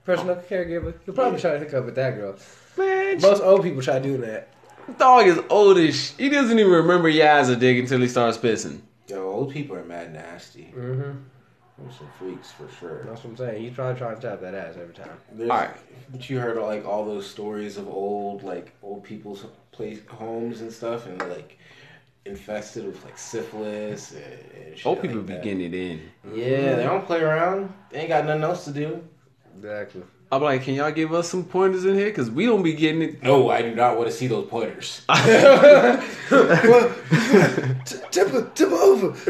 Personal 0.05 0.35
caregiver. 0.35 0.93
He'll 1.05 1.13
probably 1.13 1.39
try 1.39 1.53
to 1.53 1.59
hook 1.59 1.73
up 1.73 1.85
with 1.85 1.95
that 1.95 2.15
girl. 2.15 2.35
Man, 2.77 3.21
Most 3.21 3.41
old 3.41 3.63
people 3.63 3.81
try 3.81 3.99
to 3.99 4.03
do 4.03 4.17
that. 4.17 4.49
dog 4.97 5.27
is 5.27 5.39
oldish. 5.49 6.11
He 6.17 6.29
doesn't 6.29 6.57
even 6.59 6.71
remember 6.71 7.09
Yaz 7.09 7.49
a 7.49 7.55
dick 7.55 7.77
until 7.77 8.01
he 8.01 8.07
starts 8.07 8.37
pissing. 8.37 8.81
Yo, 9.07 9.25
old 9.29 9.51
people 9.51 9.75
are 9.77 9.83
mad 9.85 10.11
nasty. 10.11 10.73
Mm-hmm. 10.75 11.19
They're 11.77 11.91
some 11.97 12.09
freaks 12.19 12.51
for 12.51 12.67
sure. 12.79 13.03
That's 13.05 13.23
what 13.23 13.31
I'm 13.31 13.37
saying. 13.37 13.63
He's 13.63 13.73
probably 13.73 13.97
trying 13.97 14.15
to 14.15 14.21
tap 14.21 14.41
that 14.41 14.53
ass 14.53 14.75
every 14.79 14.93
time. 14.93 15.09
There's, 15.31 15.49
Alright. 15.49 15.75
But 16.11 16.29
you 16.29 16.39
heard 16.39 16.57
like 16.57 16.85
all 16.85 17.05
those 17.05 17.29
stories 17.29 17.77
of 17.77 17.87
old 17.87 18.43
like 18.43 18.73
old 18.83 19.03
people's 19.03 19.45
place 19.71 19.99
homes 20.07 20.61
and 20.61 20.71
stuff, 20.71 21.07
and 21.07 21.19
like 21.29 21.57
infested 22.25 22.85
with 22.85 23.03
like 23.03 23.17
syphilis 23.17 24.11
and, 24.11 24.23
and 24.65 24.77
shit 24.77 24.85
Old 24.85 25.01
people 25.01 25.17
like 25.17 25.27
be 25.27 25.33
that. 25.33 25.43
getting 25.43 25.61
it 25.61 25.73
in. 25.73 26.01
Yeah, 26.33 26.75
they 26.75 26.83
don't 26.83 27.05
play 27.05 27.21
around. 27.21 27.73
They 27.89 27.99
ain't 27.99 28.09
got 28.09 28.25
nothing 28.25 28.43
else 28.43 28.65
to 28.65 28.71
do. 28.71 29.03
Exactly. 29.57 30.03
I'm 30.31 30.41
like, 30.41 30.63
can 30.63 30.73
y'all 30.73 30.91
give 30.91 31.13
us 31.13 31.29
some 31.29 31.43
pointers 31.43 31.85
in 31.85 31.93
here? 31.93 32.07
Because 32.07 32.31
we 32.31 32.47
don't 32.47 32.63
be 32.63 32.73
getting 32.73 33.03
it. 33.03 33.21
No, 33.21 33.49
I 33.51 33.61
do 33.61 33.75
not 33.75 33.97
want 33.97 34.09
to 34.09 34.15
see 34.15 34.25
those 34.25 34.47
pointers. 34.49 35.05
Tip, 38.11 38.55
tip 38.55 38.71
over. 38.71 39.09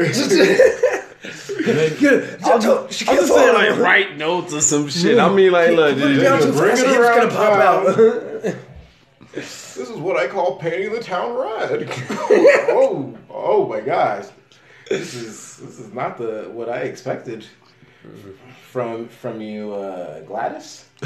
I'm 1.66 2.60
just, 2.60 3.08
I'm 3.08 3.16
just 3.16 3.32
saying, 3.32 3.54
like, 3.54 3.78
write 3.78 4.16
notes 4.16 4.52
or 4.52 4.60
some 4.60 4.88
shit. 4.88 5.18
I 5.18 5.28
mean, 5.34 5.52
like, 5.52 5.70
look, 5.70 5.94
Put 5.98 6.10
it 6.10 6.14
dude, 6.14 6.22
down 6.22 6.40
too 6.40 6.52
Bring 6.52 6.72
it 6.72 6.76
the 6.80 6.86
hips 6.86 6.98
around 6.98 7.28
gonna 7.28 7.30
pop 7.30 7.60
out. 7.60 8.24
This 9.34 9.76
is 9.76 9.90
what 9.90 10.16
I 10.16 10.28
call 10.28 10.56
painting 10.56 10.92
the 10.92 11.00
town 11.00 11.36
red. 11.36 11.88
oh, 12.70 13.18
oh 13.28 13.68
my 13.68 13.80
gosh, 13.80 14.26
this 14.88 15.14
is 15.14 15.56
this 15.56 15.80
is 15.80 15.92
not 15.92 16.18
the 16.18 16.48
what 16.52 16.68
I 16.68 16.82
expected 16.82 17.44
from 18.70 19.08
from 19.08 19.40
you, 19.40 19.72
uh, 19.74 20.20
Gladys. 20.20 20.84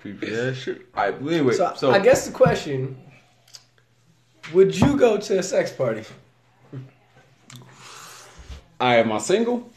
creepy 0.00 0.34
ass 0.34 0.56
shit. 0.56 0.86
All 0.96 1.04
right, 1.04 1.14
anyway, 1.14 1.54
so, 1.54 1.74
so, 1.76 1.90
I 1.92 2.00
guess 2.00 2.26
the 2.26 2.32
question: 2.32 2.96
Would 4.52 4.76
you 4.76 4.96
go 4.96 5.18
to 5.18 5.38
a 5.38 5.42
sex 5.42 5.70
party? 5.70 6.02
I 8.80 8.96
am 8.96 9.12
I 9.12 9.18
single? 9.18 9.70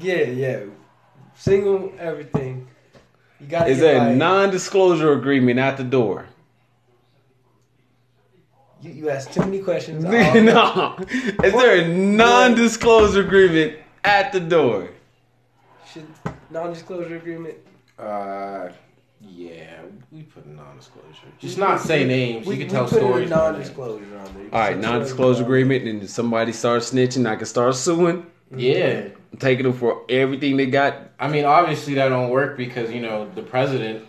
Yeah, 0.00 0.22
yeah. 0.22 0.64
Single, 1.36 1.92
everything. 1.98 2.68
You 3.42 3.48
gotta 3.48 3.70
Is 3.70 3.78
get 3.78 3.82
there 3.82 3.96
a 3.96 4.08
like, 4.08 4.16
non-disclosure 4.16 5.12
agreement 5.12 5.58
at 5.58 5.76
the 5.76 5.82
door? 5.84 6.26
you, 8.80 8.90
you 8.92 9.10
ask 9.10 9.30
too 9.32 9.40
many 9.40 9.58
questions. 9.60 10.04
no. 10.04 10.12
I'll- 10.16 11.04
Is 11.44 11.52
there 11.52 11.82
a 11.84 11.88
non-disclosure 11.88 13.20
agreement 13.20 13.78
at 14.04 14.32
the 14.32 14.40
door? 14.40 14.90
Should 15.92 16.06
non-disclosure 16.50 17.16
agreement. 17.16 17.56
Uh, 17.98 18.68
yeah, 19.20 19.80
we 20.10 20.22
put 20.22 20.44
a 20.46 20.50
non-disclosure. 20.50 21.08
Just 21.38 21.58
not 21.58 21.80
say 21.80 22.04
names. 22.04 22.46
We, 22.46 22.54
you 22.56 22.60
can 22.60 22.68
we 22.68 22.72
tell 22.72 22.88
put 22.88 22.98
stories. 22.98 23.30
a 23.30 23.34
from 23.34 23.38
there. 23.40 23.52
non-disclosure 23.52 24.18
on 24.18 24.34
there. 24.34 24.44
All 24.52 24.60
right, 24.60 24.78
non-disclosure 24.78 25.42
agreement, 25.42 25.86
and 25.86 26.02
if 26.02 26.10
somebody 26.10 26.52
starts 26.52 26.92
snitching, 26.92 27.28
I 27.28 27.36
can 27.36 27.46
start 27.46 27.74
suing, 27.74 28.26
Yeah, 28.54 29.08
taking 29.38 29.64
them 29.64 29.72
for 29.72 30.02
everything 30.08 30.56
they 30.56 30.66
got. 30.66 31.10
I 31.18 31.28
mean, 31.28 31.44
obviously 31.44 31.94
that 31.94 32.08
don't 32.08 32.30
work 32.30 32.56
because 32.56 32.90
you 32.92 33.00
know 33.00 33.30
the 33.34 33.42
president 33.42 34.04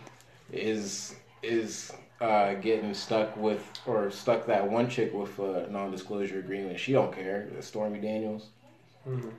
is 0.52 1.16
is 1.42 1.92
uh, 2.22 2.54
getting 2.56 2.94
stuck 2.94 3.36
with 3.38 3.62
or 3.86 4.10
stuck 4.12 4.46
that 4.48 4.70
one 4.70 4.90
chick 4.90 5.14
with 5.14 5.38
a 5.40 5.68
non-disclosure 5.70 6.40
agreement. 6.40 6.80
She 6.80 6.94
don't 6.94 7.14
care. 7.14 7.48
Stormy 7.62 8.00
Daniels. 8.00 8.48
Mhm. 9.08 9.32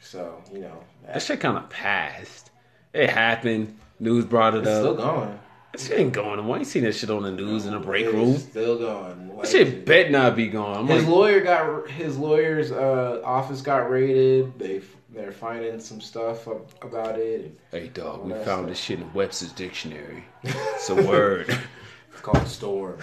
So 0.00 0.42
you 0.52 0.60
know 0.60 0.78
That 1.04 1.14
that's 1.14 1.26
shit 1.26 1.40
kind 1.40 1.56
of 1.56 1.68
passed. 1.70 2.50
It 2.92 3.10
happened. 3.10 3.78
News 4.00 4.24
brought 4.24 4.54
it 4.54 4.66
up. 4.66 4.80
still 4.80 4.94
going. 4.94 5.38
That 5.72 5.80
shit 5.80 5.98
ain't 5.98 6.12
going. 6.12 6.44
Why 6.46 6.58
ain't 6.58 6.66
seen 6.66 6.84
that 6.84 6.94
shit 6.94 7.08
on 7.10 7.22
the 7.22 7.30
news 7.32 7.64
in 7.66 7.72
the 7.72 7.78
break 7.80 8.04
It's 8.06 8.14
room? 8.14 8.36
Still 8.36 8.78
going. 8.78 9.28
That 9.28 9.36
Like, 9.38 9.46
shit 9.46 9.84
bet 9.86 10.10
not 10.10 10.36
be 10.36 10.48
gone. 10.48 10.76
I'm 10.80 10.86
His 10.86 11.04
like, 11.04 11.12
lawyer 11.12 11.40
got 11.40 11.88
his 11.90 12.18
lawyer's 12.18 12.70
uh, 12.72 13.22
office 13.24 13.62
got 13.62 13.90
raided. 13.90 14.58
They 14.58 14.82
they're 15.14 15.32
finding 15.32 15.78
some 15.80 16.00
stuff 16.00 16.46
ab- 16.48 16.66
about 16.82 17.18
it. 17.18 17.58
hey 17.70 17.88
dog, 17.88 18.24
we 18.24 18.32
found 18.32 18.44
that's- 18.44 18.68
this 18.68 18.78
shit 18.80 19.00
in 19.00 19.12
Webster's 19.14 19.52
dictionary. 19.52 20.24
It's 20.42 20.90
a 20.90 20.94
word. 21.08 21.48
It's 22.12 22.20
called 22.20 22.46
Storm. 22.48 22.98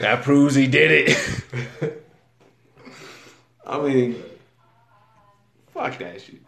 that 0.00 0.22
proves 0.24 0.54
he 0.56 0.66
did 0.66 1.08
it. 1.08 2.02
I 3.66 3.80
mean, 3.80 4.22
fuck 5.72 5.98
that 5.98 6.20
shit. 6.20 6.42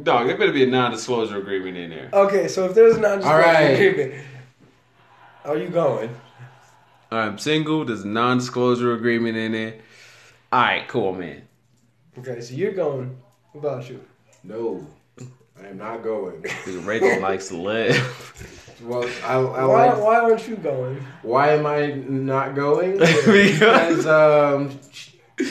Dog, 0.00 0.26
there 0.26 0.38
better 0.38 0.52
be 0.52 0.62
a 0.64 0.66
non-disclosure 0.66 1.36
agreement 1.38 1.76
in 1.76 1.90
there. 1.90 2.08
Okay, 2.12 2.48
so 2.48 2.64
if 2.64 2.74
there's 2.74 2.96
a 2.96 3.00
non-disclosure 3.00 3.44
All 3.46 3.52
right. 3.52 3.60
agreement, 3.74 4.24
are 5.44 5.56
you 5.58 5.68
going? 5.68 6.14
I'm 7.10 7.36
single. 7.38 7.84
There's 7.84 8.02
a 8.02 8.08
non-disclosure 8.08 8.94
agreement 8.94 9.36
in 9.36 9.52
there. 9.52 9.74
All 10.50 10.62
right, 10.62 10.88
cool, 10.88 11.12
man. 11.12 11.42
Okay, 12.18 12.40
so 12.40 12.54
you're 12.54 12.72
going. 12.72 13.16
What 13.52 13.60
about 13.60 13.90
you? 13.90 14.02
No, 14.44 14.86
I 15.62 15.66
am 15.66 15.76
not 15.76 16.02
going. 16.02 16.42
Rachel 16.84 17.20
likes 17.20 17.48
to 17.48 17.56
live. 17.58 18.78
Well, 18.82 19.08
I, 19.24 19.34
I 19.34 19.64
why, 19.64 19.86
like. 19.90 20.02
why 20.02 20.16
aren't 20.20 20.48
you 20.48 20.56
going? 20.56 20.96
Why 21.22 21.50
am 21.52 21.66
I 21.66 21.86
not 21.92 22.54
going? 22.54 22.92
Because- 22.98 23.24
because 23.26 24.06
um, 24.06 24.78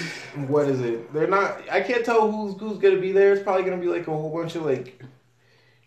what 0.48 0.68
is 0.68 0.82
it? 0.82 1.14
They're 1.14 1.28
not. 1.28 1.62
I 1.70 1.82
can't 1.82 2.06
tell 2.06 2.32
who's 2.32 2.60
who's 2.60 2.78
gonna 2.78 3.00
be 3.00 3.12
there. 3.12 3.34
It's 3.34 3.44
probably 3.44 3.64
gonna 3.64 3.82
be 3.82 3.88
like 3.88 4.08
a 4.08 4.12
whole 4.12 4.30
bunch 4.30 4.56
of 4.56 4.66
like 4.66 5.02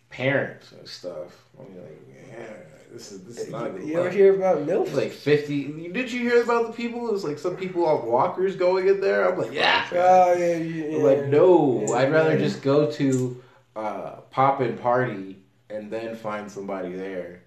parents 0.09 0.71
and 0.71 0.87
stuff. 0.87 1.43
I'm 1.59 1.75
like, 1.75 2.01
yeah, 2.09 2.53
this 2.91 3.11
is 3.11 3.23
this 3.23 3.39
is 3.39 3.49
not. 3.51 3.83
You 3.83 3.99
ever 3.99 4.09
hear 4.09 4.35
about 4.35 4.57
It's 4.59 4.69
MILF? 4.69 4.93
like 4.95 5.11
fifty. 5.11 5.89
Did 5.89 6.11
you 6.11 6.21
hear 6.21 6.43
about 6.43 6.67
the 6.67 6.73
people? 6.73 7.07
It 7.07 7.13
was 7.13 7.23
like 7.23 7.39
some 7.39 7.55
people 7.55 7.85
on 7.85 8.05
walkers 8.05 8.55
going 8.55 8.87
in 8.87 9.01
there. 9.01 9.31
I'm 9.31 9.37
like, 9.37 9.51
yeah. 9.51 9.87
Oh, 9.91 10.33
yeah, 10.33 10.55
yeah, 10.57 10.97
I'm 10.97 11.03
like, 11.03 11.25
no. 11.27 11.85
yeah, 11.87 11.95
I'd 11.95 12.11
rather 12.11 12.33
yeah. 12.33 12.39
just 12.39 12.61
go 12.61 12.91
to 12.91 13.43
uh, 13.75 14.11
pop 14.31 14.61
and 14.61 14.79
party 14.79 15.37
and 15.69 15.91
then 15.91 16.15
find 16.15 16.51
somebody 16.51 16.93
there 16.93 17.41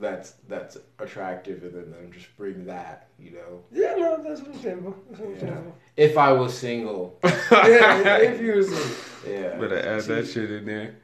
that's 0.00 0.32
that's 0.48 0.78
attractive, 0.98 1.62
and 1.62 1.74
then, 1.74 1.90
then 1.90 2.12
just 2.12 2.34
bring 2.36 2.66
that. 2.66 3.08
You 3.18 3.32
know, 3.32 3.64
Yeah, 3.72 3.94
no, 3.96 4.22
that's 4.22 4.40
understandable. 4.40 4.96
That's 5.10 5.20
understandable. 5.22 5.74
If 5.98 6.16
I 6.16 6.32
was 6.32 6.56
single, 6.56 7.18
yeah, 7.24 8.18
if 8.18 8.40
you 8.40 8.52
was 8.54 8.70
in- 8.72 9.32
yeah. 9.32 9.58
Better 9.58 9.78
add 9.78 10.02
that 10.04 10.26
shit 10.28 10.48
in 10.50 10.64
there. 10.64 10.94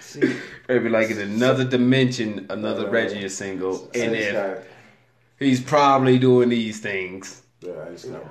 See, 0.00 0.34
Maybe 0.68 0.88
like 0.88 1.10
in 1.10 1.18
another 1.18 1.64
dimension, 1.64 2.46
another 2.48 2.86
Uh, 2.86 2.90
Reggie 2.90 3.24
is 3.24 3.36
single, 3.36 3.90
and 3.94 4.14
if 4.14 4.32
got- 4.32 4.58
he's 5.38 5.60
probably 5.60 6.18
doing 6.18 6.48
these 6.48 6.80
things. 6.80 7.42
yeah, 7.60 7.72
I 7.86 7.90
just 7.90 8.10
got 8.10 8.22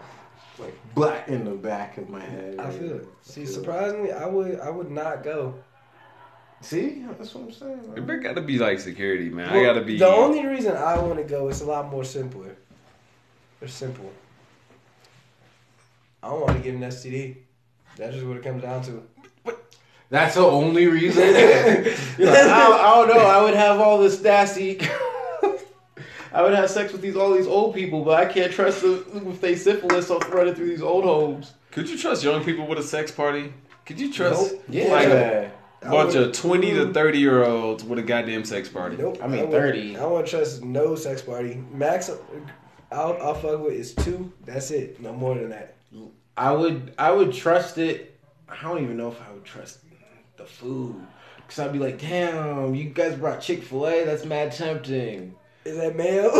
like 0.57 0.73
black 0.95 1.27
in 1.27 1.43
the 1.43 1.51
back 1.51 1.97
of 1.97 2.09
my 2.09 2.21
head. 2.21 2.59
I 2.59 2.71
feel 2.71 2.93
it. 2.95 3.07
See, 3.21 3.45
surprisingly, 3.45 4.13
I 4.13 4.25
would, 4.25 4.59
I 4.61 4.69
would 4.69 4.89
not 4.89 5.23
go. 5.23 5.53
See, 6.61 7.03
that's 7.17 7.33
what 7.35 7.43
I'm 7.45 7.51
saying. 7.51 7.93
man. 7.93 8.05
There 8.05 8.17
gotta 8.17 8.41
be 8.41 8.57
like 8.57 8.79
security, 8.79 9.29
man. 9.29 9.49
I 9.49 9.63
gotta 9.63 9.81
be. 9.81 9.97
The 9.97 10.07
only 10.07 10.45
reason 10.45 10.75
I 10.77 10.97
want 10.97 11.17
to 11.17 11.23
go 11.23 11.49
is 11.49 11.59
a 11.61 11.65
lot 11.65 11.89
more 11.91 12.03
simpler. 12.05 12.55
It's 13.61 13.73
simple. 13.73 14.11
I 16.23 16.29
don't 16.29 16.41
want 16.41 16.57
to 16.57 16.63
get 16.63 16.75
an 16.75 16.81
STD. 16.81 17.37
That's 17.97 18.13
just 18.15 18.25
what 18.25 18.37
it 18.37 18.43
comes 18.43 18.61
down 18.63 18.83
to. 18.83 19.03
That's 20.09 20.35
the 20.35 20.41
only 20.41 20.87
reason. 20.87 21.23
Like, 22.19 22.35
I, 22.37 22.67
don't, 22.67 22.79
I 22.79 22.93
don't 22.95 23.07
know. 23.09 23.25
I 23.25 23.41
would 23.41 23.53
have 23.53 23.79
all 23.79 23.97
this 23.99 24.21
nasty. 24.21 24.79
I 26.33 26.43
would 26.43 26.53
have 26.53 26.69
sex 26.69 26.91
with 26.91 27.01
these 27.01 27.15
all 27.15 27.33
these 27.33 27.47
old 27.47 27.73
people, 27.73 28.03
but 28.03 28.19
I 28.19 28.25
can't 28.25 28.51
trust 28.51 28.81
them 28.81 29.25
with 29.25 29.39
they 29.41 29.55
syphilis 29.55 30.09
off 30.11 30.29
running 30.31 30.53
through 30.53 30.67
these 30.69 30.81
old 30.81 31.03
homes. 31.05 31.53
Could 31.71 31.89
you 31.89 31.97
trust 31.97 32.23
young 32.23 32.43
people 32.43 32.67
with 32.67 32.77
a 32.77 32.83
sex 32.83 33.09
party? 33.11 33.53
Could 33.85 33.99
you 33.99 34.11
trust 34.13 34.51
Nope. 34.53 34.63
Yeah, 34.69 34.87
like 34.91 35.07
a 35.07 35.51
I 35.81 35.89
bunch 35.89 36.13
would- 36.13 36.27
of 36.27 36.33
twenty 36.33 36.73
to 36.73 36.91
thirty 36.93 37.19
year 37.19 37.43
olds 37.45 37.83
with 37.83 37.97
a 37.99 38.03
goddamn 38.03 38.43
sex 38.45 38.67
party? 38.69 38.97
Nope. 38.97 39.17
I 39.23 39.27
mean, 39.27 39.41
won't- 39.41 39.51
30. 39.53 39.97
I 39.97 40.05
want 40.05 40.25
to 40.27 40.31
trust 40.37 40.63
no 40.63 40.95
sex 40.95 41.21
party. 41.21 41.63
Max, 41.71 42.11
I'll, 42.91 43.17
I'll 43.21 43.33
fuck 43.35 43.61
with 43.61 43.73
is 43.73 43.95
two. 43.95 44.31
That's 44.45 44.69
it. 44.71 44.99
No 45.01 45.13
more 45.13 45.35
than 45.35 45.49
that. 45.49 45.75
I 46.39 46.53
would 46.53 46.93
I 46.97 47.11
would 47.11 47.33
trust 47.33 47.77
it. 47.77 48.17
I 48.47 48.61
don't 48.61 48.81
even 48.81 48.95
know 48.95 49.09
if 49.09 49.21
I 49.21 49.29
would 49.33 49.43
trust 49.43 49.79
the 50.37 50.45
food. 50.45 50.95
Cause 51.49 51.59
I'd 51.59 51.73
be 51.73 51.79
like, 51.79 51.99
damn, 51.99 52.73
you 52.75 52.85
guys 52.85 53.15
brought 53.15 53.41
Chick 53.41 53.61
Fil 53.63 53.85
A. 53.85 54.05
That's 54.05 54.23
mad 54.23 54.53
tempting. 54.53 55.35
Is 55.65 55.75
that 55.75 55.97
mayo? 55.97 56.29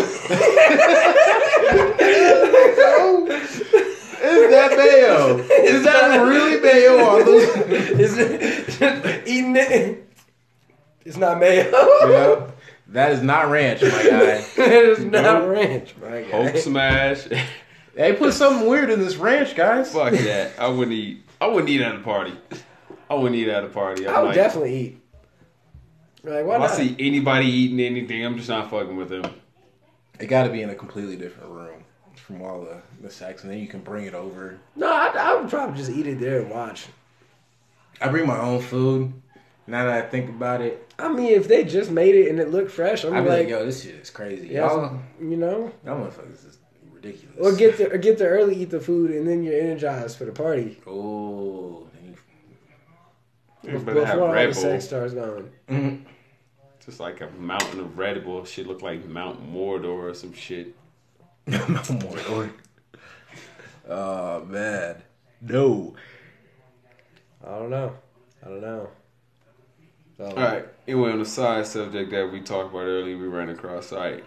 Is 4.22 4.52
that 4.52 4.78
mayo? 4.78 5.38
Is 5.38 5.84
that 5.84 6.22
really 6.22 6.62
mayo 6.62 7.00
on 7.00 7.26
those? 7.26 7.44
Is 8.00 8.18
it 8.18 9.28
eating 9.28 9.56
it? 9.58 10.08
It's 11.04 11.18
not 11.18 11.40
mayo. 11.40 11.70
Yeah. 11.72 12.52
That 12.88 13.12
is 13.12 13.22
not 13.22 13.50
ranch, 13.50 13.82
my 13.84 13.90
guy. 13.90 14.44
it's 14.58 15.02
not 15.02 15.48
ranch, 15.48 15.94
my 16.02 16.22
guy. 16.24 16.32
Hulk 16.32 16.58
smash. 16.58 17.28
They 18.00 18.14
put 18.14 18.34
something 18.34 18.70
weird 18.70 18.90
in 18.90 19.02
this 19.02 19.18
ranch, 19.18 19.56
guys. 19.56 19.92
Fuck 19.92 20.14
that. 20.14 20.58
I 20.58 20.70
wouldn't 20.70 20.96
eat. 20.96 21.22
I 21.42 21.48
wouldn't 21.48 21.70
eat 21.70 21.82
at 21.82 21.96
a 21.96 22.00
party. 22.00 22.34
I 23.10 23.14
wouldn't 23.16 23.36
eat 23.36 23.50
at 23.50 23.66
a 23.66 23.68
party. 23.68 24.08
I'm 24.08 24.16
I 24.16 24.20
would 24.20 24.28
like, 24.28 24.36
definitely 24.36 24.76
eat. 24.78 25.02
Like, 26.24 26.46
why 26.46 26.56
If 26.56 26.62
I 26.62 26.76
see 26.76 26.96
anybody 26.98 27.48
eating 27.48 27.80
anything, 27.82 28.26
I'm 28.26 28.38
just 28.38 28.48
not 28.48 28.70
fucking 28.70 28.96
with 28.96 29.10
them. 29.10 29.26
It 30.18 30.28
got 30.28 30.44
to 30.44 30.50
be 30.50 30.62
in 30.62 30.70
a 30.70 30.76
completely 30.76 31.18
different 31.18 31.50
room 31.50 31.84
from 32.16 32.42
all 32.42 32.62
the 32.62 32.82
the 33.02 33.10
sex, 33.10 33.44
and 33.44 33.52
then 33.52 33.60
you 33.60 33.68
can 33.68 33.82
bring 33.82 34.06
it 34.06 34.14
over. 34.14 34.58
No, 34.78 34.90
I, 34.90 35.08
I 35.18 35.36
would 35.36 35.50
probably 35.50 35.78
just 35.78 35.92
eat 35.92 36.08
it 36.08 36.22
there 36.22 36.42
and 36.42 36.50
watch. 36.50 36.88
I 38.02 38.08
bring 38.08 38.28
my 38.28 38.40
own 38.40 38.62
food. 38.62 39.12
Now 39.68 39.86
that 39.86 40.06
I 40.06 40.08
think 40.08 40.30
about 40.30 40.62
it, 40.62 40.90
I 40.98 41.10
mean, 41.12 41.34
if 41.34 41.48
they 41.50 41.64
just 41.66 41.92
made 41.92 42.16
it 42.16 42.30
and 42.30 42.40
it 42.40 42.50
looked 42.50 42.72
fresh, 42.72 43.04
I'm 43.04 43.14
I'd 43.14 43.24
be 43.24 43.30
like, 43.30 43.40
like, 43.40 43.50
yo, 43.50 43.66
this 43.66 43.84
shit 43.84 43.96
is 43.96 44.10
crazy. 44.10 44.48
yeah, 44.48 44.68
Y'all, 44.68 45.00
you 45.22 45.36
know, 45.38 45.72
y'all 45.86 46.00
motherfuckers 46.00 46.48
is 46.48 46.58
ridiculous. 47.04 47.38
or 47.40 47.56
get 47.56 47.78
there, 47.78 47.94
or 47.94 47.98
get 47.98 48.18
there 48.18 48.30
early, 48.32 48.56
eat 48.56 48.70
the 48.70 48.80
food, 48.80 49.12
and 49.12 49.28
then 49.28 49.44
you're 49.44 49.60
energized 49.60 50.18
for 50.18 50.26
the 50.26 50.32
party 50.32 50.78
Oh, 50.88 51.88
then 51.94 52.16
You 53.64 53.72
before 53.80 53.94
better 53.94 54.06
have 54.06 54.20
all 54.20 54.32
Red 54.34 54.50
the 54.50 54.54
Bull. 54.54 54.62
sex 54.62 54.86
starts 54.86 55.14
going. 55.14 55.52
you- 55.70 56.02
Just 56.86 57.00
like 57.00 57.22
a 57.22 57.30
mountain 57.32 57.82
of 57.82 57.98
Red 58.00 58.24
Bull. 58.24 58.44
Shit 58.46 58.66
look 58.66 58.82
like 58.82 59.06
Mount 59.06 59.54
Mordor 59.54 59.86
or 60.10 60.14
some 60.16 60.34
shit. 60.34 60.76
no 61.48 61.84
more. 62.30 62.50
Oh 63.92 64.46
man, 64.46 65.02
no. 65.42 65.96
I 67.44 67.50
don't 67.58 67.72
know. 67.72 67.96
I 68.46 68.48
don't 68.50 68.62
know. 68.62 68.90
So, 70.18 70.26
All 70.26 70.36
right. 70.36 70.66
Anyway, 70.88 71.12
on 71.12 71.18
the 71.20 71.26
side 71.26 71.66
subject 71.66 72.12
that 72.12 72.32
we 72.32 72.42
talked 72.42 72.70
about 72.70 72.84
earlier, 72.86 73.18
we 73.18 73.26
ran 73.28 73.50
across. 73.50 73.92
All 73.92 74.00
right. 74.00 74.24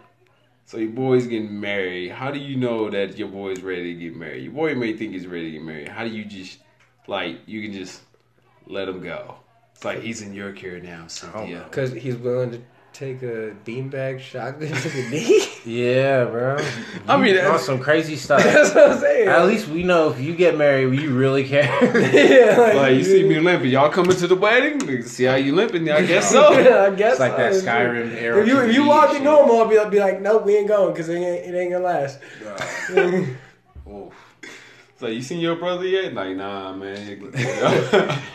So 0.64 0.78
your 0.78 0.90
boy's 0.90 1.26
getting 1.26 1.60
married. 1.60 2.12
How 2.12 2.30
do 2.30 2.38
you 2.38 2.56
know 2.56 2.88
that 2.90 3.18
your 3.18 3.28
boy's 3.28 3.60
ready 3.60 3.94
to 3.94 4.00
get 4.00 4.16
married? 4.16 4.44
Your 4.44 4.52
boy 4.52 4.74
may 4.74 4.96
think 4.96 5.12
he's 5.12 5.26
ready 5.26 5.46
to 5.46 5.58
get 5.58 5.62
married. 5.62 5.88
How 5.88 6.04
do 6.04 6.10
you 6.10 6.24
just 6.24 6.58
like 7.06 7.40
you 7.46 7.62
can 7.62 7.72
just 7.72 8.00
let 8.66 8.88
him 8.88 9.00
go? 9.00 9.36
It's 9.74 9.84
like 9.84 10.00
he's 10.00 10.22
in 10.22 10.32
your 10.32 10.52
care 10.52 10.80
now, 10.80 11.06
Cynthia. 11.08 11.62
Oh, 11.62 11.68
because 11.68 11.92
he's 11.92 12.16
willing 12.16 12.52
to 12.52 12.62
take 12.93 13.22
a 13.22 13.55
beanbag 13.64 14.20
shotgun 14.20 14.68
to 14.82 14.88
the 14.88 15.09
knee. 15.11 15.45
Yeah, 15.64 16.24
bro. 16.24 16.57
I 17.09 17.16
mean, 17.16 17.34
You 17.34 17.40
on 17.40 17.45
that's- 17.47 17.64
some 17.66 17.78
crazy 17.80 18.16
stuff. 18.16 18.43
That's 18.45 18.74
what 18.74 18.90
I'm 18.93 18.99
saying. 19.01 19.28
At 19.28 19.47
least 19.47 19.68
we 19.68 19.82
know 19.82 20.11
if 20.11 20.20
you 20.20 20.34
get 20.34 20.57
married, 20.59 20.99
you 21.01 21.14
really 21.14 21.47
care. 21.49 21.64
yeah, 22.12 22.57
like, 22.59 22.74
Like 22.74 22.95
you 22.97 23.05
see 23.05 23.22
me 23.28 23.38
limping, 23.40 23.70
y'all 23.70 23.90
coming 23.90 24.16
to 24.16 24.26
the 24.26 24.34
wedding? 24.36 25.03
See 25.05 25.24
how 25.24 25.36
you 25.36 25.55
limping? 25.55 25.88
I 25.90 26.05
guess 26.05 26.30
so. 26.30 26.53
yeah, 26.59 26.84
I 26.84 26.90
guess 26.95 27.12
It's 27.12 27.20
like 27.20 27.36
that. 27.36 27.53
Skyrim 27.53 28.12
era. 28.14 28.40
If 28.43 28.49
you 28.49 28.61
if 28.61 28.74
you 28.74 28.82
TV 28.82 28.88
walk 28.88 29.14
in 29.14 29.24
normal, 29.24 29.61
I'll 29.61 29.68
be, 29.68 29.78
I'll 29.78 29.88
be 29.90 30.01
like, 30.01 30.20
nope, 30.20 30.45
we 30.45 30.57
ain't 30.57 30.68
going 30.68 30.93
because 30.93 31.09
it 31.09 31.14
ain't, 31.16 31.55
it 31.55 31.59
ain't 31.59 31.72
gonna 31.72 31.84
last. 31.84 32.18
Oof. 33.88 34.12
So 34.99 35.09
you 35.09 35.20
seen 35.20 35.40
your 35.40 35.57
brother 35.57 35.84
yet? 35.86 36.14
Like 36.14 36.36
nah, 36.36 36.72
man. 36.74 36.97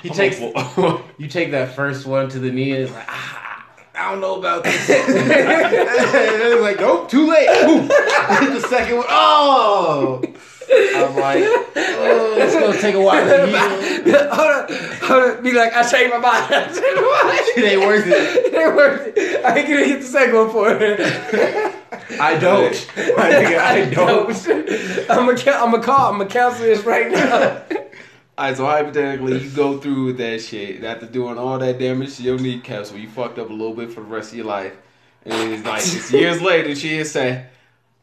He 0.04 0.10
takes- 0.10 0.40
You 0.40 1.28
take 1.28 1.52
that 1.52 1.76
first 1.76 2.06
one 2.06 2.30
to 2.30 2.40
the 2.40 2.52
knee 2.52 2.72
and 2.72 2.84
it's 2.84 2.94
like, 2.94 3.06
ah, 3.08 3.44
I 3.98 4.12
don't 4.12 4.22
know 4.22 4.38
about 4.38 4.64
this. 4.64 4.90
and 4.90 5.32
it's 5.32 6.62
like, 6.62 6.80
nope, 6.80 7.10
too 7.10 7.28
late. 7.28 7.48
Boom. 7.66 7.82
Hit 7.82 7.90
the 8.62 8.68
second 8.70 8.98
one. 8.98 9.06
Oh. 9.10 10.22
I'm 10.70 11.16
like, 11.16 11.44
oh, 11.46 12.36
it's 12.38 12.54
gonna 12.54 12.80
take 12.80 12.94
a 12.94 13.02
while 13.02 13.26
to 13.26 13.48
heal. 14.04 14.18
hold 14.30 14.52
on, 14.52 14.68
hold 15.02 15.38
on. 15.38 15.44
Be 15.44 15.54
like, 15.54 15.74
I 15.74 15.90
changed 15.90 16.14
my 16.14 16.20
mind. 16.20 16.54
I 16.54 16.66
changed 16.66 16.82
my 16.82 17.24
mind. 17.24 17.58
It 17.58 17.64
ain't 17.64 17.82
worth 17.82 18.06
it. 18.06 18.46
It 18.46 18.54
ain't 18.54 18.76
worth 18.76 19.14
it. 19.18 19.46
I 19.46 19.58
ain't 19.60 19.68
gonna 19.68 19.86
get 19.86 20.02
the 20.02 20.06
second 20.06 20.36
one 20.36 20.50
for 20.52 20.70
it. 20.70 21.00
I 22.20 22.38
don't. 22.38 22.74
My 22.98 23.30
nigga, 23.32 23.58
I 23.58 23.90
don't. 23.90 25.10
I'm 25.10 25.26
gonna 25.26 25.52
I'm 25.58 25.72
gonna 25.72 25.82
call. 25.84 26.12
I'm 26.12 26.18
gonna 26.18 26.30
cancel 26.30 26.66
this 26.66 26.84
right 26.84 27.12
now. 27.12 27.62
Alright, 28.38 28.56
so 28.56 28.66
hypothetically, 28.66 29.40
you 29.40 29.50
go 29.50 29.80
through 29.80 30.06
with 30.06 30.18
that 30.18 30.42
shit 30.42 30.84
after 30.84 31.08
doing 31.08 31.40
all 31.40 31.58
that 31.58 31.80
damage 31.80 32.18
to 32.18 32.24
your 32.24 32.38
kneecaps, 32.38 32.92
where 32.92 33.00
you 33.00 33.10
fucked 33.10 33.40
up 33.40 33.50
a 33.50 33.54
little 33.54 33.74
bit 33.74 33.92
for 33.92 34.02
the 34.02 34.08
rest 34.08 34.32
of 34.32 34.38
your 34.38 34.46
life, 34.46 34.74
and 35.26 35.54
it's 35.54 35.66
like 35.66 35.82
it's 35.82 36.12
years 36.12 36.40
later, 36.40 36.76
she 36.76 36.98
is 36.98 37.12
saying, 37.12 37.44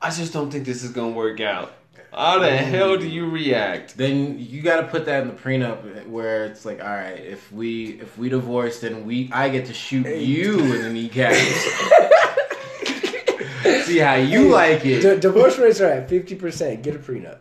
"I 0.03 0.11
just 0.11 0.33
don't 0.33 0.51
think 0.51 0.65
this 0.65 0.83
is 0.83 0.91
gonna 0.91 1.13
work 1.13 1.41
out." 1.41 1.75
How 2.13 2.41
the 2.41 2.49
mm. 2.49 2.59
hell 2.59 2.97
do 2.97 3.09
you 3.09 3.29
react? 3.29 3.97
Then 3.97 4.39
you 4.39 4.63
got 4.63 4.81
to 4.81 4.87
put 4.87 5.05
that 5.07 5.23
in 5.23 5.29
the 5.29 5.35
prenup 5.35 6.07
where 6.07 6.47
it's 6.47 6.65
like, 6.65 6.81
all 6.81 6.87
right, 6.87 7.19
if 7.19 7.53
we 7.53 8.01
if 8.01 8.19
we 8.19 8.29
divorce, 8.29 8.81
then 8.81 9.05
we 9.05 9.31
I 9.33 9.49
get 9.49 9.67
to 9.67 9.75
shoot 9.75 10.07
you 10.07 10.75
in 10.75 10.83
the 10.83 10.91
kneecaps. 10.91 11.39
See 13.87 13.99
how 13.99 14.15
you 14.15 14.49
like 14.49 14.85
it. 14.85 15.03
D- 15.03 15.21
divorce 15.21 15.59
rates 15.59 15.81
are 15.81 15.91
at 15.91 16.09
fifty 16.09 16.35
percent. 16.35 16.83
Get 16.83 16.97
a 16.97 16.99
prenup. 16.99 17.39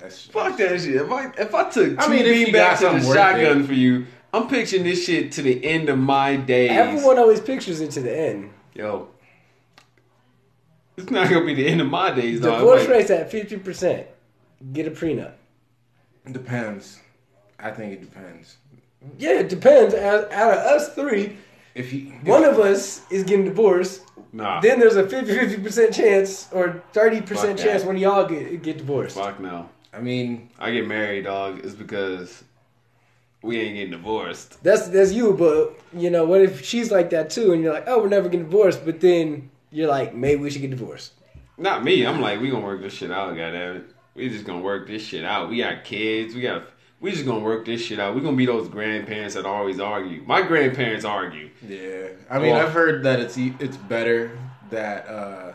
That's- 0.00 0.26
Fuck 0.26 0.56
that 0.58 0.80
shit. 0.80 0.96
If 0.96 1.10
I 1.10 1.26
if 1.38 1.54
I 1.54 1.64
took 1.70 1.90
two 1.90 1.96
I 1.98 2.08
mean, 2.08 2.24
if 2.26 2.48
you 2.48 2.52
got 2.52 2.78
beanbags 2.78 2.88
and 2.94 3.04
a 3.04 3.06
worth 3.08 3.16
shotgun 3.16 3.60
it. 3.62 3.66
for 3.66 3.74
you, 3.74 4.06
I'm 4.32 4.48
picturing 4.48 4.84
this 4.84 5.04
shit 5.04 5.32
to 5.32 5.42
the 5.42 5.64
end 5.64 5.88
of 5.88 5.98
my 5.98 6.36
days. 6.36 6.70
Everyone 6.70 7.18
always 7.18 7.40
pictures 7.40 7.80
it 7.80 7.90
to 7.92 8.00
the 8.00 8.16
end. 8.16 8.50
Yo, 8.74 9.08
it's 10.96 11.10
not 11.10 11.28
gonna 11.30 11.44
be 11.44 11.54
the 11.54 11.66
end 11.66 11.80
of 11.80 11.88
my 11.88 12.10
days, 12.12 12.40
though. 12.40 12.58
Divorce 12.58 12.80
Like, 12.82 12.88
rates 12.90 13.10
at 13.10 13.30
fifty 13.30 13.56
percent. 13.56 14.06
Get 14.72 14.86
a 14.86 14.90
prenup. 14.90 15.32
It 16.26 16.32
depends. 16.32 17.00
I 17.58 17.70
think 17.70 17.92
it 17.94 18.00
depends. 18.00 18.56
Yeah, 19.18 19.40
it 19.40 19.48
depends. 19.48 19.94
Out 19.94 20.30
out 20.32 20.52
of 20.52 20.58
us 20.58 20.94
three, 20.94 21.36
If 21.74 21.92
you 21.92 22.12
one 22.24 22.44
of 22.44 22.58
us 22.58 23.02
is 23.10 23.24
getting 23.24 23.44
divorced. 23.46 24.02
Nah, 24.32 24.60
Then 24.60 24.78
there's 24.78 24.94
a 24.94 25.08
50 25.08 25.56
percent 25.56 25.92
chance 25.92 26.48
or 26.52 26.82
thirty 26.92 27.20
percent 27.20 27.58
Fuck 27.58 27.66
chance 27.66 27.82
that. 27.82 27.88
when 27.88 27.96
y'all 27.96 28.26
get 28.28 28.62
get 28.62 28.78
divorced. 28.78 29.16
fuck 29.16 29.40
no. 29.40 29.68
I 29.92 30.00
mean, 30.00 30.50
I 30.58 30.70
get 30.70 30.86
married, 30.86 31.24
dog, 31.24 31.64
is 31.64 31.74
because 31.74 32.44
we 33.42 33.58
ain't 33.60 33.74
getting 33.76 33.90
divorced. 33.90 34.62
That's 34.62 34.88
that's 34.88 35.12
you, 35.12 35.32
but 35.34 35.78
you 35.98 36.10
know 36.10 36.24
what 36.24 36.40
if 36.42 36.64
she's 36.64 36.90
like 36.90 37.10
that 37.10 37.30
too, 37.30 37.52
and 37.52 37.62
you're 37.62 37.72
like, 37.72 37.84
oh, 37.86 38.00
we're 38.02 38.08
never 38.08 38.28
getting 38.28 38.46
divorced, 38.48 38.84
but 38.84 39.00
then 39.00 39.50
you're 39.70 39.88
like, 39.88 40.14
maybe 40.14 40.40
we 40.42 40.50
should 40.50 40.60
get 40.62 40.70
divorced. 40.70 41.12
Not 41.58 41.84
me. 41.84 42.06
I'm 42.06 42.20
like, 42.20 42.40
we 42.40 42.50
gonna 42.50 42.64
work 42.64 42.80
this 42.82 42.94
shit 42.94 43.10
out, 43.10 43.28
goddamn 43.36 43.76
it. 43.76 43.84
We 44.14 44.28
just 44.28 44.44
gonna 44.44 44.60
work 44.62 44.86
this 44.86 45.02
shit 45.02 45.24
out. 45.24 45.48
We 45.50 45.58
got 45.58 45.84
kids. 45.84 46.34
We 46.34 46.40
got. 46.42 46.64
We 47.00 47.10
just 47.12 47.24
gonna 47.24 47.40
work 47.40 47.64
this 47.64 47.82
shit 47.82 47.98
out. 47.98 48.14
We 48.14 48.20
gonna 48.20 48.36
be 48.36 48.44
those 48.46 48.68
grandparents 48.68 49.34
that 49.34 49.46
always 49.46 49.80
argue. 49.80 50.22
My 50.26 50.42
grandparents 50.42 51.04
argue. 51.04 51.48
yeah. 51.66 52.08
I 52.30 52.38
mean, 52.38 52.52
Well- 52.52 52.66
I've 52.66 52.72
heard 52.72 53.02
that 53.04 53.20
it's 53.20 53.36
e- 53.38 53.54
it's 53.58 53.76
better 53.76 54.38
that 54.70 55.08
uh, 55.08 55.52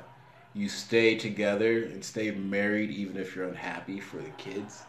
you 0.56 0.70
stay 0.70 1.16
together 1.18 1.84
and 1.84 2.04
stay 2.04 2.32
married 2.32 2.90
even 2.90 3.18
if 3.18 3.36
you're 3.36 3.48
unhappy 3.48 4.00
for 4.00 4.18
the 4.18 4.30
kids. 4.32 4.84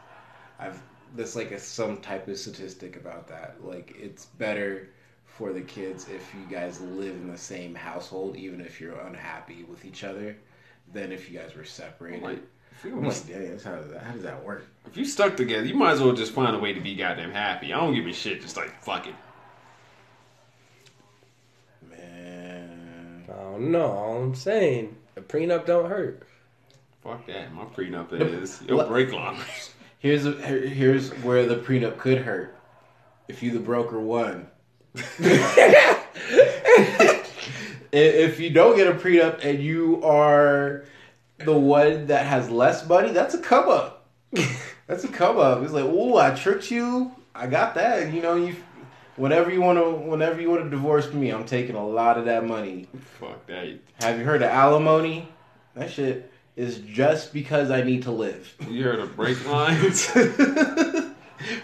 I've 0.59 0.81
there's 1.15 1.37
like 1.37 1.51
a, 1.53 1.59
some 1.59 1.99
type 1.99 2.29
of 2.29 2.39
statistic 2.39 2.97
about 2.97 3.29
that. 3.29 3.57
Like 3.63 3.95
it's 3.99 4.27
better 4.27 4.89
for 5.25 5.53
the 5.53 5.61
kids 5.61 6.09
if 6.09 6.35
you 6.35 6.47
guys 6.51 6.81
live 6.81 7.15
in 7.15 7.31
the 7.31 7.39
same 7.39 7.75
household, 7.75 8.37
even 8.37 8.61
if 8.61 8.81
you're 8.81 8.99
unhappy 9.01 9.65
with 9.65 9.85
each 9.85 10.05
other, 10.05 10.37
than 10.93 11.13
if 11.13 11.31
you 11.31 11.39
guys 11.39 11.55
were 11.55 11.65
separated. 11.65 12.23
Like, 12.23 12.43
if, 12.73 12.85
we 12.85 12.93
I'm 12.93 13.03
was- 13.05 13.29
like, 13.29 13.39
dang, 13.39 13.59
how 13.59 13.77
does 13.77 13.91
that 13.91 14.03
how 14.03 14.13
does 14.13 14.23
that 14.23 14.45
work? 14.45 14.67
if 14.87 14.97
you 14.97 15.05
stuck 15.05 15.37
together, 15.37 15.67
you 15.67 15.75
might 15.75 15.93
as 15.93 16.01
well 16.01 16.13
just 16.13 16.33
find 16.33 16.55
a 16.55 16.59
way 16.59 16.73
to 16.73 16.81
be 16.81 16.95
goddamn 16.95 17.33
happy. 17.33 17.73
I 17.73 17.81
don't 17.81 17.95
give 17.95 18.07
a 18.07 18.13
shit. 18.13 18.41
Just 18.41 18.57
like 18.57 18.83
fuck 18.83 19.07
it. 19.07 19.15
Man. 21.91 23.25
I 23.29 23.33
don't 23.33 23.71
know. 23.73 23.91
All 23.91 24.23
I'm 24.23 24.35
saying, 24.35 24.97
a 25.06 25.06
prenup 25.29 25.67
don't 25.67 25.89
hurt. 25.89 26.23
Fuck 27.03 27.27
that. 27.27 27.53
My 27.53 27.65
prenup 27.65 28.13
is 28.13 28.63
it'll 28.63 28.87
break 28.87 29.13
lockers. 29.13 29.73
Here's 29.99 30.27
a, 30.27 30.33
here's 30.33 31.11
where 31.23 31.47
the 31.47 31.57
prenup 31.57 31.97
could 31.99 32.19
hurt. 32.19 32.55
if 33.29 33.43
you 33.43 33.51
the 33.51 33.59
broker 33.59 33.99
won. 33.99 34.47
if 37.93 38.39
you 38.39 38.51
don't 38.51 38.77
get 38.77 38.87
a 38.87 38.93
prenup 38.93 39.43
and 39.43 39.61
you 39.63 40.03
are 40.05 40.85
the 41.39 41.59
one 41.59 42.07
that 42.07 42.27
has 42.27 42.51
less 42.51 42.87
money, 42.87 43.11
that's 43.11 43.35
a 43.35 43.39
come 43.39 43.69
up. 43.69 44.07
That's 44.87 45.03
a 45.03 45.09
come 45.09 45.39
up. 45.39 45.63
It's 45.63 45.73
like, 45.73 45.85
oh, 45.85 46.17
I 46.17 46.31
tricked 46.31 46.71
you. 46.71 47.11
I 47.35 47.49
got 47.49 47.75
that. 47.75 48.13
You 48.13 48.23
know, 48.23 48.37
you 48.37 48.55
whenever 49.17 49.51
you 49.51 49.61
want 49.61 49.79
to, 49.79 49.91
whenever 49.91 50.41
you 50.41 50.51
want 50.51 50.65
to 50.65 50.71
divorce 50.71 51.13
me, 51.13 51.31
I'm 51.31 51.45
taking 51.45 51.75
a 51.77 51.87
lot 51.87 52.19
of 52.19 52.25
that 52.27 52.45
money. 52.47 52.89
Fuck 53.21 53.47
that. 53.47 53.79
Have 54.01 54.19
you 54.19 54.25
heard 54.25 54.43
of 54.43 54.51
alimony? 54.51 55.29
That 55.75 55.91
shit 55.91 56.31
is 56.57 56.79
just 56.79 57.33
because 57.33 57.71
I 57.71 57.83
need 57.83 58.03
to 58.05 58.11
live. 58.11 58.55
You 58.69 58.85
heard 58.85 59.01
of 59.01 59.15
brake 59.17 59.45
lines? 59.47 60.13
the 60.13 61.15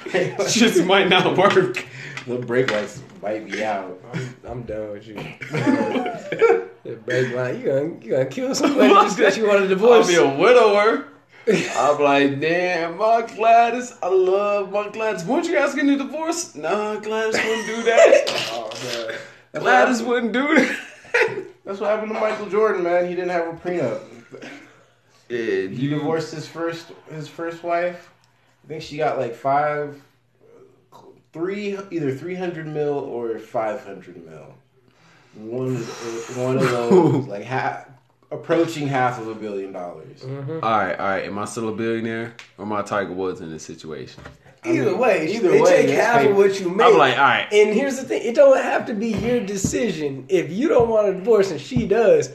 Shit 0.51 0.85
might 0.87 1.09
not 1.09 1.37
work. 1.37 1.85
The 2.27 2.39
brake 2.39 2.71
lights 2.71 3.03
might 3.23 3.51
be 3.51 3.65
out. 3.65 3.99
I'm, 4.13 4.37
I'm 4.47 4.63
done 4.63 4.91
with 4.93 5.07
you. 5.07 5.15
the 5.51 6.97
brake 7.05 7.35
line, 7.35 7.59
you 7.61 7.67
gonna 7.67 7.99
you 8.01 8.11
gonna 8.13 8.27
kill 8.27 8.55
somebody 8.55 8.93
just 8.93 9.17
because 9.17 9.37
you 9.37 9.47
want 9.49 9.59
a 9.61 9.63
I'll 9.63 9.69
divorce? 9.69 10.07
be 10.09 10.17
a 10.17 10.29
widower. 10.29 11.07
I'm 11.49 12.01
like, 12.01 12.41
damn, 12.41 12.97
my 12.99 13.23
Gladys, 13.23 13.95
I 14.03 14.09
love 14.09 14.71
my 14.71 14.89
Gladys. 14.89 15.25
Weren't 15.25 15.47
you 15.47 15.57
asking 15.57 15.91
a 15.91 15.97
divorce? 15.99 16.55
Nah, 16.55 16.97
Gladys 16.97 17.35
wouldn't 17.35 17.67
do 17.67 17.83
that. 17.83 18.29
Oh 18.55 18.71
man, 19.55 19.63
Gladys 19.63 20.03
what, 20.03 20.09
wouldn't 20.23 20.33
do 20.33 20.55
that. 20.55 20.79
that's 21.65 21.81
what 21.81 21.91
happened 21.91 22.13
to 22.13 22.21
Michael 22.21 22.49
Jordan, 22.49 22.85
man. 22.85 23.09
He 23.09 23.15
didn't 23.15 23.31
have 23.31 23.49
a 23.49 23.53
prenup. 23.53 24.01
Yeah, 25.29 25.69
He 25.69 25.89
divorced 25.89 26.33
his 26.33 26.47
first 26.47 26.89
his 27.11 27.29
first 27.29 27.63
wife. 27.63 28.13
I 28.65 28.69
think 28.69 28.83
she 28.83 28.97
got 28.97 29.19
like 29.19 29.35
five, 29.35 30.01
three, 31.33 31.79
either 31.91 32.15
three 32.15 32.35
hundred 32.35 32.67
mil 32.67 32.95
or 32.95 33.39
five 33.39 33.85
hundred 33.85 34.25
mil. 34.25 34.55
One 35.35 35.77
one 35.77 36.57
of 36.59 36.71
those 36.71 37.27
like 37.29 37.43
half 37.45 37.89
approaching 38.33 38.87
half 38.89 39.21
of 39.21 39.29
a 39.29 39.35
billion 39.35 39.73
dollars. 39.73 40.21
Mm-hmm. 40.21 40.53
All 40.53 40.59
right, 40.61 40.99
all 40.99 41.07
right. 41.07 41.25
Am 41.25 41.39
I 41.39 41.45
still 41.45 41.69
a 41.69 41.73
billionaire 41.73 42.35
or 42.59 42.65
am 42.65 42.73
I 42.73 42.83
Tiger 42.83 43.13
Woods 43.13 43.41
in 43.41 43.51
this 43.51 43.63
situation? 43.65 44.23
Either 44.65 44.97
way, 44.97 45.27
either 45.33 45.51
they 45.51 45.61
way, 45.61 45.87
take 45.87 45.91
half 45.97 46.21
paper. 46.21 46.31
of 46.31 46.37
what 46.37 46.61
you 46.61 46.69
make. 46.71 46.87
I'm 46.87 46.97
like, 46.97 47.17
all 47.19 47.25
right. 47.25 47.49
And 47.53 47.75
here's 47.75 47.97
the 47.97 48.05
thing: 48.05 48.23
it 48.23 48.35
don't 48.37 48.57
have 48.63 48.87
to 48.87 48.95
be 48.95 49.09
your 49.09 49.41
decision. 49.41 50.25
If 50.29 50.53
you 50.53 50.69
don't 50.69 50.89
want 50.89 51.09
a 51.09 51.15
divorce 51.15 51.51
and 51.51 51.61
she 51.61 51.85
does, 51.87 52.31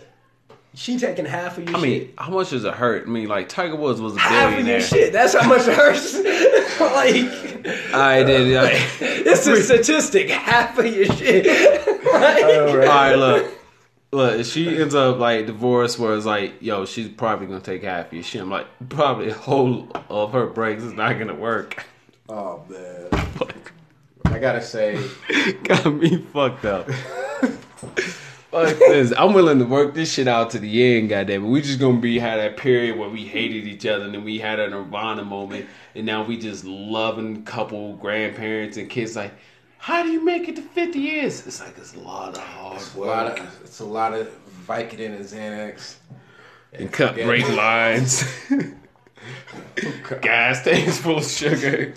she 0.73 0.99
taking 0.99 1.23
half 1.25 1.57
of 1.57 1.63
your 1.63 1.67
shit. 1.67 1.75
I 1.77 1.79
shit. 1.79 2.01
mean, 2.03 2.13
how 2.17 2.29
much 2.31 2.49
does 2.49 2.65
it 2.65 2.73
hurt? 2.73 3.07
I 3.07 3.09
mean, 3.09 3.29
like 3.29 3.47
Tiger 3.47 3.77
Woods 3.77 4.01
was 4.01 4.15
a 4.15 4.19
half 4.19 4.59
of 4.59 4.67
your 4.67 4.81
shit. 4.81 5.13
That's 5.13 5.33
how 5.33 5.47
much 5.47 5.67
it 5.67 5.73
hurts. 5.73 6.13
like, 6.79 7.95
I 7.95 8.23
did. 8.23 8.47
Like, 8.57 8.73
it's 8.99 9.47
a 9.47 9.63
statistic. 9.63 10.29
Half 10.29 10.77
of 10.77 10.85
your 10.85 11.05
shit. 11.05 11.45
Like- 12.07 12.43
all 12.43 12.77
right, 12.77 13.15
look. 13.15 13.56
Look, 14.11 14.39
if 14.39 14.47
she 14.47 14.77
ends 14.79 14.95
up 14.95 15.17
like 15.17 15.47
divorced, 15.47 15.99
where 15.99 16.15
it's 16.15 16.25
like, 16.25 16.61
yo, 16.61 16.85
she's 16.85 17.09
probably 17.09 17.47
gonna 17.47 17.59
take 17.59 17.83
half 17.83 18.07
of 18.07 18.13
your 18.13 18.23
shit. 18.23 18.41
I'm 18.41 18.49
like, 18.49 18.67
probably 18.87 19.29
a 19.29 19.33
whole 19.33 19.89
of 20.09 20.31
her 20.31 20.47
breaks 20.47 20.83
is 20.83 20.93
not 20.93 21.19
gonna 21.19 21.35
work. 21.35 21.85
Oh 22.29 22.63
man, 22.69 23.09
I 24.25 24.39
gotta 24.39 24.61
say, 24.61 24.97
Got 25.63 25.93
me 25.93 26.17
fucked 26.17 26.63
up. 26.63 26.89
Fuck 28.51 28.79
this. 28.79 29.11
I'm 29.17 29.33
willing 29.33 29.59
to 29.59 29.65
work 29.65 29.93
this 29.93 30.13
shit 30.13 30.29
out 30.29 30.51
to 30.51 30.59
the 30.59 30.97
end, 30.97 31.09
goddamn 31.09 31.43
it. 31.43 31.47
We 31.47 31.61
just 31.61 31.79
gonna 31.79 31.99
be 31.99 32.17
had 32.17 32.37
that 32.37 32.55
period 32.55 32.97
where 32.97 33.09
we 33.09 33.25
hated 33.25 33.67
each 33.67 33.85
other 33.85 34.05
and 34.05 34.13
then 34.13 34.23
we 34.23 34.39
had 34.39 34.57
a 34.57 34.69
nirvana 34.69 35.25
moment 35.25 35.65
and 35.95 36.05
now 36.05 36.23
we 36.23 36.37
just 36.37 36.63
loving 36.63 37.43
couple, 37.43 37.97
grandparents 37.97 38.77
and 38.77 38.89
kids 38.89 39.17
like, 39.17 39.33
how 39.77 40.03
do 40.03 40.09
you 40.09 40.23
make 40.23 40.47
it 40.47 40.55
to 40.57 40.61
50 40.61 40.99
years? 40.99 41.45
It's 41.47 41.59
like 41.61 41.77
it's 41.77 41.93
a 41.95 41.99
lot 41.99 42.35
of 42.35 42.43
hard 42.43 42.77
it's 42.77 42.95
a 42.95 42.99
work. 42.99 43.07
lot 43.07 43.39
of 43.39 43.61
it's 43.63 43.79
a 43.79 43.85
lot 43.85 44.13
of 44.13 44.27
Vicodin 44.67 45.15
and 45.15 45.25
Xanax. 45.25 45.95
and 46.73 46.91
cut 46.91 47.15
Yeah. 47.17 47.25
brake 47.25 47.49
lines. 47.49 48.23
Gas 50.21 50.63
tanks 50.63 50.97
full 50.99 51.17
of 51.17 51.25
sugar. 51.25 51.93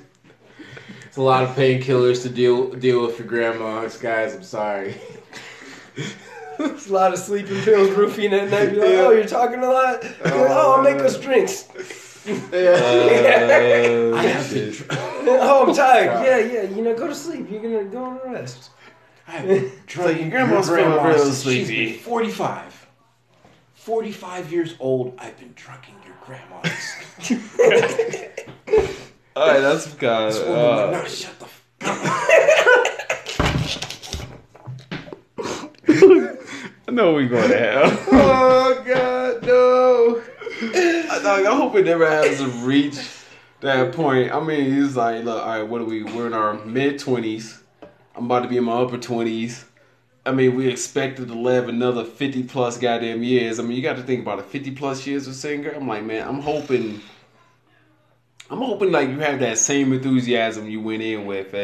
It's 1.07 1.16
a 1.16 1.23
lot 1.23 1.43
of 1.43 1.51
painkillers 1.57 2.23
to 2.23 2.28
deal 2.28 2.70
deal 2.70 3.07
with 3.07 3.19
your 3.19 3.27
grandma. 3.27 3.86
Guys, 4.01 4.35
I'm 4.35 4.43
sorry. 4.44 4.94
It's 6.62 6.89
a 6.89 6.93
lot 6.93 7.12
of 7.15 7.19
sleeping 7.19 7.61
pills, 7.62 7.90
roofing 7.97 8.32
at 8.35 8.51
night. 8.51 8.70
Be 8.73 8.77
like, 8.77 8.89
oh, 8.90 9.11
you're 9.12 9.24
talking 9.27 9.61
a 9.61 9.66
lot. 9.70 10.05
You're 10.05 10.48
oh, 10.48 10.77
I'll 10.77 10.82
make 10.82 11.01
us 11.02 11.19
drinks. 11.19 11.65
Uh, 12.27 12.33
I 14.17 14.23
have 14.23 14.51
been, 14.53 14.73
shit. 14.73 14.87
Oh, 15.33 15.67
I'm 15.69 15.75
tired. 15.75 16.25
Yeah, 16.25 16.39
yeah. 16.63 16.63
You 16.75 16.83
know, 16.83 16.95
go 16.95 17.07
to 17.07 17.15
sleep. 17.15 17.51
You're 17.51 17.63
gonna 17.63 17.85
go 17.85 18.05
on 18.05 18.21
rest. 18.33 18.71
I 19.29 19.33
have 19.33 19.47
been 19.49 19.71
drugging 19.87 20.23
your 20.23 20.31
grandma's 20.31 20.69
your 20.69 20.77
grandma 20.79 20.97
feeling 21.03 21.15
real 21.15 21.25
since 21.25 21.43
she's 21.43 21.67
sleepy. 21.69 21.91
been 21.93 22.01
45. 22.01 22.87
45 23.75 24.53
years 24.53 24.75
old. 24.81 25.15
I've 25.19 25.39
been 25.39 25.53
drugging 25.55 25.95
your 26.05 26.17
grandma's. 26.27 26.95
Alright, 29.37 29.61
that's 29.63 29.87
kind 29.95 30.29
This 30.33 30.39
of. 30.41 30.49
woman 30.49 30.65
would 30.65 30.85
Uh, 30.85 30.91
not 30.91 31.09
shut 31.09 31.39
the 31.39 31.45
f- 31.47 32.61
I 36.89 36.93
know 36.93 37.15
we 37.15 37.27
going 37.29 37.49
to 37.51 37.57
hell. 37.59 37.99
oh 38.13 38.83
God, 38.87 39.47
no! 39.47 40.23
I, 40.62 41.45
I 41.49 41.55
hope 41.57 41.74
it 41.77 41.87
never 41.87 42.07
has 42.07 42.39
to 42.39 42.47
reach 42.47 42.99
that 43.61 43.95
point. 43.95 44.32
I 44.32 44.41
mean, 44.41 44.85
it's 44.85 44.95
like, 44.95 45.24
look, 45.24 45.43
all 45.43 45.49
right, 45.49 45.62
what 45.62 45.81
are 45.81 45.85
we? 45.85 46.03
We're 46.03 46.27
in 46.27 46.35
our 46.35 46.55
mid 46.65 46.99
twenties. 46.99 47.62
I'm 48.15 48.27
about 48.27 48.43
to 48.43 48.49
be 48.49 48.59
in 48.59 48.65
my 48.65 48.74
upper 48.74 48.99
twenties. 48.99 49.65
I 50.27 50.32
mean, 50.32 50.55
we 50.55 50.69
expected 50.69 51.28
to 51.28 51.35
live 51.35 51.69
another 51.69 52.05
fifty 52.05 52.43
plus 52.43 52.77
goddamn 52.77 53.23
years. 53.23 53.59
I 53.59 53.62
mean, 53.62 53.73
you 53.73 53.82
got 53.82 53.97
to 53.97 54.03
think 54.03 54.23
about 54.23 54.39
it, 54.39 54.47
fifty 54.47 54.70
plus 54.70 55.07
years 55.07 55.27
of 55.27 55.35
singer. 55.35 55.70
I'm 55.70 55.89
like, 55.89 56.05
man, 56.05 56.28
I'm 56.28 56.41
hoping. 56.41 57.01
I'm 58.51 58.59
hoping 58.59 58.93
like 58.93 59.09
you 59.09 59.19
have 59.20 59.41
that 59.41 59.59
same 59.59 59.93
enthusiasm 59.93 60.69
you 60.69 60.81
went 60.81 61.03
in 61.03 61.24
with 61.24 61.55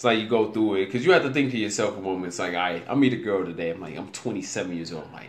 it's 0.00 0.04
like 0.06 0.18
you 0.18 0.26
go 0.26 0.50
through 0.50 0.76
it 0.76 0.86
because 0.86 1.04
you 1.04 1.12
have 1.12 1.24
to 1.24 1.30
think 1.30 1.50
to 1.50 1.58
yourself 1.58 1.98
a 1.98 2.00
moment. 2.00 2.28
It's 2.28 2.38
like 2.38 2.54
I 2.54 2.80
I 2.88 2.94
meet 2.94 3.12
a 3.12 3.16
girl 3.16 3.44
today. 3.44 3.68
I'm 3.68 3.82
like 3.82 3.98
I'm 3.98 4.10
27 4.10 4.74
years 4.74 4.94
old. 4.94 5.04
I'm 5.08 5.12
like 5.12 5.28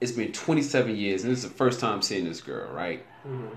it's 0.00 0.12
been 0.12 0.32
27 0.32 0.96
years 0.96 1.24
and 1.24 1.32
this 1.32 1.44
is 1.44 1.50
the 1.50 1.56
first 1.56 1.80
time 1.80 2.02
seeing 2.02 2.24
this 2.24 2.40
girl, 2.40 2.70
right? 2.72 3.04
Mm-hmm. 3.26 3.54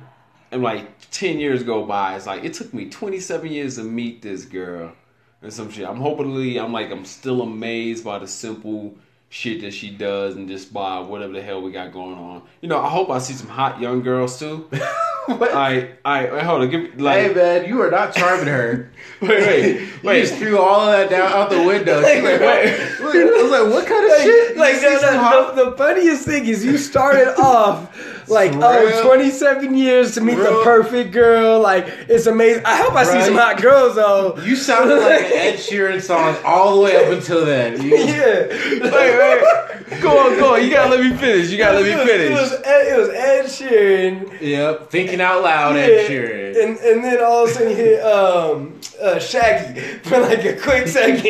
And 0.52 0.64
like 0.64 1.10
10 1.12 1.40
years 1.40 1.64
go 1.64 1.86
by. 1.86 2.16
It's 2.16 2.26
like 2.26 2.44
it 2.44 2.54
took 2.54 2.74
me 2.74 2.90
27 2.90 3.52
years 3.52 3.76
to 3.76 3.84
meet 3.84 4.22
this 4.22 4.46
girl 4.46 4.94
and 5.42 5.54
some 5.54 5.70
shit. 5.70 5.88
I'm 5.88 5.98
hopefully 5.98 6.60
I'm 6.60 6.74
like 6.74 6.92
I'm 6.92 7.06
still 7.06 7.42
amazed 7.42 8.04
by 8.04 8.20
the 8.20 8.28
simple 8.28 8.96
shit 9.30 9.62
that 9.62 9.72
she 9.74 9.90
does 9.92 10.36
and 10.36 10.48
just 10.48 10.74
by 10.74 11.00
whatever 11.00 11.34
the 11.34 11.42
hell 11.42 11.62
we 11.62 11.72
got 11.72 11.94
going 11.94 12.16
on. 12.18 12.42
You 12.62 12.70
know, 12.70 12.80
I 12.82 12.90
hope 12.90 13.10
I 13.10 13.20
see 13.20 13.34
some 13.34 13.48
hot 13.48 13.80
young 13.80 14.02
girls 14.02 14.38
too. 14.40 14.68
What? 15.28 15.54
I 15.54 15.92
I 16.04 16.26
hold 16.40 16.62
on, 16.64 16.70
give 16.72 16.82
me 16.82 16.90
like 17.04 17.20
Hey 17.28 17.34
man, 17.36 17.70
you 17.70 17.80
are 17.84 17.92
not 17.92 18.16
charming 18.16 18.48
her. 18.48 18.90
wait 19.22 19.30
wait 19.30 19.82
You 19.82 19.88
wait. 20.02 20.22
just 20.22 20.36
threw 20.36 20.58
all 20.58 20.80
of 20.90 20.98
that 20.98 21.12
down 21.12 21.32
out 21.32 21.52
the 21.52 21.62
window. 21.62 22.02
She's 22.04 22.24
like, 22.24 22.42
Wait. 22.42 22.74
I 22.74 23.42
was 23.44 23.52
like, 23.52 23.72
what 23.72 23.86
kind 23.86 24.06
of 24.06 24.10
Like, 24.10 24.22
shit? 24.22 24.58
like 24.58 24.76
You 24.82 25.02
no, 25.02 25.22
no, 25.22 25.56
the, 25.56 25.70
the 25.72 25.78
funniest 25.78 26.26
thing 26.26 26.48
is 26.48 26.66
you 26.66 26.80
started 26.80 27.40
off 27.40 27.96
like 28.30 28.52
Real- 28.52 28.64
oh 28.64 29.04
27 29.06 29.76
years 29.76 30.14
to 30.16 30.22
meet 30.22 30.36
the 30.36 30.62
perfect 30.64 31.12
girl 31.12 31.60
like 31.60 31.86
it's 32.08 32.26
amazing 32.28 32.64
i 32.66 32.76
hope 32.78 32.94
i 32.94 33.04
see 33.04 33.22
some 33.22 33.36
hot 33.36 33.62
girls 33.62 33.96
though 33.96 34.38
You 34.44 34.56
sounded 34.56 34.96
like 35.00 35.26
Ed 35.26 35.56
Sheeran 35.56 36.02
song 36.02 36.36
all 36.46 36.76
the 36.76 36.82
way 36.82 36.96
up 36.96 37.12
until 37.12 37.46
then. 37.46 37.82
You- 37.82 37.98
yeah 37.98 38.48
Wait, 38.50 38.82
wait. 38.92 40.02
Go 40.02 40.18
on, 40.18 40.40
go 40.40 40.54
on. 40.56 40.64
You 40.64 40.70
gotta 40.70 40.90
let 40.96 41.00
me 41.02 41.16
finish. 41.18 41.50
You 41.50 41.58
gotta 41.58 41.80
let 41.80 41.84
me 41.86 41.92
It 41.92 41.98
was- 41.98 42.10
It 42.10 42.32
was, 42.32 42.50
finish. 42.52 42.68
Ed, 42.68 42.88
it 42.94 43.00
was 43.00 43.10
Ed 43.10 43.46
Sheeran. 43.46 44.42
Yep, 44.42 44.90
thinking 44.92 45.20
out 45.22 45.42
loud, 45.44 45.76
Yeah, 45.76 45.82
Ed 45.82 46.10
Sheeran. 46.10 46.64
And, 46.64 46.78
and 46.80 47.04
then 47.04 47.24
all 47.24 47.44
of 47.46 47.50
a 47.50 47.54
sudden 47.54 47.70
you 47.72 47.76
hit 47.76 48.04
um, 48.04 48.80
uh, 49.02 49.20
Shaggy 49.20 49.80
for 50.04 50.20
like 50.20 50.44
a 50.46 50.56
quick 50.60 50.88
second. 50.88 51.24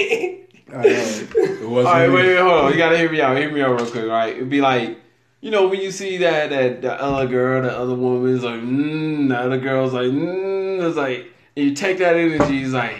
I 0.71 0.73
know. 0.73 0.81
It 0.84 1.67
wasn't 1.67 1.67
All 1.67 1.84
right, 1.84 2.09
wait, 2.09 2.27
wait, 2.27 2.38
hold 2.38 2.51
on. 2.65 2.71
You 2.71 2.77
gotta 2.77 2.97
hear 2.97 3.09
me 3.11 3.21
out. 3.21 3.38
Hear 3.38 3.51
me 3.51 3.61
out 3.61 3.80
real 3.80 3.89
quick, 3.89 4.03
all 4.03 4.09
right? 4.09 4.35
It'd 4.35 4.49
be 4.49 4.61
like, 4.61 4.97
you 5.41 5.52
know, 5.52 5.68
when 5.68 5.80
you 5.80 5.91
see 5.91 6.18
that 6.18 6.49
that 6.49 6.82
the 6.82 7.02
other 7.02 7.28
girl, 7.28 7.61
the 7.61 7.76
other 7.76 7.95
woman 7.95 8.36
is 8.36 8.44
like, 8.44 8.60
mm, 8.60 9.30
the 9.30 9.38
other 9.38 9.57
girl's 9.57 9.94
like, 9.94 10.07
mm, 10.07 10.88
it's 10.88 10.98
like, 10.98 11.32
and 11.56 11.66
you 11.70 11.74
take 11.74 11.99
that 11.99 12.18
energy, 12.18 12.64
it's 12.64 12.74
like, 12.74 12.95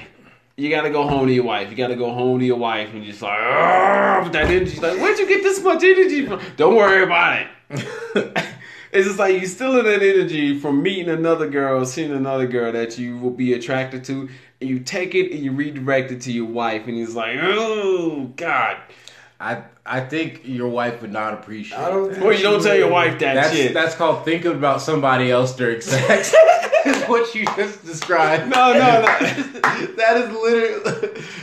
you 0.56 0.70
gotta 0.70 0.90
go 0.90 1.07
home 1.07 1.28
to 1.28 1.34
your 1.34 1.45
wife. 1.45 1.70
You 1.70 1.76
gotta 1.76 1.95
go 1.95 2.14
home 2.14 2.40
to 2.40 2.45
your 2.45 2.57
wife, 2.57 2.90
and 2.94 3.03
you're 3.03 3.11
just 3.11 3.22
like, 3.22 4.32
that 4.32 4.48
energy. 4.48 4.80
Like, 4.80 4.98
where'd 4.98 5.18
you 5.18 5.28
get 5.28 5.44
this 5.44 5.61
much 5.61 5.84
energy 5.84 6.26
from? 6.26 6.41
Don't 6.56 6.76
worry 6.76 7.03
about 7.03 7.41
it. 7.41 7.48
it's 8.91 9.07
just 9.07 9.20
like 9.20 9.40
you 9.40 9.45
stealing 9.45 9.86
that 9.86 10.02
energy 10.02 10.60
from 10.60 10.82
meeting 10.82 11.10
another 11.10 11.49
girl, 11.49 11.86
seeing 11.86 12.11
another 12.11 12.48
girl 12.48 12.72
that 12.72 12.98
you 12.98 13.18
will 13.18 13.32
be 13.32 13.53
attracted 13.53 14.03
to, 14.06 14.30
and 14.60 14.70
you 14.70 14.80
take 14.80 15.16
it 15.16 15.32
and 15.32 15.44
you 15.44 15.52
redirect 15.52 16.11
it 16.11 16.22
to 16.22 16.32
your 16.32 16.48
wife, 16.48 16.88
and 16.88 16.95
he's 16.95 17.16
like, 17.16 17.38
oh 17.41 18.32
God. 18.36 18.78
I 19.41 19.64
I 19.90 20.02
think 20.02 20.41
your 20.44 20.68
wife 20.70 21.02
would 21.02 21.11
not 21.11 21.34
appreciate. 21.34 21.80
I 21.80 21.90
don't 21.90 22.03
that. 22.10 22.14
think- 22.14 22.26
Well, 22.26 22.34
you 22.36 22.44
don't 22.44 22.61
tell 22.64 22.76
your 22.78 22.91
wife 22.91 23.18
that 23.20 23.34
That's 23.34 23.53
shit. 23.56 23.74
that's 23.74 23.95
called 23.95 24.24
thinking 24.26 24.52
about 24.52 24.82
somebody 24.82 25.32
else 25.32 25.56
during 25.56 25.82
sex. 25.94 26.34
is 26.86 27.03
what 27.06 27.34
you 27.36 27.45
just 27.57 27.84
described. 27.86 28.48
No, 28.49 28.74
no, 28.74 28.80
no. 28.80 29.02
that 29.98 30.18
is 30.18 30.30
literally. 30.32 31.22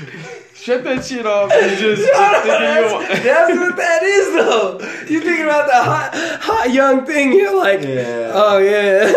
Shut 0.54 0.82
that 0.84 1.04
shit 1.04 1.24
off 1.26 1.52
and 1.52 1.78
just, 1.78 2.02
just 2.02 2.12
think 2.12 2.16
of 2.16 2.46
your. 2.46 3.00
that's, 3.02 3.22
that's 3.22 3.56
what 3.56 3.76
that 3.76 4.02
is, 4.02 4.32
though. 4.34 4.78
You 5.08 5.20
thinking 5.20 5.44
about 5.44 5.66
the 5.68 5.74
hot, 5.74 6.10
hot 6.40 6.72
young 6.72 7.04
thing? 7.06 7.32
You're 7.34 7.56
like, 7.56 7.82
Yeah. 7.82 8.32
oh 8.34 8.58
yeah. 8.58 9.12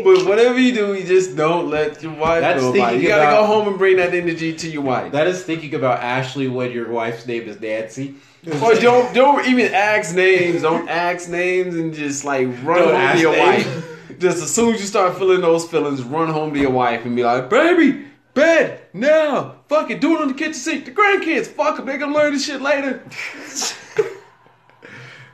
But 0.04 0.26
whatever 0.26 0.58
you 0.58 0.72
do, 0.74 0.94
you 0.94 1.04
just 1.04 1.36
don't 1.36 1.68
let 1.70 2.02
your 2.02 2.12
wife 2.14 2.40
That's 2.40 2.62
know 2.62 2.74
about 2.74 2.94
it. 2.94 3.02
You 3.02 3.08
gotta 3.08 3.22
about- 3.22 3.40
go 3.40 3.46
home 3.46 3.68
and 3.68 3.78
bring 3.78 3.96
that 3.96 4.14
energy 4.14 4.54
to 4.54 4.68
your 4.68 4.82
wife. 4.82 5.12
That 5.12 5.26
is 5.26 5.42
thinking 5.42 5.74
about 5.74 6.00
Ashley 6.00 6.48
when 6.48 6.70
your 6.72 6.90
wife's 6.90 7.26
name 7.26 7.48
is 7.48 7.60
Nancy. 7.60 8.14
Or 8.62 8.72
don't 8.74 9.12
don't 9.14 9.46
even 9.46 9.74
ask 9.74 10.14
names. 10.14 10.62
Don't 10.62 10.88
ask 10.88 11.28
names 11.28 11.74
and 11.74 11.92
just 11.92 12.24
like 12.24 12.46
run 12.62 12.78
Don't 12.78 12.94
home 13.00 13.12
to 13.16 13.20
your 13.20 13.32
names. 13.32 13.66
wife. 13.66 13.84
Just 14.18 14.42
as 14.42 14.52
soon 14.52 14.74
as 14.74 14.80
you 14.80 14.86
start 14.88 15.16
feeling 15.16 15.40
those 15.42 15.64
feelings, 15.68 16.02
run 16.02 16.28
home 16.28 16.52
to 16.54 16.58
your 16.58 16.70
wife 16.70 17.04
and 17.04 17.14
be 17.14 17.22
like, 17.22 17.48
"Baby, 17.50 18.04
bed 18.34 18.80
now. 18.92 19.56
Fuck 19.68 19.90
it, 19.90 20.00
do 20.00 20.16
it 20.16 20.20
on 20.22 20.28
the 20.28 20.34
kitchen 20.34 20.54
sink. 20.54 20.86
The 20.86 20.90
grandkids, 20.92 21.46
fuck 21.46 21.76
them. 21.76 21.86
They 21.86 21.98
gonna 21.98 22.14
learn 22.14 22.32
this 22.32 22.44
shit 22.46 22.60
later." 22.60 23.02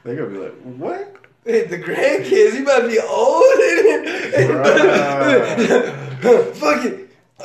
They're 0.03 0.17
gonna 0.17 0.29
be 0.29 0.37
like, 0.39 0.55
what? 0.63 1.17
The 1.45 1.79
grandkids, 1.79 2.55
you 2.55 2.63
about 2.63 2.81
to 2.81 2.89
be 2.89 2.99
old. 3.01 3.45
Fuck 6.57 6.85
it. 6.87 7.01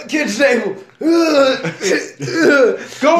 Kitchen 0.08 0.38
table. 0.38 0.76
Go, 1.00 1.58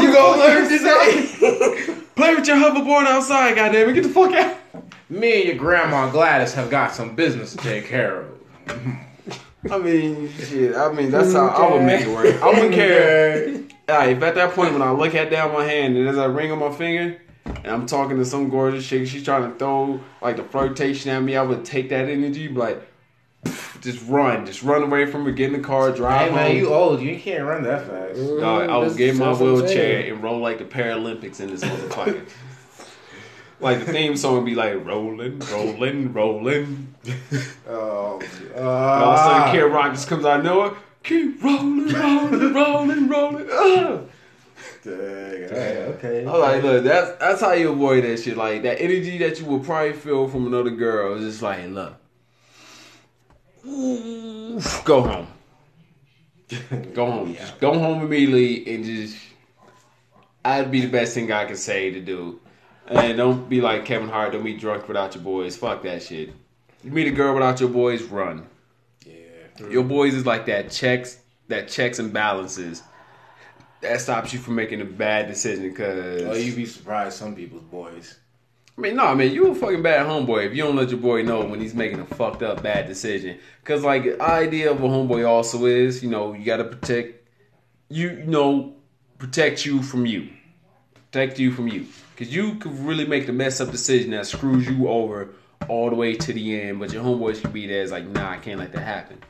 You 0.02 0.14
go 0.14 0.14
gonna 0.14 0.38
learn 0.38 0.40
learn 0.40 0.70
this 0.70 0.82
today. 0.82 1.96
Play 2.16 2.36
with 2.36 2.48
your 2.48 2.56
hoverboard 2.58 3.06
outside, 3.06 3.56
goddamn 3.56 3.90
it. 3.90 3.94
Get 3.94 4.04
the 4.04 4.10
fuck 4.10 4.34
out. 4.34 4.58
Me 5.10 5.40
and 5.40 5.48
your 5.50 5.58
grandma 5.58 6.10
Gladys 6.10 6.54
have 6.54 6.70
got 6.70 6.94
some 6.94 7.16
business 7.16 7.52
to 7.52 7.58
take 7.58 7.86
care 7.86 8.22
of. 8.22 8.28
I 9.72 9.78
mean, 9.78 10.32
shit. 10.34 10.76
I 10.76 10.92
mean, 10.94 11.12
that's 11.12 11.34
how 11.34 11.48
I 11.48 11.74
would 11.74 11.84
make 11.84 12.06
it 12.06 12.10
work. 12.10 12.42
I 12.42 12.48
wouldn't 12.48 12.74
care. 12.74 13.50
Alright, 13.90 14.18
if 14.18 14.24
at 14.24 14.36
that 14.36 14.54
point 14.54 14.72
when 14.74 14.82
I 14.82 14.92
look 14.92 15.16
at 15.16 15.30
down 15.30 15.52
my 15.52 15.66
hand 15.66 15.98
and 15.98 16.08
as 16.08 16.18
I 16.18 16.26
ring 16.26 16.52
on 16.52 16.60
my 16.60 16.72
finger 16.72 17.20
and 17.46 17.68
I'm 17.68 17.86
talking 17.86 18.18
to 18.18 18.26
some 18.26 18.50
gorgeous 18.50 18.88
chick, 18.88 19.08
she's 19.08 19.24
trying 19.24 19.52
to 19.52 19.58
throw 19.58 20.00
like 20.22 20.38
the 20.38 20.44
flirtation 20.44 21.12
at 21.12 21.22
me, 21.22 21.36
I 21.36 21.42
would 21.42 21.66
take 21.66 21.90
that 21.90 22.10
energy, 22.10 22.48
be 22.48 22.54
like, 22.56 22.82
just 23.82 24.06
run, 24.10 24.46
just 24.46 24.62
run 24.64 24.84
away 24.84 25.06
from 25.06 25.24
her, 25.26 25.32
get 25.32 25.54
in 25.54 25.62
the 25.62 25.66
car, 25.66 25.92
drive 25.92 26.30
Hey 26.30 26.36
man, 26.36 26.48
home. 26.48 26.58
you 26.58 26.74
old. 26.74 27.02
You 27.02 27.18
can't 27.20 27.46
run 27.46 27.64
that 27.64 27.88
fast. 27.88 28.18
Dog, 28.20 28.70
I 28.70 28.78
would 28.78 28.90
That's- 28.90 28.96
get 28.98 29.10
in 29.12 29.18
my 29.18 29.26
that's 29.28 29.40
what 29.40 29.48
I'm 29.48 29.54
wheelchair 29.56 30.02
saying. 30.02 30.12
and 30.12 30.24
roll 30.24 30.40
like 30.40 30.58
the 30.58 30.66
Paralympics 30.66 31.40
in 31.40 31.48
this 31.50 31.64
motherfucker. 31.64 32.28
like 33.62 33.86
the 33.86 33.92
theme 33.92 34.18
song 34.18 34.36
would 34.36 34.46
be 34.46 34.56
like 34.56 34.86
rolling, 34.86 35.40
rolling, 35.40 36.12
rolling. 36.14 36.96
Oh, 37.68 38.22
And 38.56 38.66
all 38.66 39.04
of 39.04 39.18
a 39.18 39.22
uh, 39.22 39.46
sudden, 39.46 39.52
Kid 39.54 39.62
Rock 39.64 39.94
just 39.94 40.08
comes 40.10 40.26
out 40.26 40.40
of 40.40 40.46
nowhere. 40.46 40.74
Keep 41.04 41.42
rolling, 41.42 41.88
rolling, 41.94 42.54
rolling, 42.54 43.08
rolling. 43.08 44.10
Ah. 44.86 44.90
okay. 44.90 46.26
I'm 46.26 46.40
like, 46.40 46.64
look, 46.64 46.84
that's 46.84 47.18
that's 47.20 47.42
how 47.42 47.52
you 47.54 47.72
avoid 47.72 48.04
that 48.04 48.18
shit. 48.18 48.38
Like 48.38 48.64
that 48.64 48.82
energy 48.82 49.18
that 49.18 49.40
you 49.40 49.46
will 49.46 49.60
probably 49.60 49.94
feel 49.94 50.28
from 50.28 50.48
another 50.48 50.70
girl 50.72 51.16
is 51.16 51.26
just 51.26 51.42
like, 51.42 51.68
look, 51.68 51.96
go 54.86 55.02
home, 55.02 55.28
go 56.94 57.12
home, 57.12 57.36
just 57.36 57.60
go 57.60 57.74
home 57.78 58.02
immediately, 58.04 58.74
and 58.74 58.86
just 58.86 59.18
I'd 60.44 60.72
be 60.72 60.82
the 60.82 60.90
best 60.90 61.14
thing 61.14 61.32
I 61.32 61.46
could 61.46 61.58
say 61.58 61.92
to 61.92 62.00
do. 62.00 62.40
And 62.88 63.18
don't 63.18 63.48
be 63.48 63.62
like 63.62 63.86
Kevin 63.86 64.10
Hart. 64.10 64.32
Don't 64.32 64.44
be 64.44 64.58
drunk 64.58 64.88
without 64.88 65.14
your 65.14 65.24
boys. 65.24 65.56
Fuck 65.56 65.84
that 65.84 66.02
shit. 66.02 66.34
You 66.84 66.92
meet 66.92 67.08
a 67.08 67.12
girl 67.12 67.34
without 67.34 67.60
your 67.60 67.70
boys, 67.70 68.02
run. 68.04 68.48
Yeah. 69.06 69.68
Your 69.70 69.84
boys 69.84 70.16
is 70.16 70.26
like 70.26 70.46
that 70.48 70.72
checks, 70.72 71.20
that 71.50 71.68
checks 71.68 72.00
and 72.00 72.12
balances. 72.12 72.82
That 73.82 74.02
stops 74.02 74.34
you 74.34 74.40
from 74.40 74.56
making 74.56 74.82
a 74.82 74.86
bad 74.86 75.28
decision. 75.28 75.74
Cause 75.74 76.24
Well, 76.24 76.38
you'd 76.38 76.56
be 76.56 76.66
surprised. 76.66 77.18
Some 77.18 77.36
people's 77.36 77.64
boys. 77.64 78.18
I 78.78 78.82
mean, 78.82 78.96
no, 78.96 79.06
I 79.06 79.14
mean, 79.14 79.34
you 79.34 79.48
a 79.48 79.56
fucking 79.56 79.82
bad 79.82 80.06
homeboy 80.06 80.48
if 80.48 80.56
you 80.56 80.64
don't 80.64 80.76
let 80.78 80.90
your 80.90 81.00
boy 81.00 81.22
know 81.22 81.44
when 81.44 81.60
he's 81.60 81.74
making 81.74 82.00
a 82.00 82.06
fucked 82.06 82.44
up 82.44 82.64
bad 82.64 82.88
decision. 82.88 83.38
Cause 83.66 83.84
like 83.84 84.04
the 84.04 84.22
idea 84.22 84.72
of 84.72 84.82
a 84.82 84.88
homeboy 84.88 85.28
also 85.28 85.66
is, 85.66 86.02
you 86.02 86.10
know, 86.10 86.34
you 86.34 86.46
gotta 86.46 86.64
protect 86.64 87.28
you, 87.90 88.10
you 88.12 88.26
know, 88.26 88.76
protect 89.18 89.66
you 89.66 89.82
from 89.82 90.06
you, 90.06 90.30
protect 90.94 91.40
you 91.40 91.52
from 91.52 91.68
you. 91.68 91.88
Cause 92.16 92.30
you 92.30 92.56
could 92.56 92.78
really 92.80 93.06
make 93.06 93.26
the 93.26 93.34
mess 93.34 93.60
up 93.60 93.72
decision 93.72 94.12
that 94.12 94.28
screws 94.28 94.68
you 94.68 94.88
over 94.88 95.30
all 95.68 95.90
the 95.90 95.96
way 95.96 96.16
to 96.16 96.32
the 96.32 96.62
end. 96.62 96.80
But 96.80 96.94
your 96.94 97.04
homeboys 97.04 97.42
could 97.42 97.54
be 97.54 97.68
there. 97.68 97.84
It's 97.84 97.92
like, 97.92 98.08
nah, 98.08 98.32
I 98.32 98.38
can't 98.38 98.60
let 98.60 98.72
that 98.72 98.82
happen. 98.82 99.22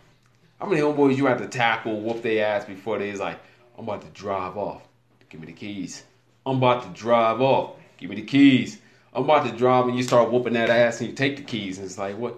How 0.60 0.68
many 0.68 0.82
homeboys 0.82 1.18
you 1.18 1.26
have 1.26 1.40
to 1.40 1.48
tackle, 1.48 2.02
whoop 2.02 2.22
their 2.22 2.46
ass 2.46 2.66
before 2.66 3.00
they's 3.00 3.20
like, 3.20 3.40
I'm 3.80 3.88
about 3.88 4.02
to 4.02 4.10
drive 4.10 4.58
off. 4.58 4.82
Give 5.30 5.40
me 5.40 5.48
the 5.48 5.54
keys. 5.54 6.04
I'm 6.46 6.58
about 6.58 6.84
to 6.84 6.90
drive 7.02 7.40
off. 7.40 7.76
Give 7.98 8.10
me 8.10 8.18
the 8.18 8.24
keys. 8.24 8.82
I'm 9.14 9.24
about 9.24 9.46
to 9.50 9.54
drive 9.56 9.88
and 9.88 9.96
you 9.96 10.04
start 10.04 10.30
whooping 10.30 10.52
that 10.54 10.70
ass 10.70 11.00
and 11.00 11.10
you 11.10 11.16
take 11.16 11.38
the 11.38 11.44
keys 11.44 11.78
and 11.78 11.86
it's 11.86 11.98
like, 11.98 12.18
what? 12.18 12.38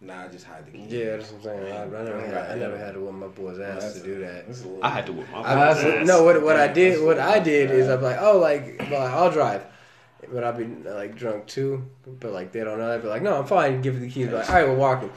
Nah, 0.00 0.26
just 0.26 0.44
hide 0.44 0.66
the 0.66 0.72
keys. 0.72 0.92
Yeah, 0.92 1.16
that's 1.16 1.30
what 1.30 1.52
I'm 1.52 1.62
saying. 1.62 1.72
I, 1.72 1.82
I 1.84 1.86
never, 2.02 2.20
had, 2.20 2.50
I 2.50 2.54
never 2.56 2.76
had 2.76 2.94
to 2.94 3.00
whip 3.00 3.14
my 3.14 3.28
boy's 3.28 3.60
ass 3.60 3.82
That's 3.82 4.00
to 4.00 4.02
do 4.04 4.18
that. 4.20 4.48
That's 4.48 4.64
a 4.64 4.66
little- 4.66 4.84
I 4.84 4.88
had 4.90 5.06
to 5.06 5.12
whip 5.12 5.30
my 5.30 5.38
I, 5.38 5.72
boy's 5.74 5.84
ass. 5.84 6.06
no, 6.06 6.24
what 6.24 6.42
what 6.42 6.56
I 6.56 6.66
did, 6.66 7.04
what 7.04 7.20
I 7.20 7.38
did 7.38 7.70
is 7.70 7.88
I'm 7.88 8.02
like, 8.02 8.18
oh, 8.20 8.38
like, 8.38 8.86
well, 8.90 9.06
I'll 9.06 9.30
drive, 9.30 9.64
but 10.32 10.42
I'll 10.42 10.52
be 10.52 10.64
like 10.64 11.14
drunk 11.14 11.46
too. 11.46 11.84
But 12.18 12.32
like 12.32 12.50
they 12.50 12.64
don't 12.64 12.78
know. 12.78 12.92
I'd 12.92 13.02
be 13.02 13.08
like, 13.08 13.22
no, 13.22 13.38
I'm 13.38 13.46
fine. 13.46 13.82
Give 13.82 13.94
you 13.94 14.00
the 14.00 14.10
keys. 14.10 14.26
But 14.28 14.36
like, 14.38 14.48
all 14.50 14.54
right, 14.56 14.68
we're 14.68 14.74
walking. 14.74 15.12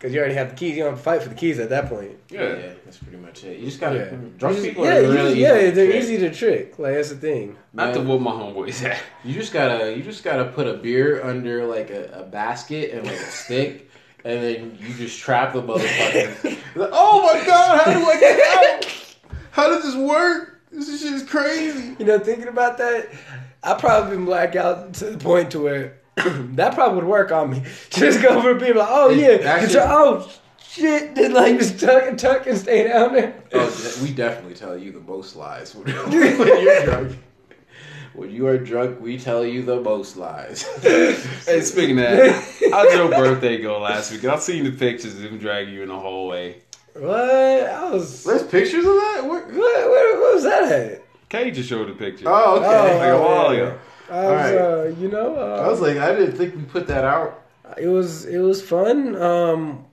Because 0.00 0.14
you 0.14 0.18
already 0.20 0.34
have 0.34 0.48
the 0.48 0.56
keys. 0.56 0.78
You 0.78 0.84
don't 0.84 0.92
have 0.92 0.98
to 0.98 1.04
fight 1.04 1.22
for 1.22 1.28
the 1.28 1.34
keys 1.34 1.58
at 1.58 1.68
that 1.68 1.90
point. 1.90 2.12
Yeah. 2.30 2.40
yeah, 2.56 2.72
that's 2.86 2.96
pretty 2.96 3.18
much 3.18 3.44
it. 3.44 3.58
You 3.58 3.66
just 3.66 3.80
gotta. 3.80 3.98
Yeah, 3.98 4.16
Drunk 4.38 4.56
just- 4.56 4.66
people 4.66 4.86
yeah, 4.86 4.96
are 4.96 5.02
really 5.02 5.34
just- 5.34 5.36
yeah, 5.36 5.56
easy 5.58 5.68
to 5.68 5.74
they're 5.76 5.86
trick. 5.90 6.02
easy 6.02 6.18
to 6.18 6.30
trick. 6.34 6.78
Like 6.78 6.94
that's 6.94 7.10
the 7.10 7.16
thing. 7.16 7.56
I 7.76 7.84
have 7.84 7.94
to 7.96 8.00
whoop 8.00 8.20
my 8.22 8.30
homeboy's 8.30 8.82
ass. 8.82 8.98
You 9.24 9.34
just 9.34 9.52
gotta 9.52 9.94
you 9.94 10.02
just 10.02 10.24
gotta 10.24 10.46
put 10.46 10.66
a 10.66 10.72
beer 10.74 11.22
under 11.22 11.66
like 11.66 11.90
a, 11.90 12.20
a 12.20 12.22
basket 12.22 12.92
and 12.92 13.06
like 13.06 13.16
a 13.16 13.30
stick, 13.30 13.90
and 14.24 14.42
then 14.42 14.78
you 14.80 14.94
just 14.94 15.18
trap 15.20 15.52
the 15.52 15.62
motherfucker. 15.62 16.56
Like, 16.76 16.90
oh 16.92 17.22
my 17.22 17.44
god, 17.44 17.80
how 17.84 17.92
do 17.92 18.06
I 18.06 18.20
get 18.20 18.84
out? 18.84 19.16
How 19.50 19.68
does 19.68 19.82
this 19.82 19.96
work? 19.96 20.62
This 20.72 21.02
shit 21.02 21.12
is 21.12 21.24
crazy. 21.24 21.96
You 21.98 22.06
know, 22.06 22.18
thinking 22.20 22.46
about 22.48 22.78
that, 22.78 23.08
I 23.62 23.74
probably 23.74 24.16
been 24.16 24.24
black 24.24 24.54
out 24.56 24.94
to 24.94 25.10
the 25.10 25.18
point 25.18 25.50
to 25.50 25.60
where 25.60 25.98
that 26.56 26.74
probably 26.74 26.96
would 26.96 27.04
work 27.08 27.32
on 27.32 27.50
me. 27.50 27.62
Just 27.90 28.22
go 28.22 28.40
for 28.42 28.54
people 28.58 28.80
like, 28.80 28.88
oh 28.90 29.10
yeah, 29.10 29.36
That 29.38 29.60
get 29.60 29.72
your- 29.72 29.84
oh 29.86 30.30
shit, 30.62 31.14
then 31.16 31.32
like 31.32 31.58
just 31.58 31.80
tuck 31.80 32.04
and 32.06 32.18
tuck 32.18 32.46
and 32.46 32.56
stay 32.56 32.86
down 32.88 33.12
there. 33.14 33.34
Oh, 33.52 33.98
we 34.02 34.12
definitely 34.12 34.54
tell 34.54 34.78
you 34.78 34.92
the 34.92 35.00
most 35.00 35.34
lies 35.36 35.74
when, 35.74 35.86
when 35.94 36.12
you're 36.12 36.84
drunk. 36.84 37.18
When 38.12 38.30
you 38.30 38.48
are 38.48 38.58
drunk, 38.58 39.00
we 39.00 39.18
tell 39.18 39.44
you 39.46 39.62
the 39.62 39.80
most 39.80 40.16
lies. 40.16 40.62
Hey, 40.82 41.14
speaking 41.60 41.98
of 42.00 42.04
that, 42.16 42.44
how'd 42.72 42.92
your 42.92 43.08
birthday 43.08 43.58
go 43.62 43.78
last 43.80 44.10
week? 44.10 44.24
I've 44.24 44.42
seen 44.42 44.64
the 44.64 44.72
pictures 44.72 45.14
of 45.14 45.22
him 45.24 45.38
dragging 45.38 45.72
you 45.74 45.82
in 45.82 45.88
the 45.88 45.98
hallway. 45.98 46.60
What? 46.94 47.14
I 47.20 47.88
was. 47.90 48.24
There's 48.24 48.42
pictures 48.42 48.84
of 48.84 48.94
that. 48.94 49.20
What? 49.24 49.46
what, 49.46 49.54
what 49.54 50.34
was 50.34 50.42
that 50.42 50.72
at? 50.72 51.02
Kay 51.28 51.52
just 51.52 51.68
showed 51.68 51.88
the 51.88 51.92
picture. 51.94 52.24
Oh, 52.28 52.56
okay. 52.56 52.66
Oh, 52.66 52.98
like 52.98 53.12
a 53.12 53.20
while 53.20 53.50
ago. 53.50 53.78
I 54.10 54.24
was, 54.24 54.24
Alright. 54.52 54.58
uh, 54.58 54.82
you 55.00 55.08
know, 55.08 55.36
uh, 55.36 55.62
I 55.64 55.68
was 55.68 55.80
like, 55.80 55.96
I 55.96 56.14
didn't 56.14 56.36
think 56.36 56.54
we 56.56 56.62
put 56.62 56.86
that 56.88 57.04
out. 57.04 57.42
it 57.78 57.86
was 57.86 58.24
it 58.26 58.38
was 58.38 58.60
fun. 58.62 59.14
Um, 59.16 59.84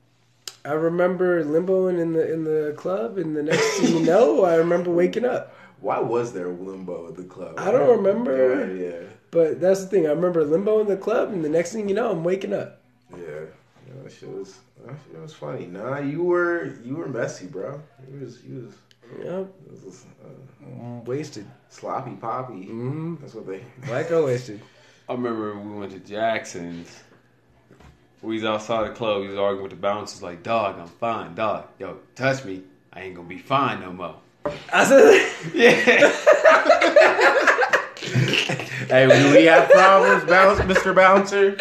I 0.66 0.74
remember 0.74 1.44
limboing 1.46 2.00
in 2.00 2.14
the 2.14 2.34
in 2.34 2.44
the 2.44 2.74
club, 2.78 3.18
and 3.18 3.36
the 3.36 3.44
next 3.44 3.80
thing 3.80 3.98
you 3.98 4.06
know, 4.06 4.44
I 4.44 4.56
remember 4.56 4.92
waking 4.92 5.24
up. 5.26 5.54
Why 5.80 6.00
was 6.00 6.34
there 6.34 6.48
limbo 6.50 7.08
at 7.10 7.16
the 7.16 7.24
club? 7.24 7.56
I 7.60 7.72
don't 7.72 7.90
remember. 7.98 8.66
God, 8.66 8.76
yeah, 8.78 9.08
But 9.30 9.62
that's 9.62 9.82
the 9.82 9.88
thing. 9.88 10.08
I 10.08 10.10
remember 10.10 10.44
limbo 10.44 10.80
in 10.82 10.88
the 10.88 10.98
club, 10.98 11.32
and 11.32 11.46
the 11.46 11.50
next 11.50 11.72
thing 11.74 11.88
you 11.88 11.94
know, 11.96 12.10
I'm 12.12 12.24
waking 12.24 12.54
up. 12.54 12.82
yeah. 13.12 13.20
Yeah, 13.88 13.94
that 14.04 14.12
shit 14.12 14.28
was 14.30 14.58
that 14.86 14.96
shit 15.10 15.22
was 15.22 15.34
funny. 15.34 15.68
Nah, 15.68 16.00
you 16.00 16.24
were 16.24 16.74
you 16.84 16.96
were 16.96 17.08
messy, 17.08 17.46
bro. 17.46 17.80
You 18.12 18.20
was 18.20 18.44
you 18.44 18.66
was, 18.66 18.74
Yep, 19.20 19.54
it 19.66 19.86
was 19.86 20.06
uh, 20.24 21.00
wasted. 21.06 21.46
sloppy 21.70 22.12
poppy. 22.16 22.64
hmm 22.66 23.16
That's 23.22 23.34
what 23.34 23.48
they. 23.48 23.64
Black 23.88 24.10
girl 24.10 24.26
wasted. 24.26 24.62
I 25.10 25.14
remember 25.14 25.58
we 25.58 25.80
went 25.80 25.92
to 25.94 26.00
Jackson's. 26.00 26.90
We 28.22 28.36
was 28.36 28.44
outside 28.44 28.90
the 28.90 28.94
club. 28.94 29.22
We 29.22 29.28
was 29.28 29.38
arguing 29.38 29.64
with 29.64 29.72
the 29.72 29.78
bouncers, 29.78 30.22
like, 30.24 30.44
"Dog, 30.44 30.80
I'm 30.80 30.88
fine, 30.88 31.36
dog. 31.36 31.68
Yo, 31.80 32.00
touch 32.16 32.44
me. 32.46 32.64
I 32.92 33.02
ain't 33.02 33.16
gonna 33.16 33.28
be 33.28 33.38
fine 33.38 33.80
no 33.82 33.94
more." 33.94 34.16
I 34.74 34.84
said, 34.86 35.32
Yeah. 35.54 37.34
Hey, 38.88 39.06
do 39.08 39.36
we 39.38 39.44
have 39.46 39.70
problems, 39.70 40.24
bounce, 40.24 40.60
Mr. 40.62 40.96
Bouncer? 40.96 41.58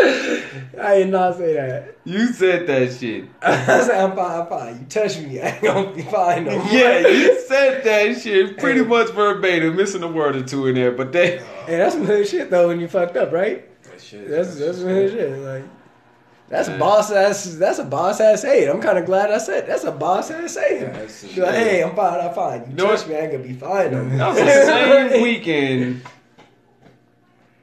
I 0.80 0.98
did 0.98 1.08
not 1.08 1.36
say 1.36 1.54
that. 1.54 1.96
you 2.04 2.28
said 2.28 2.66
that 2.68 2.92
shit. 2.92 3.24
I 3.42 3.80
said, 3.80 4.04
I'm 4.04 4.14
fine, 4.16 4.40
I'm 4.42 4.46
fine. 4.46 4.78
You 4.78 4.86
touch 4.86 5.18
me, 5.18 5.40
I 5.42 5.48
ain't 5.48 5.62
gonna 5.62 5.92
be 5.92 6.02
fine 6.02 6.44
no 6.44 6.58
more. 6.62 6.72
Yeah, 6.72 7.00
you 7.00 7.40
said 7.48 7.82
that 7.82 8.20
shit 8.20 8.58
pretty 8.58 8.82
much 8.84 9.10
verbatim, 9.10 9.74
missing 9.74 10.02
a 10.04 10.08
word 10.08 10.36
or 10.36 10.42
two 10.44 10.68
in 10.68 10.76
there, 10.76 10.92
but 10.92 11.10
they. 11.12 11.38
Hey, 11.66 11.78
that's 11.78 11.94
some 11.94 12.04
hood 12.04 12.28
shit 12.28 12.50
though 12.50 12.68
when 12.68 12.78
you 12.78 12.86
fucked 12.86 13.16
up, 13.16 13.32
right? 13.32 13.64
That 13.84 14.00
shit. 14.00 14.28
That's 14.28 14.56
that's 14.56 14.78
some 14.78 14.86
hood 14.86 15.10
shit. 15.10 15.38
Like 15.38 15.64
That's 16.48 16.68
a 16.68 16.78
boss 16.78 17.10
ass. 17.10 17.56
That's 17.56 17.80
a 17.80 17.84
boss 17.84 18.20
ass 18.20 18.42
saying. 18.42 18.70
I'm 18.70 18.80
kind 18.80 18.98
of 18.98 19.06
glad 19.06 19.32
I 19.32 19.38
said 19.38 19.66
that's 19.66 19.82
a 19.82 19.90
boss 19.90 20.30
ass 20.30 20.52
saying. 20.52 20.82
Yeah, 21.34 21.44
like, 21.44 21.54
hey, 21.56 21.82
I'm 21.82 21.96
fine. 21.96 22.20
I'm 22.20 22.34
fine. 22.34 22.70
You 22.70 22.76
know 22.76 22.86
trust 22.86 23.08
me? 23.08 23.16
I 23.16 23.20
ain't 23.22 23.32
gonna 23.32 23.42
be 23.42 23.54
fine. 23.54 23.90
though. 23.90 24.08
That 24.16 24.28
was 24.28 24.38
the 24.38 24.64
same 25.10 25.22
weekend. 25.22 26.02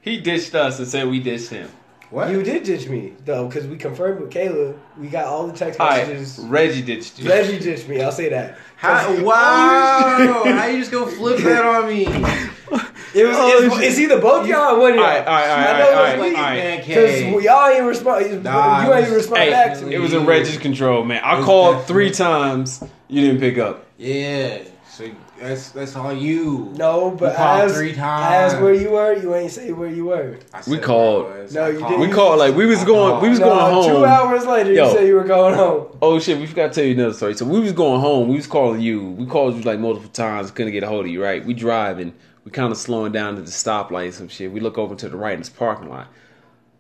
He 0.04 0.20
ditched 0.20 0.54
us 0.54 0.78
and 0.80 0.88
said 0.88 1.08
we 1.08 1.20
ditched 1.20 1.50
him. 1.50 1.70
What? 2.10 2.30
You 2.30 2.44
did 2.44 2.62
ditch 2.64 2.88
me 2.88 3.14
though, 3.26 3.48
because 3.48 3.66
we 3.66 3.76
confirmed 3.76 4.20
with 4.22 4.30
Kayla. 4.30 4.78
We 5.00 5.08
got 5.08 5.26
all 5.26 5.48
the 5.48 5.54
text 5.54 5.80
All 5.80 5.88
right, 5.88 6.08
messages. 6.08 6.38
Reggie 6.46 6.84
ditched 6.84 7.18
you. 7.20 7.28
Reggie 7.28 7.58
ditched 7.58 7.88
me. 7.90 8.02
I'll 8.04 8.12
say 8.12 8.30
that. 8.30 8.58
How, 8.76 9.06
'Cause 9.08 9.18
he- 9.18 9.24
wow! 9.24 10.44
How 10.46 10.66
you 10.68 10.78
just 10.78 10.92
gonna 10.92 11.10
flip 11.10 11.40
that 11.40 11.66
on 11.66 11.88
me? 11.88 12.06
It 13.16 13.28
was. 13.28 13.36
Oh, 13.38 13.64
it's, 13.64 13.76
shit. 13.76 13.84
it's 13.84 14.00
either 14.00 14.20
both 14.20 14.48
y'all 14.48 14.76
or 14.76 14.80
one 14.80 14.94
of 14.94 14.96
y'all. 14.96 15.06
All 15.06 15.12
right, 15.12 15.28
all 15.28 15.34
right, 15.36 15.50
all 15.50 15.56
right, 15.58 15.68
I 15.76 15.78
know 15.80 15.86
all 15.86 16.04
right, 16.04 16.14
it 16.16 16.18
was 16.18 16.26
all 16.26 16.30
me. 16.32 16.36
right. 16.36 16.54
Man, 16.58 16.78
Because 16.80 17.12
K. 17.12 17.42
y'all 17.44 17.70
ain't 17.70 17.86
respond. 17.86 18.44
Nah, 18.44 18.86
you 18.88 18.92
it 18.92 18.96
ain't 18.98 19.06
was- 19.10 19.16
respond 19.16 19.42
Hey, 19.44 19.50
back 19.52 19.78
to 19.78 19.86
me. 19.86 19.94
it 19.94 20.00
was 20.00 20.14
in 20.14 20.26
Reggie's 20.26 20.58
control, 20.58 21.04
man. 21.04 21.22
I 21.24 21.38
It's 21.38 21.46
called 21.46 21.86
three 21.86 22.10
times. 22.10 22.84
You 23.10 23.22
didn't 23.22 23.40
pick 23.40 23.60
up. 23.60 23.86
Yeah. 24.00 24.64
So 24.90 25.12
that's 25.44 25.70
that's 25.70 25.96
all 25.96 26.14
you. 26.14 26.72
No, 26.76 27.12
but 27.12 27.32
You 27.32 27.38
called 27.38 27.62
as, 27.64 27.76
three 27.76 27.94
times. 27.94 28.54
as 28.54 28.62
where 28.62 28.74
you 28.74 28.92
were, 28.92 29.14
you 29.14 29.36
ain't 29.36 29.52
say 29.52 29.72
where 29.72 29.90
you 29.90 30.06
were. 30.06 30.38
I 30.54 30.62
We 30.68 30.78
called. 30.80 31.26
where 31.26 31.40
it 31.40 31.44
was. 31.44 31.54
No, 31.54 31.64
I 31.66 31.70
you 31.70 31.80
called. 31.80 31.92
didn't. 31.92 32.08
We 32.10 32.14
called 32.16 32.40
like 32.40 32.56
we 32.56 32.66
was 32.66 32.84
going. 32.84 33.22
We 33.22 33.30
was 33.30 33.40
No, 33.40 33.50
going 33.50 33.74
home. 33.74 33.86
Two 33.92 34.06
hours 34.06 34.46
later, 34.46 34.72
Yo. 34.74 34.88
you 34.88 34.92
said 34.98 35.08
you 35.08 35.16
were 35.16 35.24
going 35.24 35.56
home. 35.56 35.88
Oh 36.02 36.20
shit, 36.20 36.38
we 36.40 36.48
forgot 36.48 36.70
to 36.74 36.74
tell 36.76 36.84
you 36.86 36.94
another 36.94 37.14
story. 37.14 37.34
So 37.36 37.46
we 37.46 37.60
was 37.60 37.72
going 37.74 38.02
home. 38.02 38.28
We 38.30 38.36
was 38.36 38.48
calling 38.48 38.82
you. 38.82 39.10
We 39.12 39.26
called 39.26 39.56
you 39.56 39.62
like 39.62 39.80
multiple 39.80 40.10
times. 40.10 40.52
Couldn't 40.52 40.72
get 40.74 40.84
a 40.84 40.88
hold 40.88 41.06
of 41.06 41.12
you. 41.12 41.24
Right? 41.24 41.46
We 41.46 41.54
driving. 41.54 42.14
We 42.46 42.52
kind 42.52 42.72
of 42.72 42.78
slowing 42.78 43.12
down 43.14 43.36
to 43.38 43.42
the 43.42 43.52
stoplight 43.52 44.06
and 44.06 44.14
some 44.14 44.28
shit. 44.28 44.52
We 44.52 44.60
look 44.60 44.78
over 44.78 44.96
to 44.96 45.08
the 45.10 45.16
right 45.16 45.34
in 45.34 45.40
this 45.40 45.50
parking 45.50 45.90
lot. 45.90 46.08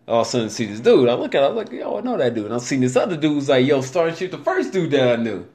All 0.07 0.21
of 0.21 0.27
a 0.27 0.29
sudden, 0.29 0.49
see 0.49 0.65
this 0.65 0.81
dude. 0.81 1.07
I 1.07 1.13
look 1.13 1.33
at. 1.35 1.41
it, 1.41 1.45
I 1.45 1.49
was 1.49 1.55
like, 1.55 1.71
yo, 1.71 1.97
I 1.97 2.01
know 2.01 2.17
that 2.17 2.33
dude. 2.35 2.45
And 2.47 2.53
I 2.53 2.57
seen 2.57 2.81
this 2.81 2.97
other 2.97 3.15
dude. 3.15 3.35
Was 3.37 3.47
like, 3.47 3.65
yo, 3.65 3.79
starting 3.81 4.15
shit. 4.15 4.31
The 4.31 4.37
first 4.37 4.73
dude 4.73 4.91
that 4.91 5.19
I 5.19 5.21
knew. 5.21 5.45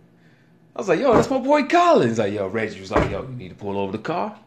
I 0.79 0.81
was 0.81 0.89
like, 0.89 1.01
yo, 1.01 1.13
that's 1.13 1.29
my 1.29 1.39
boy 1.39 1.65
Colin. 1.65 2.07
He's 2.07 2.21
like, 2.21 2.33
yo, 2.33 2.47
Reggie 2.47 2.79
was 2.79 2.93
like, 2.93 3.11
yo, 3.11 3.23
you 3.23 3.35
need 3.35 3.49
to 3.49 3.57
pull 3.57 3.77
over 3.77 3.91
the 3.91 3.99
car. 3.99 4.31
I 4.31 4.39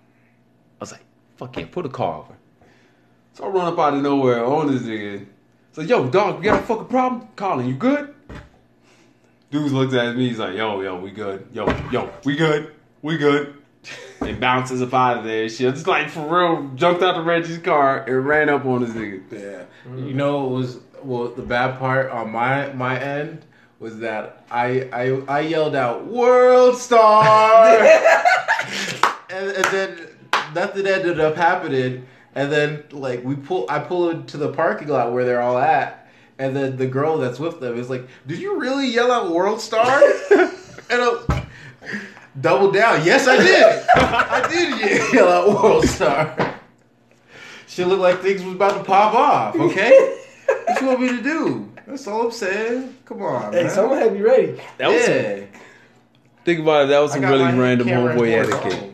was 0.80 0.94
like, 0.94 1.04
fuck 1.36 1.58
yeah, 1.58 1.66
pull 1.70 1.84
the 1.84 1.90
car 1.90 2.20
over. 2.20 2.38
So 3.34 3.44
I 3.44 3.48
run 3.50 3.74
up 3.74 3.78
out 3.78 3.96
of 3.96 4.02
nowhere 4.02 4.46
on 4.46 4.72
this 4.72 4.84
nigga. 4.84 5.26
So 5.74 5.82
yo, 5.82 6.08
dog, 6.10 6.38
you 6.38 6.50
got 6.50 6.62
a 6.62 6.66
fucking 6.66 6.86
problem? 6.86 7.28
Colin, 7.36 7.68
you 7.68 7.76
good? 7.76 8.16
Dude 9.50 9.74
looks 9.74 9.94
at 9.94 10.16
me. 10.16 10.30
He's 10.30 10.40
like, 10.40 10.56
"Yo, 10.56 10.80
yo, 10.80 10.98
we 10.98 11.12
good. 11.12 11.50
Yo, 11.52 11.68
yo, 11.92 12.10
we 12.24 12.38
good. 12.38 12.72
We 13.02 13.18
good." 13.18 13.56
and 14.22 14.40
bounces 14.40 14.82
up 14.82 14.94
out 14.94 15.18
of 15.18 15.24
there. 15.26 15.50
Shit, 15.50 15.74
just 15.74 15.88
like 15.88 16.10
for 16.10 16.22
real, 16.22 16.72
jumped 16.76 17.04
out 17.04 17.18
of 17.18 17.26
Reggie's 17.26 17.58
car 17.58 18.06
and 18.06 18.26
ran 18.26 18.48
up 18.48 18.64
on 18.64 18.84
this 18.84 18.92
nigga. 18.92 19.22
Yeah. 19.30 19.98
You 19.98 20.14
know 20.14 20.46
what 20.46 20.52
was 20.52 20.80
well 21.04 21.28
the 21.28 21.42
bad 21.42 21.78
part 21.78 22.10
on 22.10 22.32
my 22.32 22.72
my 22.72 22.98
end 22.98 23.44
was 23.82 24.00
that 24.00 24.46
I 24.50 24.88
I 24.94 25.22
I 25.28 25.40
yelled 25.42 25.76
out 25.76 26.06
World 26.06 26.78
Star 26.78 27.66
and, 29.30 29.50
and 29.50 29.66
then 29.66 30.08
nothing 30.56 30.88
ended 30.88 31.20
up 31.20 31.36
happening 31.36 32.06
and 32.36 32.50
then 32.50 32.84
like 32.92 33.24
we 33.26 33.36
pull 33.36 33.66
I 33.70 33.80
pull 33.80 34.12
into 34.12 34.38
the 34.38 34.54
parking 34.54 34.88
lot 34.88 35.12
where 35.12 35.26
they're 35.26 35.42
all 35.42 35.58
at 35.58 36.02
and 36.42 36.56
then 36.56 36.76
the 36.76 36.88
girl 36.88 37.20
that's 37.20 37.40
with 37.40 37.60
them 37.60 37.78
is 37.78 37.88
like, 37.88 38.08
Did 38.26 38.40
you 38.40 38.60
really 38.60 38.88
yell 38.88 39.12
out 39.12 39.30
World 39.30 39.62
Star? 39.62 40.02
and 40.32 40.52
I 40.90 41.46
double 42.40 42.72
down, 42.72 43.06
yes 43.06 43.28
I 43.28 43.38
did. 43.38 43.88
I 43.96 44.48
did 44.50 45.14
yell 45.14 45.28
out 45.28 45.64
World 45.64 45.86
Star. 45.86 46.56
She 47.68 47.86
looked 47.86 48.02
like 48.02 48.22
things 48.22 48.44
was 48.44 48.56
about 48.56 48.78
to 48.78 48.84
pop 48.84 49.14
off, 49.14 49.56
okay? 49.56 50.20
what 50.48 50.82
you 50.82 50.88
want 50.88 51.02
me 51.02 51.10
to 51.10 51.22
do? 51.22 51.71
That's 51.88 52.08
all 52.08 52.26
I'm 52.26 52.32
saying. 52.32 52.96
Come 53.06 53.22
on, 53.24 53.54
Hey, 53.54 53.64
man. 53.64 53.72
someone 53.72 53.98
had 54.00 54.14
me 54.14 54.22
ready. 54.22 54.60
That 54.78 54.90
was 54.90 55.04
some, 55.04 55.14
yeah. 55.14 55.40
think 56.46 56.60
about 56.60 56.86
it. 56.86 56.88
That 56.90 57.00
was 57.00 57.12
I 57.12 57.14
some 57.16 57.22
got 57.24 57.32
really 57.32 57.44
my 57.46 57.58
random 57.58 57.88
camera 57.88 58.16
homeboy 58.16 58.42
and 58.42 58.54
etiquette. 58.54 58.88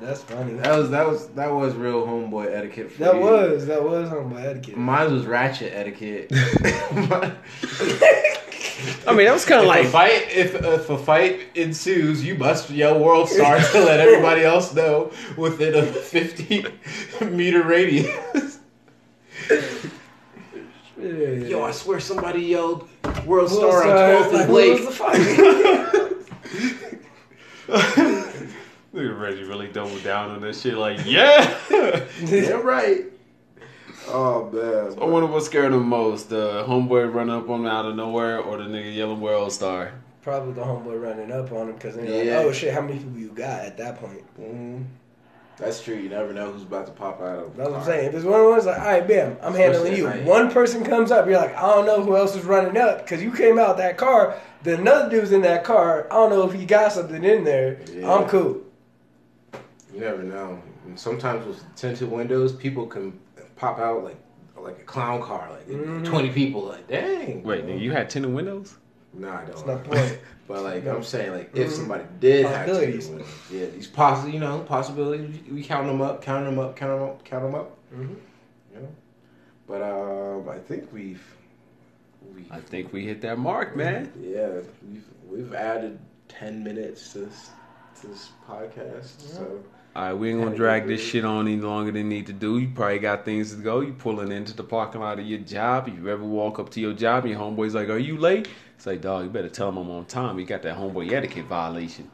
That's 0.00 0.22
funny. 0.22 0.54
That 0.54 0.76
was 0.76 0.90
that 0.90 1.06
was 1.06 1.28
that 1.28 1.50
was 1.52 1.74
real 1.74 2.06
homeboy 2.06 2.52
etiquette. 2.54 2.92
For 2.92 2.98
That 3.04 3.14
you. 3.14 3.20
was 3.20 3.66
that 3.66 3.82
was 3.82 4.10
on 4.10 4.32
my 4.32 4.42
etiquette. 4.46 4.76
Mine 4.76 5.12
was 5.12 5.24
ratchet 5.24 5.72
etiquette. 5.72 6.30
I 9.06 9.14
mean, 9.14 9.26
that 9.26 9.32
was 9.32 9.44
kind 9.44 9.60
of 9.60 9.66
if 9.66 9.68
like 9.68 9.84
a 9.86 9.88
fight 9.88 10.28
if 10.30 10.54
if 10.56 10.90
a 10.90 10.98
fight 10.98 11.40
ensues, 11.54 12.24
you 12.24 12.34
must 12.34 12.68
yell 12.70 12.98
"World 12.98 13.28
Star" 13.28 13.58
to 13.58 13.78
let 13.84 14.00
everybody 14.00 14.42
else 14.42 14.74
know 14.74 15.10
within 15.36 15.74
a 15.74 15.82
fifty 15.86 16.66
meter 17.20 17.62
radius. 17.62 18.58
Yo, 21.04 21.62
I 21.62 21.70
swear 21.72 22.00
somebody 22.00 22.40
yelled 22.42 22.88
"World 23.26 23.50
Well, 23.50 23.72
Star" 23.72 23.82
sorry, 23.82 24.16
on 24.16 24.22
12th 24.22 24.32
like, 24.32 24.42
and 24.44 24.52
what 24.52 24.64
Lake. 24.64 24.84
the 24.84 24.90
fight? 24.90 26.14
Look 28.92 29.10
at 29.10 29.18
Reggie 29.18 29.42
really 29.44 29.68
doubled 29.68 30.02
down 30.04 30.30
on 30.30 30.40
that 30.42 30.54
shit. 30.56 30.74
Like, 30.74 31.00
yeah. 31.04 31.56
yeah, 32.22 32.50
right. 32.52 33.04
Oh 34.08 34.50
man. 34.50 34.98
I 35.00 35.04
wonder 35.04 35.26
what 35.26 35.42
scared 35.42 35.72
him 35.72 35.86
most: 35.88 36.28
the 36.30 36.64
homeboy 36.66 37.12
running 37.12 37.34
up 37.34 37.48
on 37.48 37.60
him 37.60 37.66
out 37.66 37.86
of 37.86 37.96
nowhere, 37.96 38.38
or 38.38 38.58
the 38.58 38.64
nigga 38.64 38.94
yelling 38.94 39.20
"World 39.20 39.52
Star." 39.52 39.92
Probably 40.22 40.52
the 40.54 40.62
homeboy 40.62 41.02
running 41.02 41.32
up 41.32 41.52
on 41.52 41.68
him 41.70 41.74
because 41.74 41.96
they're 41.96 42.04
Yeah. 42.24 42.36
like, 42.38 42.46
"Oh 42.46 42.52
shit, 42.52 42.72
how 42.72 42.80
many 42.82 42.98
people 42.98 43.18
you 43.18 43.28
got 43.28 43.60
at 43.60 43.76
that 43.78 43.98
point?" 44.00 44.22
Mhm. 44.40 44.84
That's 45.56 45.80
true. 45.82 45.94
You 45.94 46.08
never 46.08 46.32
know 46.32 46.50
who's 46.50 46.62
about 46.62 46.86
to 46.86 46.92
pop 46.92 47.20
out 47.20 47.38
of. 47.38 47.52
the 47.56 47.58
That's 47.58 47.70
what 47.70 47.80
I'm 47.80 47.86
saying. 47.86 48.06
If 48.06 48.12
there's 48.12 48.24
one 48.24 48.40
of 48.40 48.46
those 48.46 48.66
like, 48.66 48.78
all 48.78 48.86
right, 48.86 49.06
bam, 49.06 49.36
I'm 49.40 49.54
handling 49.54 49.94
you. 49.96 50.08
One 50.08 50.50
person 50.50 50.84
comes 50.84 51.10
up, 51.12 51.26
you're 51.26 51.38
like, 51.38 51.54
I 51.56 51.62
don't 51.74 51.86
know 51.86 52.02
who 52.02 52.16
else 52.16 52.34
is 52.34 52.44
running 52.44 52.76
up 52.76 52.98
because 53.04 53.22
you 53.22 53.30
came 53.32 53.58
out 53.58 53.76
that 53.76 53.96
car. 53.96 54.36
Then 54.64 54.80
another 54.80 55.08
dude's 55.10 55.30
in 55.32 55.42
that 55.42 55.62
car. 55.62 56.06
I 56.10 56.14
don't 56.14 56.30
know 56.30 56.48
if 56.48 56.52
he 56.54 56.64
got 56.66 56.92
something 56.92 57.22
in 57.22 57.44
there. 57.44 57.78
Yeah. 57.92 58.12
I'm 58.12 58.28
cool. 58.28 58.62
You 59.92 60.00
never 60.00 60.22
know. 60.22 60.60
And 60.86 60.98
sometimes 60.98 61.46
with 61.46 61.62
tinted 61.76 62.10
windows, 62.10 62.52
people 62.52 62.86
can 62.86 63.18
pop 63.56 63.78
out 63.78 64.02
like 64.04 64.16
like 64.56 64.78
a 64.78 64.84
clown 64.84 65.20
car, 65.22 65.50
like 65.50 65.68
Mhm. 65.68 66.04
twenty 66.06 66.30
people. 66.30 66.62
Like, 66.62 66.88
dang. 66.88 67.42
Wait, 67.42 67.64
you 67.66 67.92
had 67.92 68.08
tinted 68.08 68.32
windows? 68.32 68.76
No, 69.16 69.28
I 69.30 69.36
don't. 69.44 69.46
That's 69.46 69.66
not 69.66 69.84
point. 69.84 70.18
But 70.46 70.62
like 70.62 70.84
No. 70.84 70.96
I'm 70.96 71.02
saying, 71.02 71.32
like 71.32 71.56
if 71.56 71.68
Mhm. 71.68 71.72
somebody 71.72 72.04
did 72.20 72.44
have 72.44 72.66
Possibilities. 72.66 73.06
tinted 73.08 73.24
windows, 73.26 73.50
yeah, 73.50 73.66
these 73.66 73.88
possi 73.88 74.32
you 74.34 74.40
know, 74.40 74.58
possibilities. 74.60 75.36
We 75.50 75.62
count 75.64 75.86
them 75.86 76.02
up, 76.02 76.20
count 76.22 76.44
them 76.44 76.58
up, 76.58 76.76
count 76.76 76.92
them 77.00 77.08
up, 77.08 77.24
count 77.24 77.44
them 77.44 77.54
up. 77.54 77.76
Mhm. 77.94 78.16
You 78.74 78.80
know. 78.80 78.88
But 79.66 79.80
um, 79.82 80.48
I 80.50 80.58
think 80.58 80.92
we've 80.92 81.24
we 82.34 82.44
I 82.50 82.60
think 82.60 82.92
we 82.92 83.06
hit 83.06 83.22
that 83.22 83.38
mark, 83.38 83.74
man. 83.74 84.12
yeah 84.20 84.60
we've 84.86 85.04
we've 85.30 85.54
added 85.54 85.98
ten 86.28 86.62
minutes 86.62 87.12
to 87.14 87.20
this 87.20 87.50
to 88.02 88.08
this 88.08 88.32
podcast. 88.46 89.20
So 89.20 89.60
All 89.96 90.02
right, 90.02 90.12
we 90.12 90.30
ain't 90.30 90.42
gonna 90.42 90.56
drag 90.56 90.88
this 90.88 91.00
shit 91.00 91.24
on 91.24 91.46
any 91.46 91.56
longer 91.60 91.92
than 91.92 92.08
need 92.08 92.26
to 92.26 92.32
do. 92.32 92.58
You 92.58 92.68
probably 92.74 92.98
got 92.98 93.24
things 93.24 93.54
to 93.54 93.62
go. 93.62 93.78
You 93.80 93.92
pulling 93.92 94.32
into 94.32 94.52
the 94.52 94.64
parking 94.64 95.00
lot 95.00 95.20
of 95.20 95.24
your 95.26 95.38
job. 95.38 95.86
If 95.86 95.94
you 95.94 96.08
ever 96.08 96.24
walk 96.24 96.58
up 96.58 96.70
to 96.70 96.80
your 96.80 96.94
job 96.94 97.24
and 97.24 97.32
your 97.32 97.40
homeboy's 97.40 97.76
like, 97.76 97.88
"Are 97.88 97.98
you 97.98 98.18
late?" 98.18 98.48
It's 98.76 98.86
like, 98.86 99.00
dog, 99.00 99.22
you 99.24 99.30
better 99.30 99.48
tell 99.48 99.68
him 99.68 99.76
I'm 99.76 99.88
on 99.90 100.04
time. 100.06 100.40
You 100.40 100.46
got 100.46 100.62
that 100.62 100.76
homeboy 100.76 101.12
etiquette 101.12 101.44
violation. 101.46 102.10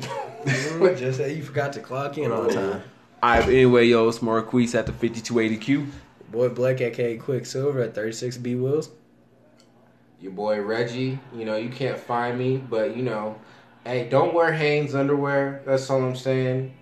Mhm. 0.00 0.96
Just 0.98 1.18
say 1.18 1.34
you 1.34 1.42
forgot 1.42 1.74
to 1.74 1.80
clock 1.80 2.16
in 2.16 2.32
on 2.32 2.48
time. 2.48 2.82
All 3.22 3.30
right, 3.30 3.40
but 3.44 3.52
anyway, 3.52 3.84
yo, 3.86 4.08
it's 4.08 4.22
Marquise 4.22 4.74
at 4.74 4.86
the 4.86 4.92
5280Q. 4.92 5.86
Boy 6.32 6.48
Blake, 6.48 6.80
aka 6.80 7.18
Quicksilver 7.18 7.80
at 7.80 7.94
36B 7.94 8.58
Wills. 8.58 8.88
your 10.22 10.32
boy 10.32 10.58
Reggie. 10.62 11.18
You 11.36 11.44
know, 11.44 11.56
you 11.56 11.68
can't 11.68 11.98
find 11.98 12.38
me, 12.38 12.56
but 12.56 12.96
you 12.96 13.02
know, 13.02 13.36
hey, 13.84 14.08
don't 14.08 14.32
wear 14.32 14.54
Hanes 14.54 14.94
underwear. 14.94 15.60
That's 15.66 15.90
all 15.90 16.02
I'm 16.02 16.16
saying. 16.16 16.72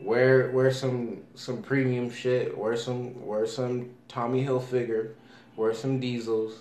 Wear 0.00 0.50
wear 0.52 0.70
some 0.70 1.18
some 1.34 1.62
premium 1.62 2.10
shit. 2.10 2.56
Wear 2.56 2.76
some 2.76 3.26
wear 3.26 3.46
some 3.46 3.90
Tommy 4.08 4.44
Hilfiger. 4.44 5.10
Wear 5.56 5.74
some 5.74 6.00
Diesels. 6.00 6.60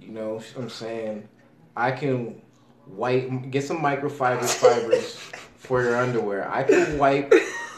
You 0.00 0.08
know, 0.12 0.34
what 0.34 0.52
I'm 0.56 0.68
saying 0.70 1.28
I 1.76 1.90
can 1.92 2.40
wipe 2.86 3.50
get 3.50 3.64
some 3.64 3.78
microfiber 3.78 4.44
fibers 4.44 5.14
for 5.56 5.82
your 5.82 5.96
underwear. 5.96 6.50
I 6.50 6.62
can 6.64 6.98
wipe 6.98 7.32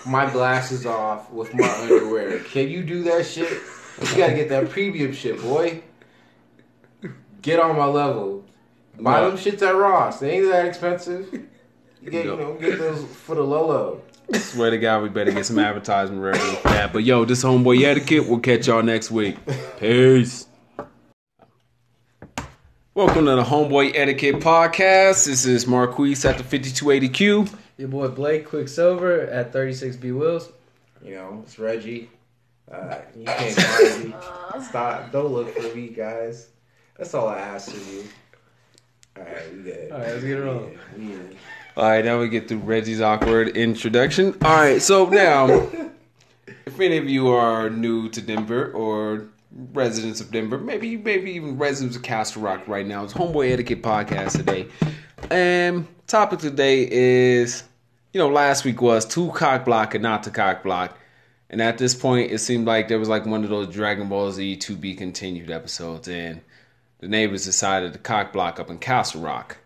my 0.07 0.29
glasses 0.31 0.85
off 0.85 1.31
with 1.31 1.55
my 1.55 1.69
underwear. 1.83 2.41
Can 2.41 2.69
you 2.69 2.83
do 2.83 3.03
that 3.05 3.25
shit? 3.25 3.51
You 4.01 4.16
gotta 4.16 4.35
get 4.35 4.49
that 4.51 4.69
premium 4.70 5.12
shit, 5.12 5.41
boy. 5.41 5.83
Get 7.43 7.61
on 7.61 7.77
my 7.77 7.87
level. 7.87 8.45
Buy 8.99 9.20
No. 9.20 9.31
them 9.31 9.39
shits 9.39 9.62
at 9.62 9.77
Ross. 9.77 10.19
They 10.19 10.39
ain't 10.39 10.51
that 10.51 10.66
expensive. 10.66 11.33
You 12.03 12.11
get, 12.11 12.27
No. 12.27 12.33
you 12.33 12.39
know, 12.41 12.55
get 12.55 12.79
those 12.79 13.05
for 13.05 13.35
the 13.37 13.43
low 13.45 13.66
low. 13.69 14.03
Swear 14.35 14.71
to 14.71 14.79
God, 14.79 15.03
we 15.03 15.09
better 15.09 15.33
get 15.33 15.47
some 15.47 15.59
advertisement 15.59 16.21
revenue 16.21 16.57
for 16.57 16.69
that. 16.69 16.93
But 16.93 17.05
yo, 17.05 17.25
this 17.25 17.43
homeboy 17.43 17.83
etiquette. 17.83 18.29
We'll 18.29 18.41
catch 18.41 18.67
y'all 18.67 18.83
next 18.83 19.11
week. 19.11 19.37
Peace. 19.79 20.47
Welcome 22.95 23.27
to 23.27 23.37
the 23.37 23.45
Homeboy 23.45 23.93
Etiquette 23.95 24.37
Podcast. 24.37 25.27
This 25.27 25.47
is 25.47 25.67
Marquise 25.67 26.25
at 26.25 26.37
the 26.37 26.43
5280Q. 26.43 27.55
Your 27.79 27.89
boy 27.89 28.09
Blake 28.09 28.49
Quicksilver 28.49 29.21
at 29.21 29.53
36B 29.53 30.19
Wills. 30.19 30.51
You 31.03 31.15
know, 31.15 31.43
it's 31.45 31.59
Reggie. 31.59 32.11
Uh, 32.71 32.99
you 33.17 33.25
can't 33.25 33.55
find 33.55 34.05
me. 34.05 34.15
Stop. 34.65 35.13
Don't 35.13 35.33
look 35.33 35.57
for 35.57 35.75
me, 35.75 35.89
guys. 35.89 36.49
That's 36.99 37.15
all 37.15 37.29
I 37.29 37.39
ask 37.39 37.69
of 37.69 37.95
you. 37.95 38.05
All 39.17 39.23
right, 39.23 39.55
we 39.55 39.63
good. 39.63 39.93
All 39.93 39.99
right, 39.99 40.09
let's 40.09 40.25
get 40.25 40.39
it 40.39 40.49
on. 40.49 40.73
Yeah, 40.73 40.79
we 40.99 41.13
in. 41.13 41.37
All 41.79 41.85
right, 41.85 42.05
now 42.05 42.19
we 42.19 42.29
get 42.29 42.49
through 42.49 42.59
Reggie's 42.59 43.01
awkward 43.01 43.51
introduction. 43.51 44.37
All 44.43 44.57
right, 44.57 44.83
so 44.83 45.09
now, 45.09 45.47
if 46.67 46.81
any 46.81 46.97
of 46.97 47.09
you 47.09 47.29
are 47.29 47.71
new 47.71 48.09
to 48.09 48.21
Denver 48.21 48.73
or 48.73 49.29
residents 49.73 50.21
of 50.21 50.33
Denver, 50.33 50.59
maybe 50.59 50.97
maybe 50.97 51.31
even 51.31 51.57
residents 51.57 51.95
of 51.95 52.03
Castle 52.03 52.43
Rock 52.43 52.67
right 52.67 52.85
now, 52.85 53.05
it's 53.05 53.13
Homeboy 53.13 53.53
Etiquette 53.53 53.81
Podcast 53.81 54.33
today. 54.33 54.67
And 55.31 55.87
topic 56.09 56.41
today 56.41 56.91
is, 56.91 57.63
you 58.13 58.19
know, 58.19 58.29
last 58.29 58.65
week 58.65 58.83
was 58.83 59.05
to 59.15 59.31
cock 59.31 59.65
block 59.65 59.95
and 59.95 60.03
not 60.03 60.25
to 60.25 60.33
cock 60.33 60.65
block. 60.65 60.99
And 61.49 61.63
at 61.63 61.79
this 61.79 61.95
point, 61.95 62.33
it 62.33 62.39
seemed 62.39 62.67
like 62.67 62.89
there 62.89 62.99
was 62.99 63.09
like 63.09 63.25
one 63.25 63.45
of 63.45 63.51
those 63.51 63.73
Dragon 63.73 64.09
Ball 64.09 64.33
Z 64.33 64.57
to 64.57 64.75
be 64.75 64.97
continued 64.97 65.53
episodes, 65.53 66.09
and 66.09 66.41
the 66.99 67.07
neighbors 67.07 67.45
decided 67.45 67.93
to 67.93 68.01
cock 68.01 68.33
block 68.33 68.59
up 68.59 68.69
in 68.69 68.79
Castle 68.79 69.21
Rock 69.21 69.59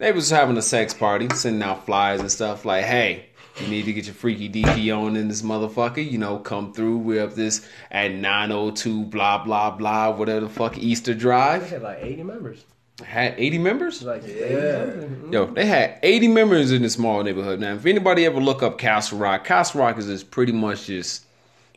they 0.00 0.12
was 0.12 0.30
having 0.30 0.56
a 0.56 0.62
sex 0.62 0.92
party, 0.94 1.28
sending 1.34 1.62
out 1.62 1.86
flyers 1.86 2.20
and 2.20 2.30
stuff 2.32 2.64
like, 2.64 2.84
hey, 2.84 3.26
you 3.60 3.66
need 3.68 3.84
to 3.84 3.92
get 3.92 4.06
your 4.06 4.14
freaky 4.14 4.48
deaky 4.48 4.96
on 4.96 5.14
in 5.16 5.28
this 5.28 5.42
motherfucker, 5.42 6.08
you 6.10 6.18
know, 6.18 6.38
come 6.38 6.72
through. 6.72 6.98
We're 6.98 7.22
up 7.24 7.34
this 7.34 7.66
at 7.90 8.12
902 8.12 9.04
blah 9.04 9.44
blah 9.44 9.70
blah, 9.70 10.10
whatever 10.10 10.40
the 10.40 10.48
fuck 10.48 10.78
Easter 10.78 11.12
They 11.12 11.20
Drive. 11.20 11.70
had 11.70 11.82
like 11.82 11.98
80 12.00 12.22
members. 12.22 12.64
Had 13.04 13.34
80 13.38 13.58
members? 13.58 14.02
Like 14.02 14.22
Yeah. 14.26 14.34
80 14.34 14.54
members. 14.54 15.04
Mhm. 15.24 15.32
Yo, 15.32 15.46
they 15.46 15.66
had 15.66 15.98
80 16.02 16.28
members 16.28 16.72
in 16.72 16.82
this 16.82 16.94
small 16.94 17.22
neighborhood. 17.22 17.60
Now, 17.60 17.74
if 17.74 17.84
anybody 17.86 18.24
ever 18.26 18.40
look 18.40 18.62
up 18.62 18.78
Castle 18.78 19.18
Rock, 19.18 19.44
Castle 19.44 19.80
Rock 19.80 19.98
is 19.98 20.06
just 20.06 20.30
pretty 20.30 20.52
much 20.52 20.86
just 20.86 21.24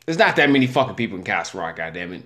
there's 0.06 0.18
not 0.18 0.36
that 0.36 0.50
many 0.50 0.66
fucking 0.66 0.94
people 0.96 1.16
in 1.18 1.24
Castle 1.24 1.60
Rock, 1.60 1.78
goddammit. 1.78 2.22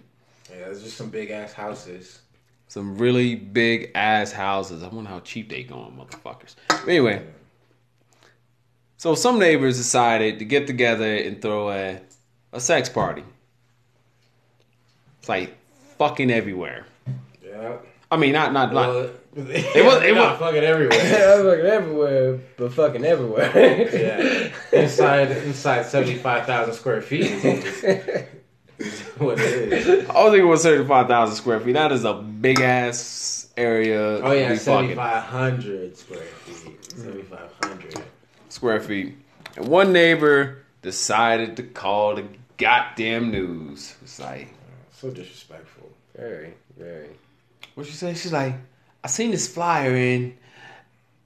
Yeah, 0.51 0.65
there's 0.67 0.83
just 0.83 0.97
some 0.97 1.11
big 1.11 1.31
ass 1.31 1.53
houses. 1.53 2.21
Some 2.69 2.99
really 2.99 3.35
big 3.35 3.91
ass 3.95 4.31
houses. 4.31 4.83
I 4.83 4.89
wonder 4.89 5.09
how 5.11 5.21
cheap 5.21 5.49
they 5.49 5.63
going, 5.63 5.93
motherfuckers. 5.97 6.55
But 6.69 6.87
anyway, 6.87 7.25
so 8.99 9.15
some 9.15 9.39
neighbors 9.39 9.77
decided 9.79 10.39
to 10.39 10.45
get 10.45 10.67
together 10.67 11.17
and 11.17 11.41
throw 11.41 11.71
a 11.71 12.01
a 12.53 12.61
sex 12.61 12.89
party. 12.89 13.25
It's 15.21 15.29
like 15.29 15.57
fucking 15.99 16.31
everywhere. 16.31 16.87
Yeah. 17.45 17.77
I 18.11 18.17
mean, 18.17 18.33
not 18.33 18.53
not 18.53 18.73
not. 18.73 18.89
It 19.37 19.85
was- 19.85 20.03
it 20.03 20.15
was- 20.15 20.39
fucking 20.39 20.63
everywhere. 20.65 20.99
I'm 21.39 21.45
fucking 21.45 21.67
everywhere, 21.67 22.41
but 22.57 22.73
fucking 22.73 23.05
everywhere. 23.05 23.51
yeah. 24.73 24.79
Inside 24.79 25.31
inside 25.31 25.87
seventy 25.87 26.17
five 26.17 26.45
thousand 26.47 26.75
square 26.75 27.01
feet. 27.03 28.27
is 28.87 29.01
what 29.19 29.39
it 29.41 29.73
is. 29.73 30.09
I 30.09 30.13
was 30.13 30.33
thinking 30.33 30.41
it 30.41 30.51
was 30.51 30.63
thirty 30.63 30.85
five 30.87 31.09
thousand 31.09 31.37
square 31.37 31.61
feet. 31.61 31.73
That 31.73 31.93
is 31.93 32.05
a 32.05 32.15
big 32.15 32.61
ass 32.61 33.49
area. 33.57 34.21
Oh 34.23 34.33
yeah, 34.33 34.53
be 34.53 34.57
seventy 34.59 34.95
fucking. 34.95 34.97
five 34.97 35.23
hundred 35.25 35.97
square 35.97 36.21
feet. 36.23 36.93
Seventy 36.93 37.23
five 37.23 37.51
hundred. 37.63 38.03
square 38.49 38.81
feet. 38.81 39.17
And 39.57 39.67
one 39.69 39.93
neighbor 39.93 40.59
decided 40.83 41.57
to 41.57 41.63
call 41.65 42.15
the 42.17 42.25
goddamn 42.57 43.31
news. 43.31 43.97
It's 44.03 44.21
like, 44.21 44.49
So 44.93 45.11
disrespectful. 45.11 45.91
very, 46.17 46.55
very. 46.77 47.09
what 47.75 47.87
she 47.87 47.93
say? 47.93 48.15
She's 48.15 48.33
like, 48.33 48.55
I 49.03 49.09
seen 49.09 49.31
this 49.33 49.53
flyer 49.53 49.95
and 49.95 50.37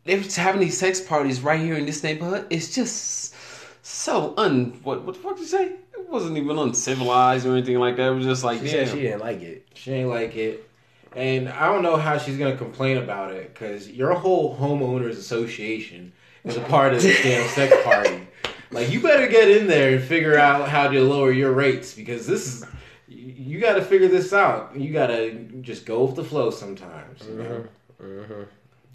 they 0.04 0.16
was 0.16 0.34
having 0.36 0.60
these 0.60 0.78
sex 0.78 1.00
parties 1.00 1.40
right 1.42 1.60
here 1.60 1.74
in 1.74 1.86
this 1.86 2.02
neighborhood. 2.02 2.46
It's 2.50 2.74
just 2.74 3.34
so 3.82 4.34
un. 4.38 4.80
What 4.82 5.02
what 5.04 5.14
the 5.16 5.20
fuck 5.20 5.34
did 5.36 5.42
you 5.42 5.46
say? 5.48 5.72
Wasn't 6.12 6.36
even 6.36 6.58
uncivilized 6.58 7.46
or 7.46 7.52
anything 7.52 7.78
like 7.78 7.96
that. 7.96 8.12
It 8.12 8.14
was 8.14 8.26
just 8.26 8.44
like, 8.44 8.60
She 8.60 8.66
damn. 8.66 8.86
said 8.86 8.88
she 8.94 9.02
didn't 9.02 9.20
like 9.20 9.40
it. 9.40 9.66
She 9.74 9.92
ain't 9.92 10.10
like 10.10 10.36
it. 10.36 10.68
And 11.16 11.48
I 11.48 11.72
don't 11.72 11.82
know 11.82 11.96
how 11.96 12.18
she's 12.18 12.36
gonna 12.36 12.56
complain 12.56 12.98
about 12.98 13.32
it 13.32 13.52
because 13.52 13.88
your 13.88 14.12
whole 14.14 14.56
homeowners 14.56 15.12
association 15.12 16.12
is 16.44 16.56
a 16.56 16.60
part 16.60 16.94
of 16.94 17.02
this 17.02 17.22
damn 17.22 17.48
sex 17.48 17.74
party. 17.84 18.26
Like 18.70 18.90
you 18.90 19.00
better 19.00 19.26
get 19.26 19.50
in 19.50 19.66
there 19.66 19.96
and 19.96 20.04
figure 20.04 20.38
out 20.38 20.68
how 20.68 20.88
to 20.88 21.00
lower 21.02 21.32
your 21.32 21.52
rates 21.52 21.94
because 21.94 22.26
this 22.26 22.46
is 22.46 22.64
you, 23.08 23.60
got 23.60 23.74
to 23.74 23.82
figure 23.82 24.08
this 24.08 24.32
out. 24.32 24.74
You 24.74 24.92
got 24.92 25.08
to 25.08 25.32
just 25.60 25.84
go 25.86 26.04
with 26.04 26.16
the 26.16 26.24
flow 26.24 26.50
sometimes. 26.50 27.22
You 27.26 27.34
know? 27.34 27.64
Mm-hmm. 28.02 28.42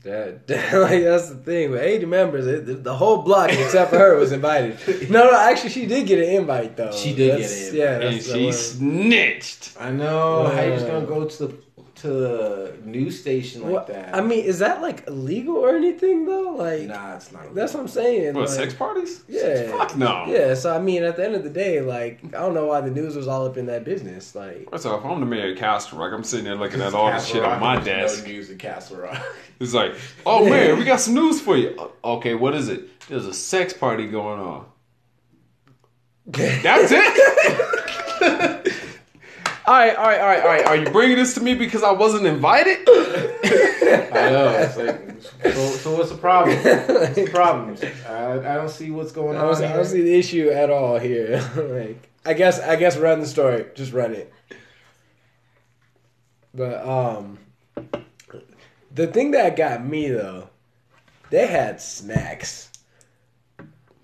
That, 0.03 0.47
that- 0.47 0.73
like 0.79 1.03
that's 1.03 1.29
the 1.29 1.35
thing 1.35 1.71
with 1.71 1.81
80 1.81 2.05
members, 2.05 2.47
it, 2.47 2.65
the, 2.65 2.73
the 2.75 2.95
whole 2.95 3.23
block 3.23 3.51
except 3.51 3.89
for 3.91 3.97
her 3.97 4.15
was 4.15 4.31
invited. 4.31 4.77
No, 5.09 5.23
no, 5.25 5.35
actually 5.37 5.71
she 5.71 5.85
did 5.85 6.07
get 6.07 6.19
an 6.19 6.29
invite 6.35 6.77
though. 6.77 6.91
She 6.91 7.13
did 7.15 7.31
That's- 7.33 7.71
get 7.71 7.95
an 7.95 8.01
Yeah, 8.01 8.07
and 8.09 8.23
she 8.23 8.45
the 8.47 8.53
snitched. 8.53 9.75
I 9.79 9.91
know. 9.91 10.47
How 10.47 10.61
you 10.61 10.71
just 10.73 10.85
gonna 10.87 10.99
uh, 10.99 11.05
go 11.05 11.25
to 11.25 11.47
the 11.47 11.66
to 11.97 12.07
the 12.09 12.73
news 12.85 13.19
station 13.19 13.63
like 13.63 13.71
What- 13.73 13.87
that? 13.87 14.15
I 14.15 14.21
mean, 14.21 14.43
is 14.45 14.59
that 14.59 14.81
like 14.81 15.07
illegal 15.07 15.55
or 15.57 15.75
anything 15.75 16.25
though? 16.25 16.55
Like 16.55 16.83
nah, 16.83 17.15
it's 17.15 17.31
not. 17.31 17.53
that's 17.55 17.73
what 17.73 17.79
I'm 17.81 17.87
saying. 17.87 18.33
What 18.35 18.41
like, 18.49 18.49
sex 18.49 18.73
parties? 18.73 19.23
Yeah. 19.27 19.71
Fuck 19.71 19.95
no. 19.97 20.25
Yeah, 20.27 20.53
so 20.53 20.75
I 20.75 20.79
mean, 20.79 21.03
at 21.03 21.15
the 21.15 21.25
end 21.25 21.35
of 21.35 21.43
the 21.43 21.49
day, 21.49 21.81
like 21.81 22.23
I 22.25 22.39
don't 22.39 22.53
know 22.53 22.65
why 22.67 22.81
the 22.81 22.91
news 22.91 23.15
was 23.15 23.27
all 23.27 23.45
up 23.45 23.57
in 23.57 23.65
that 23.67 23.83
business. 23.83 24.35
Like, 24.35 24.69
First 24.69 24.85
off, 24.85 25.03
I'm 25.05 25.19
the 25.19 25.25
mayor 25.25 25.51
of 25.53 25.57
Castle 25.57 25.97
Rock. 25.99 26.13
I'm 26.13 26.23
sitting 26.23 26.45
there 26.45 26.55
looking 26.55 26.81
at 26.81 26.93
all 26.93 27.07
the 27.07 27.11
Castle 27.13 27.35
shit 27.35 27.43
on 27.43 27.59
my 27.59 27.79
desk. 27.79 28.23
No 28.25 28.31
news 28.31 28.49
in 28.49 28.57
Castle 28.57 28.97
Rock. 28.97 29.21
It's 29.59 29.73
like, 29.73 29.95
oh 30.23 30.47
man, 30.47 30.77
we 30.77 30.83
got 30.85 30.99
some 30.99 31.15
news 31.15 31.41
for 31.41 31.57
you. 31.57 31.75
"Uh, 31.79 31.87
Okay, 32.17 32.35
what 32.35 32.53
is 32.53 32.69
it? 32.69 32.99
There's 33.09 33.25
a 33.25 33.33
sex 33.33 33.73
party 33.73 34.05
going 34.07 34.39
on. 34.39 34.65
That's 36.27 36.91
it. 36.91 37.61
all 39.67 39.73
right, 39.73 39.95
all 39.97 40.05
right, 40.05 40.21
all 40.21 40.27
right, 40.27 40.41
all 40.43 40.47
right. 40.47 40.65
Are 40.65 40.75
you 40.77 40.89
bringing 40.91 41.17
this 41.17 41.33
to 41.33 41.41
me 41.41 41.53
because 41.53 41.83
I 41.83 41.91
wasn't 41.91 42.25
invited? 42.25 42.77
I 42.87 44.29
know. 44.29 44.49
It's 44.59 44.77
like, 44.77 45.53
so, 45.53 45.69
so 45.71 45.97
what's 45.97 46.09
the 46.09 46.17
problem? 46.17 46.55
What's 46.55 47.15
the 47.15 47.27
problem? 47.29 47.75
I, 48.07 48.33
I 48.35 48.55
don't 48.55 48.69
see 48.69 48.91
what's 48.91 49.11
going 49.11 49.35
I 49.35 49.41
on 49.41 49.53
don't, 49.53 49.63
I 49.65 49.75
don't 49.75 49.85
see 49.85 50.01
the 50.01 50.17
issue 50.17 50.49
at 50.49 50.69
all 50.69 50.97
here. 50.99 51.41
like, 51.57 52.09
I 52.25 52.33
guess, 52.33 52.61
I 52.61 52.77
guess, 52.77 52.95
run 52.95 53.19
the 53.19 53.27
story. 53.27 53.65
Just 53.75 53.91
run 53.91 54.13
it. 54.13 54.31
But 56.53 56.87
um, 56.87 57.37
the 58.95 59.07
thing 59.07 59.31
that 59.31 59.57
got 59.57 59.85
me 59.85 60.07
though, 60.09 60.47
they 61.29 61.45
had 61.45 61.81
snacks. 61.81 62.69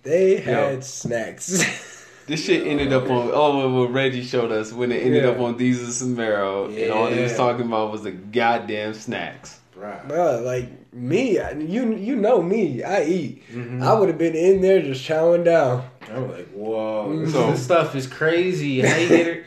They 0.02 0.42
had 0.42 0.84
snacks. 0.84 2.03
This 2.26 2.44
shit 2.46 2.66
ended 2.66 2.94
up 2.94 3.04
on 3.04 3.32
oh 3.34 3.82
what 3.82 3.92
Reggie 3.92 4.24
showed 4.24 4.52
us 4.52 4.72
when 4.72 4.92
it 4.92 5.04
ended 5.04 5.24
Yeah. 5.24 5.32
up 5.32 5.40
on 5.40 5.58
Diesel 5.58 5.88
Samaro 5.88 6.68
and 6.82 6.92
all 6.92 7.08
he 7.08 7.22
was 7.22 7.36
talking 7.36 7.66
about 7.66 7.92
was 7.92 8.04
the 8.04 8.12
goddamn 8.12 8.94
snacks. 8.94 9.60
Bruh. 9.78 10.08
Bro, 10.08 10.42
like 10.46 10.94
me, 10.94 11.38
you 11.60 11.94
you 11.96 12.16
know 12.16 12.42
me. 12.42 12.82
I 12.84 13.04
eat. 13.04 13.44
Mhm. 13.52 13.82
I 13.84 13.94
would 13.94 14.08
have 14.08 14.18
been 14.18 14.36
in 14.36 14.62
there 14.62 14.82
just 14.82 15.06
chowing 15.08 15.44
down. 15.44 15.84
I'm 16.14 16.32
like, 16.32 16.48
whoa, 16.52 17.26
So- 17.28 17.52
this 17.52 17.64
stuff 17.64 17.96
is 17.96 18.08
crazy. 18.08 18.82
How 18.82 18.98
you 18.98 19.08
get 19.10 19.28
it? 19.28 19.44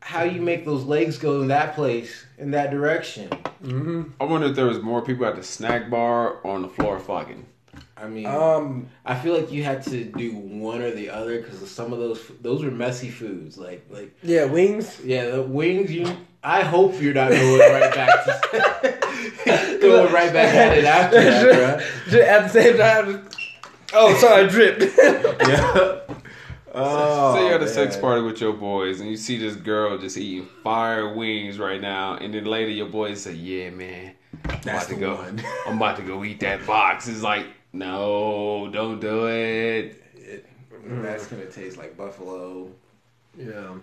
How 0.00 0.22
you 0.22 0.40
make 0.40 0.64
those 0.64 0.84
legs 0.84 1.18
go 1.18 1.42
in 1.42 1.48
that 1.48 1.74
place, 1.74 2.24
in 2.38 2.52
that 2.52 2.70
direction? 2.70 3.28
hmm 3.62 4.04
I 4.18 4.24
wonder 4.24 4.46
if 4.46 4.56
there 4.56 4.64
was 4.64 4.80
more 4.80 5.02
people 5.02 5.26
at 5.26 5.36
the 5.36 5.42
snack 5.42 5.90
bar 5.90 6.38
or 6.42 6.46
on 6.52 6.62
the 6.62 6.68
floor 6.68 6.98
fucking. 6.98 7.44
I 8.00 8.08
mean, 8.08 8.26
Um, 8.26 8.88
I 9.04 9.14
feel 9.16 9.34
like 9.34 9.50
you 9.50 9.64
had 9.64 9.82
to 9.84 10.04
do 10.04 10.32
one 10.32 10.82
or 10.82 10.90
the 10.92 11.10
other 11.10 11.40
because 11.40 11.68
some 11.70 11.92
of 11.92 11.98
those 11.98 12.20
those 12.40 12.62
were 12.64 12.70
messy 12.70 13.08
foods. 13.10 13.58
Like, 13.58 13.84
like 13.90 14.16
yeah, 14.22 14.44
wings. 14.44 15.00
yeah, 15.04 15.30
the 15.30 15.42
wings. 15.42 15.90
You, 15.92 16.06
I 16.42 16.62
hope 16.62 17.00
you're 17.02 17.14
not 17.14 17.30
going 17.30 17.58
right 17.58 17.92
back 17.94 18.24
to 18.24 19.78
going 19.80 20.12
right 20.12 20.32
back 20.32 20.54
at 20.54 20.78
it 20.78 20.84
after 20.84 21.20
that, 21.20 21.82
Just 22.08 22.16
at 22.16 22.42
the 22.44 22.48
same 22.48 22.76
time. 22.78 23.28
Oh, 23.92 24.14
sorry, 24.18 24.44
I 24.44 24.48
dripped. 24.48 24.94
bro. 24.94 25.34
Yeah. 25.48 25.98
Oh, 26.74 27.34
Say 27.34 27.46
you're 27.46 27.54
at 27.54 27.62
a 27.62 27.68
sex 27.68 27.96
party 27.96 28.20
with 28.22 28.40
your 28.40 28.52
boys 28.52 29.00
and 29.00 29.08
you 29.10 29.16
see 29.16 29.38
this 29.38 29.56
girl 29.56 29.96
just 29.98 30.16
eating 30.18 30.46
fire 30.62 31.12
wings 31.14 31.58
right 31.58 31.80
now, 31.80 32.14
and 32.16 32.32
then 32.32 32.44
later 32.44 32.70
your 32.70 32.86
boys 32.88 33.22
say, 33.22 33.32
"Yeah, 33.32 33.70
man, 33.70 34.12
I'm 34.44 34.60
That's 34.62 34.86
about 34.86 34.88
to 34.88 34.94
go. 34.96 35.14
one. 35.16 35.42
I'm 35.66 35.76
about 35.78 35.96
to 35.96 36.02
go 36.02 36.22
eat 36.24 36.40
that 36.40 36.66
box." 36.66 37.08
It's 37.08 37.22
like, 37.22 37.46
no, 37.72 38.68
don't 38.72 39.00
do 39.00 39.26
it. 39.26 40.02
It, 40.14 40.46
that's 40.84 41.26
gonna 41.26 41.46
taste 41.46 41.76
like 41.76 41.96
buffalo. 41.96 42.70
yeah. 43.36 43.74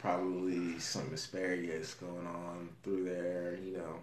Probably 0.00 0.78
some 0.78 1.10
asparagus 1.12 1.94
going 1.94 2.26
on 2.26 2.68
through 2.84 3.04
there. 3.04 3.56
You 3.64 3.78
know. 3.78 3.94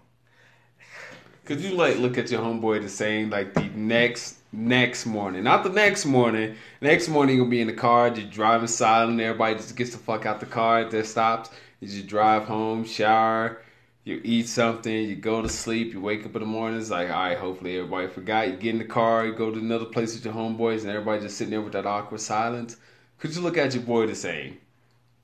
Could 1.46 1.62
you 1.62 1.76
like 1.76 1.98
look 2.00 2.18
at 2.18 2.32
your 2.32 2.42
homeboy 2.42 2.82
the 2.82 2.90
same 2.90 3.30
like 3.30 3.54
the 3.54 3.70
next 3.76 4.40
next 4.52 5.06
morning, 5.06 5.44
not 5.44 5.64
the 5.64 5.70
next 5.70 6.06
morning. 6.06 6.56
Next 6.82 7.08
morning 7.08 7.38
you'll 7.38 7.46
be 7.48 7.62
in 7.62 7.68
the 7.68 7.74
car, 7.74 8.10
just 8.10 8.32
driving 8.32 8.68
silent. 8.68 9.20
Everybody 9.22 9.56
just 9.56 9.76
gets 9.76 9.92
the 9.92 9.98
fuck 9.98 10.26
out 10.26 10.40
the 10.40 10.46
car 10.46 10.80
at 10.80 10.92
their 10.92 11.04
stops. 11.04 11.50
You 11.80 11.88
just 11.88 12.08
drive 12.08 12.46
home, 12.46 12.84
shower, 12.84 13.62
you 14.06 14.22
eat 14.24 14.48
something, 14.48 14.94
you 14.94 15.16
go 15.16 15.42
to 15.42 15.50
sleep, 15.50 15.92
you 15.92 16.00
wake 16.00 16.26
up 16.26 16.36
in 16.36 16.42
the 16.42 16.46
morning. 16.48 16.80
It's 16.80 16.92
like, 16.92 17.10
all 17.10 17.16
right, 17.16 17.38
hopefully 17.38 17.78
everybody 17.78 18.08
forgot. 18.08 18.48
You 18.48 18.56
get 18.56 18.70
in 18.76 18.78
the 18.78 18.86
car, 18.86 19.26
you 19.26 19.34
go 19.34 19.50
to 19.52 19.60
another 19.60 19.86
place 19.86 20.14
with 20.14 20.24
your 20.24 20.34
homeboys, 20.36 20.82
and 20.82 20.92
everybody 20.92 21.22
just 21.22 21.38
sitting 21.38 21.50
there 21.52 21.62
with 21.62 21.74
that 21.74 21.88
awkward 21.88 22.22
silence. 22.22 22.78
Could 23.18 23.36
you 23.36 23.42
look 23.42 23.58
at 23.58 23.74
your 23.74 23.82
boy 23.82 24.06
the 24.06 24.16
same? 24.16 24.60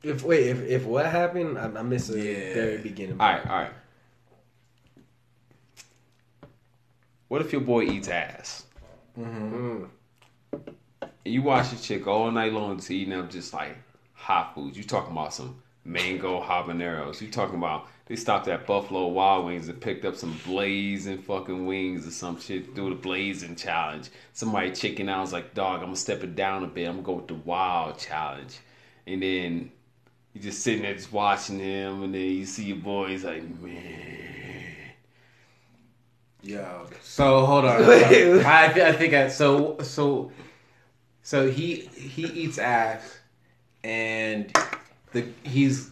If 0.01 0.23
wait, 0.23 0.47
if 0.47 0.61
if 0.67 0.85
what 0.85 1.05
happened, 1.05 1.59
I, 1.59 1.65
I 1.65 1.83
missed 1.83 2.11
the 2.11 2.19
Yeah. 2.19 2.53
very 2.55 2.77
beginning. 2.79 3.21
All 3.21 3.31
right, 3.31 3.45
all 3.45 3.55
right. 3.59 3.71
What 7.27 7.41
if 7.41 7.51
your 7.51 7.61
boy 7.61 7.83
eats 7.83 8.07
ass? 8.07 8.65
Mm. 9.17 9.89
And 10.51 11.33
you 11.33 11.43
watch 11.43 11.69
this 11.69 11.85
chick 11.85 12.07
all 12.07 12.31
night 12.31 12.51
long 12.51 12.77
to 12.77 12.95
eating 12.95 13.13
up 13.13 13.29
just 13.29 13.53
like 13.53 13.77
hot 14.13 14.55
foods. 14.55 14.75
You 14.75 14.83
talking 14.83 15.11
about 15.11 15.35
some 15.35 15.61
mango 15.85 16.41
habaneros. 16.41 17.21
You 17.21 17.29
talking 17.29 17.55
about 17.57 17.87
they 18.11 18.17
stopped 18.17 18.49
at 18.49 18.67
Buffalo 18.67 19.07
Wild 19.07 19.45
Wings 19.45 19.69
and 19.69 19.79
picked 19.79 20.03
up 20.03 20.17
some 20.17 20.37
blazing 20.45 21.19
fucking 21.19 21.65
wings 21.65 22.05
or 22.05 22.11
some 22.11 22.37
shit. 22.37 22.75
Do 22.75 22.89
the 22.89 22.95
blazing 22.95 23.55
challenge. 23.55 24.09
Somebody 24.33 24.71
chicken 24.71 25.07
out 25.07 25.21
was 25.21 25.31
like, 25.31 25.53
dog, 25.53 25.79
I'm 25.79 25.85
gonna 25.85 25.95
step 25.95 26.21
it 26.21 26.35
down 26.35 26.65
a 26.65 26.67
bit. 26.67 26.89
I'm 26.89 26.95
gonna 26.95 27.05
go 27.05 27.13
with 27.13 27.29
the 27.29 27.35
wild 27.35 27.97
challenge. 27.99 28.59
And 29.07 29.23
then 29.23 29.71
you're 30.33 30.43
just 30.43 30.59
sitting 30.59 30.81
there 30.81 30.93
just 30.93 31.13
watching 31.13 31.59
him, 31.59 32.03
and 32.03 32.13
then 32.13 32.19
you 32.19 32.45
see 32.45 32.65
your 32.65 32.77
boy. 32.79 33.11
He's 33.11 33.23
like, 33.23 33.43
man, 33.61 34.75
Yo. 36.41 36.87
So 37.01 37.45
hold 37.45 37.63
on. 37.63 37.81
Hold 37.81 37.95
on. 38.03 38.45
I, 38.45 38.65
I 38.65 38.91
think 38.91 39.13
I 39.13 39.29
so 39.29 39.77
so 39.83 40.33
so 41.23 41.49
he 41.49 41.75
he 41.95 42.23
eats 42.23 42.57
ass, 42.57 43.19
and 43.85 44.53
the 45.13 45.27
he's 45.43 45.91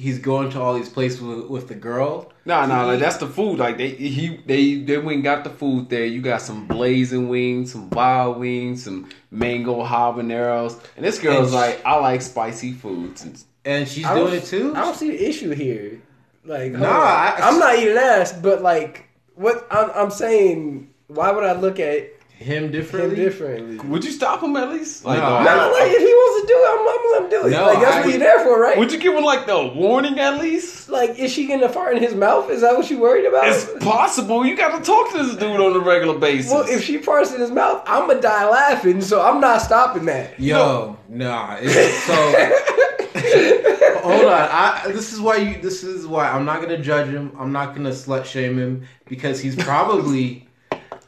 he's 0.00 0.18
going 0.18 0.50
to 0.50 0.60
all 0.60 0.74
these 0.74 0.88
places 0.88 1.20
with, 1.20 1.46
with 1.48 1.68
the 1.68 1.74
girl. 1.74 2.32
No, 2.44 2.64
no, 2.66 2.80
He- 2.82 2.86
like 2.92 3.00
that's 3.00 3.18
the 3.18 3.26
food. 3.26 3.58
Like 3.58 3.76
they 3.76 3.90
he 3.90 4.40
they 4.46 4.76
they 4.76 4.98
went 4.98 5.16
and 5.16 5.24
got 5.24 5.44
the 5.44 5.50
food 5.50 5.88
there. 5.90 6.06
You 6.06 6.20
got 6.22 6.40
some 6.42 6.66
blazing 6.66 7.28
wings, 7.28 7.72
some 7.72 7.90
wild 7.90 8.38
wings, 8.38 8.84
some 8.84 9.08
mango 9.30 9.84
habaneros, 9.84 10.82
and 10.96 11.04
this 11.04 11.18
girl's 11.18 11.48
And 11.48 11.54
like, 11.54 11.84
I 11.84 11.96
like 11.96 12.22
spicy 12.22 12.72
foods. 12.72 13.24
And 13.24 13.44
and 13.64 13.86
she's 13.88 14.06
I 14.06 14.14
doing 14.14 14.34
it 14.34 14.44
too. 14.44 14.74
I 14.74 14.80
don't 14.80 14.96
see 14.96 15.10
the 15.10 15.28
issue 15.28 15.50
here. 15.54 16.00
Like, 16.44 16.72
hold 16.72 16.82
Nah. 16.82 16.88
I- 16.90 17.36
I'm 17.42 17.58
not 17.58 17.78
eating 17.78 17.96
ass, 17.98 18.32
but 18.32 18.62
like, 18.62 19.06
what 19.34 19.66
I'm, 19.70 19.90
I'm 19.94 20.10
saying, 20.10 20.90
why 21.08 21.30
would 21.30 21.44
I 21.44 21.52
look 21.52 21.78
at 21.78 22.08
him 22.40 22.64
him 22.64 22.72
differently. 22.72 23.16
differently? 23.16 23.76
would 23.88 24.02
you 24.02 24.10
stop 24.10 24.42
him 24.42 24.56
at 24.56 24.70
least? 24.70 25.04
Like, 25.04 25.18
No, 25.18 25.42
No, 25.42 25.72
like 25.72 25.90
if 25.92 25.98
he 25.98 26.04
wants 26.06 26.40
to 26.40 26.46
do 26.46 26.58
it, 26.58 26.68
I'm, 26.70 26.78
I'm 26.80 26.96
gonna 26.96 27.12
let 27.12 27.22
him 27.22 27.30
do 27.30 27.46
it. 27.46 27.50
No, 27.50 27.66
like 27.66 27.80
that's 27.80 27.96
I- 27.96 28.00
what 28.00 28.08
you're 28.08 28.18
there 28.18 28.44
for, 28.44 28.60
right? 28.60 28.78
would 28.78 28.90
you 28.90 28.98
give 28.98 29.14
him 29.14 29.24
like 29.24 29.46
the 29.46 29.66
warning 29.76 30.18
at 30.18 30.40
least? 30.40 30.88
like, 30.88 31.18
is 31.18 31.32
she 31.32 31.46
gonna 31.46 31.68
fart 31.68 31.96
in 31.96 32.02
his 32.02 32.14
mouth? 32.14 32.50
Is 32.50 32.62
that 32.62 32.76
what 32.76 32.90
you 32.90 32.98
worried 32.98 33.26
about? 33.26 33.46
It's 33.46 33.66
possible. 33.84 34.44
You 34.44 34.56
got 34.56 34.78
to 34.78 34.84
talk 34.84 35.12
to 35.12 35.18
this 35.22 35.36
dude 35.36 35.60
on 35.60 35.76
a 35.76 35.78
regular 35.78 36.18
basis. 36.18 36.50
well, 36.50 36.66
if 36.68 36.82
she 36.82 36.98
farts 36.98 37.34
in 37.34 37.40
his 37.40 37.50
mouth, 37.50 37.82
I'm 37.86 38.08
gonna 38.08 38.20
die 38.20 38.48
laughing. 38.48 39.00
So 39.00 39.22
I'm 39.22 39.40
not 39.40 39.60
stopping 39.62 40.06
that. 40.06 40.38
Yo, 40.40 40.96
nah. 41.08 41.58
It's, 41.60 42.02
so 42.04 42.14
hold 44.00 44.24
on. 44.24 44.48
I 44.50 44.82
this 44.88 45.12
is 45.12 45.20
why 45.20 45.36
you. 45.36 45.60
This 45.60 45.82
is 45.84 46.06
why 46.06 46.28
I'm 46.28 46.44
not 46.44 46.60
gonna 46.62 46.80
judge 46.80 47.08
him. 47.08 47.32
I'm 47.38 47.52
not 47.52 47.74
gonna 47.74 47.90
slut 47.90 48.24
shame 48.24 48.58
him 48.58 48.86
because 49.06 49.40
he's 49.40 49.56
probably 49.56 50.48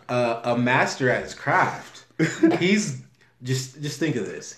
a, 0.09 0.41
a 0.45 0.59
master 0.59 1.11
at 1.11 1.23
his 1.23 1.35
craft. 1.35 2.05
He's 2.59 3.03
just 3.43 3.81
just 3.83 3.99
think 3.99 4.17
of 4.17 4.27
this. 4.27 4.57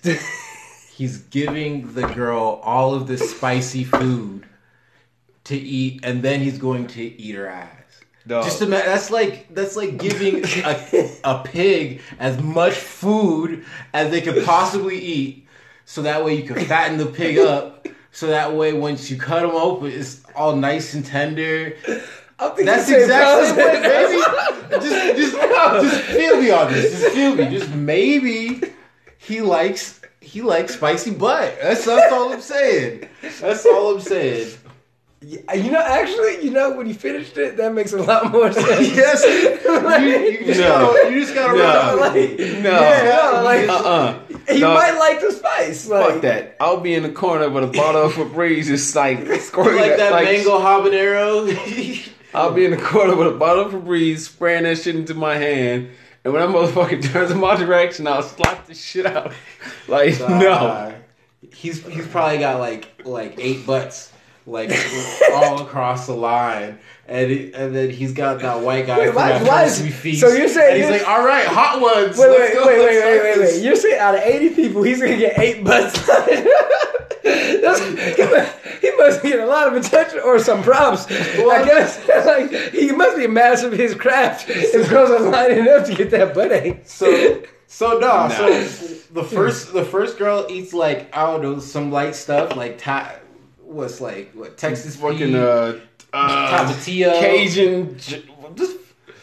He's 0.94 1.18
giving 1.18 1.92
the 1.94 2.06
girl 2.08 2.60
all 2.62 2.94
of 2.94 3.06
this 3.06 3.30
spicy 3.34 3.84
food 3.84 4.46
to 5.44 5.56
eat, 5.56 6.00
and 6.04 6.22
then 6.22 6.40
he's 6.40 6.58
going 6.58 6.86
to 6.88 7.02
eat 7.02 7.34
her 7.34 7.48
ass. 7.48 7.70
Dog. 8.26 8.44
Just 8.44 8.62
ima- 8.62 8.76
that's 8.76 9.10
like 9.10 9.52
that's 9.54 9.76
like 9.76 9.98
giving 9.98 10.44
a, 10.64 11.10
a 11.24 11.42
pig 11.44 12.00
as 12.18 12.40
much 12.40 12.74
food 12.74 13.64
as 13.92 14.10
they 14.10 14.20
could 14.20 14.44
possibly 14.44 14.98
eat, 14.98 15.46
so 15.84 16.02
that 16.02 16.24
way 16.24 16.34
you 16.34 16.44
can 16.44 16.64
fatten 16.64 16.96
the 16.96 17.06
pig 17.06 17.38
up. 17.38 17.86
So 18.12 18.28
that 18.28 18.54
way, 18.54 18.72
once 18.72 19.10
you 19.10 19.16
cut 19.18 19.42
them 19.42 19.50
open, 19.50 19.90
it's 19.90 20.22
all 20.36 20.54
nice 20.54 20.94
and 20.94 21.04
tender. 21.04 21.76
I 22.44 22.54
think 22.54 22.66
That's 22.66 22.88
you 22.88 22.94
said 22.94 23.02
exactly 23.04 23.62
positive. 23.62 23.82
what, 23.82 24.70
baby. 24.70 24.86
Just, 24.88 25.16
just, 25.16 25.90
just 25.90 26.00
feel 26.10 26.40
me 26.40 26.50
on 26.50 26.72
this. 26.72 27.00
Just 27.00 27.14
feel 27.14 27.34
me. 27.34 27.44
Just 27.50 27.70
maybe 27.74 28.60
he 29.18 29.40
likes 29.40 30.00
he 30.20 30.42
likes 30.42 30.74
spicy 30.74 31.10
butt. 31.12 31.56
That's 31.62 31.84
that's 31.84 32.12
all 32.12 32.32
I'm 32.32 32.40
saying. 32.40 33.08
That's 33.40 33.64
all 33.66 33.94
I'm 33.94 34.00
saying. 34.00 34.56
Yeah, 35.26 35.54
You 35.54 35.70
know, 35.70 35.80
actually, 35.80 36.44
you 36.44 36.50
know, 36.50 36.72
when 36.76 36.86
you 36.86 36.92
finished 36.92 37.38
it, 37.38 37.56
that 37.56 37.72
makes 37.72 37.94
a 37.94 38.02
lot 38.02 38.30
more 38.30 38.52
sense. 38.52 38.94
Yes, 38.94 39.24
you, 39.24 40.38
you 40.38 40.44
just 40.44 40.60
No. 40.60 40.68
gotta, 40.68 41.10
you 41.10 41.20
just 41.22 41.34
gotta 41.34 41.56
No. 41.56 41.64
run 41.64 42.14
with 42.14 42.30
like. 42.40 42.62
No. 42.62 42.70
yeah, 42.70 43.30
no, 43.32 43.42
like, 43.42 43.68
uh-uh. 43.70 44.18
he 44.52 44.60
Dog. 44.60 44.74
might 44.74 44.98
like 44.98 45.20
the 45.22 45.32
spice. 45.32 45.88
Like, 45.88 46.10
Fuck 46.10 46.20
that. 46.22 46.56
I'll 46.60 46.80
be 46.80 46.92
in 46.94 47.04
the 47.04 47.08
corner 47.12 47.48
with 47.48 47.64
a 47.64 47.68
bottle 47.68 48.02
of 48.04 48.12
Febreze 48.12 48.64
just 48.66 48.94
like 48.94 49.26
squirting 49.40 49.80
like 49.80 49.92
it, 49.92 49.96
that 49.98 50.22
mango 50.24 50.58
habanero. 50.58 52.10
I'll 52.34 52.52
be 52.52 52.64
in 52.64 52.72
the 52.72 52.76
corner 52.76 53.14
with 53.16 53.28
a 53.28 53.36
bottle 53.36 53.66
of 53.66 53.72
Febreze, 53.72 54.18
spraying 54.20 54.64
that 54.64 54.78
shit 54.78 54.96
into 54.96 55.14
my 55.14 55.36
hand, 55.36 55.88
and 56.24 56.32
when 56.34 56.42
that 56.42 56.54
motherfucker 56.54 57.02
turns 57.12 57.30
in 57.30 57.38
my 57.38 57.56
direction, 57.56 58.06
I'll 58.06 58.22
slap 58.22 58.66
the 58.66 58.74
shit 58.74 59.06
out. 59.06 59.32
Like, 59.88 60.18
no. 60.20 60.50
Uh, 60.52 60.94
he's 61.52 61.84
he's 61.86 62.06
probably 62.08 62.38
got 62.38 62.58
like 62.58 63.02
like 63.04 63.34
eight 63.38 63.64
butts 63.66 64.10
like 64.46 64.70
all 65.32 65.62
across 65.62 66.06
the 66.06 66.14
line, 66.14 66.78
and 67.08 67.30
he, 67.30 67.52
and 67.54 67.74
then 67.74 67.88
he's 67.90 68.12
got 68.12 68.40
that 68.40 68.60
white 68.62 68.86
guy 68.86 68.98
Wait, 68.98 69.14
why- 69.14 69.42
why 69.42 69.64
is- 69.64 69.80
feast. 69.94 70.20
so 70.20 70.28
you're 70.28 70.48
saying 70.48 70.72
and 70.74 70.76
he's 70.82 70.86
you're- 70.86 70.98
like, 70.98 71.08
all 71.08 71.24
right, 71.24 71.46
hot 71.46 71.80
ones. 71.80 72.18
Wait, 72.18 72.28
wait, 72.30 72.52
go, 72.52 72.66
wait, 72.66 72.78
wait, 72.78 72.86
wait, 73.04 73.22
wait, 73.22 73.34
this." 73.36 73.54
wait. 73.56 73.62
You're 73.64 73.76
saying 73.76 73.98
out 74.00 74.14
of 74.16 74.20
80 74.22 74.50
people, 74.54 74.82
he's 74.82 75.00
gonna 75.00 75.16
get 75.16 75.38
eight 75.38 75.64
butts. 75.64 75.98
That's, 77.24 77.80
he, 78.16 78.22
must, 78.24 78.58
he 78.82 78.90
must 78.96 79.22
get 79.22 79.40
a 79.40 79.46
lot 79.46 79.66
of 79.68 79.74
attention 79.74 80.20
or 80.20 80.38
some 80.38 80.62
props. 80.62 81.06
I 81.10 81.64
guess 81.64 82.06
like 82.26 82.50
he 82.72 82.92
must 82.92 83.16
be 83.16 83.24
a 83.24 83.28
master 83.28 83.66
of 83.68 83.72
his 83.72 83.94
craft 83.94 84.46
if 84.48 84.88
girls 84.90 85.10
are 85.10 85.20
lining 85.20 85.66
up 85.68 85.86
to 85.86 85.94
get 85.94 86.10
that 86.10 86.34
butt 86.34 86.52
ache. 86.52 86.82
So 86.84 87.42
so 87.66 87.98
no, 87.98 88.06
Nah. 88.06 88.28
so 88.28 88.48
the 89.12 89.24
first 89.24 89.72
the 89.72 89.84
first 89.84 90.18
girl 90.18 90.46
eats 90.50 90.72
like 90.72 91.14
I 91.16 91.26
don't 91.26 91.42
know 91.42 91.58
some 91.58 91.90
light 91.90 92.14
stuff 92.14 92.54
like 92.56 92.78
ta- 92.78 93.16
what's 93.62 94.00
like 94.00 94.32
what 94.34 94.56
Texas 94.58 94.96
Fucking, 94.96 95.32
fucking 95.32 95.36
uh, 95.36 95.80
uh, 96.12 96.66
tapatio 96.68 97.18
Cajun. 97.20 97.98
Just 97.98 98.76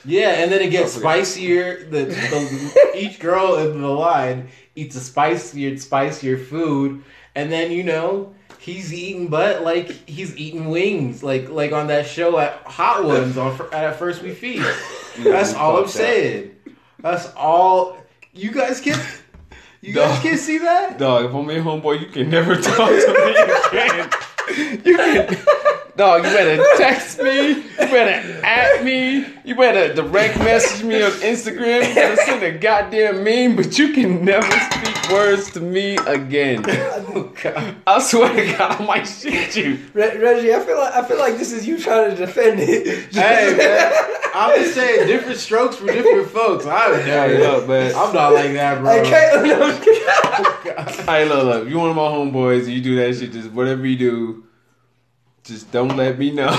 Yeah, 0.03 0.29
and 0.41 0.51
then 0.51 0.61
it 0.61 0.71
gets 0.71 0.93
spicier. 0.93 1.83
The, 1.89 2.05
the 2.05 2.91
each 2.95 3.19
girl 3.19 3.55
in 3.57 3.79
the 3.81 3.87
line 3.87 4.49
eats 4.75 4.95
a 4.95 4.99
spicier, 4.99 5.77
spicier 5.77 6.37
food, 6.37 7.03
and 7.35 7.51
then 7.51 7.71
you 7.71 7.83
know 7.83 8.33
he's 8.59 8.93
eating 8.93 9.27
butt 9.27 9.63
like 9.63 9.89
he's 10.07 10.35
eating 10.37 10.69
wings, 10.69 11.23
like 11.23 11.49
like 11.49 11.71
on 11.71 11.87
that 11.87 12.05
show 12.05 12.37
at 12.37 12.53
Hot 12.63 13.03
Ones 13.03 13.37
on 13.37 13.59
at 13.73 13.95
First 13.97 14.21
We 14.21 14.33
Feast. 14.33 14.69
That's 15.19 15.53
all 15.53 15.77
I'm 15.77 15.87
saying. 15.87 16.55
That's 16.99 17.33
all. 17.35 17.97
You 18.33 18.51
guys 18.51 18.79
can. 18.79 18.99
You 19.81 19.93
guys 19.93 20.13
Dog. 20.13 20.21
can 20.21 20.37
see 20.37 20.59
that. 20.59 20.99
Dog, 20.99 21.25
if 21.25 21.33
I'm 21.33 21.49
your 21.49 21.63
homeboy, 21.63 22.01
you 22.01 22.05
can 22.05 22.29
never 22.29 22.55
talk 22.55 22.89
to 22.89 23.71
me 23.71 23.79
again. 23.79 24.09
You 24.83 24.97
can, 24.97 25.37
dog. 25.95 26.23
You 26.25 26.31
better 26.31 26.63
text 26.77 27.19
me. 27.21 27.47
You 27.49 27.63
better 27.77 28.45
at 28.45 28.83
me. 28.83 29.25
You 29.43 29.55
better 29.55 29.93
direct 29.93 30.37
message 30.39 30.83
me 30.85 31.01
on 31.01 31.11
Instagram. 31.11 31.87
You 31.87 31.95
better 31.95 32.15
send 32.23 32.43
a 32.43 32.57
goddamn 32.57 33.23
meme, 33.23 33.55
but 33.55 33.77
you 33.77 33.93
can 33.93 34.23
never 34.23 34.49
speak 34.71 35.11
words 35.11 35.51
to 35.51 35.59
me 35.59 35.97
again. 36.07 36.63
Oh, 37.13 37.33
God. 37.43 37.75
I 37.87 37.99
swear 37.99 38.33
to 38.33 38.57
God, 38.57 38.79
I 38.79 38.85
might 38.85 39.03
shoot 39.03 39.55
you. 39.57 39.79
Re- 39.93 40.17
Reggie, 40.17 40.53
I 40.53 40.59
feel 40.61 40.77
like 40.77 40.93
I 40.93 41.05
feel 41.05 41.17
like 41.17 41.37
this 41.37 41.51
is 41.51 41.67
you 41.67 41.77
trying 41.77 42.11
to 42.11 42.15
defend 42.15 42.59
it. 42.61 43.13
Hey 43.13 43.53
man, 43.57 43.91
I'm 44.33 44.57
just 44.61 44.75
saying 44.75 45.07
different 45.07 45.37
strokes 45.39 45.75
for 45.75 45.87
different 45.87 46.29
folks. 46.29 46.65
I 46.65 46.89
would 46.89 47.05
never. 47.05 47.33
Hey, 47.33 47.39
look, 47.39 47.67
man. 47.67 47.93
I'm 47.95 48.13
not 48.13 48.33
like 48.33 48.53
that, 48.53 48.79
bro. 48.81 48.91
I 48.91 49.03
can't. 49.03 49.45
No, 49.45 49.61
I'm 49.61 49.81
kidding. 49.81 51.05
Hey, 51.05 51.27
look, 51.27 51.43
look. 51.43 51.65
If 51.65 51.69
you 51.71 51.79
one 51.79 51.89
of 51.89 51.95
my 51.97 52.03
homeboys, 52.03 52.63
and 52.63 52.69
you 52.69 52.81
do 52.81 52.95
that 52.97 53.15
shit. 53.17 53.33
Just 53.33 53.51
whatever 53.51 53.85
you 53.85 53.97
do, 53.97 54.43
just 55.43 55.71
don't 55.71 55.95
let 55.97 56.17
me 56.17 56.31
know. 56.31 56.55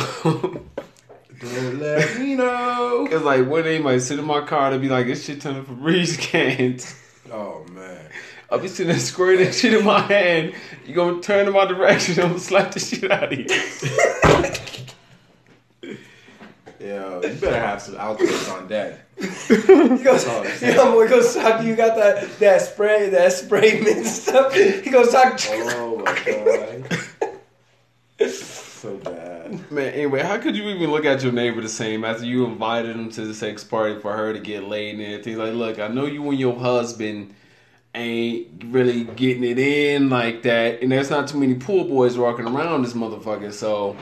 Don't 1.42 1.80
let 1.80 2.18
me 2.18 2.34
know. 2.34 3.06
Cause 3.10 3.22
like 3.22 3.46
one 3.46 3.64
day, 3.64 3.78
might 3.78 3.98
sit 3.98 4.18
in 4.18 4.24
my 4.24 4.42
car 4.42 4.70
to 4.70 4.78
be 4.78 4.88
like, 4.88 5.06
"This 5.06 5.24
shit 5.24 5.40
turning 5.40 5.64
Febreze 5.64 6.18
cans." 6.18 6.98
Oh 7.30 7.64
man. 7.70 8.10
I'll 8.50 8.58
be 8.58 8.68
sitting 8.68 8.88
there 8.88 8.98
squirting 8.98 9.46
that 9.46 9.54
shit 9.54 9.72
in 9.72 9.86
my 9.86 10.00
hand. 10.00 10.52
You 10.84 10.94
gonna 10.94 11.22
turn 11.22 11.46
in 11.46 11.54
my 11.54 11.64
direction? 11.64 12.14
I'm 12.20 12.28
gonna 12.28 12.40
slap 12.40 12.72
the 12.72 12.80
shit 12.80 13.10
out 13.10 13.32
of 13.32 13.38
you. 13.38 13.46
Yo, 16.78 17.22
you 17.22 17.34
better 17.36 17.58
have 17.58 17.80
some 17.80 17.96
outfits 17.96 18.50
on 18.50 18.68
deck. 18.68 19.00
He 19.16 19.26
goes, 19.56 20.26
Oh, 20.26 20.42
he 20.42 20.74
goes, 20.74 21.08
goes 21.08 21.34
talk. 21.36 21.64
You 21.64 21.74
got 21.74 21.96
that 21.96 22.38
that 22.40 22.60
spray, 22.60 23.08
that 23.08 23.32
spray 23.32 23.80
mint 23.80 24.04
stuff. 24.04 24.52
He 24.52 24.90
goes 24.90 25.10
talk. 25.10 25.40
Oh 25.48 26.02
my 26.04 26.12
god. 26.26 26.98
So 28.82 28.96
bad. 28.96 29.70
Man, 29.70 29.94
anyway, 29.94 30.22
how 30.22 30.38
could 30.38 30.56
you 30.56 30.68
even 30.68 30.90
look 30.90 31.04
at 31.04 31.22
your 31.22 31.32
neighbor 31.32 31.60
the 31.60 31.68
same 31.68 32.04
after 32.04 32.24
you 32.24 32.44
invited 32.44 32.96
him 32.96 33.10
to 33.12 33.24
the 33.24 33.32
sex 33.32 33.62
party 33.62 34.00
for 34.00 34.12
her 34.12 34.32
to 34.32 34.40
get 34.40 34.64
laid 34.64 34.96
and 34.96 35.02
everything? 35.02 35.38
Like, 35.38 35.54
look, 35.54 35.78
I 35.78 35.86
know 35.86 36.06
you 36.06 36.28
and 36.28 36.38
your 36.38 36.58
husband 36.58 37.32
ain't 37.94 38.64
really 38.66 39.04
getting 39.04 39.44
it 39.44 39.58
in 39.58 40.10
like 40.10 40.42
that, 40.42 40.82
and 40.82 40.90
there's 40.90 41.10
not 41.10 41.28
too 41.28 41.38
many 41.38 41.54
pool 41.54 41.84
boys 41.84 42.18
walking 42.18 42.48
around 42.48 42.82
this 42.82 42.94
motherfucker. 42.94 43.52
So, 43.52 43.96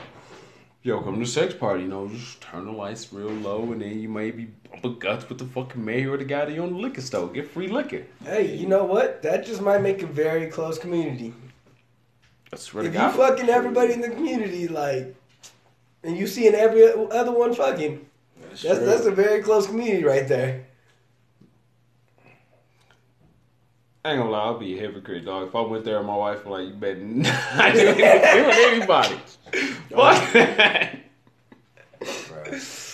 yo, 0.82 1.02
come 1.02 1.14
to 1.14 1.20
the 1.20 1.26
sex 1.26 1.52
party, 1.52 1.82
you 1.82 1.88
know, 1.88 2.08
just 2.08 2.40
turn 2.40 2.64
the 2.64 2.72
lights 2.72 3.12
real 3.12 3.28
low, 3.28 3.70
and 3.72 3.82
then 3.82 4.00
you 4.00 4.08
may 4.08 4.30
be 4.30 4.48
bumping 4.70 4.98
guts 4.98 5.28
with 5.28 5.36
the 5.36 5.44
fucking 5.44 5.84
mayor 5.84 6.12
or 6.12 6.16
the 6.16 6.24
guy 6.24 6.46
that 6.46 6.54
you 6.54 6.62
on 6.62 6.72
the 6.72 6.78
liquor 6.78 7.02
store. 7.02 7.28
Get 7.28 7.50
free 7.50 7.68
liquor. 7.68 8.06
Hey, 8.24 8.56
you 8.56 8.66
know 8.66 8.84
what? 8.84 9.20
That 9.22 9.44
just 9.44 9.60
might 9.60 9.82
make 9.82 10.02
a 10.02 10.06
very 10.06 10.46
close 10.46 10.78
community. 10.78 11.34
I 12.52 12.56
swear 12.56 12.82
to 12.82 12.88
If 12.88 12.94
you 12.94 13.00
God. 13.00 13.14
fucking 13.16 13.48
everybody 13.48 13.92
in 13.92 14.00
the 14.00 14.10
community, 14.10 14.66
like, 14.68 15.14
and 16.02 16.16
you 16.16 16.26
seeing 16.26 16.54
every 16.54 16.84
other 16.92 17.32
one 17.32 17.54
fucking, 17.54 18.04
that's 18.48 18.62
true. 18.62 18.74
that's 18.74 19.06
a 19.06 19.10
very 19.12 19.42
close 19.42 19.66
community 19.66 20.04
right 20.04 20.26
there. 20.26 20.66
I 24.04 24.12
ain't 24.12 24.18
gonna 24.20 24.30
lie, 24.30 24.44
I'll 24.44 24.58
be 24.58 24.78
a 24.78 24.80
hypocrite, 24.80 25.26
dog. 25.26 25.48
If 25.48 25.54
I 25.54 25.60
went 25.60 25.84
there 25.84 25.98
and 25.98 26.06
my 26.06 26.16
wife 26.16 26.44
was 26.46 26.58
like, 26.60 26.68
you 26.68 26.74
better 26.74 26.96
not 27.00 27.74
do 27.74 27.80
anything 27.80 28.46
with 28.46 28.56
anybody. 28.72 29.14
Fuck 29.90 30.32
that. 30.32 30.96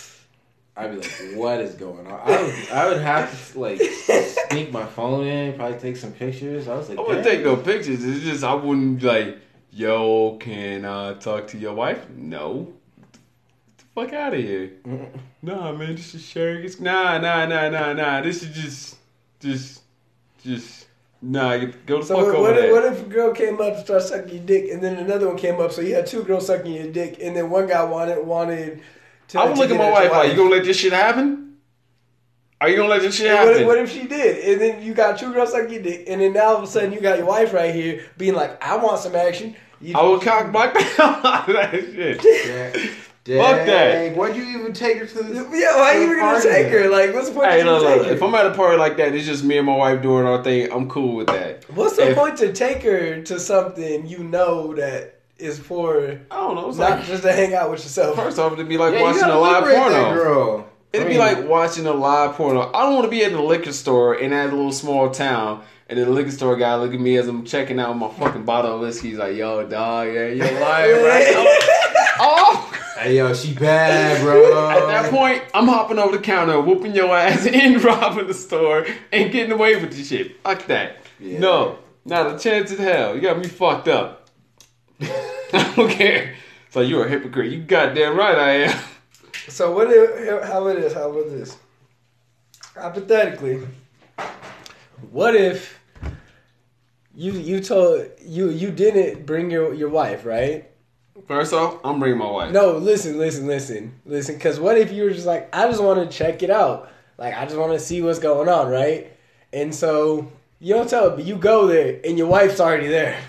I'd 0.79 0.91
be 0.91 0.97
like, 0.97 1.11
what 1.35 1.59
is 1.61 1.73
going 1.75 2.05
on? 2.05 2.19
I 2.23 2.41
would, 2.43 2.69
I 2.71 2.87
would 2.89 3.01
have 3.01 3.53
to 3.53 3.59
like 3.59 3.81
sneak 3.81 4.71
my 4.71 4.85
phone 4.85 5.25
in, 5.25 5.53
probably 5.55 5.79
take 5.79 5.95
some 5.95 6.11
pictures. 6.11 6.67
I 6.67 6.75
was 6.75 6.89
like, 6.89 6.99
I 6.99 7.01
wouldn't 7.01 7.23
damn. 7.23 7.35
take 7.37 7.45
no 7.45 7.55
pictures. 7.55 8.03
It's 8.03 8.23
just 8.23 8.43
I 8.43 8.53
wouldn't 8.53 9.01
like, 9.01 9.39
yo, 9.77 10.37
can 10.37 10.85
I 10.85 11.13
talk 11.13 11.47
to 11.49 11.57
your 11.57 11.73
wife? 11.73 12.09
No. 12.09 12.73
Get 12.99 13.77
the 13.77 13.83
fuck 13.93 14.13
out 14.13 14.33
of 14.33 14.39
here. 14.39 14.71
Nah, 15.41 15.71
man, 15.71 15.95
this 15.95 16.15
is 16.15 16.25
sharing. 16.25 16.67
Nah, 16.79 17.19
nah, 17.19 17.45
nah, 17.45 17.69
nah, 17.69 17.93
nah. 17.93 18.21
This 18.21 18.41
is 18.41 18.55
just, 18.55 18.97
just, 19.39 19.81
just. 20.43 20.87
Nah, 21.21 21.57
go 21.85 21.99
the 21.99 22.05
So 22.05 22.15
fuck 22.15 22.25
what, 22.25 22.35
over 22.35 22.41
what, 22.41 22.57
if, 22.57 22.71
what 22.71 22.85
if 22.85 23.05
a 23.05 23.09
girl 23.09 23.33
came 23.33 23.61
up 23.61 23.75
to 23.75 23.81
start 23.81 24.03
sucking 24.03 24.33
your 24.33 24.43
dick, 24.43 24.71
and 24.71 24.83
then 24.83 24.97
another 24.97 25.27
one 25.27 25.37
came 25.37 25.59
up, 25.59 25.71
so 25.71 25.81
you 25.81 25.95
had 25.95 26.05
two 26.05 26.23
girls 26.23 26.47
sucking 26.47 26.71
your 26.71 26.91
dick, 26.91 27.17
and 27.21 27.35
then 27.35 27.49
one 27.49 27.67
guy 27.67 27.83
wanted 27.83 28.25
wanted 28.25 28.81
to. 29.29 29.39
I 29.39 29.45
would 29.45 29.55
to 29.55 29.61
look 29.61 29.71
at 29.71 29.77
my 29.77 29.91
wife 29.91 30.11
like, 30.11 30.31
you 30.31 30.37
gonna 30.37 30.49
let 30.49 30.63
this 30.63 30.77
shit 30.77 30.93
happen? 30.93 31.57
Are 32.61 32.69
you 32.69 32.75
gonna 32.75 32.89
let 32.89 33.01
this 33.01 33.15
shit 33.15 33.27
And 33.27 33.37
happen? 33.37 33.51
what, 33.51 33.61
if, 33.61 33.67
what 33.67 33.77
if 33.79 33.91
she 33.91 34.07
did? 34.07 34.47
And 34.47 34.61
then 34.61 34.83
you 34.83 34.93
got 34.93 35.17
two 35.17 35.33
girls 35.33 35.51
sucking 35.51 35.73
your 35.73 35.81
dick, 35.81 36.05
and 36.07 36.21
then 36.21 36.33
now 36.33 36.49
all 36.49 36.57
of 36.57 36.63
a 36.63 36.67
sudden 36.67 36.93
you 36.93 36.99
got 36.99 37.17
your 37.17 37.27
wife 37.27 37.51
right 37.51 37.73
here 37.73 38.05
being 38.17 38.35
like, 38.35 38.63
"I 38.63 38.77
want 38.77 38.99
some 38.99 39.15
action." 39.15 39.55
You, 39.81 39.95
I 39.97 40.01
would 40.03 40.21
cock 40.21 40.51
block 40.51 40.73
the 40.73 40.81
hell 40.81 41.21
out 41.23 41.47
of 41.49 41.55
that 41.55 41.71
shit. 41.71 42.21
Dang. 43.23 43.41
Fuck 43.41 43.65
that. 43.65 44.15
Why'd 44.15 44.35
you 44.37 44.43
even 44.57 44.71
take 44.73 44.97
her 44.99 45.05
to 45.05 45.13
the? 45.23 45.33
Yeah, 45.51 45.75
why 45.75 45.95
are 45.95 46.01
you 46.01 46.07
were 46.09 46.15
gonna 46.15 46.41
take 46.41 46.67
her? 46.71 46.89
Like, 46.89 47.13
what's 47.13 47.27
the 47.29 47.35
point 47.35 47.51
Hey, 47.51 47.59
of 47.59 47.65
look, 47.67 47.81
you 47.83 47.87
look, 47.89 48.03
take 48.03 48.11
if? 48.13 48.23
I'm 48.23 48.33
at 48.35 48.45
a 48.45 48.53
party 48.53 48.77
like 48.77 48.95
that, 48.97 49.13
it's 49.13 49.25
just 49.27 49.43
me 49.43 49.57
and 49.57 49.65
my 49.67 49.75
wife 49.75 50.01
doing 50.01 50.25
our 50.25 50.41
thing. 50.43 50.71
I'm 50.71 50.87
cool 50.89 51.15
with 51.17 51.27
that. 51.27 51.65
What's 51.75 51.97
the 51.97 52.11
if- 52.11 52.17
point 52.17 52.37
to 52.37 52.53
take 52.53 52.83
her 52.83 53.21
to 53.23 53.39
something 53.39 54.07
you 54.07 54.19
know 54.19 54.73
that 54.75 55.19
is 55.37 55.59
for 55.59 56.19
I 56.31 56.35
don't 56.37 56.55
know. 56.55 56.69
It's 56.69 56.77
not 56.77 56.91
like, 56.99 57.05
just 57.05 57.23
to 57.23 57.31
hang 57.33 57.53
out 57.53 57.69
with 57.69 57.83
yourself? 57.83 58.15
first 58.15 58.39
off, 58.39 58.53
it'd 58.53 58.67
be 58.69 58.77
like 58.77 58.93
Yeah, 58.93 59.01
watching 59.01 59.23
a 59.23 59.37
live 59.37 59.63
liberate 59.63 59.75
that 59.91 60.05
porno. 60.05 60.23
girl. 60.23 60.69
It'd 60.93 61.05
I 61.07 61.09
be 61.09 61.17
like 61.17 61.47
watching 61.49 61.85
a 61.85 61.91
live 61.93 62.35
porno. 62.35 62.71
I 62.73 62.83
don't 62.83 62.93
want 62.93 63.05
to 63.05 63.11
be 63.11 63.21
in 63.23 63.33
the 63.33 63.41
liquor 63.41 63.73
store 63.73 64.15
in 64.15 64.31
that 64.31 64.51
little 64.51 64.71
small 64.71 65.11
town, 65.11 65.63
and 65.89 65.97
then 65.97 66.05
the 66.07 66.11
liquor 66.11 66.31
store 66.31 66.57
guy 66.57 66.75
look 66.75 66.93
at 66.93 66.99
me 66.99 67.15
as 67.17 67.27
I'm 67.27 67.45
checking 67.45 67.79
out 67.79 67.93
my 67.97 68.09
fucking 68.11 68.43
bottle 68.43 68.75
of 68.75 68.81
whiskey. 68.81 69.09
He's 69.09 69.17
like, 69.17 69.35
"Yo, 69.35 69.67
dog, 69.67 70.07
yeah, 70.07 70.27
you're 70.27 70.59
lying, 70.59 71.03
right?" 71.05 71.33
oh. 72.19 72.73
Hey 72.99 73.17
yo, 73.17 73.31
she 73.35 73.53
bad, 73.53 74.21
bro. 74.23 74.69
At 74.69 74.87
that 74.87 75.11
point, 75.11 75.43
I'm 75.53 75.67
hopping 75.67 75.99
over 75.99 76.17
the 76.17 76.23
counter, 76.23 76.59
whooping 76.59 76.95
your 76.95 77.15
ass, 77.15 77.45
and 77.51 77.81
robbing 77.83 78.25
the 78.25 78.33
store, 78.33 78.87
and 79.11 79.31
getting 79.31 79.51
away 79.51 79.75
with 79.75 79.95
the 79.95 80.03
shit. 80.03 80.41
Fuck 80.41 80.65
that. 80.65 80.97
Yeah. 81.19 81.37
No, 81.37 81.79
not 82.05 82.35
a 82.35 82.39
chance 82.39 82.71
in 82.71 82.79
hell. 82.79 83.15
You 83.15 83.21
got 83.21 83.37
me 83.37 83.47
fucked 83.47 83.87
up. 83.87 84.27
I 84.99 85.73
don't 85.75 85.91
care. 85.91 86.35
So 86.71 86.81
you're 86.81 87.05
a 87.05 87.09
hypocrite. 87.09 87.51
You 87.51 87.59
goddamn 87.59 88.17
right 88.17 88.37
I 88.37 88.51
am. 88.63 88.83
So 89.47 89.71
what? 89.73 89.89
If, 89.91 90.43
how 90.45 90.65
it 90.67 90.79
is? 90.79 90.93
How 90.93 91.11
about 91.11 91.29
this? 91.29 91.55
Hypothetically, 92.75 93.65
what 95.11 95.35
if 95.35 95.76
you 97.17 97.31
you 97.31 97.59
told 97.59 98.07
you 98.23 98.49
you 98.49 98.69
didn't 98.69 99.25
bring 99.25 99.49
your 99.49 99.73
your 99.73 99.89
wife, 99.89 100.23
right? 100.23 100.69
First 101.27 101.51
off, 101.51 101.79
I'm 101.83 101.99
bringing 101.99 102.19
my 102.19 102.29
wife. 102.29 102.51
No, 102.53 102.77
listen, 102.77 103.17
listen, 103.17 103.47
listen, 103.47 103.99
listen. 104.05 104.35
Because 104.35 104.59
what 104.59 104.77
if 104.77 104.91
you 104.91 105.03
were 105.03 105.09
just 105.09 105.25
like, 105.25 105.53
I 105.53 105.67
just 105.67 105.81
want 105.81 105.99
to 105.99 106.15
check 106.15 106.43
it 106.43 106.51
out. 106.51 106.91
Like, 107.17 107.33
I 107.33 107.45
just 107.45 107.57
want 107.57 107.73
to 107.73 107.79
see 107.79 108.03
what's 108.03 108.19
going 108.19 108.47
on, 108.47 108.69
right? 108.69 109.11
And 109.51 109.73
so 109.73 110.31
you 110.59 110.75
don't 110.75 110.87
tell 110.87 111.09
her, 111.09 111.15
but 111.15 111.25
you 111.25 111.37
go 111.37 111.65
there, 111.65 111.99
and 112.05 112.19
your 112.19 112.27
wife's 112.27 112.59
already 112.59 112.87
there. 112.87 113.19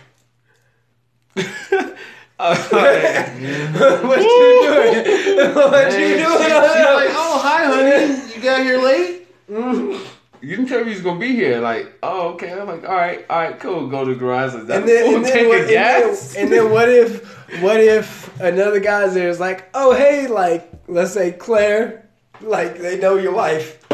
Uh, 2.41 2.55
what 2.69 4.21
you 4.21 4.61
doing? 4.63 5.55
what 5.57 5.91
you 5.91 5.99
doing? 5.99 6.39
she 6.39 6.53
like, 6.55 7.11
oh 7.11 7.41
hi, 7.43 7.65
honey, 7.65 8.33
you 8.33 8.41
got 8.41 8.63
here 8.63 8.81
late. 8.81 10.05
You 10.41 10.57
didn't 10.57 10.69
tell 10.69 10.85
me 10.85 10.93
he's 10.93 11.03
gonna 11.03 11.19
be 11.19 11.35
here. 11.35 11.61
Like, 11.61 11.99
oh, 12.03 12.31
okay. 12.31 12.53
I'm 12.53 12.67
like, 12.67 12.89
all 12.89 12.95
right, 12.95 13.25
all 13.29 13.39
right, 13.39 13.59
cool. 13.59 13.89
Go 13.89 14.05
to 14.05 14.15
the 14.15 14.19
garage. 14.19 14.55
Is 14.55 14.67
that 14.67 14.81
and 14.81 14.89
then, 14.89 15.05
full 15.05 15.17
and 15.17 15.25
then, 15.25 15.33
tank 15.33 15.49
what, 15.49 15.57
of 15.57 15.61
and, 15.63 15.71
then, 15.71 16.09
gas? 16.09 16.37
and 16.37 16.53
then 16.53 16.71
what 16.71 16.89
if 16.89 17.63
what 17.63 17.81
if 17.81 18.41
another 18.41 18.81
guy's 18.81 19.15
there 19.15 19.29
is 19.29 19.41
like, 19.41 19.69
oh 19.75 19.95
hey, 19.95 20.27
like 20.27 20.71
let's 20.87 21.13
say 21.13 21.33
Claire, 21.33 22.09
like 22.41 22.79
they 22.79 22.99
know 22.99 23.17
your 23.17 23.35
wife. 23.35 23.85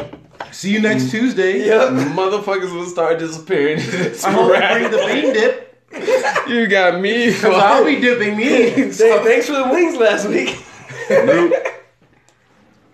See 0.52 0.72
you 0.72 0.80
next 0.80 1.04
mm. 1.04 1.10
Tuesday. 1.10 1.66
Yep. 1.66 1.90
Motherfuckers 2.14 2.72
will 2.72 2.86
start 2.86 3.18
disappearing. 3.18 3.78
I 3.78 4.30
hope 4.30 4.52
you 4.52 4.88
bring 4.88 4.90
the 4.90 5.06
bean 5.10 5.32
dip. 5.32 6.48
you 6.48 6.66
got 6.68 7.00
me. 7.00 7.32
Cause 7.32 7.44
I'll 7.54 7.84
be 7.84 8.00
dipping 8.00 8.36
me. 8.36 8.70
Thanks 8.70 8.98
thanks 8.98 9.46
for 9.46 9.54
the 9.54 9.68
wings 9.70 9.96
last 9.96 10.28
week. 10.28 10.64
Nope. 11.10 11.54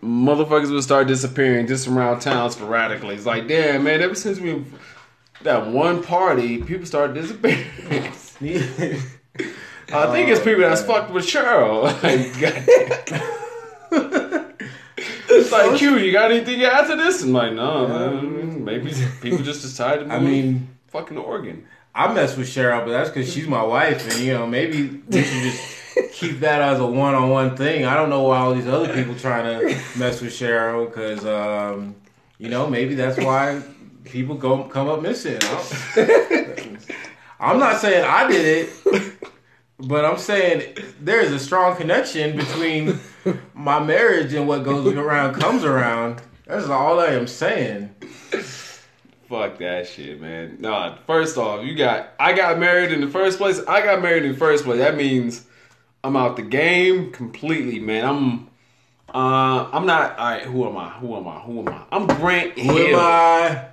Motherfuckers 0.02 0.70
will 0.70 0.82
start 0.82 1.08
disappearing 1.08 1.66
just 1.66 1.86
around 1.86 2.20
town 2.20 2.50
sporadically. 2.50 3.14
It's 3.14 3.26
like, 3.26 3.46
damn, 3.46 3.84
man, 3.84 4.00
ever 4.00 4.14
since 4.14 4.40
we 4.40 4.64
that 5.42 5.66
one 5.66 6.02
party, 6.02 6.62
people 6.62 6.86
started 6.86 7.14
disappearing. 7.14 7.66
I 9.92 10.12
think 10.12 10.28
it's 10.28 10.40
people 10.40 10.60
that's 10.60 10.82
fucked 10.82 11.12
with 11.12 11.26
Cheryl. 11.26 11.84
Like. 12.02 12.30
It's 15.32 15.52
like, 15.52 15.78
Q, 15.78 15.96
you 15.96 16.12
got 16.12 16.32
anything 16.32 16.58
to 16.58 16.72
add 16.72 16.88
to 16.88 16.96
this? 16.96 17.22
I'm 17.22 17.32
like, 17.32 17.52
no, 17.52 17.86
man. 17.86 18.64
Maybe 18.64 18.92
people 19.20 19.38
just 19.38 19.62
decided 19.62 20.00
to 20.00 20.06
move 20.06 20.12
I 20.12 20.20
mean, 20.20 20.68
fucking 20.88 21.16
Oregon. 21.16 21.66
I 21.94 22.12
mess 22.12 22.36
with 22.36 22.48
Cheryl, 22.48 22.84
but 22.84 22.90
that's 22.90 23.10
because 23.10 23.32
she's 23.32 23.46
my 23.46 23.62
wife, 23.62 24.12
and 24.12 24.24
you 24.24 24.32
know 24.32 24.46
maybe 24.46 25.02
we 25.08 25.22
should 25.22 25.42
just 25.42 25.79
keep 26.12 26.40
that 26.40 26.62
as 26.62 26.80
a 26.80 26.86
one-on-one 26.86 27.56
thing. 27.56 27.84
I 27.84 27.94
don't 27.94 28.10
know 28.10 28.22
why 28.22 28.38
all 28.38 28.54
these 28.54 28.66
other 28.66 28.92
people 28.92 29.14
trying 29.14 29.44
to 29.44 29.66
mess 29.98 30.20
with 30.20 30.32
Cheryl, 30.32 30.86
because 30.86 31.24
um, 31.24 31.94
you 32.38 32.48
know 32.48 32.66
maybe 32.68 32.94
that's 32.94 33.18
why 33.18 33.62
people 34.04 34.34
go 34.34 34.64
come 34.64 34.88
up 34.88 35.02
missing. 35.02 35.38
I'm, 35.42 36.78
I'm 37.40 37.58
not 37.58 37.80
saying 37.80 38.04
I 38.04 38.28
did 38.28 38.68
it, 38.68 39.18
but 39.78 40.04
I'm 40.04 40.18
saying 40.18 40.76
there 41.00 41.20
is 41.20 41.32
a 41.32 41.38
strong 41.38 41.76
connection 41.76 42.36
between 42.36 43.00
my 43.54 43.82
marriage 43.82 44.34
and 44.34 44.46
what 44.46 44.64
goes 44.64 44.94
around 44.94 45.40
comes 45.40 45.64
around. 45.64 46.22
That's 46.46 46.66
all 46.66 47.00
I 47.00 47.08
am 47.08 47.26
saying. 47.26 47.94
Fuck 49.28 49.58
that 49.58 49.86
shit, 49.86 50.20
man. 50.20 50.56
Nah, 50.58 50.96
first 51.06 51.38
off, 51.38 51.64
you 51.64 51.76
got 51.76 52.14
I 52.18 52.32
got 52.32 52.58
married 52.58 52.90
in 52.90 53.00
the 53.00 53.06
first 53.06 53.38
place. 53.38 53.60
I 53.68 53.80
got 53.80 54.02
married 54.02 54.24
in 54.24 54.32
the 54.32 54.38
first 54.38 54.64
place. 54.64 54.78
That 54.78 54.96
means 54.96 55.46
I'm 56.02 56.16
out 56.16 56.36
the 56.36 56.42
game 56.42 57.12
completely, 57.12 57.78
man. 57.78 58.04
I'm 58.04 58.50
uh 59.14 59.68
I'm 59.72 59.86
not 59.86 60.18
all 60.18 60.30
right, 60.30 60.42
who 60.42 60.66
am 60.66 60.76
I? 60.76 60.90
Who 60.90 61.16
am 61.16 61.28
I? 61.28 61.40
Who 61.40 61.60
am 61.60 61.68
I? 61.68 61.82
I'm 61.92 62.06
Grant 62.06 62.58
Hill. 62.58 62.74
Who 62.74 62.78
am 62.78 62.98
I? 62.98 63.66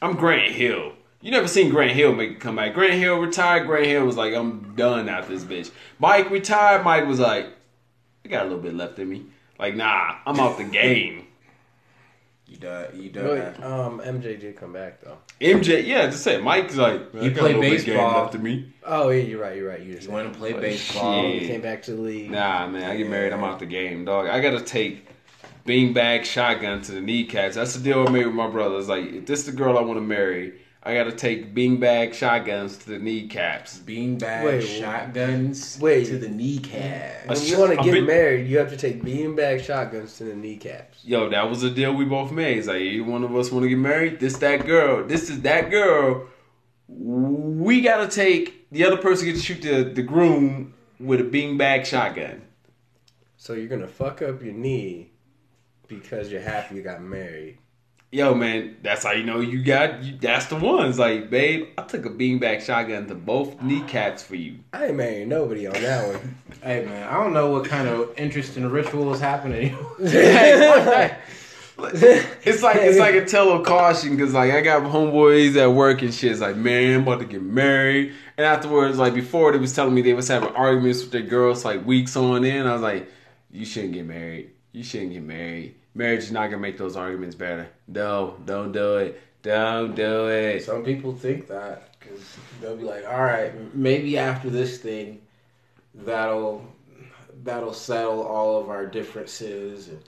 I'm 0.00 0.16
Grant 0.16 0.52
Hill. 0.52 0.92
You 1.20 1.30
never 1.32 1.48
seen 1.48 1.70
Grant 1.70 1.92
Hill 1.92 2.14
make 2.14 2.32
a 2.32 2.34
comeback. 2.36 2.74
Grant 2.74 2.94
Hill 2.94 3.18
retired. 3.18 3.66
Grant 3.66 3.86
Hill 3.86 4.04
was 4.04 4.16
like, 4.16 4.34
I'm 4.34 4.74
done 4.76 5.08
after 5.08 5.36
this 5.36 5.44
bitch. 5.44 5.72
Mike 5.98 6.30
retired. 6.30 6.84
Mike 6.84 7.06
was 7.06 7.18
like, 7.18 7.46
I 8.24 8.28
got 8.28 8.42
a 8.42 8.44
little 8.44 8.62
bit 8.62 8.74
left 8.74 8.98
in 8.98 9.08
me. 9.08 9.26
Like, 9.58 9.74
nah, 9.74 10.16
I'm 10.24 10.38
out 10.38 10.58
the 10.58 10.64
game. 10.64 11.26
You 12.48 12.56
done? 12.56 12.86
You 12.94 13.10
done? 13.10 13.24
Wait, 13.28 13.62
um, 13.62 14.00
MJ 14.00 14.40
did 14.40 14.56
come 14.56 14.72
back 14.72 15.00
though. 15.02 15.18
MJ, 15.40 15.86
yeah, 15.86 16.06
just 16.06 16.24
say 16.24 16.40
Mike's 16.40 16.76
like, 16.76 17.12
He 17.12 17.26
I 17.26 17.30
played 17.30 17.56
little 17.56 17.60
game 17.62 17.70
baseball. 17.76 18.22
left 18.22 18.34
in 18.34 18.42
me. 18.42 18.72
Oh 18.84 19.10
yeah, 19.10 19.22
you're 19.22 19.40
right. 19.40 19.56
You're 19.56 19.68
right. 19.68 19.80
You 19.80 19.94
just 19.94 20.06
You 20.06 20.12
want 20.12 20.32
to 20.32 20.38
play 20.38 20.54
baseball? 20.54 21.22
shit. 21.30 21.42
he 21.42 21.46
came 21.48 21.60
back 21.60 21.82
to 21.82 21.92
the 21.92 22.00
league. 22.00 22.30
Nah, 22.30 22.66
man, 22.66 22.90
I 22.90 22.96
get 22.96 23.08
married, 23.08 23.32
I'm 23.34 23.44
out 23.44 23.58
the 23.58 23.66
game, 23.66 24.06
dog. 24.06 24.28
I 24.28 24.40
gotta 24.40 24.62
take 24.62 25.06
beanbag 25.66 26.24
shotgun 26.24 26.80
to 26.82 26.92
the 26.92 27.00
kneecaps. 27.02 27.54
That's 27.54 27.74
the 27.74 27.82
deal 27.84 28.06
I 28.08 28.10
made 28.10 28.24
with 28.24 28.34
my 28.34 28.48
brothers. 28.48 28.88
Like, 28.88 29.04
if 29.04 29.26
this 29.26 29.40
is 29.40 29.46
the 29.46 29.52
girl 29.52 29.76
I 29.76 29.82
want 29.82 29.98
to 29.98 30.02
marry, 30.04 30.54
I 30.82 30.94
gotta 30.94 31.12
take 31.12 31.54
beanbag 31.54 32.14
shotguns 32.14 32.78
to 32.78 32.90
the 32.90 32.98
kneecaps. 32.98 33.80
Beanbag 33.80 34.44
Wait, 34.44 34.60
shotguns 34.62 35.78
wait. 35.80 36.06
to 36.06 36.18
the 36.18 36.28
kneecaps. 36.28 37.26
When 37.26 37.48
you 37.48 37.58
want 37.58 37.76
to 37.76 37.84
get 37.84 37.92
bit- 37.92 38.04
married, 38.06 38.48
you 38.48 38.58
have 38.58 38.70
to 38.70 38.76
take 38.76 39.02
beanbag 39.02 39.62
shotguns 39.62 40.16
to 40.18 40.24
the 40.24 40.34
kneecaps. 40.34 41.04
Yo, 41.04 41.28
that 41.30 41.50
was 41.50 41.62
a 41.62 41.70
deal 41.70 41.92
we 41.94 42.04
both 42.04 42.32
made. 42.32 42.58
It's 42.58 42.68
like, 42.68 42.80
either 42.80 43.04
one 43.04 43.24
of 43.24 43.34
us 43.34 43.50
want 43.50 43.64
to 43.64 43.68
get 43.68 43.78
married, 43.78 44.20
this 44.20 44.38
that 44.38 44.66
girl. 44.66 45.04
This 45.06 45.28
is 45.28 45.42
that 45.42 45.70
girl 45.70 46.28
we 46.88 47.82
gotta 47.82 48.08
take 48.08 48.70
the 48.70 48.84
other 48.84 48.96
person 48.96 49.26
gets 49.26 49.40
to 49.40 49.44
shoot 49.44 49.62
the, 49.62 49.84
the 49.84 50.02
groom 50.02 50.74
with 50.98 51.20
a 51.20 51.24
beanbag 51.24 51.84
shotgun. 51.84 52.42
So 53.36 53.52
you're 53.52 53.68
gonna 53.68 53.86
fuck 53.86 54.22
up 54.22 54.42
your 54.42 54.54
knee 54.54 55.12
because 55.86 56.32
you're 56.32 56.40
happy 56.40 56.76
you 56.76 56.82
got 56.82 57.02
married. 57.02 57.58
Yo, 58.10 58.34
man, 58.34 58.74
that's 58.82 59.04
how 59.04 59.12
you 59.12 59.22
know 59.22 59.38
you 59.40 59.62
got. 59.62 60.02
You, 60.02 60.16
that's 60.18 60.46
the 60.46 60.56
ones. 60.56 60.98
Like, 60.98 61.28
babe, 61.28 61.68
I 61.76 61.82
took 61.82 62.06
a 62.06 62.10
beanbag 62.10 62.62
shotgun 62.62 63.06
to 63.08 63.14
both 63.14 63.60
kneecaps 63.60 64.22
for 64.22 64.34
you. 64.34 64.60
I 64.72 64.86
ain't 64.86 64.96
marrying 64.96 65.28
nobody 65.28 65.66
on 65.66 65.74
that 65.74 66.08
one. 66.14 66.36
Hey 66.60 66.84
man, 66.84 67.06
I 67.06 67.22
don't 67.22 67.32
know 67.32 67.52
what 67.52 67.66
kind 67.66 67.86
of 67.86 68.18
interesting 68.18 68.66
ritual 68.68 69.14
is 69.14 69.20
happening. 69.20 69.76
It's 71.80 72.62
like 72.62 72.76
it's 72.78 72.98
like 72.98 73.14
a 73.14 73.24
tell 73.24 73.52
of 73.52 73.64
caution 73.64 74.16
because 74.16 74.34
like 74.34 74.50
I 74.50 74.60
got 74.62 74.82
homeboys 74.82 75.54
at 75.56 75.66
work 75.66 76.02
and 76.02 76.12
shit. 76.12 76.32
It's 76.32 76.40
like, 76.40 76.56
man, 76.56 76.96
I'm 76.96 77.02
about 77.02 77.20
to 77.20 77.24
get 77.24 77.42
married. 77.42 78.12
And 78.36 78.44
afterwards, 78.44 78.98
like 78.98 79.14
before, 79.14 79.52
they 79.52 79.58
was 79.58 79.72
telling 79.72 79.94
me 79.94 80.02
they 80.02 80.14
was 80.14 80.26
having 80.26 80.48
arguments 80.56 81.02
with 81.02 81.12
their 81.12 81.22
girls 81.22 81.64
like 81.64 81.86
weeks 81.86 82.16
on 82.16 82.44
end. 82.44 82.68
I 82.68 82.72
was 82.72 82.82
like, 82.82 83.08
you 83.52 83.64
shouldn't 83.64 83.92
get 83.92 84.06
married. 84.06 84.50
You 84.72 84.82
shouldn't 84.82 85.12
get 85.12 85.22
married. 85.22 85.76
Marriage 85.94 86.24
is 86.24 86.32
not 86.32 86.46
gonna 86.46 86.58
make 86.58 86.78
those 86.78 86.96
arguments 86.96 87.34
better. 87.34 87.68
No, 87.86 88.36
don't 88.44 88.72
do 88.72 88.96
it. 88.98 89.20
Don't 89.42 89.94
do 89.94 90.28
it. 90.28 90.64
Some 90.64 90.84
people 90.84 91.14
think 91.14 91.46
that 91.48 91.96
because 91.98 92.20
they'll 92.60 92.76
be 92.76 92.84
like, 92.84 93.04
"All 93.06 93.22
right, 93.22 93.52
maybe 93.74 94.18
after 94.18 94.50
this 94.50 94.78
thing, 94.78 95.20
that'll 95.94 96.66
that'll 97.44 97.72
settle 97.72 98.22
all 98.22 98.60
of 98.60 98.68
our 98.68 98.86
differences 98.86 99.88
and 99.88 100.02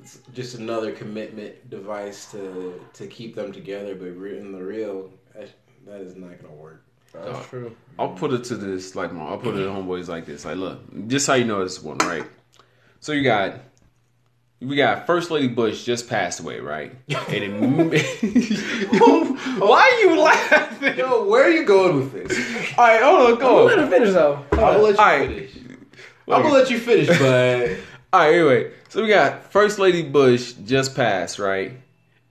it's 0.00 0.20
just 0.32 0.54
another 0.54 0.92
commitment 0.92 1.68
device 1.70 2.30
to 2.32 2.80
to 2.94 3.06
keep 3.06 3.34
them 3.34 3.52
together." 3.52 3.94
But 3.94 4.08
in 4.08 4.52
the 4.52 4.62
real, 4.62 5.10
that, 5.34 5.50
that 5.86 6.00
is 6.00 6.16
not 6.16 6.40
gonna 6.40 6.54
work. 6.54 6.84
That's 7.12 7.28
uh, 7.28 7.42
true. 7.44 7.76
I'll 7.98 8.10
put 8.10 8.32
it 8.32 8.44
to 8.44 8.56
this 8.56 8.94
like 8.94 9.12
my 9.12 9.24
I'll 9.24 9.38
put 9.38 9.54
it 9.54 9.64
to 9.64 9.70
homeboys 9.70 10.08
like 10.08 10.26
this. 10.26 10.44
Like, 10.44 10.56
look, 10.56 10.80
just 11.08 11.26
how 11.26 11.34
you 11.34 11.44
know 11.44 11.62
this 11.62 11.82
one, 11.82 11.98
right? 11.98 12.24
So 13.00 13.12
you 13.12 13.22
got 13.22 13.60
we 14.60 14.76
got 14.76 15.06
First 15.06 15.30
Lady 15.30 15.48
Bush 15.48 15.84
just 15.84 16.08
passed 16.08 16.40
away, 16.40 16.60
right? 16.60 16.92
And 17.28 17.44
it, 17.44 18.02
why 19.60 19.80
are 19.80 20.00
you 20.00 20.20
laughing? 20.20 20.96
Yo, 20.96 21.24
where 21.24 21.44
are 21.44 21.50
you 21.50 21.64
going 21.64 21.96
with 21.96 22.12
this? 22.12 22.76
All 22.78 22.86
right, 22.86 23.02
hold 23.02 23.32
on, 23.32 23.38
go. 23.38 23.64
Let 23.64 23.78
her 23.78 23.86
finish 23.86 24.12
though. 24.12 24.44
I'm 24.52 24.58
gonna 24.58 24.78
let 24.78 24.94
you 24.94 25.00
All 25.00 25.06
right. 25.06 25.28
finish. 25.28 25.50
I'm 26.28 26.42
gonna 26.42 26.54
let 26.54 26.70
you 26.70 26.78
finish, 26.78 27.08
but 27.18 27.70
All 28.12 28.20
right, 28.20 28.34
anyway, 28.34 28.72
so 28.88 29.02
we 29.02 29.08
got 29.08 29.52
First 29.52 29.78
Lady 29.78 30.02
Bush 30.02 30.54
just 30.64 30.96
passed, 30.96 31.38
right? 31.38 31.72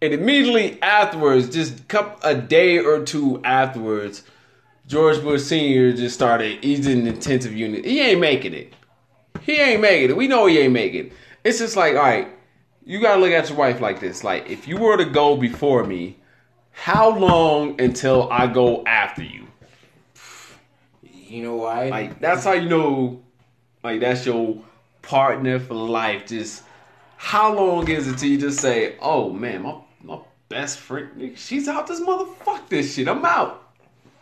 And 0.01 0.13
immediately 0.13 0.81
afterwards, 0.81 1.49
just 1.49 1.81
a 2.23 2.35
day 2.35 2.79
or 2.79 3.03
two 3.03 3.41
afterwards, 3.43 4.23
George 4.87 5.21
Bush 5.21 5.41
Senior 5.43 5.93
just 5.93 6.15
started. 6.15 6.63
He's 6.63 6.87
in 6.87 7.07
intensive 7.07 7.53
unit. 7.53 7.85
He 7.85 8.01
ain't 8.01 8.19
making 8.19 8.53
it. 8.53 8.73
He 9.41 9.59
ain't 9.59 9.81
making 9.81 10.11
it. 10.11 10.17
We 10.17 10.27
know 10.27 10.45
he 10.45 10.59
ain't 10.59 10.73
making 10.73 11.07
it. 11.07 11.13
It's 11.47 11.59
just 11.59 11.77
like, 11.77 11.95
all 11.95 12.01
right, 12.01 12.27
you 12.83 12.99
gotta 12.99 13.21
look 13.21 13.31
at 13.31 13.47
your 13.47 13.57
wife 13.57 13.79
like 13.79 14.01
this. 14.01 14.21
Like, 14.21 14.49
if 14.49 14.67
you 14.67 14.75
were 14.75 14.97
to 14.97 15.05
go 15.05 15.37
before 15.37 15.85
me, 15.85 16.17
how 16.73 17.17
long 17.17 17.79
until 17.79 18.29
I 18.29 18.47
go 18.47 18.83
after 18.85 19.23
you? 19.23 19.47
you 21.13 21.43
know 21.43 21.55
why? 21.55 21.87
Like 21.87 22.19
that's 22.19 22.43
how 22.43 22.51
you 22.51 22.67
know, 22.67 23.23
like 23.81 24.01
that's 24.01 24.25
your 24.25 24.61
partner 25.01 25.57
for 25.57 25.73
life. 25.73 26.27
Just 26.27 26.63
how 27.15 27.53
long 27.53 27.87
is 27.87 28.09
it 28.09 28.17
till 28.17 28.27
you 28.27 28.37
just 28.37 28.59
say, 28.59 28.97
"Oh 29.01 29.31
man, 29.31 29.61
my 29.61 29.75
my 30.03 30.19
best 30.49 30.79
friend, 30.79 31.31
she's 31.37 31.69
out 31.69 31.87
this 31.87 32.01
motherfuck 32.01 32.67
this 32.67 32.93
shit. 32.93 33.07
I'm 33.07 33.23
out." 33.23 33.71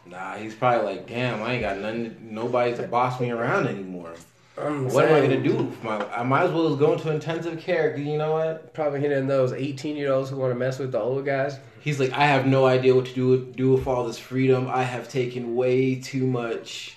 Nah, 0.06 0.36
he's 0.36 0.54
probably 0.54 0.98
like, 0.98 1.08
damn, 1.08 1.42
I 1.42 1.54
ain't 1.54 1.62
got 1.62 1.80
nothing, 1.80 2.16
nobody 2.22 2.76
to 2.76 2.84
boss 2.84 3.20
me 3.20 3.32
around 3.32 3.66
anymore. 3.68 4.14
I'm 4.58 4.88
What 4.90 5.06
am 5.06 5.16
I 5.16 5.22
gonna 5.22 5.42
do? 5.42 5.72
My, 5.84 5.98
I 6.16 6.24
might 6.24 6.44
as 6.44 6.52
well 6.52 6.68
just 6.70 6.80
go 6.80 6.94
into 6.94 7.12
intensive 7.12 7.60
care. 7.60 7.92
'cause 7.92 8.00
You 8.00 8.18
know 8.18 8.34
what? 8.34 8.74
Probably 8.74 9.00
hitting 9.02 9.28
those 9.28 9.52
18 9.52 9.96
year 9.98 10.12
olds 10.14 10.30
who 10.30 10.38
want 10.38 10.52
to 10.54 10.58
mess 10.60 10.80
with 10.80 10.92
the 10.94 11.00
old 11.00 11.26
guys. 11.26 11.58
He's 11.82 12.00
like, 12.00 12.14
I 12.14 12.26
have 12.26 12.46
no 12.48 12.66
idea 12.66 12.96
what 12.96 13.06
to 13.06 13.14
do 13.14 13.28
with, 13.28 13.56
do 13.56 13.74
with 13.74 13.86
all 13.86 14.06
this 14.08 14.18
freedom. 14.18 14.68
I 14.72 14.84
have 14.84 15.08
taken 15.10 15.56
way 15.56 15.96
too 15.96 16.26
much. 16.26 16.96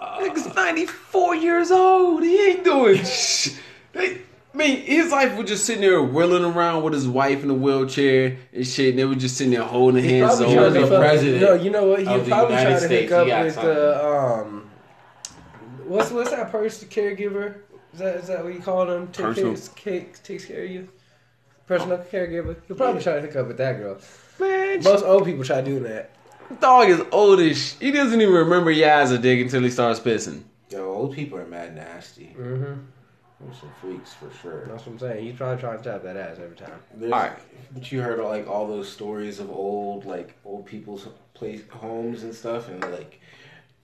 Uh, 0.00 0.18
Nigga's 0.20 0.54
94 0.54 1.34
years 1.36 1.70
old. 1.70 2.22
He 2.22 2.50
ain't 2.50 2.64
doing 2.64 3.02
shit. 3.04 3.58
I 3.94 4.18
mean, 4.54 4.78
his 4.82 5.10
life 5.10 5.36
was 5.36 5.48
just 5.48 5.64
sitting 5.66 5.82
there 5.82 6.02
whirling 6.02 6.44
around 6.44 6.82
with 6.82 6.92
his 6.94 7.08
wife 7.08 7.42
in 7.42 7.50
a 7.50 7.54
wheelchair 7.54 8.36
and 8.52 8.66
shit. 8.66 8.90
And 8.90 8.98
they 8.98 9.04
were 9.04 9.14
just 9.14 9.36
sitting 9.36 9.52
there 9.52 9.62
holding 9.62 10.02
hands. 10.04 10.40
over 10.40 10.70
the 10.70 10.98
president 10.98 11.40
No, 11.42 11.54
you 11.54 11.70
know 11.70 11.86
what? 11.88 11.98
He 12.00 12.04
probably 12.06 12.56
tried 12.56 12.64
to 12.70 12.80
States, 12.80 13.12
hook 13.12 13.28
up 13.28 13.44
with 13.44 13.54
the 13.56 14.06
um. 14.06 14.61
What's 15.92 16.10
what's 16.10 16.30
that 16.30 16.50
person? 16.50 16.88
Caregiver? 16.88 17.56
Is 17.92 17.98
that 17.98 18.16
is 18.16 18.28
that 18.28 18.42
what 18.42 18.54
you 18.54 18.60
call 18.60 18.86
them? 18.86 19.08
Take 19.08 19.26
Personal- 19.26 19.52
Takes, 19.54 19.68
takes, 19.68 20.20
takes 20.20 20.44
care 20.46 20.64
of 20.64 20.70
you. 20.70 20.88
Personal 21.66 21.98
caregiver. 21.98 22.56
He'll 22.66 22.76
probably 22.78 23.02
try 23.02 23.14
to 23.14 23.20
hook 23.20 23.36
up 23.36 23.46
with 23.46 23.58
that 23.58 23.78
girl. 23.78 23.98
Man, 24.40 24.82
Most 24.82 25.04
old 25.04 25.26
people 25.26 25.44
try 25.44 25.60
doing 25.60 25.82
that. 25.82 26.10
dog 26.60 26.88
is 26.88 27.02
oldish. 27.12 27.74
He 27.78 27.90
doesn't 27.90 28.20
even 28.20 28.32
remember 28.34 28.72
Yaz 28.72 29.12
a 29.12 29.18
dick 29.18 29.40
until 29.40 29.62
he 29.62 29.70
starts 29.70 30.00
pissing. 30.00 30.42
Yo, 30.70 30.90
old 30.90 31.14
people 31.14 31.38
are 31.38 31.46
mad 31.46 31.74
nasty. 31.74 32.34
Mm-hmm. 32.38 32.80
They're 33.40 33.54
some 33.54 33.70
freaks 33.80 34.14
for 34.14 34.30
sure. 34.40 34.66
That's 34.66 34.86
what 34.86 34.92
I'm 34.92 34.98
saying. 34.98 35.24
He's 35.24 35.36
probably 35.36 35.60
trying 35.60 35.78
to 35.78 35.84
tap 35.84 36.02
that 36.04 36.16
ass 36.16 36.38
every 36.42 36.56
time. 36.56 36.80
There's, 36.94 37.12
Alright. 37.12 37.38
But 37.74 37.92
you 37.92 38.00
heard 38.00 38.18
like 38.20 38.48
all 38.48 38.66
those 38.66 38.90
stories 38.90 39.40
of 39.40 39.50
old 39.50 40.06
like 40.06 40.36
old 40.44 40.64
people's 40.64 41.06
place 41.34 41.60
homes 41.70 42.22
and 42.22 42.34
stuff, 42.34 42.68
and 42.68 42.80
like 42.92 43.20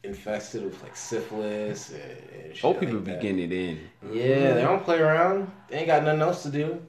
infested 0.04 0.64
with 0.64 0.82
like 0.82 0.96
syphilis 0.96 1.90
and, 1.90 2.44
and 2.44 2.54
shit 2.56 2.64
Old 2.64 2.80
people 2.80 2.96
like 2.96 3.04
be 3.04 3.10
that. 3.12 3.22
getting 3.22 3.40
it 3.40 3.52
in. 3.52 3.80
Yeah, 4.12 4.22
they 4.22 4.34
mm-hmm. 4.34 4.66
don't 4.66 4.84
play 4.84 4.98
around. 4.98 5.50
They 5.68 5.78
ain't 5.78 5.86
got 5.86 6.04
nothing 6.04 6.22
else 6.22 6.42
to 6.44 6.50
do. 6.50 6.80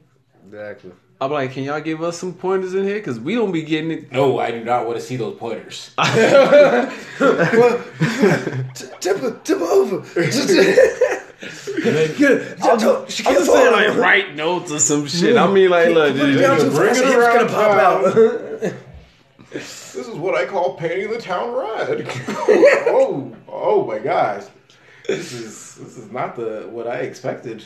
Exactly. 0.46 0.92
I'm 1.22 1.32
like, 1.32 1.52
can 1.52 1.64
y'all 1.64 1.82
give 1.82 2.02
us 2.02 2.18
some 2.18 2.34
pointers 2.34 2.74
in 2.74 2.86
here? 2.86 3.02
Cause 3.02 3.20
we 3.20 3.36
don't 3.36 3.52
be 3.52 3.62
getting 3.64 3.92
it. 3.92 4.10
No, 4.12 4.40
I 4.40 4.52
do 4.52 4.64
not 4.64 4.86
want 4.86 5.00
to 5.00 5.06
see 5.06 5.18
those 5.18 5.38
pointers. 5.38 5.94
Tip, 9.02 9.44
tip 9.44 9.60
over. 9.60 9.98
I'm 11.42 12.80
just 12.80 13.46
saying, 13.46 13.72
like, 13.72 13.98
write 13.98 14.36
notes 14.36 14.72
or 14.72 14.80
some 14.80 15.08
shit. 15.08 15.38
I 15.38 15.48
mean, 15.48 15.70
like, 15.70 15.90
look, 15.90 16.16
Put 16.16 16.30
it 16.30 16.34
dude, 16.34 16.74
bring 16.74 16.96
it 16.96 17.06
around 17.06 17.48
gonna 17.48 17.50
pop 17.50 17.78
out. 17.80 18.74
This 20.00 20.08
is 20.08 20.16
what 20.16 20.34
I 20.34 20.46
call 20.46 20.76
painting 20.76 21.12
the 21.12 21.20
town 21.20 21.54
red. 21.54 22.08
oh, 22.88 23.36
oh 23.50 23.86
my 23.86 24.00
gosh. 24.00 24.46
This 25.06 25.34
is 25.34 25.76
this 25.76 25.98
is 25.98 26.10
not 26.10 26.38
the 26.38 26.70
what 26.72 26.88
I 26.88 27.00
expected 27.00 27.66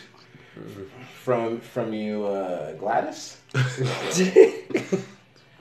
from 1.22 1.60
from 1.60 1.94
you, 1.94 2.26
uh, 2.26 2.74
Gladys. 2.74 3.38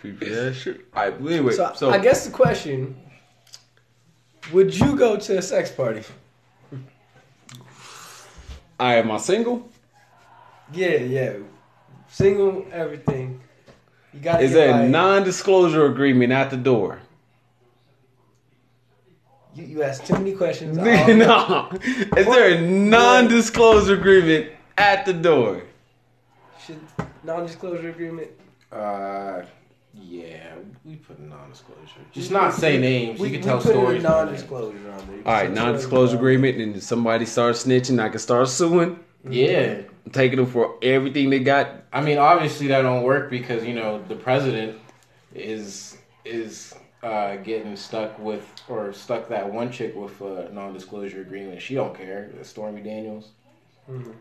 creepy 0.00 0.34
ass 0.34 0.54
shit. 0.54 0.86
All 0.94 1.02
right, 1.02 1.20
well, 1.20 1.34
anyway, 1.34 1.52
so, 1.52 1.72
so, 1.76 1.90
I 1.90 1.98
guess 1.98 2.24
the 2.24 2.32
question: 2.32 2.96
Would 4.54 4.74
you 4.74 4.96
go 4.96 5.18
to 5.18 5.36
a 5.36 5.42
sex 5.42 5.70
party? 5.70 6.04
I 8.80 8.94
am 8.94 9.10
I 9.10 9.18
single? 9.18 9.68
Yeah, 10.72 10.96
yeah. 10.96 11.34
Single, 12.08 12.64
everything. 12.72 13.31
You 14.12 14.20
got. 14.20 14.42
Is 14.42 14.52
there 14.52 14.74
a 14.74 14.88
non-disclosure 14.88 15.86
agreement 15.86 16.32
at 16.32 16.50
the 16.50 16.56
door? 16.56 17.00
You, 19.54 19.64
you 19.64 19.82
asked 19.82 20.06
too 20.06 20.14
many 20.14 20.32
questions. 20.32 20.76
no. 20.78 21.68
Is 22.16 22.26
there 22.26 22.54
a 22.56 22.60
non-disclosure 22.60 23.94
agreement 23.94 24.52
at 24.78 25.04
the 25.04 25.12
door? 25.12 25.62
Should 26.64 26.80
non-disclosure 27.22 27.90
agreement. 27.90 28.30
Uh, 28.70 29.42
yeah, 29.94 30.54
we 30.84 30.96
put 30.96 31.18
a 31.18 31.22
non-disclosure. 31.22 32.00
Just 32.12 32.30
not 32.30 32.54
say 32.54 32.78
names. 32.78 33.20
We, 33.20 33.28
you 33.28 33.32
can 33.34 33.42
we 33.42 33.46
tell 33.46 33.58
put 33.58 33.72
stories. 33.72 34.02
A 34.02 34.08
non-disclosure 34.08 34.90
on 34.90 35.06
there. 35.06 35.18
All 35.26 35.32
right, 35.32 35.52
non-disclosure 35.52 36.16
agreement, 36.16 36.58
and 36.58 36.76
if 36.76 36.82
somebody 36.82 37.26
starts 37.26 37.64
snitching, 37.64 38.00
I 38.00 38.08
can 38.08 38.18
start 38.18 38.48
suing, 38.48 38.98
Yeah, 39.28 39.82
taking 40.10 40.36
them 40.38 40.46
for 40.46 40.76
everything 40.82 41.30
they 41.30 41.38
got. 41.40 41.82
I 41.92 42.00
mean, 42.00 42.18
obviously 42.18 42.66
that 42.68 42.82
don't 42.82 43.02
work 43.02 43.30
because 43.30 43.64
you 43.64 43.74
know 43.74 44.02
the 44.08 44.16
president 44.16 44.78
is 45.34 45.96
is 46.24 46.74
uh, 47.02 47.36
getting 47.36 47.74
stuck 47.76 48.18
with 48.18 48.46
or 48.68 48.92
stuck 48.92 49.28
that 49.28 49.52
one 49.52 49.70
chick 49.72 49.94
with 49.96 50.20
a 50.20 50.48
non-disclosure 50.52 51.20
agreement. 51.20 51.60
She 51.60 51.74
don't 51.74 51.96
care. 51.96 52.30
Stormy 52.42 52.80
Daniels. 52.80 53.30
Mhm. 53.90 54.14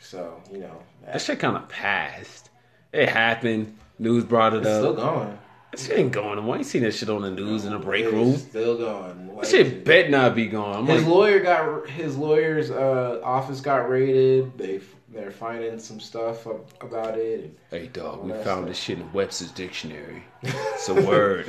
So 0.00 0.40
you 0.52 0.58
know 0.58 0.82
That 1.06 1.20
shit 1.20 1.38
kind 1.40 1.56
of 1.56 1.68
passed. 1.68 2.50
It 2.92 3.08
happened. 3.08 3.76
News 3.98 4.24
brought 4.24 4.54
it 4.54 4.58
it's 4.58 4.68
still 4.68 4.94
going. 4.94 5.36
That 5.72 5.80
shit 5.80 5.98
ain't 5.98 6.12
going 6.12 6.38
on. 6.38 6.48
I 6.48 6.56
ain't 6.58 6.66
seen 6.66 6.82
that 6.84 6.94
shit 6.94 7.10
on 7.10 7.22
the 7.22 7.30
news 7.30 7.64
in 7.66 7.72
the 7.72 7.78
break 7.78 8.06
room. 8.06 8.36
Still 8.36 8.78
going. 8.78 9.26
That 9.26 9.36
Like, 9.36 9.46
shit 9.46 9.84
bet 9.84 10.08
not 10.08 10.34
be 10.36 10.46
gone. 10.46 10.76
I'm 10.76 10.86
His 10.86 11.02
like, 11.02 11.12
lawyer 11.12 11.40
got 11.40 11.88
his 11.90 12.16
lawyer's 12.16 12.70
uh, 12.70 13.20
office 13.24 13.60
got 13.60 13.90
raided. 13.90 14.56
They 14.56 14.80
they're 15.18 15.30
finding 15.32 15.78
some 15.80 15.98
stuff 16.00 16.46
ab- 16.46 16.64
about 16.80 17.18
it. 17.18 17.56
hey 17.70 17.88
dog, 17.88 18.22
we 18.24 18.30
found 18.30 18.44
that's- 18.44 18.66
this 18.68 18.78
shit 18.78 18.98
in 18.98 19.12
Webster's 19.12 19.50
dictionary. 19.50 20.22
It's 20.42 20.88
a 20.88 20.94
word. 21.06 21.48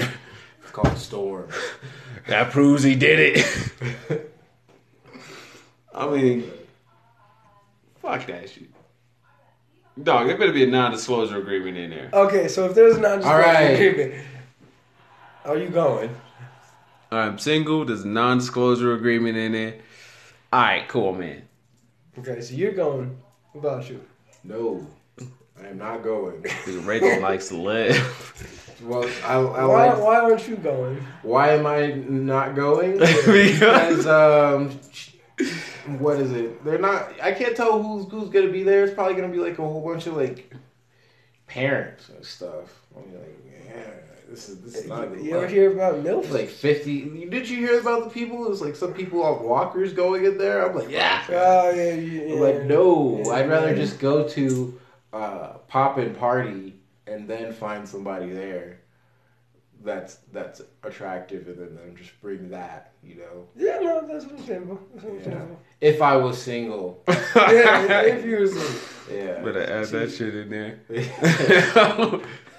It's 0.61 0.71
called 0.71 0.97
Storm. 0.97 1.49
That 2.27 2.51
proves 2.51 2.83
he 2.83 2.95
did 2.95 3.37
it. 3.37 4.31
I 5.93 6.07
mean, 6.09 6.49
fuck 8.01 8.25
that 8.27 8.49
shit. 8.49 8.69
Dog, 10.01 10.27
there 10.27 10.37
better 10.37 10.53
be 10.53 10.63
a 10.63 10.67
non-disclosure 10.67 11.37
agreement 11.37 11.77
in 11.77 11.89
there. 11.89 12.09
Okay, 12.13 12.47
so 12.47 12.65
if 12.65 12.73
there's 12.75 12.97
not 12.97 13.21
All 13.23 13.37
right. 13.37 13.71
agreement, 13.71 14.23
are 15.45 15.57
you 15.57 15.67
going? 15.69 16.15
I'm 17.11 17.37
single. 17.39 17.83
There's 17.85 18.03
a 18.03 18.07
non-disclosure 18.07 18.93
agreement 18.93 19.37
in 19.37 19.51
there. 19.51 19.75
All 20.53 20.61
right, 20.61 20.87
cool, 20.87 21.13
man. 21.13 21.41
Okay, 22.19 22.39
so 22.41 22.53
you're 22.55 22.71
going. 22.71 23.17
What 23.53 23.61
about 23.61 23.89
you? 23.89 24.01
No, 24.43 24.85
I 25.61 25.67
am 25.67 25.77
not 25.77 26.03
going. 26.03 26.41
Because 26.41 26.75
Rachel 26.77 27.19
likes 27.21 27.49
to 27.49 27.57
live. 27.57 28.75
Well, 28.83 29.03
I, 29.25 29.33
I 29.33 29.65
Why, 29.65 29.87
like. 29.89 29.97
why 30.01 30.19
aren't 30.19 30.47
you 30.47 30.55
going? 30.55 31.05
Why 31.23 31.53
am 31.55 31.65
I 31.67 31.87
not 31.87 32.55
going? 32.55 32.97
Because- 32.97 33.25
because 33.25 34.07
um, 34.07 34.79
what 35.99 36.17
is 36.19 36.31
it? 36.31 36.63
They're 36.63 36.77
not. 36.79 37.11
I 37.21 37.33
can't 37.33 37.55
tell 37.57 37.81
who's 37.81 38.09
who's 38.09 38.29
gonna 38.29 38.51
be 38.51 38.63
there. 38.63 38.83
It's 38.85 38.93
probably 38.93 39.15
gonna 39.15 39.27
be 39.33 39.39
like 39.39 39.59
a 39.59 39.63
whole 39.63 39.81
bunch 39.85 40.07
of 40.07 40.15
like 40.15 40.53
parents 41.47 42.07
and 42.09 42.23
stuff. 42.25 42.81
I'm 42.95 43.03
like, 43.13 43.37
yeah, 43.67 43.91
this 44.29 44.49
is 44.49 44.61
this 44.61 44.75
is 44.75 44.87
not 44.87 45.05
a 45.05 45.07
good 45.07 45.25
You 45.25 45.37
ever 45.37 45.47
hear 45.47 45.71
about 45.71 46.05
It's 46.05 46.31
like 46.31 46.49
fifty. 46.49 47.25
Did 47.25 47.49
you 47.49 47.57
hear 47.57 47.79
about 47.79 48.03
the 48.05 48.09
people? 48.09 48.45
It 48.45 48.49
was 48.49 48.61
like 48.61 48.75
some 48.75 48.93
people 48.93 49.23
on 49.23 49.43
walkers 49.43 49.93
going 49.93 50.25
in 50.25 50.37
there. 50.37 50.65
I'm 50.65 50.75
like, 50.75 50.89
yeah. 50.89 51.23
Oh, 51.29 51.71
yeah, 51.71 51.93
yeah. 51.93 52.33
I'm 52.33 52.39
like, 52.39 52.63
no. 52.65 53.21
Yeah, 53.25 53.31
I'd 53.31 53.49
rather 53.49 53.69
yeah. 53.69 53.75
just 53.75 53.99
go 53.99 54.27
to 54.29 54.79
uh, 55.13 55.47
pop 55.67 55.97
and 55.97 56.17
party 56.17 56.75
and 57.07 57.27
then 57.27 57.53
find 57.53 57.87
somebody 57.87 58.31
there 58.31 58.79
that's 59.83 60.15
that's 60.33 60.61
attractive, 60.83 61.47
and 61.47 61.57
then, 61.57 61.75
then 61.75 61.95
just 61.95 62.19
bring 62.21 62.49
that. 62.49 62.93
You 63.01 63.15
know, 63.15 63.47
Yeah, 63.55 63.79
no, 63.79 64.05
that's 64.05 64.25
understandable. 64.25 64.79
That's 64.93 65.05
understandable. 65.05 65.59
if 65.79 66.01
I 66.01 66.17
was 66.17 66.41
single. 66.41 67.03
yeah, 67.07 68.01
if 68.01 68.25
you 68.25 68.39
was 68.39 68.51
single. 68.51 69.25
Yeah. 69.25 69.41
Better 69.41 69.63
add 69.63 69.87
that 69.87 70.11
shit 70.11 70.35
in 70.35 70.49
there. 70.49 70.79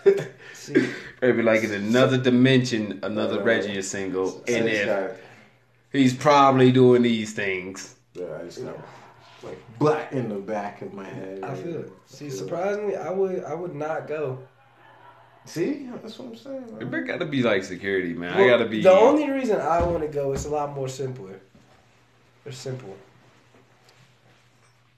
see, 0.55 0.89
Maybe 1.21 1.43
like 1.43 1.63
in 1.63 1.73
another 1.73 2.17
dimension, 2.17 3.01
another 3.03 3.41
Uh, 3.41 3.45
Reggie 3.45 3.77
is 3.77 3.91
single, 3.91 4.43
and 4.49 4.67
just 4.69 4.87
then 4.87 5.17
he's 5.93 6.15
probably 6.15 6.73
doing 6.73 7.03
these 7.03 7.33
things. 7.33 7.97
yeah, 8.15 8.39
I 8.41 8.45
just 8.45 8.65
got 8.65 8.77
like 9.43 9.59
black 9.79 10.13
in 10.13 10.29
the 10.29 10.37
back 10.37 10.83
of 10.83 10.93
my 10.95 11.05
head. 11.09 11.43
I 11.43 11.55
feel 11.55 11.81
it. 11.81 11.93
See, 12.07 12.29
feel 12.29 12.35
it. 12.35 12.39
surprisingly, 12.39 12.97
I 12.97 13.11
would, 13.11 13.45
I 13.45 13.55
would 13.55 13.75
not 13.75 14.09
go. 14.09 14.39
See, 15.45 15.89
that's 16.03 16.19
what 16.19 16.29
I'm 16.29 16.37
saying. 16.37 16.79
man. 16.79 16.95
It 16.95 17.07
gotta 17.07 17.25
be 17.27 17.43
like 17.43 17.65
security, 17.65 18.13
man. 18.15 18.33
I 18.35 18.47
gotta 18.47 18.67
be. 18.67 18.83
The 18.83 18.91
only 18.91 19.31
reason 19.31 19.61
I 19.61 19.83
want 19.83 20.03
to 20.03 20.09
go 20.09 20.33
is 20.33 20.45
a 20.45 20.51
lot 20.51 20.75
more 20.75 20.89
simpler. 20.89 21.41
It's 22.47 22.57
simple. 22.57 22.97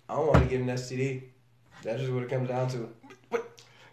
I 0.08 0.14
don't 0.16 0.26
want 0.26 0.42
to 0.42 0.48
get 0.48 0.60
an 0.60 0.66
STD. 0.68 1.22
That's 1.82 2.00
just 2.00 2.12
what 2.12 2.22
it 2.22 2.30
comes 2.30 2.48
down 2.48 2.68
to. 2.70 2.88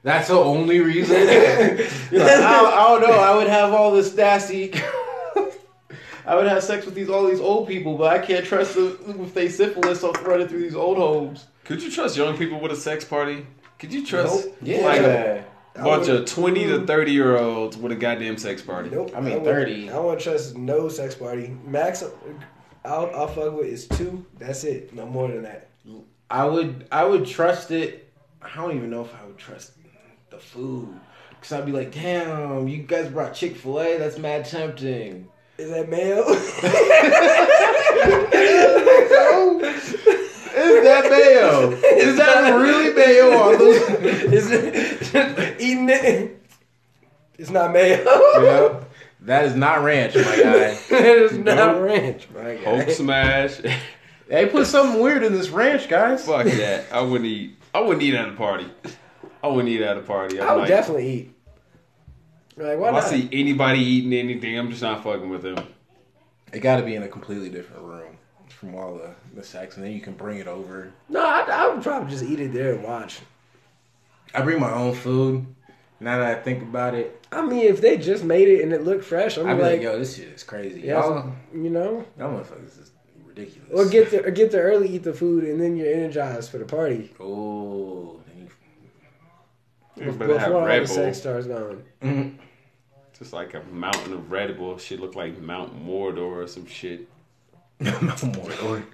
That's 0.03 0.29
the 0.29 0.35
only 0.35 0.79
reason. 0.79 1.15
Like, 2.11 2.27
I, 2.27 2.65
I 2.65 2.99
don't 2.99 3.01
know. 3.01 3.19
I 3.19 3.35
would 3.35 3.47
have 3.47 3.71
all 3.73 3.91
this 3.91 4.15
nasty. 4.15 4.73
I 6.25 6.35
would 6.35 6.47
have 6.47 6.63
sex 6.63 6.85
with 6.85 6.95
these 6.95 7.09
all 7.09 7.27
these 7.27 7.39
old 7.39 7.67
people, 7.67 7.97
but 7.97 8.11
I 8.11 8.25
can't 8.25 8.45
trust 8.45 8.75
them 8.75 8.97
if 9.21 9.33
they 9.33 9.47
syphilis 9.47 10.03
off 10.03 10.25
running 10.25 10.47
through 10.47 10.61
these 10.61 10.75
old 10.75 10.97
homes. 10.97 11.45
Could 11.65 11.83
you 11.83 11.91
trust 11.91 12.17
young 12.17 12.37
people 12.37 12.59
with 12.59 12.71
a 12.71 12.75
sex 12.75 13.05
party? 13.05 13.45
Could 13.77 13.93
you 13.93 14.05
trust 14.05 14.45
Nope. 14.45 14.57
Yeah, 14.61 14.77
like 14.81 14.99
a 14.99 15.03
man. 15.03 15.45
I 15.75 15.83
bunch 15.83 16.07
would- 16.07 16.21
of 16.21 16.25
twenty 16.25 16.65
to 16.67 16.79
mm. 16.79 16.87
thirty 16.87 17.11
year 17.11 17.37
olds 17.37 17.77
with 17.77 17.91
a 17.91 17.95
goddamn 17.95 18.37
sex 18.37 18.61
party? 18.61 18.89
Nope. 18.89 19.11
I 19.15 19.21
mean, 19.21 19.35
won't- 19.35 19.45
30. 19.45 19.89
I 19.91 19.99
want 19.99 20.19
to 20.19 20.23
trust 20.23 20.57
no 20.57 20.89
sex 20.89 21.15
party. 21.15 21.55
Max, 21.63 22.03
I'll, 22.83 23.11
I'll 23.15 23.27
fuck 23.27 23.53
with 23.53 23.67
is 23.67 23.87
two. 23.87 24.25
That's 24.37 24.63
it. 24.63 24.93
No 24.93 25.05
more 25.05 25.27
than 25.27 25.43
that. 25.43 25.69
I 26.29 26.45
would 26.45 26.87
I 26.91 27.05
would 27.05 27.25
trust 27.25 27.71
it. 27.71 28.11
I 28.41 28.55
don't 28.55 28.75
even 28.75 28.89
know 28.89 29.03
if 29.03 29.13
I 29.13 29.25
would 29.25 29.37
trust 29.37 29.73
the 30.29 30.37
food. 30.37 30.89
Cause 31.41 31.53
I'd 31.53 31.65
be 31.65 31.71
like, 31.71 31.93
damn, 31.93 32.67
you 32.67 32.79
guys 32.83 33.09
brought 33.09 33.33
Chick 33.33 33.55
Fil 33.55 33.79
A. 33.79 33.97
That's 33.97 34.17
mad 34.17 34.45
tempting. 34.45 35.27
Is 35.57 35.69
that 35.71 35.89
mayo? 35.89 36.25
Is 40.51 40.83
that 40.83 41.09
mayo? 41.09 41.71
Is 41.71 42.17
that 42.17 42.49
really 42.55 42.93
mayo 42.93 43.31
on 43.37 43.57
those? 43.57 43.81
Is 44.33 44.51
it 44.51 45.55
eating 45.61 45.89
it? 45.89 46.35
It's 47.37 47.49
not 47.49 47.71
mayo. 47.71 48.03
yeah, 48.03 48.83
that 49.21 49.45
is 49.45 49.55
not 49.55 49.81
ranch, 49.83 50.13
my 50.15 50.21
guy. 50.23 50.77
it's 50.89 51.33
not 51.35 51.55
Nope. 51.55 51.83
ranch, 51.83 52.27
my 52.35 52.55
guy. 52.55 52.63
Hope 52.63 52.89
smash. 52.89 53.61
They 54.27 54.45
put 54.47 54.67
something 54.67 55.01
weird 55.01 55.23
in 55.23 55.31
this 55.33 55.49
ranch, 55.49 55.87
guys. 55.87 56.25
Fuck 56.25 56.45
that. 56.47 56.85
I 56.91 57.01
wouldn't 57.01 57.25
eat. 57.29 57.55
I 57.73 57.79
wouldn't 57.79 58.01
eat 58.03 58.13
at 58.15 58.27
a 58.27 58.33
party. 58.33 58.67
I 59.41 59.47
wouldn't 59.47 59.69
eat 59.69 59.81
at 59.81 59.97
a 59.97 60.01
party. 60.01 60.39
I'm 60.41 60.47
I 60.49 60.51
would 60.53 60.59
like, 60.61 60.67
definitely 60.69 61.09
eat. 61.09 61.35
Like, 62.57 62.77
why 62.77 62.89
If 62.89 62.95
I 63.05 63.07
see 63.07 63.29
anybody 63.31 63.79
eating 63.79 64.13
anything, 64.13 64.57
I'm 64.57 64.69
just 64.69 64.81
not 64.81 65.03
fucking 65.03 65.29
with 65.29 65.43
them. 65.43 65.57
It 66.51 66.59
got 66.59 66.77
to 66.77 66.83
be 66.83 66.95
in 66.95 67.03
a 67.03 67.07
completely 67.07 67.49
different 67.49 67.83
room 67.83 68.17
from 68.49 68.75
all 68.75 68.95
the 68.95 69.11
the 69.35 69.43
sex, 69.43 69.77
and 69.77 69.85
then 69.85 69.93
you 69.93 70.01
can 70.01 70.13
bring 70.13 70.39
it 70.39 70.47
over. 70.47 70.91
No, 71.07 71.23
I, 71.23 71.47
I 71.49 71.73
would 71.73 71.83
probably 71.83 72.09
just 72.09 72.23
eat 72.23 72.39
it 72.39 72.51
there 72.51 72.73
and 72.73 72.83
watch. 72.83 73.19
I 74.33 74.41
bring 74.41 74.59
my 74.59 74.71
own 74.71 74.93
food. 74.93 75.45
Now 76.01 76.17
that 76.19 76.37
I 76.37 76.41
think 76.41 76.61
about 76.63 76.95
it, 76.95 77.25
I 77.31 77.45
mean, 77.45 77.65
if 77.65 77.81
they 77.81 77.97
just 77.97 78.23
made 78.23 78.47
it 78.47 78.63
and 78.63 78.71
it 78.73 78.83
looked 78.83 79.03
fresh, 79.03 79.37
I'm 79.37 79.47
I'd 79.47 79.55
be 79.55 79.61
like, 79.61 79.71
like, 79.73 79.81
"Yo, 79.81 79.99
this 79.99 80.15
shit 80.15 80.29
is 80.29 80.43
crazy. 80.43 80.81
yeah, 80.81 80.99
Y'all, 80.99 81.31
you 81.53 81.69
know, 81.69 82.05
y'all 82.17 82.31
motherfuckers 82.31 82.79
is 82.79 82.91
ridiculous." 83.25 83.69
or 83.73 83.89
get 83.89 84.09
there, 84.11 84.25
or 84.25 84.31
get 84.31 84.51
there 84.51 84.63
early, 84.63 84.89
eat 84.89 85.03
the 85.03 85.13
food, 85.13 85.43
and 85.43 85.59
then 85.59 85.75
you're 85.75 85.93
energized 85.93 86.51
for 86.51 86.57
the 86.57 86.65
party 86.65 87.11
Oh, 87.19 88.18
then 89.99 90.07
you- 90.07 90.13
You 90.13 90.19
better 90.19 90.39
have 90.39 90.47
before 90.49 90.61
all 90.61 90.67
Red 90.67 90.83
the 90.83 90.87
Bull. 90.87 90.95
sex 90.95 91.17
starts 91.19 91.47
going. 91.47 91.83
Mm-hmm. 92.01 92.37
Just 93.17 93.33
like 93.33 93.53
a 93.53 93.61
mountain 93.71 94.13
of 94.13 94.31
Red 94.31 94.57
Bull. 94.57 94.77
Shit 94.77 94.99
look 94.99 95.15
like 95.15 95.39
Mount 95.39 95.85
Mordor 95.85 96.19
or 96.43 96.47
some 96.47 96.65
shit. 96.65 97.07
no 97.79 97.91
more. 98.35 98.83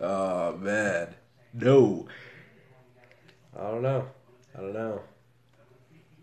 Oh 0.00 0.56
man, 0.58 1.12
no. 1.54 2.06
I 3.58 3.62
don't 3.62 3.82
know. 3.82 4.06
I 4.56 4.60
don't 4.60 4.72
know. 4.72 5.00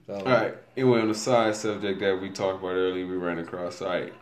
So, 0.07 0.13
All 0.13 0.23
right. 0.23 0.55
Anyway, 0.77 1.01
on 1.01 1.09
the 1.09 1.13
side 1.15 1.55
subject 1.57 1.99
that 1.99 2.21
we 2.21 2.29
talked 2.29 2.59
about 2.59 2.69
earlier, 2.75 3.05
we 3.05 3.17
ran 3.17 3.39
across. 3.39 3.81
All 3.81 3.89
right. 3.89 4.13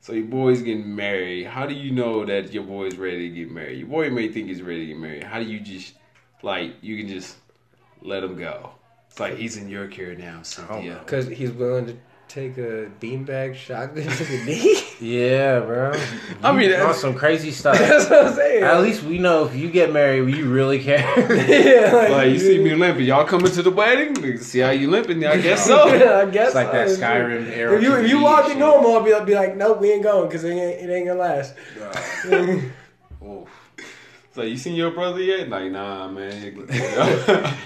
So 0.00 0.12
your 0.12 0.26
boy's 0.26 0.62
getting 0.62 0.94
married. 0.94 1.46
How 1.46 1.66
do 1.66 1.74
you 1.74 1.90
know 1.90 2.24
that 2.24 2.52
your 2.52 2.62
boy's 2.62 2.96
ready 2.96 3.30
to 3.30 3.34
get 3.34 3.50
married? 3.50 3.78
Your 3.78 3.88
boy 3.88 4.10
may 4.10 4.28
think 4.28 4.46
he's 4.48 4.62
ready 4.62 4.80
to 4.80 4.86
get 4.92 4.98
married. 4.98 5.24
How 5.24 5.40
do 5.40 5.46
you 5.46 5.58
just 5.58 5.94
like 6.42 6.74
you 6.80 6.96
can 6.98 7.08
just 7.08 7.36
let 8.04 8.22
him 8.22 8.36
go? 8.36 8.70
It's 9.10 9.18
like 9.18 9.36
he's 9.36 9.56
in 9.56 9.68
your 9.68 9.86
care 9.88 10.14
now, 10.14 10.42
Cynthia. 10.42 10.98
Oh, 11.00 11.04
because 11.04 11.26
he's 11.28 11.50
willing 11.52 11.86
to 11.86 11.96
take 12.26 12.56
a 12.58 12.90
beanbag 13.00 13.54
shotgun 13.54 14.04
to 14.16 14.24
the 14.24 14.44
knee. 14.44 14.80
Yeah, 15.00 15.60
bro. 15.60 15.92
I 16.42 16.52
mean, 16.52 16.68
You 16.70 16.74
on 16.76 16.80
that's- 16.80 17.00
some 17.00 17.14
crazy 17.14 17.50
stuff. 17.60 17.78
That's 17.78 18.10
what 18.10 18.26
I'm 18.26 18.34
saying. 18.34 18.64
At 18.64 18.80
least 18.82 19.02
we 19.04 19.18
know 19.18 19.44
if 19.46 19.54
you 19.54 19.70
get 19.70 19.92
married, 19.92 20.34
you 20.34 20.50
really 20.52 20.82
care. 20.82 20.98
yeah, 21.48 21.92
like, 21.92 22.10
Like 22.10 22.30
you 22.32 22.38
see 22.40 22.58
me 22.58 22.74
limping, 22.74 23.04
y'all 23.04 23.24
coming 23.24 23.52
to 23.52 23.62
the 23.62 23.70
wedding? 23.70 24.38
See 24.38 24.58
how 24.60 24.70
you 24.70 24.90
limping? 24.90 25.24
I 25.24 25.36
guess 25.40 25.64
so. 25.66 25.86
yeah, 25.94 26.18
I 26.18 26.26
guess 26.30 26.48
It's 26.48 26.54
like 26.56 26.72
that. 26.72 26.88
Skyrim 26.88 27.48
era. 27.50 27.76
If 27.76 27.82
you 27.82 27.94
if 27.96 28.08
you 28.08 28.20
walk 28.20 28.50
in 28.50 28.58
normal, 28.58 28.94
I'll 28.96 29.02
be, 29.04 29.12
I'll 29.12 29.24
be 29.24 29.34
like, 29.34 29.56
nope, 29.56 29.80
we 29.80 29.92
ain't 29.92 30.02
going 30.02 30.28
because 30.28 30.42
it 30.44 30.50
ain't, 30.50 30.90
it 30.90 30.92
ain't 30.92 31.06
gonna 31.06 31.20
last. 31.20 31.54
So 34.34 34.42
you 34.42 34.56
seen 34.56 34.74
your 34.74 34.90
brother 34.90 35.22
yet? 35.22 35.48
Like 35.48 35.70
nah, 35.70 36.08
man. 36.08 36.32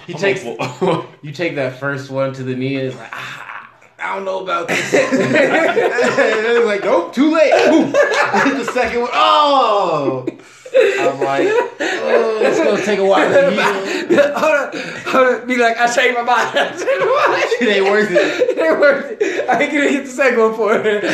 He 0.07 0.13
takes- 0.13 0.45
You 1.23 1.33
take 1.33 1.55
that 1.55 1.81
first 1.81 2.11
one 2.11 2.35
to 2.35 2.43
the 2.43 2.55
knee, 2.55 2.77
and 2.77 2.89
it's 2.89 2.97
like, 2.97 3.09
ah, 3.11 3.71
I 3.99 4.15
don't 4.15 4.25
know 4.27 4.41
about 4.43 4.69
this. 4.69 4.79
it's 4.93 6.67
like, 6.67 6.85
nope, 6.85 7.15
too 7.15 7.35
late. 7.35 7.53
Boom. 7.71 7.91
the 7.93 8.71
second 8.73 9.01
one, 9.01 9.11
oh. 9.15 10.27
I'm 10.75 11.21
like, 11.21 11.49
oh, 11.49 12.41
it's 12.43 12.59
gonna 12.59 12.85
take 12.85 12.99
a 12.99 13.05
while 13.05 13.29
to 13.29 13.51
heal. 14.09 14.39
hold 14.39 14.55
on, 14.55 14.71
hold 15.07 15.41
on. 15.43 15.47
Be 15.47 15.57
like, 15.57 15.77
I 15.79 15.93
changed 15.95 16.17
my 16.17 16.23
mind. 16.23 16.59
I 16.59 16.69
changed 16.71 16.85
my 16.85 17.27
mind. 17.29 17.63
It 17.63 17.69
ain't 17.77 17.85
worth 17.85 18.11
it. 18.11 18.49
It 18.59 18.63
ain't 18.63 18.81
worth 18.81 19.17
it. 19.21 19.49
I 19.49 19.63
ain't 19.63 19.73
gonna 19.73 19.91
get 19.91 20.05
the 20.05 20.11
second 20.11 20.41
one 20.41 20.55
for 20.55 20.75
it. 20.75 21.05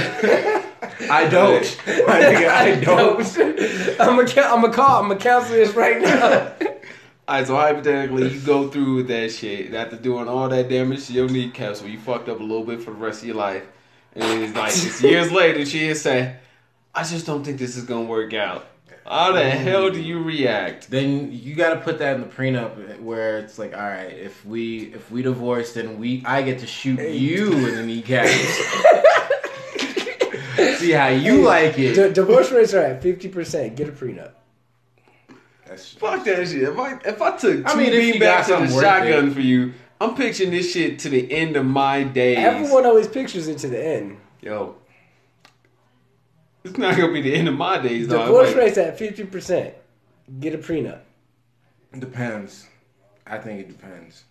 I 1.11 1.29
don't. 1.29 1.63
Nigga, 1.63 2.49
I 2.49 2.81
don't. 2.81 4.01
I'm 4.01 4.19
a, 4.19 4.41
I'm 4.43 4.65
a 4.65 4.73
call. 4.73 5.03
I'm 5.05 5.11
a 5.11 5.17
counsel 5.17 5.55
this 5.57 5.75
right 5.75 6.01
now. 6.01 6.53
Alright, 7.29 7.47
so 7.47 7.57
hypothetically, 7.57 8.35
you 8.35 8.41
go 8.41 8.69
through 8.69 8.97
with 8.97 9.09
that 9.09 9.33
shit 9.33 9.73
after 9.73 9.97
doing 9.97 10.29
all 10.29 10.47
that 10.51 10.69
damage 10.69 11.07
to 11.07 11.15
your 11.15 11.27
kneecaps, 11.29 11.81
where 11.81 11.91
you 11.91 11.99
fucked 11.99 12.29
up 12.29 12.39
a 12.39 12.43
little 12.43 12.65
bit 12.65 12.83
for 12.83 12.91
the 12.91 12.99
rest 12.99 13.23
of 13.23 13.29
your 13.29 13.37
life, 13.37 13.65
and 14.15 14.43
it's 14.43 14.55
like 14.55 14.73
it's 14.73 15.03
years 15.03 15.33
later, 15.33 15.65
she 15.65 15.89
is 15.89 16.03
saying, 16.03 16.37
"I 16.95 17.03
just 17.03 17.25
don't 17.25 17.43
think 17.43 17.59
this 17.59 17.77
is 17.77 17.85
gonna 17.85 18.05
work 18.05 18.35
out." 18.35 18.67
How 19.07 19.33
the 19.33 19.45
um, 19.45 19.51
hell 19.59 19.91
do 19.91 20.01
you 20.01 20.23
react? 20.23 20.91
Then 20.91 21.31
you 21.31 21.55
got 21.55 21.75
to 21.75 21.81
put 21.81 21.99
that 21.99 22.15
in 22.15 22.23
the 22.23 22.27
prenup 22.27 23.01
where 23.01 23.39
it's 23.39 23.59
like, 23.59 23.75
all 23.75 23.83
right, 23.83 24.11
if 24.13 24.45
we 24.47 24.95
if 24.95 25.11
we 25.11 25.21
divorce, 25.23 25.75
then 25.75 25.99
we 25.99 26.23
I 26.25 26.41
get 26.43 26.59
to 26.61 26.67
shoot 26.67 26.99
you 26.99 27.53
in 27.53 27.75
the 27.75 27.83
kneecaps. 27.83 28.31
See 30.79 30.93
how 30.93 31.09
you 31.09 31.43
like 31.43 31.77
D- 31.77 31.87
it. 31.89 32.15
divorce 32.15 32.51
rates 32.51 32.73
are 32.73 32.83
at 32.83 33.03
fifty 33.03 33.29
percent. 33.29 33.77
Get 33.77 33.89
a 33.89 33.93
prenup. 33.93 34.33
That's, 35.67 35.93
Fuck 35.93 36.25
that 36.25 36.49
shit. 36.49 36.63
If 36.63 36.79
I 36.79 36.99
if 37.05 37.21
I 37.21 37.31
took 37.37 37.41
two 37.41 37.65
I 37.67 37.75
mean, 37.75 37.93
if 37.93 38.15
you 38.15 38.21
got 38.21 38.45
beanbags 38.47 38.57
and 38.57 38.71
a 38.71 38.73
shotgun 38.73 39.29
it. 39.29 39.35
for 39.35 39.41
you, 39.41 39.75
I'm 40.01 40.15
picturing 40.15 40.51
this 40.51 40.73
shit 40.73 40.99
to 41.01 41.11
the 41.11 41.31
end 41.31 41.57
of 41.57 41.67
my 41.67 42.05
days. 42.05 42.39
Everyone 42.39 42.87
always 42.87 43.09
pictures 43.09 43.49
it 43.49 43.59
to 43.59 43.69
the 43.69 43.85
end. 43.85 44.17
Yo. 44.41 44.77
It's 46.65 46.79
not 46.79 46.97
gonna 46.97 47.13
be 47.13 47.21
the 47.21 47.35
end 47.35 47.49
of 47.49 47.55
my 47.55 47.79
days, 47.79 48.09
though. 48.09 48.25
Divorce 48.25 48.49
Like, 48.49 48.57
rates 48.57 48.79
at 48.79 48.99
fifty 48.99 49.25
percent. 49.25 49.75
Get 50.41 50.55
a 50.55 50.59
prenup. 50.59 51.01
depends. 51.99 52.67
I 53.27 53.39
think 53.39 53.61
it 53.61 53.69
depends. 53.69 54.25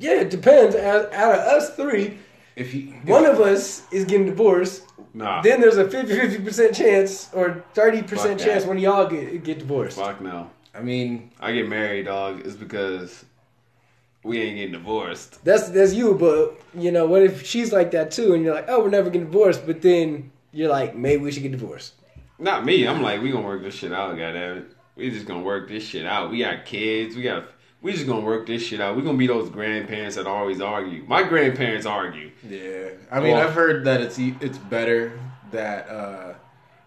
Yeah, 0.00 0.20
it 0.20 0.30
depends. 0.30 0.74
Out 0.74 1.12
out 1.12 1.34
of 1.34 1.40
us 1.40 1.74
three, 1.76 2.18
If 2.56 2.74
you 2.74 2.94
one 3.04 3.24
of 3.24 3.40
us 3.40 3.82
is 3.92 4.04
getting 4.04 4.26
divorced. 4.26 4.82
Nah. 5.14 5.40
Then 5.40 5.60
there's 5.60 5.78
a 5.78 5.88
50 5.88 6.38
percent 6.40 6.74
chance 6.74 7.30
or 7.32 7.64
thirty 7.74 8.02
percent 8.02 8.38
chance 8.40 8.64
that. 8.64 8.68
one 8.68 8.76
of 8.76 8.82
y'all 8.82 9.08
get 9.08 9.42
get 9.44 9.60
divorced. 9.60 9.96
Fuck 9.98 10.20
no. 10.20 10.50
I 10.74 10.80
mean, 10.82 11.30
I 11.40 11.52
get 11.52 11.68
married, 11.68 12.06
dog. 12.06 12.42
It's 12.44 12.54
because 12.56 13.24
we 14.22 14.40
ain't 14.42 14.56
getting 14.56 14.72
divorced. 14.72 15.42
That's 15.44 15.68
that's 15.70 15.94
you, 15.94 16.14
but 16.14 16.60
you 16.80 16.90
know 16.92 17.06
what 17.06 17.22
if 17.22 17.46
she's 17.46 17.72
like 17.72 17.92
that 17.92 18.10
too, 18.10 18.34
and 18.34 18.44
you're 18.44 18.54
like, 18.54 18.66
oh, 18.68 18.82
we're 18.82 18.90
never 18.90 19.10
getting 19.10 19.26
divorced, 19.30 19.64
but 19.66 19.80
then 19.82 20.30
you're 20.52 20.68
like, 20.70 20.94
maybe 20.96 21.22
we 21.22 21.30
should 21.32 21.42
get 21.42 21.52
divorced. 21.52 21.94
Not 22.38 22.64
me. 22.64 22.86
I'm 22.86 23.02
like, 23.02 23.20
we 23.22 23.30
gonna 23.32 23.46
work 23.46 23.62
this 23.62 23.74
shit 23.74 23.92
out, 23.92 24.10
goddamn 24.16 24.58
it. 24.58 24.64
We 24.96 25.10
just 25.10 25.26
gonna 25.26 25.42
work 25.42 25.68
this 25.68 25.82
shit 25.84 26.06
out. 26.06 26.30
We 26.30 26.38
got 26.40 26.64
kids. 26.64 27.16
We 27.16 27.22
got. 27.22 27.44
We 27.80 27.92
just 27.92 28.06
gonna 28.06 28.24
work 28.26 28.46
this 28.46 28.62
shit 28.62 28.80
out. 28.80 28.96
We 28.96 29.02
gonna 29.02 29.18
be 29.18 29.26
those 29.28 29.50
grandparents 29.50 30.16
that 30.16 30.26
always 30.26 30.60
argue. 30.60 31.04
My 31.06 31.22
grandparents 31.22 31.86
argue. 31.86 32.30
yeah. 32.48 32.88
I 33.10 33.20
mean, 33.20 33.34
Well- 33.34 33.46
I've 33.46 33.54
heard 33.54 33.84
that 33.84 34.00
it's 34.00 34.18
e- 34.18 34.36
it's 34.40 34.58
better 34.58 35.18
that 35.52 35.88
uh, 35.88 36.34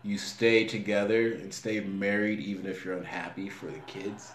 you 0.03 0.17
stay 0.17 0.65
together 0.65 1.33
and 1.33 1.53
stay 1.53 1.79
married, 1.81 2.39
even 2.39 2.65
if 2.65 2.83
you're 2.85 2.97
unhappy 2.97 3.49
for 3.49 3.67
the 3.67 3.79
kids. 3.87 4.31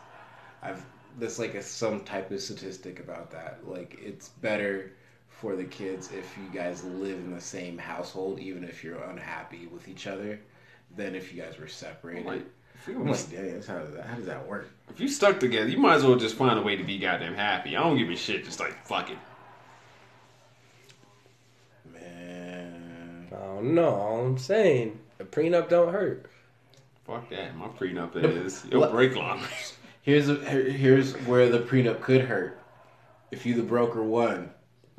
I've 0.63 0.85
there's 1.19 1.39
like 1.39 1.55
a, 1.55 1.63
some 1.63 2.01
type 2.05 2.31
of 2.31 2.41
statistic 2.43 3.01
about 3.01 3.31
that. 3.31 3.61
Like 3.67 3.99
it's 4.03 4.29
better 4.29 4.93
for 5.41 5.55
the 5.55 5.65
kids 5.65 6.11
if 6.13 6.37
you 6.39 6.49
guys 6.53 6.83
live 6.85 7.19
in 7.19 7.35
the 7.35 7.41
same 7.41 7.77
household, 7.77 8.41
even 8.41 8.65
if 8.65 8.83
you're 8.83 9.03
unhappy 9.05 9.67
with 9.67 9.89
each 9.89 10.07
other, 10.07 10.41
than 10.97 11.15
if 11.15 11.33
you 11.33 11.43
guys 11.43 11.59
were 11.59 11.69
separated. 11.69 12.25
Like, 12.27 12.45
I'm 12.89 13.05
we, 13.05 13.11
like, 13.11 13.31
dang, 13.31 13.63
how 13.63 13.79
does 13.79 13.95
that 13.95 14.07
how 14.07 14.17
does 14.17 14.27
that 14.27 14.47
work? 14.47 14.71
if 14.91 15.01
you 15.01 15.09
stuck 15.09 15.41
together, 15.41 15.69
you 15.69 15.79
might 15.79 15.97
as 15.97 16.05
well 16.05 16.17
just 16.17 16.37
find 16.37 16.59
a 16.59 16.63
way 16.63 16.77
to 16.77 16.85
be 16.85 16.99
goddamn 16.99 17.35
happy. 17.35 17.77
I 17.77 17.83
don't 17.83 17.99
give 17.99 18.09
a 18.09 18.17
shit. 18.17 18.45
Just 18.45 18.61
like 18.61 18.85
fuck 18.87 19.11
it. 19.11 19.19
Man. 21.93 23.29
Oh 23.33 23.61
no, 23.61 23.89
all 23.89 24.27
I'm 24.27 24.39
saying, 24.39 24.99
a 25.21 25.25
prenup 25.25 25.69
don't 25.69 25.93
hurt. 25.93 26.31
Fuck 27.05 27.31
that. 27.31 27.57
My 27.57 27.69
prenup 27.69 28.17
is 28.17 28.65
your 28.71 28.81
Let- 28.81 28.91
brake 28.93 29.17
line. 29.17 29.41
Here's 30.03 30.29
a, 30.29 30.37
here's 30.37 31.15
where 31.27 31.49
the 31.49 31.59
prenup 31.59 32.01
could 32.01 32.23
hurt. 32.23 32.61
If 33.33 33.45
you 33.45 33.55
the 33.55 33.63
broker 33.65 34.05
won. 34.05 34.51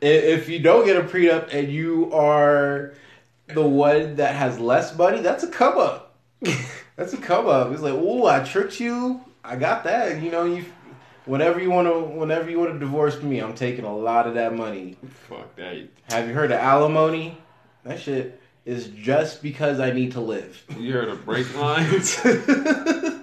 if 0.00 0.48
you 0.48 0.60
don't 0.60 0.84
get 0.84 0.96
a 0.96 1.02
prenup 1.02 1.52
and 1.52 1.68
you 1.68 2.12
are 2.12 2.94
the 3.48 3.66
one 3.66 4.16
that 4.16 4.34
has 4.34 4.58
less 4.58 4.96
money, 4.96 5.20
that's 5.20 5.42
a 5.42 5.48
come 5.48 5.78
up. 5.78 6.14
That's 6.96 7.12
a 7.12 7.16
come 7.16 7.46
up. 7.48 7.72
It's 7.72 7.82
like, 7.82 7.94
oh, 7.94 8.26
I 8.26 8.44
tricked 8.44 8.78
you. 8.78 9.20
I 9.42 9.56
got 9.56 9.84
that. 9.84 10.22
You 10.22 10.30
know, 10.30 10.44
you. 10.44 10.64
Whenever 11.24 11.60
you 11.60 11.70
want 11.70 11.86
to, 11.86 12.00
whenever 12.00 12.50
you 12.50 12.58
want 12.58 12.72
to 12.72 12.78
divorce 12.78 13.22
me, 13.22 13.38
I'm 13.38 13.54
taking 13.54 13.84
a 13.84 13.96
lot 13.96 14.26
of 14.26 14.34
that 14.34 14.54
money. 14.54 14.96
Fuck 15.28 15.54
that. 15.56 15.88
Have 16.10 16.26
you 16.26 16.34
heard 16.34 16.50
of 16.50 16.58
alimony? 16.58 17.38
That 17.84 18.00
shit 18.00 18.40
is 18.64 18.88
just 18.88 19.42
because 19.42 19.80
I 19.80 19.92
need 19.92 20.12
to 20.12 20.20
live. 20.20 20.64
You 20.76 20.92
heard 20.92 21.08
of 21.08 21.24
brake 21.24 21.54
lines? 21.56 22.20
the 22.22 23.22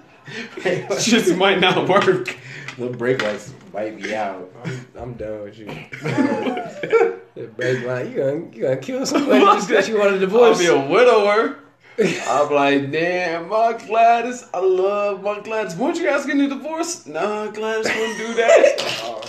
Shit 1.00 1.36
might 1.36 1.60
not 1.60 1.88
work. 1.88 2.36
Brake 2.78 3.22
lights 3.22 3.52
might 3.72 4.00
be 4.00 4.14
out. 4.14 4.50
I'm, 4.64 4.86
I'm 4.98 5.14
done 5.14 5.42
with 5.42 5.58
you. 5.58 5.66
the 6.02 7.46
brake 7.56 7.84
line, 7.84 8.10
you 8.10 8.16
gonna 8.18 8.56
you 8.56 8.62
gonna 8.62 8.76
kill 8.76 9.04
somebody 9.06 9.40
just 9.44 9.68
because 9.68 9.88
you 9.88 9.98
want 9.98 10.10
a 10.10 10.14
I'll 10.14 10.20
divorce? 10.20 10.58
be 10.58 10.66
a 10.66 10.78
widower. 10.78 11.56
I'm 12.28 12.50
like, 12.50 12.90
damn, 12.90 13.48
my 13.48 13.74
Gladys. 13.74 14.46
I 14.54 14.60
love 14.60 15.22
my 15.22 15.40
Gladys. 15.40 15.76
Weren't 15.76 15.98
you 15.98 16.06
guys 16.06 16.24
getting 16.24 16.42
a 16.42 16.48
divorce? 16.48 17.06
Nah, 17.06 17.48
Gladys 17.48 17.86
wouldn't 17.92 18.18
do 18.18 18.34
that. 18.34 18.96
Oh, 19.02 19.20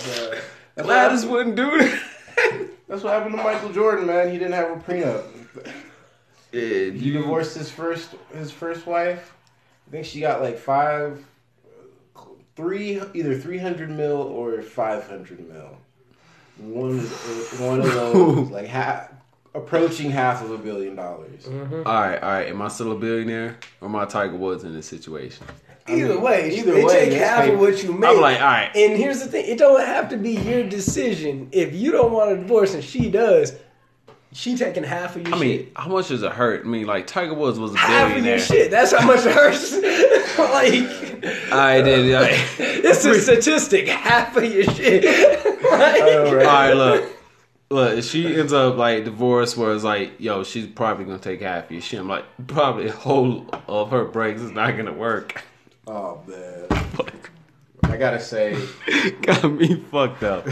man. 0.76 0.86
Gladys 0.86 1.24
what, 1.26 1.32
wouldn't 1.46 1.56
do 1.56 1.78
that. 1.78 2.68
that's 2.88 3.02
what 3.02 3.12
happened 3.12 3.36
to 3.36 3.42
Michael 3.42 3.72
Jordan, 3.72 4.06
man. 4.06 4.30
He 4.30 4.38
didn't 4.38 4.54
have 4.54 4.70
a 4.70 4.76
prenup. 4.76 5.24
Yeah, 6.52 6.90
He 6.92 7.10
divorced 7.10 7.56
his 7.56 7.70
first 7.70 8.14
his 8.34 8.50
first 8.50 8.86
wife. 8.86 9.34
I 9.86 9.90
think 9.90 10.06
she 10.06 10.20
got 10.20 10.40
like 10.40 10.58
five, 10.58 11.22
three, 12.56 13.00
either 13.14 13.38
three 13.38 13.58
hundred 13.58 13.90
mil 13.90 14.16
or 14.22 14.62
five 14.62 15.06
hundred 15.08 15.48
mil. 15.48 15.76
One, 16.58 16.98
one 16.98 17.80
of 17.80 17.92
those, 17.92 18.50
like 18.50 18.66
half, 18.66 19.10
approaching 19.54 20.10
half 20.10 20.42
of 20.42 20.50
a 20.50 20.58
billion 20.58 20.94
dollars. 20.94 21.44
Mm-hmm. 21.44 21.74
All 21.74 21.82
right, 21.82 22.22
all 22.22 22.30
right. 22.30 22.48
Am 22.48 22.62
I 22.62 22.68
still 22.68 22.92
a 22.92 22.98
billionaire 22.98 23.58
or 23.80 23.88
am 23.88 23.96
I 23.96 24.04
Tiger 24.04 24.36
Woods 24.36 24.64
in 24.64 24.72
this 24.72 24.86
situation? 24.86 25.46
Either 25.88 26.18
way, 26.20 26.56
either 26.56 26.74
they 26.74 26.84
way, 26.84 27.10
take 27.10 27.18
half 27.18 27.42
paper. 27.42 27.54
of 27.54 27.60
what 27.60 27.82
you 27.82 27.92
make. 27.92 28.10
I'm 28.10 28.20
like, 28.20 28.40
all 28.40 28.46
right. 28.46 28.70
And 28.76 28.96
here's 28.96 29.18
the 29.20 29.26
thing: 29.26 29.44
it 29.46 29.58
don't 29.58 29.84
have 29.84 30.08
to 30.10 30.16
be 30.16 30.32
your 30.32 30.62
decision. 30.62 31.48
If 31.50 31.74
you 31.74 31.90
don't 31.90 32.12
want 32.12 32.32
a 32.32 32.36
divorce 32.36 32.74
and 32.74 32.84
she 32.84 33.10
does, 33.10 33.54
she 34.32 34.56
taking 34.56 34.82
half 34.82 35.16
of 35.16 35.22
your 35.22 35.34
I 35.34 35.38
shit. 35.38 35.46
mean, 35.46 35.70
how 35.76 35.88
much 35.88 36.08
does 36.08 36.22
it 36.22 36.32
hurt? 36.32 36.64
I 36.64 36.68
mean, 36.68 36.86
like 36.86 37.06
Tiger 37.06 37.34
Woods 37.34 37.58
was 37.58 37.74
a 37.74 37.78
half 37.78 38.16
of 38.16 38.24
your 38.24 38.38
shit. 38.38 38.70
That's 38.70 38.92
how 38.92 39.06
much 39.06 39.24
it 39.26 39.32
hurts. 39.32 39.72
like, 40.38 41.52
I 41.52 41.82
did. 41.82 42.12
Like, 42.12 42.40
it's 42.58 43.04
a 43.04 43.20
statistic. 43.20 43.88
Half 43.88 44.36
of 44.36 44.44
your 44.44 44.64
shit. 44.64 45.48
Like, 45.72 46.02
all 46.02 46.34
right, 46.34 46.72
look. 46.74 47.10
Look, 47.70 47.96
if 47.98 48.04
she 48.04 48.38
ends 48.38 48.52
up 48.52 48.76
like 48.76 49.04
divorced, 49.04 49.56
where 49.56 49.72
it's 49.72 49.82
like, 49.84 50.20
yo, 50.20 50.44
she's 50.44 50.66
probably 50.66 51.06
gonna 51.06 51.18
take 51.18 51.40
half 51.40 51.64
of 51.64 51.70
your 51.70 51.80
shit. 51.80 51.98
I'm 52.00 52.08
like, 52.08 52.26
probably 52.46 52.88
a 52.88 52.92
whole 52.92 53.48
of 53.66 53.90
her 53.90 54.04
brakes 54.04 54.42
is 54.42 54.50
not 54.50 54.76
gonna 54.76 54.92
work. 54.92 55.42
Oh 55.86 56.20
man, 56.26 56.66
I 57.84 57.96
gotta 57.96 58.20
say, 58.20 58.62
Got 59.22 59.44
me 59.50 59.76
fucked 59.76 60.22
up. 60.22 60.46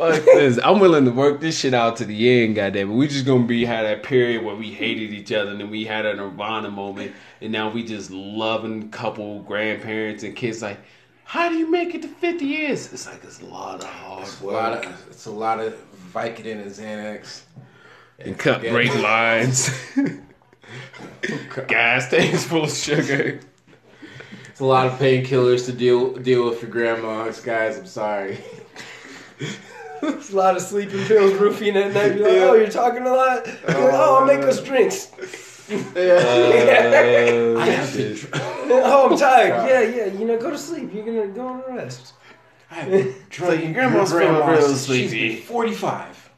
Fuck 0.00 0.24
this. 0.24 0.58
I'm 0.64 0.80
willing 0.80 1.04
to 1.04 1.10
work 1.10 1.40
this 1.40 1.58
shit 1.60 1.74
out 1.74 1.96
to 1.98 2.06
the 2.06 2.42
end, 2.42 2.54
goddamn 2.56 2.90
it. 2.90 2.94
We 2.94 3.06
just 3.06 3.26
gonna 3.26 3.44
be 3.44 3.66
had 3.66 3.82
that 3.82 4.02
period 4.02 4.42
where 4.42 4.56
we 4.56 4.70
hated 4.70 5.12
each 5.12 5.30
other 5.30 5.50
and 5.50 5.60
then 5.60 5.68
we 5.68 5.84
had 5.84 6.06
a 6.06 6.14
nirvana 6.14 6.70
moment 6.70 7.12
and 7.42 7.52
now 7.52 7.70
we 7.70 7.84
just 7.84 8.10
loving 8.10 8.88
couple 8.90 9.40
grandparents 9.40 10.22
and 10.22 10.34
kids 10.34 10.62
like, 10.62 10.78
how 11.24 11.50
do 11.50 11.56
you 11.56 11.70
make 11.70 11.94
it 11.94 12.00
to 12.00 12.08
50 12.08 12.44
years? 12.46 12.90
It's 12.94 13.06
like 13.06 13.22
it's 13.24 13.42
a 13.42 13.44
lot 13.44 13.80
of 13.84 13.90
hard 13.90 14.22
it's 14.22 14.40
a 14.40 14.46
lot 14.46 14.72
work. 14.72 14.86
of 14.86 15.06
it's 15.10 15.26
a 15.26 15.30
lot 15.30 15.60
of 15.60 15.74
Vicodin 16.14 16.62
and 16.62 16.70
Xanax. 16.70 17.42
and 18.20 18.38
cut 18.38 18.62
Yeah. 18.62 18.72
brake 18.72 18.94
lines. 19.02 19.68
Gas 21.68 22.08
tanks 22.08 22.44
full 22.44 22.64
of 22.64 22.70
sugar. 22.72 23.38
It's 24.48 24.60
a 24.60 24.64
lot 24.64 24.86
of 24.86 24.94
painkillers 24.94 25.66
to 25.66 25.72
deal 25.72 26.14
deal 26.14 26.48
with 26.48 26.62
your 26.62 26.70
grandma, 26.70 27.30
guys. 27.44 27.78
I'm 27.78 27.84
sorry. 27.86 28.38
It's 30.02 30.32
a 30.32 30.36
lot 30.36 30.56
of 30.56 30.62
sleeping 30.62 31.04
pills, 31.04 31.34
roofing 31.34 31.76
at 31.76 31.92
night. 31.92 32.14
Be 32.14 32.20
like, 32.20 32.32
oh, 32.32 32.54
you're 32.54 32.68
talking 32.68 33.02
a 33.02 33.12
lot. 33.12 33.46
You're 33.46 33.54
like, 33.66 33.76
oh, 33.94 34.18
I'll 34.20 34.24
make 34.26 34.40
us 34.42 34.60
drinks. 34.62 35.10
Yeah. 35.70 37.54
I 37.58 37.64
have 37.66 37.96
been, 37.96 38.16
shit. 38.16 38.32
dr- 38.32 38.42
Oh, 38.72 39.10
I'm 39.12 39.16
tired. 39.16 39.68
Yeah, 39.68 39.82
yeah. 40.06 40.06
You 40.18 40.24
know, 40.26 40.36
go 40.36 40.50
to 40.50 40.58
sleep. 40.58 40.92
You're 40.92 41.04
gonna 41.06 41.28
go 41.28 41.46
on 41.46 41.62
rest. 41.76 42.14
I 42.72 42.74
have 42.74 42.90
been 42.90 43.14
drugging 43.30 43.64
your 43.66 43.74
grandma's 43.74 44.10
feeling 44.10 44.26
grandma 44.34 44.50
real 44.50 44.62
since 44.62 44.86
she's 44.86 45.10
sleepy. 45.10 45.34
been 45.36 45.42
45. 45.44 46.30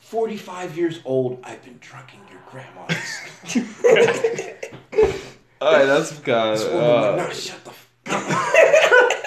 45 0.00 0.76
years 0.76 1.00
old. 1.06 1.40
I've 1.44 1.62
been 1.64 1.78
drugging 1.80 2.20
your 2.30 2.40
grandma's. 2.50 2.92
All 5.62 5.72
right, 5.72 5.84
that's 5.86 6.18
kind 6.18 6.54
This 6.54 6.64
of. 6.64 6.74
Uh, 6.74 7.16
not 7.16 7.32
shut 7.34 7.64
the. 7.64 7.70
F- 7.70 9.21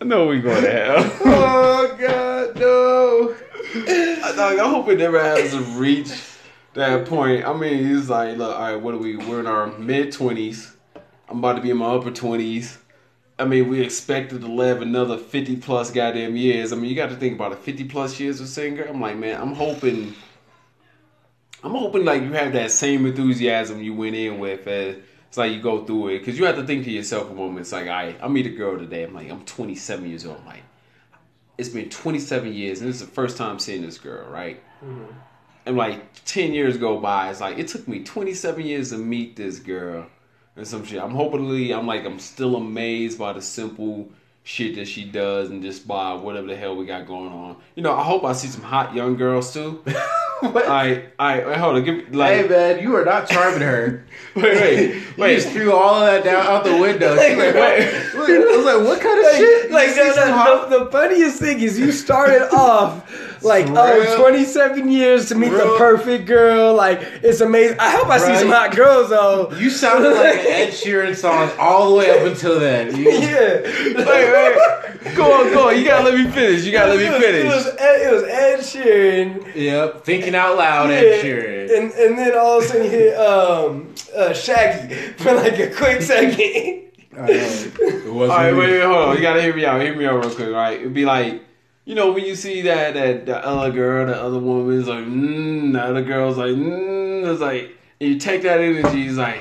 I 0.00 0.06
know 0.06 0.28
we 0.28 0.40
going 0.40 0.64
to 0.64 0.70
hell. 0.70 0.96
oh 1.26 1.96
God, 1.98 2.56
no! 2.56 3.36
I, 4.24 4.32
dog, 4.34 4.58
I 4.58 4.68
hope 4.70 4.88
it 4.88 4.96
never 4.96 5.20
has 5.20 5.50
to 5.50 5.60
reach 5.60 6.10
that 6.72 7.06
point. 7.06 7.44
I 7.44 7.52
mean, 7.52 7.98
it's 7.98 8.08
like, 8.08 8.38
look, 8.38 8.56
all 8.56 8.62
right, 8.62 8.76
what 8.76 8.94
are 8.94 8.98
we? 8.98 9.16
We're 9.16 9.40
in 9.40 9.46
our 9.46 9.66
mid 9.66 10.10
twenties. 10.12 10.72
I'm 11.28 11.40
about 11.40 11.56
to 11.56 11.60
be 11.60 11.68
in 11.68 11.76
my 11.76 11.86
upper 11.86 12.10
twenties. 12.10 12.78
I 13.38 13.44
mean, 13.44 13.68
we 13.68 13.82
expected 13.82 14.40
to 14.40 14.46
live 14.46 14.80
another 14.80 15.18
fifty 15.18 15.56
plus 15.56 15.90
goddamn 15.90 16.34
years. 16.34 16.72
I 16.72 16.76
mean, 16.76 16.88
you 16.88 16.96
got 16.96 17.10
to 17.10 17.16
think 17.16 17.34
about 17.34 17.52
it. 17.52 17.58
Fifty 17.58 17.84
plus 17.84 18.18
years 18.18 18.40
of 18.40 18.48
singer. 18.48 18.84
I'm 18.84 19.02
like, 19.02 19.18
man, 19.18 19.38
I'm 19.38 19.52
hoping. 19.52 20.14
I'm 21.62 21.72
hoping 21.72 22.06
like 22.06 22.22
you 22.22 22.32
have 22.32 22.54
that 22.54 22.70
same 22.70 23.04
enthusiasm 23.04 23.82
you 23.82 23.92
went 23.92 24.16
in 24.16 24.38
with. 24.38 24.66
As, 24.66 24.96
it's 25.30 25.38
like 25.38 25.52
you 25.52 25.62
go 25.62 25.84
through 25.84 26.08
it 26.08 26.18
because 26.18 26.36
you 26.36 26.44
have 26.44 26.56
to 26.56 26.66
think 26.66 26.84
to 26.86 26.90
yourself 26.90 27.30
a 27.30 27.34
moment. 27.34 27.60
It's 27.60 27.70
like, 27.70 27.86
I 27.86 28.16
I 28.20 28.26
meet 28.26 28.46
a 28.46 28.50
girl 28.50 28.76
today. 28.76 29.04
I'm 29.04 29.14
like, 29.14 29.30
I'm 29.30 29.44
27 29.44 30.08
years 30.08 30.26
old. 30.26 30.38
I'm 30.40 30.46
like, 30.46 30.64
it's 31.56 31.68
been 31.68 31.88
27 31.88 32.52
years, 32.52 32.80
and 32.80 32.88
this 32.88 33.00
is 33.00 33.06
the 33.06 33.12
first 33.12 33.36
time 33.36 33.60
seeing 33.60 33.82
this 33.82 33.96
girl, 33.96 34.28
right? 34.28 34.60
Mm-hmm. 34.84 35.12
And 35.66 35.76
like 35.76 36.24
10 36.24 36.52
years 36.52 36.76
go 36.78 36.98
by. 36.98 37.30
It's 37.30 37.40
like 37.40 37.58
it 37.58 37.68
took 37.68 37.86
me 37.86 38.02
27 38.02 38.66
years 38.66 38.90
to 38.90 38.98
meet 38.98 39.36
this 39.36 39.60
girl 39.60 40.08
and 40.56 40.66
some 40.66 40.84
shit. 40.84 41.00
I'm 41.00 41.12
hopefully 41.12 41.72
I'm 41.72 41.86
like 41.86 42.04
I'm 42.04 42.18
still 42.18 42.56
amazed 42.56 43.16
by 43.16 43.32
the 43.32 43.40
simple 43.40 44.10
shit 44.42 44.74
that 44.74 44.88
she 44.88 45.04
does 45.04 45.50
and 45.50 45.62
just 45.62 45.86
by 45.86 46.12
whatever 46.12 46.48
the 46.48 46.56
hell 46.56 46.74
we 46.74 46.86
got 46.86 47.06
going 47.06 47.32
on. 47.32 47.56
You 47.76 47.84
know, 47.84 47.94
I 47.94 48.02
hope 48.02 48.24
I 48.24 48.32
see 48.32 48.48
some 48.48 48.64
hot 48.64 48.96
young 48.96 49.16
girls 49.16 49.52
too. 49.52 49.84
What? 50.52 50.64
All 50.64 50.70
right, 50.70 51.04
all 51.18 51.28
right, 51.28 51.46
wait, 51.46 51.56
hold 51.58 51.76
on. 51.76 51.84
Give 51.84 51.96
me 51.96 52.04
like 52.16 52.40
hey 52.42 52.48
man, 52.48 52.82
you 52.82 52.96
are 52.96 53.04
not 53.04 53.28
charming 53.28 53.60
her. 53.60 54.04
wait, 54.34 54.42
wait, 54.44 54.94
You 54.94 55.02
wait. 55.18 55.34
just 55.36 55.50
threw 55.50 55.72
all 55.72 55.96
of 56.02 56.06
that 56.06 56.24
down 56.24 56.46
out 56.46 56.64
the 56.64 56.76
window. 56.76 57.14
She's 57.16 57.36
like, 57.36 57.54
Wait. 57.54 57.94
I 58.14 58.56
was 58.56 58.64
like, 58.64 58.86
what 58.88 59.00
kind 59.00 59.18
of 59.26 59.32
shit? 59.36 59.70
Like 59.70 59.88
You 59.88 59.94
the, 59.96 60.04
see 60.12 60.18
some 60.20 60.30
hot- 60.30 60.70
the, 60.70 60.78
the, 60.78 60.84
the 60.86 60.90
funniest 60.90 61.38
thing 61.40 61.60
is 61.60 61.78
you 61.78 61.92
started 61.92 62.48
off 62.54 63.29
like 63.42 63.66
For 63.68 63.74
oh 63.78 64.16
27 64.20 64.88
years 64.90 65.28
to 65.28 65.34
meet 65.34 65.50
the 65.50 65.74
perfect 65.78 66.26
girl. 66.26 66.74
Like 66.74 67.00
it's 67.22 67.40
amazing. 67.40 67.78
I 67.80 67.90
hope 67.90 68.08
I 68.08 68.18
see 68.18 68.36
some 68.36 68.48
hot 68.50 68.74
girls 68.76 69.10
though. 69.10 69.50
You 69.52 69.70
sounded 69.70 70.10
like 70.14 70.34
an 70.40 70.46
Ed 70.46 70.70
Sheeran 70.72 71.14
song 71.16 71.50
all 71.58 71.90
the 71.90 71.96
way 71.96 72.10
up 72.10 72.26
until 72.26 72.58
then. 72.60 72.94
You- 72.96 73.10
yeah. 73.10 73.60
Wait, 73.62 73.96
wait. 73.96 75.14
Go 75.16 75.32
on, 75.32 75.52
go 75.52 75.68
on. 75.68 75.78
You 75.78 75.84
gotta 75.84 76.04
let 76.10 76.14
me 76.14 76.30
finish. 76.30 76.64
You 76.64 76.72
gotta 76.72 76.94
let 76.94 77.00
It 77.00 77.04
me 77.04 77.10
was- 77.10 77.22
It 77.22 77.32
finish. 77.32 77.54
was, 77.54 77.66
Ed, 77.78 78.00
it 78.02 78.12
was 78.12 78.22
Ed 78.24 78.58
Sheeran. 78.60 79.54
Yep, 79.54 80.04
thinking 80.04 80.34
out 80.34 80.56
loud, 80.56 80.90
Yeah, 80.90 80.96
Ed 80.96 81.24
Sheeran. 81.24 81.78
And 81.78 81.92
and 81.92 82.18
then 82.18 82.36
all 82.38 82.58
of 82.58 82.64
a 82.64 82.68
sudden 82.68 82.84
you 82.84 82.90
hit 82.90 83.14
um 83.18 83.94
uh, 84.16 84.32
Shaggy 84.32 84.94
for 85.18 85.32
like 85.34 85.58
a 85.58 85.70
quick 85.74 86.02
second. 86.02 86.36
I. 87.18 87.26
It 87.28 88.06
All 88.06 88.28
right, 88.28 88.52
wait, 88.52 88.70
wait, 88.70 88.80
hold 88.82 88.96
on. 88.96 89.16
You 89.16 89.22
gotta 89.22 89.42
hear 89.42 89.54
me 89.54 89.64
out. 89.64 89.80
Hear 89.80 89.94
me 89.96 90.06
out 90.06 90.24
real 90.24 90.34
quick. 90.34 90.50
right? 90.52 90.78
it'd 90.80 90.94
be 90.94 91.04
like, 91.04 91.42
you 91.90 91.96
know, 91.96 92.12
when 92.12 92.24
you 92.24 92.36
see 92.36 92.62
that 92.62 92.94
that 92.94 93.26
the 93.26 93.44
other 93.44 93.72
girl, 93.72 94.06
the 94.06 94.14
other 94.14 94.38
woman 94.38 94.78
is 94.78 94.86
like, 94.86 95.04
mm, 95.04 95.72
the 95.72 95.82
other 95.82 96.02
girl's 96.02 96.36
like, 96.36 96.50
mm, 96.52 97.28
it's 97.28 97.40
like, 97.40 97.76
and 98.00 98.10
you 98.10 98.16
take 98.16 98.42
that 98.42 98.60
energy. 98.60 99.08
It's 99.08 99.16
like, 99.16 99.40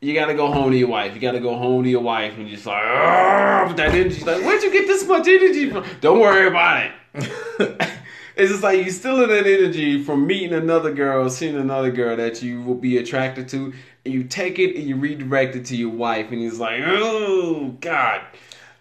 you 0.00 0.14
gotta 0.14 0.34
go 0.34 0.52
home 0.52 0.70
to 0.70 0.76
your 0.76 0.86
wife. 0.86 1.16
You 1.16 1.20
gotta 1.20 1.40
go 1.40 1.56
home 1.56 1.82
to 1.82 1.90
your 1.90 2.00
wife, 2.00 2.34
and 2.34 2.46
you're 2.46 2.54
just 2.54 2.66
like, 2.66 3.66
with 3.66 3.76
that 3.78 3.92
energy. 3.92 4.22
Like, 4.22 4.44
where'd 4.44 4.62
you 4.62 4.70
get 4.70 4.86
this 4.86 5.04
much 5.04 5.26
energy 5.26 5.68
from? 5.68 5.84
Don't 6.00 6.20
worry 6.20 6.46
about 6.46 6.92
it. 7.14 7.96
It's 8.36 8.50
just 8.50 8.62
like 8.62 8.82
you 8.82 8.90
still 8.90 9.22
in 9.24 9.28
that 9.28 9.46
energy 9.46 10.02
from 10.02 10.26
meeting 10.26 10.54
another 10.54 10.94
girl, 10.94 11.28
seeing 11.28 11.56
another 11.56 11.90
girl 11.90 12.16
that 12.16 12.42
you 12.42 12.62
will 12.62 12.76
be 12.76 12.96
attracted 12.96 13.48
to, 13.48 13.74
and 14.06 14.14
you 14.14 14.24
take 14.24 14.58
it 14.58 14.76
and 14.76 14.88
you 14.88 14.96
redirect 14.96 15.56
it 15.56 15.66
to 15.66 15.76
your 15.76 15.90
wife, 15.90 16.30
and 16.30 16.40
he's 16.40 16.58
like, 16.58 16.80
oh 16.86 17.76
God. 17.80 18.22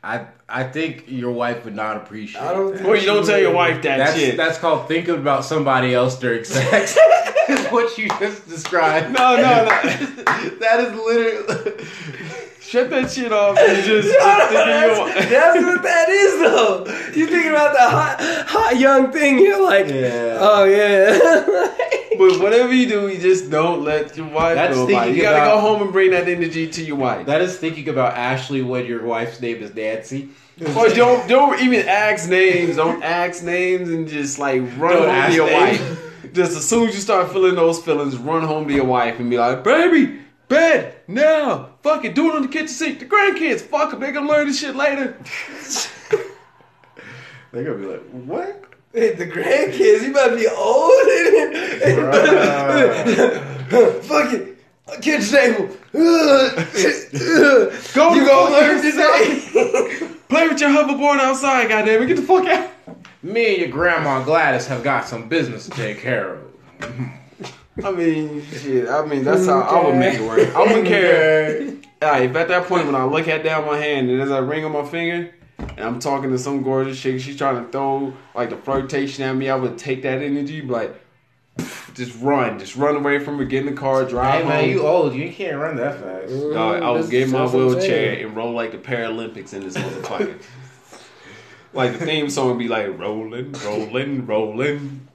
I 0.04 0.28
I 0.48 0.64
think 0.64 1.06
your 1.08 1.32
wife 1.32 1.66
would 1.66 1.76
not 1.76 1.98
appreciate. 1.98 2.42
I 2.42 2.54
don't 2.54 2.72
that. 2.72 2.78
think 2.78 2.88
Or 2.90 2.96
you 2.96 3.06
don't 3.06 3.26
tell 3.26 3.40
your 3.40 3.54
wife 3.54 3.82
that 3.84 3.98
That's 3.98 4.18
shit. 4.18 4.38
that's 4.38 4.58
called 4.58 4.88
thinking 4.88 5.16
about 5.16 5.46
somebody 5.46 5.94
else 5.94 6.18
during 6.18 6.44
sex. 6.44 6.98
is 7.50 7.66
what 7.68 7.98
you 7.98 8.08
just 8.20 8.48
described. 8.48 9.12
No, 9.12 9.36
no, 9.36 9.42
no. 9.42 9.66
that 10.60 10.80
is 10.80 10.94
literally. 10.96 11.86
Shut 12.62 12.90
that 12.90 13.10
shit 13.10 13.32
off 13.32 13.58
and 13.58 13.84
just, 13.84 14.08
just 14.08 14.20
that's, 14.20 14.52
think 14.52 14.68
of 14.68 14.98
your 14.98 15.06
wife. 15.06 15.30
that's 15.30 15.66
what 15.66 15.82
that 15.84 16.10
is 16.10 16.34
though. 16.40 16.86
You 17.20 17.26
thinking 17.28 17.52
about 17.52 17.74
the 17.74 17.80
hot 17.90 18.18
hot 18.48 18.78
young 18.80 19.12
thing, 19.12 19.40
you're 19.40 19.64
like, 19.64 19.88
Yeah. 19.88 20.38
oh 20.40 20.64
yeah. 20.66 21.76
But 22.20 22.42
whatever 22.42 22.74
you 22.74 22.86
do, 22.90 23.08
you 23.08 23.18
just 23.18 23.50
don't 23.50 23.86
let 23.86 24.18
your 24.18 24.28
wife 24.28 24.56
That's 24.56 24.76
know 24.76 24.84
about 24.84 24.92
it. 24.92 24.96
thinking 25.04 25.16
You 25.16 25.22
gotta 25.22 25.38
about- 25.38 25.56
go 25.56 25.60
home 25.62 25.82
and 25.84 25.92
bring 25.94 26.12
that 26.12 26.28
energy 26.28 26.68
to 26.68 26.84
your 26.84 26.98
wife. 26.98 27.26
That 27.28 27.40
is 27.42 27.56
thinking 27.58 27.88
about 27.88 28.14
Ashley 28.16 28.62
when 28.62 28.86
your 28.88 29.06
wife's 29.06 29.40
name 29.40 29.64
is 29.64 29.74
Nancy. 29.74 30.30
Or 30.76 30.90
don't 30.90 31.30
don't 31.30 31.62
even 31.62 31.88
ask 31.88 32.28
names. 32.30 32.76
Don't 32.76 33.02
ask 33.04 33.42
names 33.44 33.90
and 33.90 34.06
just 34.08 34.38
like 34.38 34.62
run 34.78 34.92
Don't 34.94 35.02
home 35.04 35.10
ask 35.12 35.30
to 35.30 35.36
your 35.36 35.48
names. 35.50 35.80
wife. 35.80 36.34
Just 36.34 36.58
as 36.58 36.68
soon 36.68 36.90
as 36.90 36.96
you 36.96 37.00
start 37.00 37.32
feeling 37.32 37.56
those 37.56 37.82
feelings, 37.82 38.18
run 38.18 38.44
home 38.44 38.68
to 38.68 38.74
your 38.74 38.84
wife 38.86 39.18
and 39.20 39.30
be 39.30 39.38
like, 39.38 39.64
"Baby, 39.64 40.20
bed 40.50 40.96
now. 41.08 41.70
Fuck 41.82 42.04
it, 42.04 42.14
do 42.16 42.30
it 42.30 42.36
on 42.36 42.42
the 42.42 42.48
kitchen 42.50 42.68
sink. 42.68 43.00
The 43.00 43.06
grandkids, 43.06 43.62
fuck 43.62 43.92
them. 43.92 44.02
They 44.02 44.12
gonna 44.12 44.28
learn 44.28 44.48
this 44.48 44.60
shit 44.60 44.76
later." 44.76 45.18
They're 47.52 47.64
gonna 47.64 47.78
be 47.78 47.86
like, 47.86 48.02
what? 48.26 48.64
Hey, 48.94 49.14
the 49.14 49.26
grandkids, 49.26 50.04
you 50.04 50.12
about 50.12 50.30
to 50.30 50.36
be 50.36 50.48
old. 50.48 50.92
Fuck 54.04 54.34
it. 54.34 54.58
Kitchen 55.02 55.30
table. 55.30 55.68
Go 57.94 58.14
you 58.14 58.22
to 58.22 58.26
gonna 58.26 58.52
learn 58.52 58.82
today. 58.82 60.10
Play 60.28 60.48
with 60.48 60.60
your 60.60 60.70
hoverboard 60.70 61.20
outside, 61.20 61.70
goddamn 61.70 62.04
it. 62.04 62.08
Get 62.08 62.18
the 62.18 62.24
fuck 62.24 62.46
out. 62.46 62.70
Me 63.22 63.50
and 63.50 63.58
your 63.58 63.70
grandma 63.70 64.24
Gladys 64.24 64.68
have 64.68 64.84
got 64.84 65.08
some 65.08 65.28
business 65.30 65.66
to 65.66 65.72
take 65.72 66.00
care 66.00 66.36
of. 66.36 66.42
I 67.84 67.92
mean, 67.92 68.46
shit. 68.46 68.90
I 68.90 69.06
mean, 69.06 69.24
that's 69.24 69.42
mm, 69.42 69.48
how 69.48 69.62
I 69.62 69.86
would 69.86 69.96
make 69.96 70.20
it 70.20 70.28
work. 70.28 70.56
I 70.56 70.60
wouldn't 70.60 70.86
mm, 70.86 70.88
care. 70.88 71.74
Alright, 72.02 72.30
if 72.30 72.36
at 72.36 72.48
that 72.48 72.68
point 72.68 72.86
when 72.86 72.96
I 72.96 73.04
look 73.04 73.28
at 73.28 73.44
down 73.44 73.66
my 73.66 73.78
hand 73.78 74.10
and 74.10 74.20
there's 74.20 74.32
a 74.32 74.42
ring 74.42 74.66
on 74.66 74.72
my 74.72 74.86
finger, 74.86 75.34
and 75.58 75.80
I'm 75.80 76.00
talking 76.00 76.30
to 76.32 76.38
some 76.38 76.64
gorgeous 76.64 77.00
chick, 77.00 77.20
she's 77.22 77.38
trying 77.38 77.64
to 77.64 77.72
throw 77.72 78.14
like 78.34 78.50
the 78.50 78.58
flirtation 78.58 79.24
at 79.24 79.34
me, 79.34 79.50
I 79.50 79.56
would 79.56 79.78
take 79.78 80.04
that 80.04 80.22
energy, 80.22 80.62
be 80.62 80.68
like, 80.68 80.96
just 81.94 82.18
run, 82.22 82.60
just 82.60 82.76
run 82.76 82.96
away 82.96 83.20
from 83.20 83.38
her, 83.38 83.46
get 83.46 83.66
in 83.66 83.74
the 83.74 83.80
car, 83.80 84.06
drive 84.06 84.44
Hey 84.44 84.48
man, 84.48 84.60
home. 84.62 84.70
you 84.70 84.82
old. 84.88 85.14
You 85.14 85.32
can't 85.32 85.58
run 85.58 85.76
that 85.78 86.00
fast. 86.00 86.32
Mm, 86.32 86.54
Dog, 86.54 86.82
I 86.82 86.92
would 86.92 87.10
get 87.10 87.30
my 87.30 87.40
that's 87.40 87.54
what 87.54 87.62
I'm 87.62 87.68
wheelchair 87.68 88.14
saying. 88.16 88.26
and 88.26 88.36
roll 88.36 88.54
like 88.54 88.72
the 88.72 88.78
Paralympics 88.78 89.54
in 89.54 89.64
this 89.64 89.76
motherfucker. 89.76 90.42
like 91.74 92.00
the 92.00 92.06
theme 92.06 92.30
song 92.30 92.48
would 92.48 92.60
be 92.60 92.68
like 92.70 92.98
rolling, 92.98 93.52
rolling, 93.66 94.26
rolling. 94.26 95.08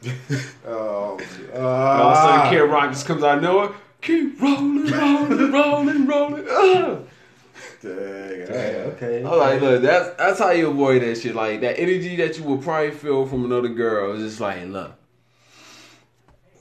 Oh, 0.66 1.18
And 1.54 1.62
all 1.62 2.10
of 2.10 2.12
a 2.12 2.16
sudden, 2.16 2.40
ah. 2.40 2.50
Kid 2.50 2.60
Rock 2.62 2.90
just 2.90 3.06
comes 3.06 3.22
out 3.22 3.38
of 3.38 3.42
nowhere. 3.42 3.70
Keep 4.00 4.40
rolling, 4.40 4.86
rolling, 4.86 5.52
rolling, 5.52 6.06
rolling. 6.06 6.46
Ah. 6.50 6.98
Ugh. 7.84 7.90
okay. 8.94 9.22
I'm 9.24 9.38
like, 9.38 9.60
look, 9.60 9.82
that's 9.82 10.16
that's 10.16 10.38
how 10.38 10.50
you 10.50 10.70
avoid 10.70 11.02
that 11.02 11.16
shit. 11.16 11.34
Like 11.34 11.60
that 11.60 11.78
energy 11.78 12.16
that 12.16 12.38
you 12.38 12.44
will 12.44 12.58
probably 12.58 12.90
feel 12.90 13.26
from 13.26 13.44
another 13.44 13.68
girl 13.68 14.12
is 14.14 14.22
just 14.22 14.40
like, 14.40 14.64
look, 14.66 14.92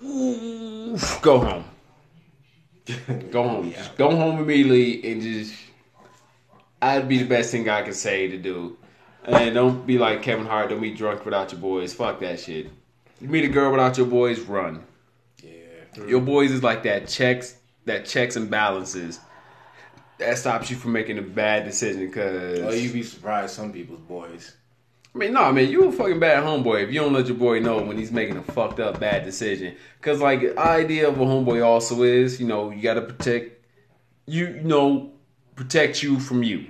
ooh, 0.04 0.98
go 1.22 1.40
home, 1.40 1.66
go 3.32 3.44
home, 3.48 3.72
just 3.72 3.98
go 3.98 4.16
home 4.16 4.40
immediately, 4.40 5.12
and 5.12 5.22
just 5.22 5.56
that'd 6.82 7.08
be 7.08 7.18
the 7.18 7.26
best 7.26 7.52
thing 7.52 7.70
I 7.70 7.82
could 7.82 7.96
say 7.96 8.28
to 8.28 8.38
do. 8.38 8.78
And 9.26 9.56
don't 9.56 9.88
be 9.88 9.98
like 9.98 10.22
Kevin 10.22 10.46
Hart. 10.46 10.70
Don't 10.70 10.82
be 10.82 10.94
drunk 10.94 11.24
without 11.24 11.52
your 11.54 11.62
boys. 11.62 11.94
Fuck 11.94 12.20
that 12.20 12.42
shit. 12.42 12.70
You 13.24 13.30
meet 13.30 13.46
a 13.46 13.48
girl 13.48 13.72
without 13.72 13.98
your 13.98 14.06
boys, 14.06 14.42
run. 14.42 14.84
Yeah. 15.42 16.04
Your 16.06 16.20
boys 16.20 16.52
is 16.52 16.62
like 16.62 16.84
that 16.84 17.08
checks, 17.08 17.56
that 17.86 18.06
checks 18.06 18.36
and 18.36 18.50
balances. 18.50 19.22
That 20.18 20.38
stops 20.38 20.70
you 20.70 20.76
from 20.76 20.92
making 20.92 21.18
a 21.18 21.22
bad 21.22 21.64
decision. 21.64 22.12
Cause 22.12 22.60
Oh, 22.60 22.72
you'd 22.72 22.92
be 22.92 23.02
surprised. 23.02 23.56
Some 23.56 23.72
people's 23.72 24.02
boys. 24.02 24.58
I 25.16 25.18
mean, 25.18 25.32
no, 25.32 25.54
man, 25.54 25.70
you 25.70 25.88
a 25.88 25.92
fucking 25.94 26.20
bad 26.20 26.44
homeboy 26.44 26.84
if 26.84 26.92
you 26.92 27.00
don't 27.00 27.14
let 27.14 27.28
your 27.28 27.38
boy 27.38 27.62
know 27.62 27.82
when 27.82 27.98
he's 27.98 28.12
making 28.12 28.36
a 28.36 28.44
fucked 28.44 28.82
up 28.82 29.00
bad 29.00 29.24
decision. 29.24 29.78
Cause 30.02 30.20
like 30.20 30.42
the 30.42 30.60
idea 30.60 31.08
of 31.08 31.18
a 31.18 31.24
homeboy 31.24 31.66
also 31.66 32.04
is, 32.04 32.42
you 32.42 32.46
know, 32.46 32.72
you 32.72 32.82
gotta 32.82 33.04
protect 33.04 33.66
you, 34.26 34.48
you 34.48 34.64
know, 34.64 35.14
protect 35.56 36.04
you 36.04 36.20
from 36.20 36.44
you, 36.44 36.66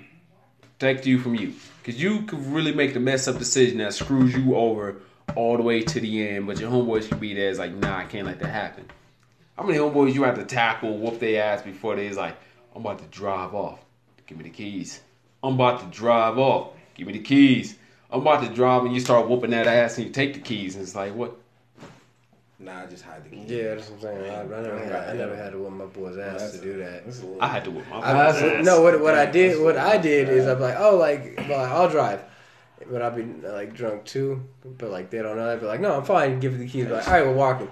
protect 0.61 1.07
you 1.07 1.17
from 1.17 1.33
you. 1.33 1.53
Cause 1.83 1.95
you 1.95 2.21
could 2.27 2.45
really 2.45 2.75
make 2.75 2.93
the 2.93 2.99
mess 2.99 3.27
up 3.27 3.39
decision 3.39 3.79
that 3.79 3.95
screws 3.95 4.35
you 4.35 4.55
over 4.55 5.01
all 5.35 5.57
the 5.57 5.63
way 5.63 5.81
to 5.81 5.99
the 5.99 6.27
end. 6.27 6.47
But 6.47 6.59
your 6.59 6.69
homeboys 6.71 7.07
could 7.09 7.19
be 7.19 7.33
there. 7.33 7.49
It's 7.49 7.59
like, 7.59 7.73
nah, 7.73 7.97
I 7.97 8.05
can't 8.05 8.25
let 8.25 8.39
that 8.39 8.49
happen. 8.49 8.85
How 9.57 9.63
many 9.63 9.77
homeboys 9.77 10.13
you 10.13 10.23
have 10.23 10.37
to 10.37 10.45
tackle, 10.45 10.97
whoop 10.97 11.19
their 11.19 11.43
ass 11.43 11.61
before 11.61 11.95
they's 11.95 12.17
like, 12.17 12.35
I'm 12.75 12.81
about 12.81 12.99
to 12.99 13.05
drive 13.05 13.53
off. 13.53 13.79
Give 14.25 14.37
me 14.37 14.45
the 14.45 14.49
keys. 14.49 15.01
I'm 15.43 15.55
about 15.55 15.81
to 15.81 15.85
drive 15.97 16.37
off. 16.37 16.71
Give 16.95 17.07
me 17.07 17.13
the 17.13 17.19
keys. 17.19 17.77
I'm 18.09 18.21
about 18.21 18.43
to 18.43 18.49
drive 18.49 18.85
and 18.85 18.93
you 18.93 18.99
start 18.99 19.27
whooping 19.27 19.51
that 19.51 19.67
ass 19.67 19.97
and 19.97 20.07
you 20.07 20.13
take 20.13 20.33
the 20.33 20.39
keys 20.39 20.75
and 20.75 20.83
it's 20.83 20.95
like, 20.95 21.13
what? 21.15 21.35
Nah, 22.59 22.83
I 22.83 22.85
just 22.85 23.03
hide 23.03 23.25
the 23.25 23.29
keys. 23.29 23.49
Yeah, 23.49 23.75
that's 23.75 23.89
what 23.89 24.11
I'm 24.11 24.21
saying. 24.21 24.33
I, 24.33 24.41
I 24.41 24.61
never 24.61 24.79
had, 24.79 25.09
I 25.09 25.13
never 25.13 25.35
had 25.35 25.51
to 25.51 25.59
whip 25.59 25.73
my 25.73 25.85
boy's 25.85 26.17
ass 26.17 26.51
to 26.51 26.61
do 26.61 26.77
that. 26.77 27.05
That's 27.05 27.21
I 27.41 27.47
had 27.47 27.65
to 27.65 27.71
whip 27.71 27.85
my 27.89 27.97
I, 27.97 28.31
boy's 28.31 28.41
ass. 28.41 28.65
no, 28.65 28.81
what 28.81 29.01
what 29.01 29.15
I 29.15 29.25
did, 29.25 29.61
what 29.61 29.77
I 29.77 29.97
did 29.97 30.29
is 30.29 30.47
I'm 30.47 30.59
like, 30.61 30.75
oh, 30.79 30.95
like, 30.95 31.35
well, 31.49 31.59
I'll 31.59 31.89
drive, 31.89 32.23
but 32.89 33.01
I'll 33.01 33.11
be 33.11 33.23
like 33.23 33.73
drunk 33.73 34.05
too. 34.05 34.43
But 34.77 34.89
like 34.91 35.09
they 35.09 35.21
don't 35.21 35.37
know. 35.37 35.51
I'd 35.51 35.59
be 35.59 35.65
like, 35.65 35.79
no, 35.81 35.97
I'm 35.97 36.03
fine. 36.05 36.39
Give 36.39 36.53
me 36.53 36.59
the 36.59 36.67
keys. 36.67 36.87
Like, 36.87 37.07
all 37.07 37.13
right, 37.13 37.25
we're 37.25 37.33
walking. 37.33 37.69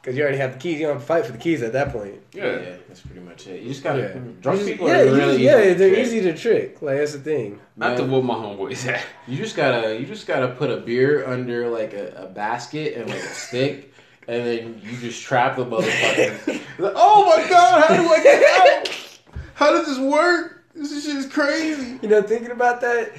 Because 0.00 0.16
you 0.16 0.22
already 0.22 0.38
have 0.38 0.54
the 0.54 0.58
keys. 0.58 0.80
You 0.80 0.86
don't 0.86 0.94
have 0.96 1.02
to 1.02 1.06
fight 1.06 1.26
for 1.26 1.32
the 1.32 1.38
keys 1.38 1.60
at 1.62 1.74
that 1.74 1.92
point. 1.92 2.14
Yeah. 2.32 2.44
Yeah. 2.58 2.76
that's 2.88 3.00
pretty 3.00 3.20
much 3.20 3.46
it. 3.46 3.60
You 3.62 3.68
just 3.68 3.84
gotta. 3.84 4.00
Yeah. 4.00 4.20
Drunk 4.40 4.60
just- 4.60 4.70
people 4.70 4.88
yeah, 4.88 5.00
are 5.00 5.04
really 5.04 5.18
just- 5.18 5.38
yeah, 5.40 5.58
easy 5.60 5.72
to 5.72 5.78
they're 5.78 5.90
trick. 5.94 6.06
easy 6.06 6.20
to 6.22 6.36
trick. 6.38 6.82
Like 6.82 6.96
that's 6.96 7.12
the 7.12 7.18
thing. 7.18 7.60
Not 7.76 7.88
have 7.90 7.98
to 7.98 8.04
Man. 8.04 8.12
whoop 8.12 8.24
my 8.24 8.34
homeboy's 8.34 8.86
ass. 8.86 9.02
You 9.28 9.36
just 9.36 9.56
gotta 9.56 10.00
you 10.00 10.06
just 10.06 10.26
gotta 10.26 10.48
put 10.48 10.70
a 10.70 10.78
beer 10.78 11.26
under 11.26 11.68
like 11.68 11.92
a, 11.92 12.14
a 12.16 12.26
basket 12.26 12.94
and 12.96 13.10
like 13.10 13.18
a 13.18 13.34
stick, 13.34 13.92
and 14.26 14.46
then 14.46 14.80
you 14.82 14.96
just 14.96 15.22
trap 15.22 15.56
the 15.56 15.64
motherfucker. 15.66 16.60
Like, 16.80 16.92
oh 16.96 17.26
my 17.36 17.46
god, 17.46 17.82
how 17.84 17.94
do 17.94 18.08
I 18.08 18.22
get 18.22 18.88
out? 18.88 19.20
How 19.52 19.70
does 19.72 19.86
this 19.86 19.98
work? 19.98 20.64
This 20.74 21.04
shit 21.04 21.14
is 21.16 21.26
crazy. 21.26 21.98
You 22.00 22.08
know, 22.08 22.22
thinking 22.22 22.52
about 22.52 22.80
that, 22.80 23.12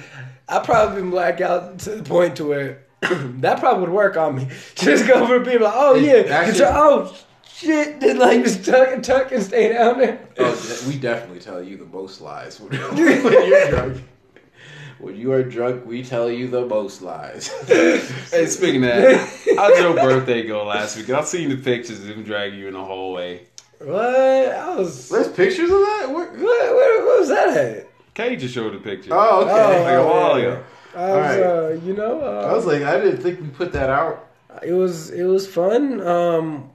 I 0.52 0.58
probably 0.58 1.00
been 1.00 1.10
black 1.10 1.40
out 1.40 1.78
to 1.80 1.96
the 1.96 2.02
point 2.02 2.36
to 2.36 2.44
where 2.44 2.82
that 3.00 3.58
probably 3.58 3.80
would 3.84 3.90
work 3.94 4.16
on 4.16 4.36
me. 4.36 4.48
Just 4.74 5.06
go 5.08 5.26
for 5.26 5.40
people 5.40 5.64
like, 5.66 5.74
oh 5.76 5.94
yeah, 5.94 6.22
That 6.22 6.48
and 6.48 6.56
shit- 6.56 6.66
oh 6.68 7.16
shit, 7.46 8.00
then 8.00 8.18
like 8.18 8.44
just 8.44 8.64
tuck 8.64 8.88
and 8.92 9.02
tuck 9.04 9.32
and 9.32 9.42
stay 9.42 9.72
down 9.72 9.98
there. 9.98 10.20
Oh, 10.38 10.84
we 10.88 10.98
definitely 10.98 11.40
tell 11.40 11.62
you 11.62 11.76
the 11.76 11.86
most 11.86 12.20
lies 12.20 12.60
when, 12.60 12.78
when 12.94 13.48
you're 13.48 13.70
drunk. 13.70 14.02
When 14.98 15.16
you 15.16 15.32
are 15.32 15.42
drunk, 15.42 15.84
we 15.84 16.04
tell 16.04 16.30
you 16.30 16.48
the 16.48 16.64
most 16.64 17.02
lies. 17.02 17.48
Hey, 17.66 18.46
speaking 18.46 18.84
of 18.84 18.90
that, 18.90 19.28
how'd 19.56 19.76
your 19.78 19.94
birthday 19.94 20.46
go 20.46 20.64
last 20.64 20.96
week? 20.96 21.10
I've 21.10 21.26
seen 21.26 21.48
the 21.48 21.56
pictures 21.56 21.98
of 22.00 22.06
him 22.06 22.22
dragging 22.22 22.58
you 22.60 22.68
in 22.68 22.74
the 22.74 22.84
hallway. 22.84 23.46
What? 23.80 23.98
I 23.98 24.76
was. 24.76 25.08
There's 25.08 25.26
pictures 25.28 25.70
of 25.70 25.78
that. 25.78 26.06
What? 26.08 26.30
what, 26.32 26.38
what 26.38 27.18
was 27.18 27.28
that 27.30 27.56
at? 27.56 27.91
Kay 28.14 28.36
just 28.36 28.54
showed 28.54 28.74
a 28.74 28.78
picture. 28.78 29.10
Oh, 29.12 29.42
okay. 29.42 29.52
Oh, 29.52 29.82
like 29.82 29.94
a 29.94 30.06
while 30.06 30.34
ago. 30.36 30.64
I 30.94 30.98
was, 31.00 31.08
Alright. 31.38 31.42
uh, 31.42 31.68
you 31.86 31.94
know, 31.94 32.20
uh, 32.20 32.48
I 32.50 32.52
was 32.54 32.66
like, 32.66 32.82
I 32.82 33.00
didn't 33.00 33.22
think 33.22 33.40
we 33.40 33.48
put 33.48 33.72
that 33.72 33.88
out. 33.88 34.28
it 34.62 34.72
was 34.72 35.10
it 35.10 35.24
was 35.24 35.46
fun. 35.46 36.06
Um, 36.06 36.70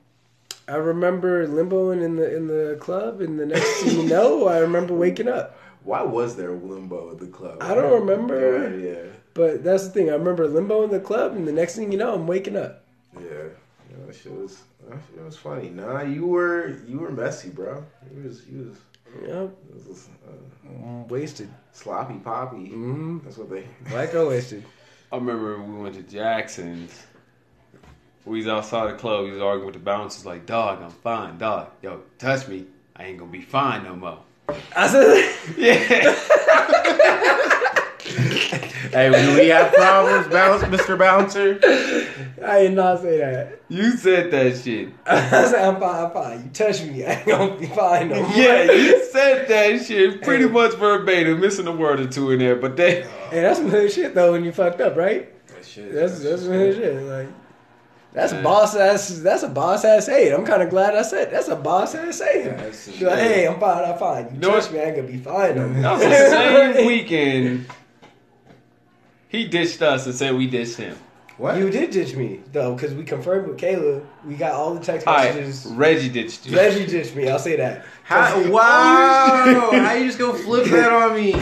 I 0.68 0.76
remember 0.76 1.48
limboing 1.48 2.04
in 2.04 2.16
the 2.16 2.36
in 2.36 2.48
the 2.48 2.78
club, 2.80 3.22
and 3.22 3.40
the 3.40 3.46
next 3.46 3.84
thing 3.84 4.02
you 4.02 4.08
know, 4.10 4.48
I 4.56 4.58
remember 4.60 4.96
waking 4.96 5.28
up. 5.28 5.60
Why 5.84 6.02
was 6.02 6.36
there 6.36 6.52
limbo 6.52 7.12
at 7.12 7.20
the 7.20 7.28
club? 7.28 7.60
I 7.62 7.74
don't 7.76 7.94
remember. 8.02 8.76
Yeah, 8.78 9.12
But 9.36 9.64
that's 9.64 9.86
the 9.86 9.92
thing. 9.92 10.10
I 10.10 10.14
remember 10.14 10.48
limbo 10.48 10.84
in 10.84 10.90
the 10.90 11.00
club, 11.00 11.36
and 11.36 11.48
the 11.48 11.52
next 11.54 11.76
thing 11.76 11.92
you 11.92 11.98
know, 12.00 12.14
I'm 12.16 12.26
waking 12.28 12.58
up. 12.58 12.84
yeah, 13.14 13.22
yeah. 13.22 14.06
That 14.06 14.16
shit 14.16 14.34
was, 14.34 14.64
that 14.90 14.98
shit 15.14 15.24
was 15.24 15.38
funny. 15.38 15.70
Nah, 15.70 16.02
you 16.02 16.26
were, 16.26 16.76
you 16.88 17.00
were 17.00 17.12
messy, 17.12 17.50
bro. 17.50 17.86
You 18.14 18.24
was, 18.24 18.46
you 18.48 18.68
was, 18.68 18.78
Yep, 19.22 19.30
it 19.70 19.88
was 19.88 20.10
uh, 20.28 21.04
wasted. 21.08 21.50
sloppy 21.72 22.16
poppy. 22.20 22.70
Mm-hmm. 22.70 23.20
That's 23.24 23.38
what 23.38 23.50
they. 23.50 23.68
Black 23.90 24.12
girl 24.12 24.28
wasted. 24.30 24.64
I 25.12 25.16
remember 25.16 25.62
we 25.62 25.82
went 25.82 25.96
to 25.96 26.04
Jackson's. 26.04 27.04
We 28.26 28.40
was 28.40 28.48
outside 28.48 28.92
the 28.92 28.98
club. 28.98 29.24
We 29.26 29.32
was 29.32 29.42
arguing 29.42 29.68
with 29.68 29.76
the 29.76 29.80
bouncers, 29.82 30.26
like, 30.26 30.46
"Dog, 30.46 30.82
I'm 30.82 30.92
fine, 30.92 31.38
dog. 31.38 31.70
Yo, 31.82 32.02
touch 32.20 32.48
me. 32.48 32.66
I 32.96 33.06
ain't 33.06 33.18
gonna 33.20 33.32
be 33.32 33.42
fine 33.42 33.84
no 33.84 33.96
more." 33.96 34.20
I 34.76 34.88
said, 34.88 35.34
Yeah. 35.58 36.16
Hey, 38.92 39.12
do 39.12 39.36
we 39.40 39.48
have 39.50 39.74
problems, 39.74 40.28
bounce, 40.30 40.64
Mr. 40.64 40.98
Bouncer? 40.98 41.60
I 42.44 42.64
did 42.64 42.74
not 42.74 43.02
say 43.02 43.18
that. 43.18 43.60
you 43.68 43.92
said 43.92 44.32
that 44.32 44.58
shit. 44.58 44.90
I 45.06 45.46
said, 45.46 45.68
I'm 45.68 45.80
fine, 45.80 46.06
I'm 46.06 46.12
fine. 46.12 46.44
You 46.46 46.50
touch 46.52 46.82
me, 46.84 47.06
I 47.06 47.14
ain't 47.14 47.28
gonna 47.28 47.58
be 47.58 47.68
fine 47.68 48.10
no 48.10 48.22
more. 48.22 48.32
Yeah, 48.32 48.72
you 48.72 49.04
said 49.12 49.48
that 49.50 49.86
shit 49.86 50.22
pretty 50.22 50.48
much 50.48 50.76
verbatim, 50.76 51.42
missing 51.42 51.68
a 51.68 51.72
word 51.72 52.00
or 52.00 52.08
two 52.08 52.32
in 52.32 52.40
there, 52.40 52.56
but 52.56 52.78
they. 52.78 53.02
Hey, 53.30 53.42
that's 53.42 53.60
some 53.60 53.70
hood 53.70 53.92
shit 53.92 54.16
though 54.16 54.32
when 54.32 54.46
you 54.46 54.54
fucked 54.54 54.80
up, 54.80 54.96
right? 54.96 55.48
That 55.48 55.66
shit. 55.66 55.94
That's 55.94 56.24
that's 56.24 56.44
some 56.44 56.52
hood 56.54 56.76
shit. 56.76 57.04
Like 57.04 57.28
that's 58.14 58.32
a 58.32 58.42
boss 58.42 58.76
ass. 58.76 59.10
That's 59.20 59.44
a 59.44 59.50
boss 59.50 59.84
ass 59.86 60.06
saying. 60.06 60.34
I'm 60.34 60.46
kind 60.46 60.64
of 60.64 60.70
glad 60.70 60.96
I 60.96 61.02
said 61.04 61.30
that's 61.30 61.50
a 61.50 61.56
boss 61.56 61.94
ass 61.94 62.18
saying. 62.18 62.48
Yeah, 62.98 63.10
like, 63.10 63.20
hey, 63.20 63.48
I'm 63.48 63.60
fine. 63.60 63.84
I'm 63.86 63.98
fine. 64.00 64.34
You 64.34 64.40
know 64.40 64.52
touch 64.52 64.64
what? 64.66 64.74
me, 64.74 64.80
I 64.80 64.84
ain't 64.86 64.96
gonna 64.96 65.08
be 65.08 65.18
fine. 65.18 65.56
No 65.56 65.68
more. 65.68 65.82
That 65.82 65.92
was 65.94 66.02
the 66.04 66.30
same 66.74 66.88
weekend. 66.88 67.66
He 69.30 69.46
ditched 69.48 69.82
us 69.82 70.06
and 70.06 70.16
said 70.16 70.36
we 70.36 70.48
ditched 70.48 70.78
him. 70.78 70.98
What? 71.38 71.58
You 71.58 71.70
did 71.70 71.92
ditch 71.92 72.16
me 72.16 72.40
though, 72.52 72.74
because 72.74 72.96
we 72.96 73.04
confirmed 73.04 73.48
with 73.48 73.58
Kayla. 73.60 74.04
We 74.26 74.36
got 74.36 74.54
all 74.54 74.74
the 74.74 74.80
text 74.84 75.06
All 75.06 75.14
right, 75.14 75.36
messages. 75.36 75.68
Reggie 75.68 76.10
ditched 76.10 76.48
you. 76.48 76.56
Reggie 76.58 76.88
ditched 76.88 77.16
me. 77.16 77.30
I'll 77.30 77.38
say 77.38 77.56
that. 77.58 77.86
How, 78.04 78.50
wow! 78.50 79.70
Oh, 79.72 79.80
How 79.80 79.94
you 79.94 80.06
just 80.08 80.18
go 80.18 80.34
flip 80.34 80.66
that 80.66 80.92
on 80.92 81.14
me? 81.16 81.34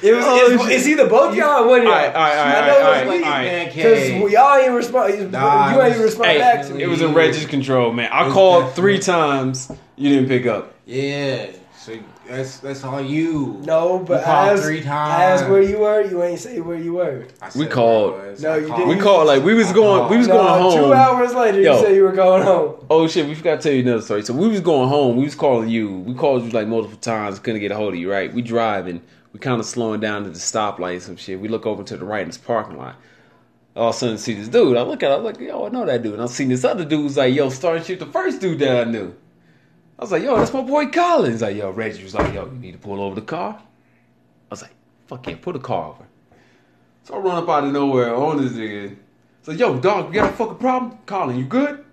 It 0.00 0.14
was. 0.14 0.24
Oh, 0.26 0.50
it's, 0.52 0.62
shit. 0.64 0.72
it's 0.72 0.86
either 0.88 1.08
both 1.08 1.34
y'all 1.36 1.64
or 1.64 1.68
one 1.68 1.78
of 1.80 1.84
y'all. 1.84 1.92
All 1.92 1.98
right, 1.98 2.14
all 2.14 2.22
right, 2.22 2.38
all 2.38 2.44
right, 2.44 2.54
I 2.62 2.66
know 2.66 2.74
all 2.74 2.80
it 2.80 2.96
right, 2.96 3.06
was 3.06 3.18
me. 3.18 3.24
all 3.24 3.30
right. 3.30 3.74
Because 3.74 4.32
y'all 4.32 4.56
ain't 4.56 4.72
respond. 4.72 5.32
Nah, 5.32 5.72
you 5.74 5.80
it 5.80 5.84
ain't 5.84 5.94
was- 5.96 6.04
respond 6.04 6.30
Hey, 6.30 6.38
back 6.38 6.66
to 6.66 6.74
me. 6.74 6.82
it 6.82 6.86
was 6.88 7.00
in 7.02 7.14
Reggie's 7.14 7.46
control, 7.46 7.92
man. 7.92 8.08
I 8.12 8.30
called 8.30 8.72
three 8.74 8.98
times. 8.98 9.70
You 9.96 10.08
didn't 10.10 10.28
pick 10.28 10.46
up. 10.46 10.74
Yeah. 10.86 11.50
So 11.76 11.98
that's 12.28 12.58
that's 12.58 12.84
all 12.84 13.00
you. 13.00 13.60
No, 13.64 13.98
but 13.98 14.20
You 14.20 14.24
called 14.24 14.50
as, 14.58 14.62
three 14.64 14.82
as 14.86 15.42
where 15.44 15.62
you 15.62 15.78
were, 15.78 16.02
you 16.02 16.22
ain't 16.22 16.38
say 16.38 16.60
where 16.60 16.76
you 16.76 16.92
were. 16.94 17.26
We 17.56 17.66
called. 17.66 18.12
where 18.14 18.26
I 18.26 18.30
was. 18.30 18.42
No, 18.42 18.52
I 18.52 18.56
you 18.58 18.66
called. 18.66 18.78
didn't. 18.80 18.96
We 18.96 19.02
called 19.02 19.26
like 19.26 19.42
we 19.42 19.54
was 19.54 19.72
going. 19.72 20.10
We 20.10 20.18
was 20.18 20.28
No, 20.28 20.34
going 20.34 20.48
home. 20.62 20.74
Two 20.74 20.92
hours 20.92 21.34
later, 21.34 21.60
Yo. 21.60 21.74
you 21.76 21.82
said 21.82 21.94
you 21.94 22.02
were 22.02 22.12
going 22.12 22.42
home. 22.42 22.84
Oh 22.90 23.08
shit, 23.08 23.26
we 23.26 23.34
forgot 23.34 23.56
to 23.56 23.62
tell 23.62 23.72
you 23.72 23.82
another 23.82 24.02
story. 24.02 24.22
So 24.22 24.34
we 24.34 24.48
was 24.48 24.60
going 24.60 24.88
home. 24.88 25.16
We 25.16 25.24
was 25.24 25.34
calling 25.34 25.68
you. 25.68 25.98
We 26.00 26.14
called 26.14 26.44
you 26.44 26.50
like 26.50 26.68
multiple 26.68 26.98
times. 26.98 27.38
Couldn't 27.38 27.60
get 27.60 27.72
a 27.72 27.76
hold 27.76 27.94
of 27.94 28.00
you. 28.00 28.10
Right? 28.10 28.32
We 28.32 28.42
driving. 28.42 29.02
We 29.32 29.40
kind 29.40 29.60
of 29.60 29.66
slowing 29.66 30.00
down 30.00 30.24
to 30.24 30.30
the 30.30 30.38
stoplight. 30.38 30.92
and 30.94 31.02
Some 31.02 31.16
shit. 31.16 31.40
We 31.40 31.48
look 31.48 31.66
over 31.66 31.82
to 31.82 31.96
the 31.96 32.04
right 32.04 32.22
in 32.22 32.28
this 32.28 32.38
parking 32.38 32.76
lot. 32.78 32.96
All 33.76 33.90
of 33.90 33.94
a 33.94 33.98
sudden, 33.98 34.18
see 34.18 34.34
this 34.34 34.48
dude. 34.48 34.76
I 34.76 34.82
look 34.82 35.02
at. 35.02 35.10
him, 35.12 35.18
I'm 35.18 35.24
like, 35.24 35.38
yo, 35.38 35.66
I 35.66 35.68
know 35.68 35.86
that 35.86 36.02
dude. 36.02 36.14
And 36.14 36.22
I 36.22 36.26
seen 36.26 36.48
this 36.48 36.64
other 36.64 36.84
dude. 36.84 37.04
Was 37.04 37.16
like, 37.16 37.34
yo, 37.34 37.48
starting 37.48 37.84
shit. 37.84 38.00
The 38.00 38.06
first 38.06 38.40
dude 38.40 38.58
that 38.58 38.86
I 38.88 38.90
knew. 38.90 39.14
I 39.98 40.02
was 40.02 40.12
like, 40.12 40.22
yo, 40.22 40.36
that's 40.36 40.52
my 40.52 40.62
boy 40.62 40.86
Collins. 40.86 41.42
Like, 41.42 41.56
yo, 41.56 41.70
Reggie 41.70 42.04
was 42.04 42.14
like, 42.14 42.32
yo, 42.32 42.46
you 42.46 42.58
need 42.58 42.72
to 42.72 42.78
pull 42.78 43.00
over 43.00 43.16
the 43.16 43.26
car. 43.26 43.60
I 43.60 43.64
was 44.48 44.62
like, 44.62 44.70
fuck 45.08 45.26
yeah, 45.26 45.36
pull 45.40 45.54
the 45.54 45.58
car 45.58 45.90
over. 45.90 46.06
So 47.02 47.14
I 47.14 47.18
run 47.18 47.42
up 47.42 47.48
out 47.48 47.64
of 47.64 47.72
nowhere 47.72 48.14
on 48.14 48.40
this 48.40 48.52
nigga. 48.52 48.96
So 49.42 49.52
yo, 49.52 49.78
dog, 49.80 50.14
you 50.14 50.20
got 50.20 50.32
a 50.32 50.36
fucking 50.36 50.56
problem? 50.56 50.98
Colin, 51.06 51.36
you 51.36 51.46
good? 51.46 51.84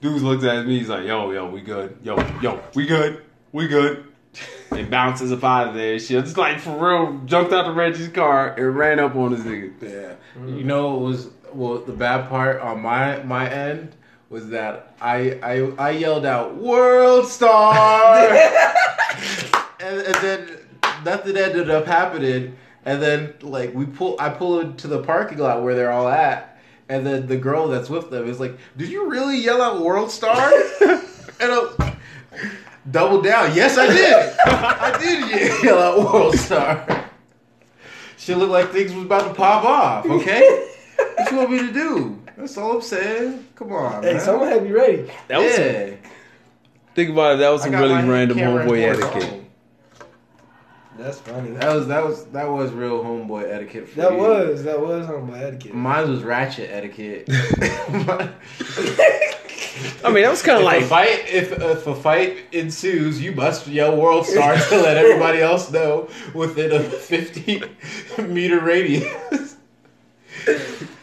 Dudes 0.00 0.22
looks 0.22 0.44
at 0.44 0.66
me, 0.66 0.78
he's 0.78 0.88
like, 0.88 1.04
yo, 1.04 1.32
yo, 1.32 1.50
we 1.50 1.62
good. 1.62 1.98
Yo, 2.04 2.16
yo, 2.40 2.60
we 2.74 2.86
good. 2.86 3.22
We 3.52 3.66
good. 3.66 4.04
And 4.70 4.90
bounces 4.90 5.32
up 5.32 5.42
out 5.42 5.68
of 5.68 5.74
there. 5.74 5.98
Shit, 5.98 6.24
just 6.24 6.36
like 6.36 6.60
for 6.60 6.72
real, 6.72 7.22
jumped 7.24 7.54
out 7.54 7.64
of 7.64 7.74
Reggie's 7.74 8.08
car 8.08 8.52
and 8.52 8.76
ran 8.76 9.00
up 9.00 9.16
on 9.16 9.32
this 9.32 9.40
nigga. 9.40 9.72
Yeah. 9.80 10.46
You 10.46 10.62
know 10.62 10.94
it 10.94 11.00
was 11.00 11.28
well 11.54 11.78
the 11.78 11.94
bad 11.94 12.28
part 12.28 12.60
on 12.60 12.82
my 12.82 13.22
my 13.22 13.50
end 13.50 13.96
was 14.30 14.48
that 14.50 14.94
I 15.00 15.38
I 15.42 15.72
I 15.78 15.90
yelled 15.90 16.26
out 16.26 16.56
World 16.56 17.26
Star 17.26 18.28
and, 19.80 20.00
and 20.00 20.14
then 20.16 20.48
nothing 21.04 21.36
ended 21.36 21.70
up 21.70 21.86
happening 21.86 22.56
and 22.84 23.00
then 23.02 23.34
like 23.42 23.74
we 23.74 23.86
pull 23.86 24.16
I 24.18 24.28
pull 24.28 24.60
into 24.60 24.86
the 24.86 25.02
parking 25.02 25.38
lot 25.38 25.62
where 25.62 25.74
they're 25.74 25.92
all 25.92 26.08
at 26.08 26.48
and 26.88 27.06
then 27.06 27.26
the 27.26 27.36
girl 27.36 27.68
that's 27.68 27.90
with 27.90 28.10
them 28.10 28.28
is 28.28 28.40
like, 28.40 28.56
Did 28.76 28.88
you 28.88 29.10
really 29.10 29.38
yell 29.38 29.60
out 29.60 29.82
World 29.82 30.10
Star? 30.10 30.52
and 30.80 31.02
I 31.40 31.96
double 32.90 33.20
down, 33.20 33.54
yes 33.54 33.76
I 33.76 33.86
did. 33.88 34.36
I 34.46 34.98
did 34.98 35.62
yell 35.62 35.78
out 35.78 35.98
World 35.98 36.36
Star. 36.36 37.10
She 38.16 38.34
looked 38.34 38.52
like 38.52 38.70
things 38.70 38.92
was 38.92 39.04
about 39.04 39.28
to 39.28 39.34
pop 39.34 39.64
off, 39.64 40.06
okay? 40.06 40.68
what 40.96 41.30
you 41.30 41.36
want 41.36 41.50
me 41.50 41.58
to 41.58 41.72
do? 41.72 42.17
That's 42.38 42.56
all 42.56 42.76
I'm 42.76 42.82
saying. 42.82 43.46
Come 43.56 43.72
on, 43.72 44.02
Hey, 44.02 44.12
man. 44.12 44.20
someone 44.20 44.48
had 44.48 44.62
me 44.62 44.70
ready. 44.70 45.10
That 45.26 45.38
was 45.38 45.58
yeah. 45.58 45.90
think 46.94 47.10
about 47.10 47.34
it, 47.34 47.38
that 47.38 47.50
was 47.50 47.62
I 47.62 47.64
some 47.64 47.72
got 47.72 47.80
really 47.80 47.94
my 47.94 48.08
random 48.08 48.38
camera 48.38 48.64
homeboy 48.64 48.92
and 48.92 49.02
etiquette. 49.02 49.22
phone. 49.30 49.46
That's 50.96 51.18
funny. 51.20 51.50
That 51.50 51.74
was 51.74 51.86
that 51.88 52.04
was 52.04 52.24
that 52.26 52.48
was 52.48 52.72
real 52.72 53.02
homeboy 53.04 53.52
etiquette. 53.52 53.88
For 53.88 53.96
That 54.00 54.12
you. 54.12 54.18
was 54.18 54.64
that 54.64 54.80
was 54.80 55.08
on 55.08 55.30
my 55.30 55.38
etiquette. 55.38 55.74
Mine 55.74 56.10
was 56.10 56.22
ratchet 56.24 56.70
etiquette. 56.70 57.28
I 60.04 60.10
mean, 60.10 60.22
that 60.24 60.30
was 60.30 60.42
kind 60.42 60.58
if 60.58 60.58
of 60.58 60.62
a 60.62 60.64
like 60.64 60.84
fight 60.84 61.28
if, 61.28 61.52
if 61.52 61.86
a 61.86 61.94
fight 61.94 62.38
ensues, 62.52 63.20
you 63.22 63.30
must 63.32 63.66
yell 63.68 63.96
"World 63.96 64.26
Star" 64.26 64.56
to 64.56 64.76
let 64.76 64.96
everybody 64.96 65.40
else 65.40 65.70
know 65.70 66.08
within 66.34 66.72
a 66.72 66.80
fifty 66.82 67.62
meter 68.18 68.60
radius. 68.60 69.56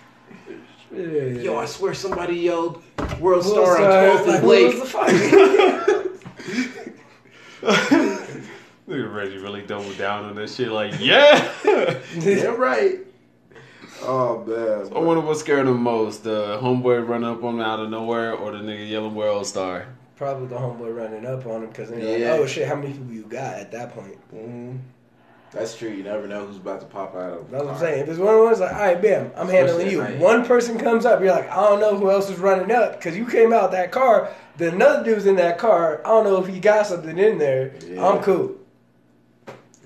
Yeah. 0.95 1.41
Yo, 1.41 1.57
I 1.57 1.65
swear 1.65 1.93
somebody 1.93 2.35
yelled 2.35 2.81
"World 3.19 3.43
Well, 3.45 3.65
Star" 3.65 3.77
on 3.77 3.77
sorry, 3.77 4.09
12th 4.09 4.27
like, 4.27 4.39
and 4.39 4.47
what 4.47 4.63
was 4.63 4.73
Blake. 4.73 4.79
the 4.79 4.85
fight? 4.85 6.11
Look 8.87 8.99
at 8.99 9.11
Reggie 9.11 9.37
really 9.37 9.63
doubled 9.63 9.97
down 9.97 10.25
on 10.25 10.35
this 10.35 10.55
shit. 10.55 10.69
Like, 10.69 10.93
yeah. 10.99 11.51
Yeah, 12.19 12.45
right. 12.45 12.99
Oh 14.01 14.43
man. 14.45 14.91
I 14.95 14.99
wonder 14.99 15.21
what 15.21 15.37
scared 15.37 15.65
him 15.67 15.81
most: 15.81 16.23
the 16.23 16.59
homeboy 16.61 17.07
running 17.07 17.27
up 17.29 17.43
on 17.43 17.55
him 17.55 17.61
out 17.61 17.79
of 17.79 17.89
nowhere, 17.89 18.33
or 18.33 18.51
the 18.51 18.59
nigga 18.59 18.87
yelling 18.89 19.15
"World 19.15 19.47
Star." 19.47 19.87
Probably 20.15 20.47
the 20.47 20.55
homeboy 20.55 20.95
running 20.95 21.25
up 21.25 21.45
on 21.47 21.63
him 21.63 21.69
because 21.69 21.89
they're 21.89 22.19
Yeah. 22.19 22.31
like, 22.33 22.41
"Oh 22.41 22.45
shit, 22.45 22.67
how 22.67 22.75
many 22.75 22.93
people 22.93 23.11
you 23.13 23.23
got 23.23 23.55
at 23.55 23.71
that 23.71 23.93
point?" 23.95 24.17
Mhm. 24.33 24.79
That's 25.55 25.75
true. 25.77 25.89
You 25.89 26.03
never 26.03 26.27
know 26.27 26.45
who's 26.45 26.57
about 26.57 26.81
to 26.81 26.85
pop 26.85 27.15
out 27.15 27.31
of. 27.31 27.45
the 27.49 27.51
That's 27.53 27.63
what 27.63 27.73
I'm 27.75 27.79
saying. 27.79 28.01
If 28.03 28.09
it's 28.09 28.19
one 28.19 28.33
of 28.35 28.41
those, 28.41 28.59
like, 28.59 28.73
all 28.73 28.79
right, 28.81 29.01
bam, 29.01 29.31
I'm 29.37 29.47
handling 29.47 29.89
you. 29.89 29.99
night. 29.99 30.19
One 30.19 30.45
person 30.45 30.77
comes 30.77 31.05
up, 31.05 31.21
you're 31.21 31.31
like, 31.31 31.49
I 31.49 31.55
don't 31.69 31.79
know 31.79 31.97
who 31.97 32.11
else 32.11 32.29
is 32.29 32.37
running 32.39 32.71
up 32.71 32.97
because 32.97 33.15
you 33.15 33.25
came 33.25 33.53
out 33.53 33.71
that 33.71 33.91
car. 33.91 34.33
Then 34.57 34.73
another 34.75 35.03
dude's 35.05 35.25
in 35.25 35.37
that 35.37 35.57
car. 35.57 36.01
I 36.05 36.09
don't 36.09 36.25
know 36.25 36.43
if 36.43 36.47
he 36.53 36.59
got 36.59 36.87
something 36.87 37.17
in 37.17 37.37
there. 37.37 37.73
Yeah. 37.87 38.05
I'm 38.05 38.21
cool. 38.21 38.55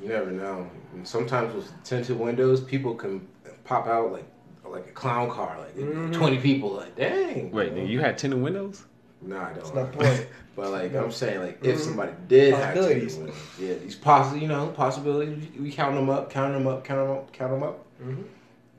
You 0.02 0.08
never 0.10 0.32
know. 0.32 0.68
And 0.96 1.08
sometimes 1.08 1.54
with 1.54 1.72
tinted 1.84 2.18
windows, 2.20 2.62
people 2.62 2.96
can 2.96 3.28
pop 3.64 3.86
out 3.88 4.12
like 4.12 4.26
like 4.66 4.86
a 4.88 4.92
clown 4.92 5.30
car, 5.32 5.58
like 5.60 5.76
Mhm. 5.76 6.14
twenty 6.14 6.38
people. 6.38 6.72
Like, 6.74 6.96
dang. 6.96 7.52
Wait, 7.52 7.74
you 7.74 8.00
had 8.00 8.18
tinted 8.20 8.40
windows? 8.42 8.86
No, 9.22 9.38
I 9.38 9.54
don't. 9.54 9.56
That's 9.56 9.72
the 9.72 9.86
point. 9.98 10.28
But 10.60 10.72
like 10.72 10.94
I'm 10.94 11.10
saying, 11.12 11.40
like 11.40 11.64
if 11.64 11.80
somebody 11.80 12.12
did 12.28 12.54
have 12.54 12.74
to, 12.74 12.82
Possibilities. 12.82 13.16
do 13.16 13.26
it, 13.28 13.34
yeah, 13.62 13.74
these 13.76 13.96
possi 13.96 14.42
you 14.42 14.48
know, 14.50 14.68
possibilities. 14.68 15.48
We 15.58 15.72
count 15.72 15.96
them 15.96 16.10
up, 16.10 16.30
count 16.30 16.54
them 16.54 16.68
up, 16.68 16.84
count 16.84 17.08
them 17.08 17.16
up, 17.18 17.32
count 17.32 17.52
them 17.54 17.64
up. 17.64 17.86
Mhm. 18.04 18.24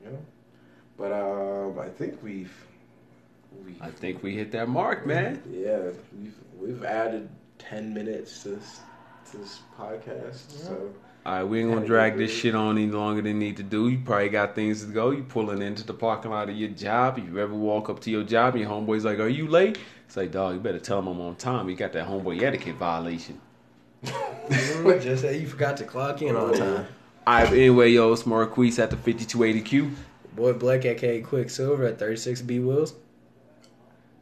You 0.05 0.11
know. 0.11 0.19
But 0.95 1.11
um, 1.11 1.79
I 1.79 1.89
think 1.89 2.21
we've, 2.21 2.53
we, 3.65 3.75
I 3.81 3.89
think 3.89 4.21
we 4.21 4.35
hit 4.35 4.51
that 4.51 4.69
mark, 4.69 5.07
man. 5.07 5.41
yeah, 5.49 5.79
we've 6.15 6.35
we've 6.59 6.83
added 6.83 7.29
ten 7.57 7.95
minutes 7.95 8.43
to 8.43 8.49
this 8.49 8.81
to 9.31 9.37
this 9.37 9.61
podcast. 9.75 10.51
So 10.51 10.93
All 11.25 11.33
right, 11.33 11.43
we 11.43 11.61
ain't 11.61 11.73
gonna 11.73 11.83
drag 11.87 12.15
this 12.15 12.31
shit 12.31 12.53
on 12.53 12.77
any 12.77 12.91
longer 12.91 13.23
than 13.23 13.39
need 13.39 13.57
to 13.57 13.63
do. 13.63 13.89
You 13.89 13.97
probably 14.05 14.29
got 14.29 14.53
things 14.53 14.85
to 14.85 14.91
go. 14.91 15.09
You 15.09 15.23
pulling 15.23 15.63
into 15.63 15.83
the 15.83 15.95
parking 15.95 16.29
lot 16.29 16.47
of 16.47 16.55
your 16.55 16.69
job. 16.69 17.17
If 17.17 17.25
you 17.25 17.39
ever 17.39 17.55
walk 17.55 17.89
up 17.89 18.01
to 18.01 18.11
your 18.11 18.23
job 18.23 18.55
your 18.55 18.69
homeboy's 18.69 19.03
like, 19.03 19.17
"Are 19.17 19.27
you 19.27 19.47
late?" 19.47 19.79
It's 20.11 20.17
like, 20.17 20.33
dog, 20.33 20.55
you 20.55 20.59
better 20.59 20.77
tell 20.77 20.99
him 20.99 21.07
I'm 21.07 21.21
on 21.21 21.37
time. 21.37 21.69
You 21.69 21.75
got 21.77 21.93
that 21.93 22.05
homeboy 22.05 22.41
etiquette 22.41 22.75
violation. 22.75 23.39
Just 24.03 25.21
say 25.21 25.39
you 25.39 25.47
forgot 25.47 25.77
to 25.77 25.85
clock 25.85 26.21
in 26.21 26.35
on 26.35 26.53
time. 26.53 26.85
All 27.25 27.33
right, 27.33 27.45
but 27.47 27.57
anyway, 27.57 27.91
yo, 27.91 28.11
it's 28.11 28.25
Marquise 28.25 28.77
at 28.77 28.89
the 28.89 28.97
5280Q. 28.97 29.93
Boy 30.35 30.51
Black, 30.51 30.83
aka 30.83 31.21
Quicksilver 31.21 31.85
at 31.85 31.97
36B 31.97 32.61
Wills. 32.61 32.93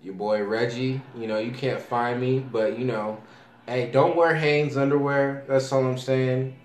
your 0.03 0.13
boy 0.13 0.43
Reggie, 0.43 1.01
you 1.17 1.25
know, 1.25 1.39
you 1.39 1.49
can't 1.49 1.81
find 1.81 2.21
me, 2.21 2.37
but 2.37 2.77
you 2.77 2.85
know, 2.85 3.19
hey, 3.65 3.89
don't 3.89 4.15
wear 4.15 4.35
Hanes 4.35 4.77
underwear. 4.77 5.43
That's 5.47 5.71
all 5.71 5.83
I'm 5.83 5.97
saying. 5.97 6.55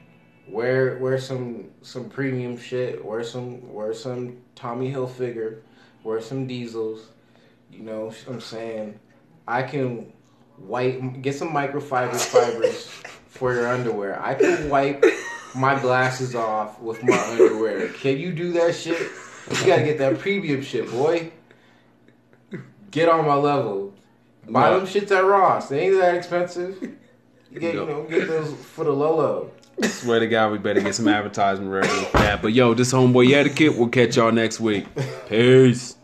Wear 0.47 0.99
wear 0.99 1.19
some 1.19 1.71
some 1.81 2.11
premium 2.11 2.59
shit. 2.59 3.03
Wear 3.03 3.25
some 3.25 3.73
wear 3.73 3.95
some 3.95 4.37
Tommy 4.55 4.93
Hilfiger. 4.93 5.61
Wear 6.03 6.21
some 6.21 6.47
Diesels. 6.47 7.07
You 7.73 7.85
know, 7.85 8.05
what 8.05 8.25
I'm 8.29 8.41
saying 8.43 9.01
I 9.47 9.63
can 9.63 10.13
wipe 10.59 11.01
get 11.23 11.35
some 11.35 11.51
microfiber 11.53 12.17
fibers 12.21 12.87
for 13.29 13.53
your 13.55 13.69
underwear. 13.69 14.21
I 14.23 14.35
can 14.35 14.69
wipe 14.69 15.05
my 15.55 15.79
glasses 15.81 16.35
off 16.35 16.81
with 16.81 17.03
my 17.03 17.19
underwear. 17.31 17.89
Can 17.89 18.19
you 18.19 18.33
do 18.33 18.53
that 18.53 18.75
shit? 18.75 18.99
You 19.51 19.67
gotta 19.67 19.83
get 19.83 19.99
that 19.99 20.19
premium 20.19 20.63
shit, 20.63 20.91
boy. 20.91 21.31
Get 22.91 23.09
on 23.09 23.27
my 23.27 23.35
level. 23.35 23.93
Buy 24.49 24.71
No. 24.71 24.79
them 24.81 24.87
shits 24.87 25.11
at 25.11 25.25
Ross. 25.25 25.69
They 25.69 25.87
ain't 25.89 25.99
that 26.01 26.15
expensive. 26.15 26.81
You 27.51 27.61
get, 27.61 27.75
you 27.75 27.87
know, 27.87 28.05
get 28.05 28.27
those 28.29 28.53
for 28.53 28.85
the 28.85 28.93
low 28.93 29.17
low. 29.17 29.51
Swear 29.89 30.21
to 30.21 30.27
God, 30.29 30.53
we 30.53 30.59
better 30.59 30.81
get 30.81 30.95
some 30.95 31.09
advertisement 31.09 31.71
revenue 31.71 32.05
for 32.07 32.19
that. 32.19 32.41
But 32.43 32.53
yo, 32.53 32.75
this 32.75 32.93
homeboy 32.93 33.33
etiquette. 33.33 33.77
We'll 33.77 33.89
catch 33.89 34.17
y'all 34.17 34.31
next 34.33 34.61
week. 34.61 34.87
Peace. 35.29 35.97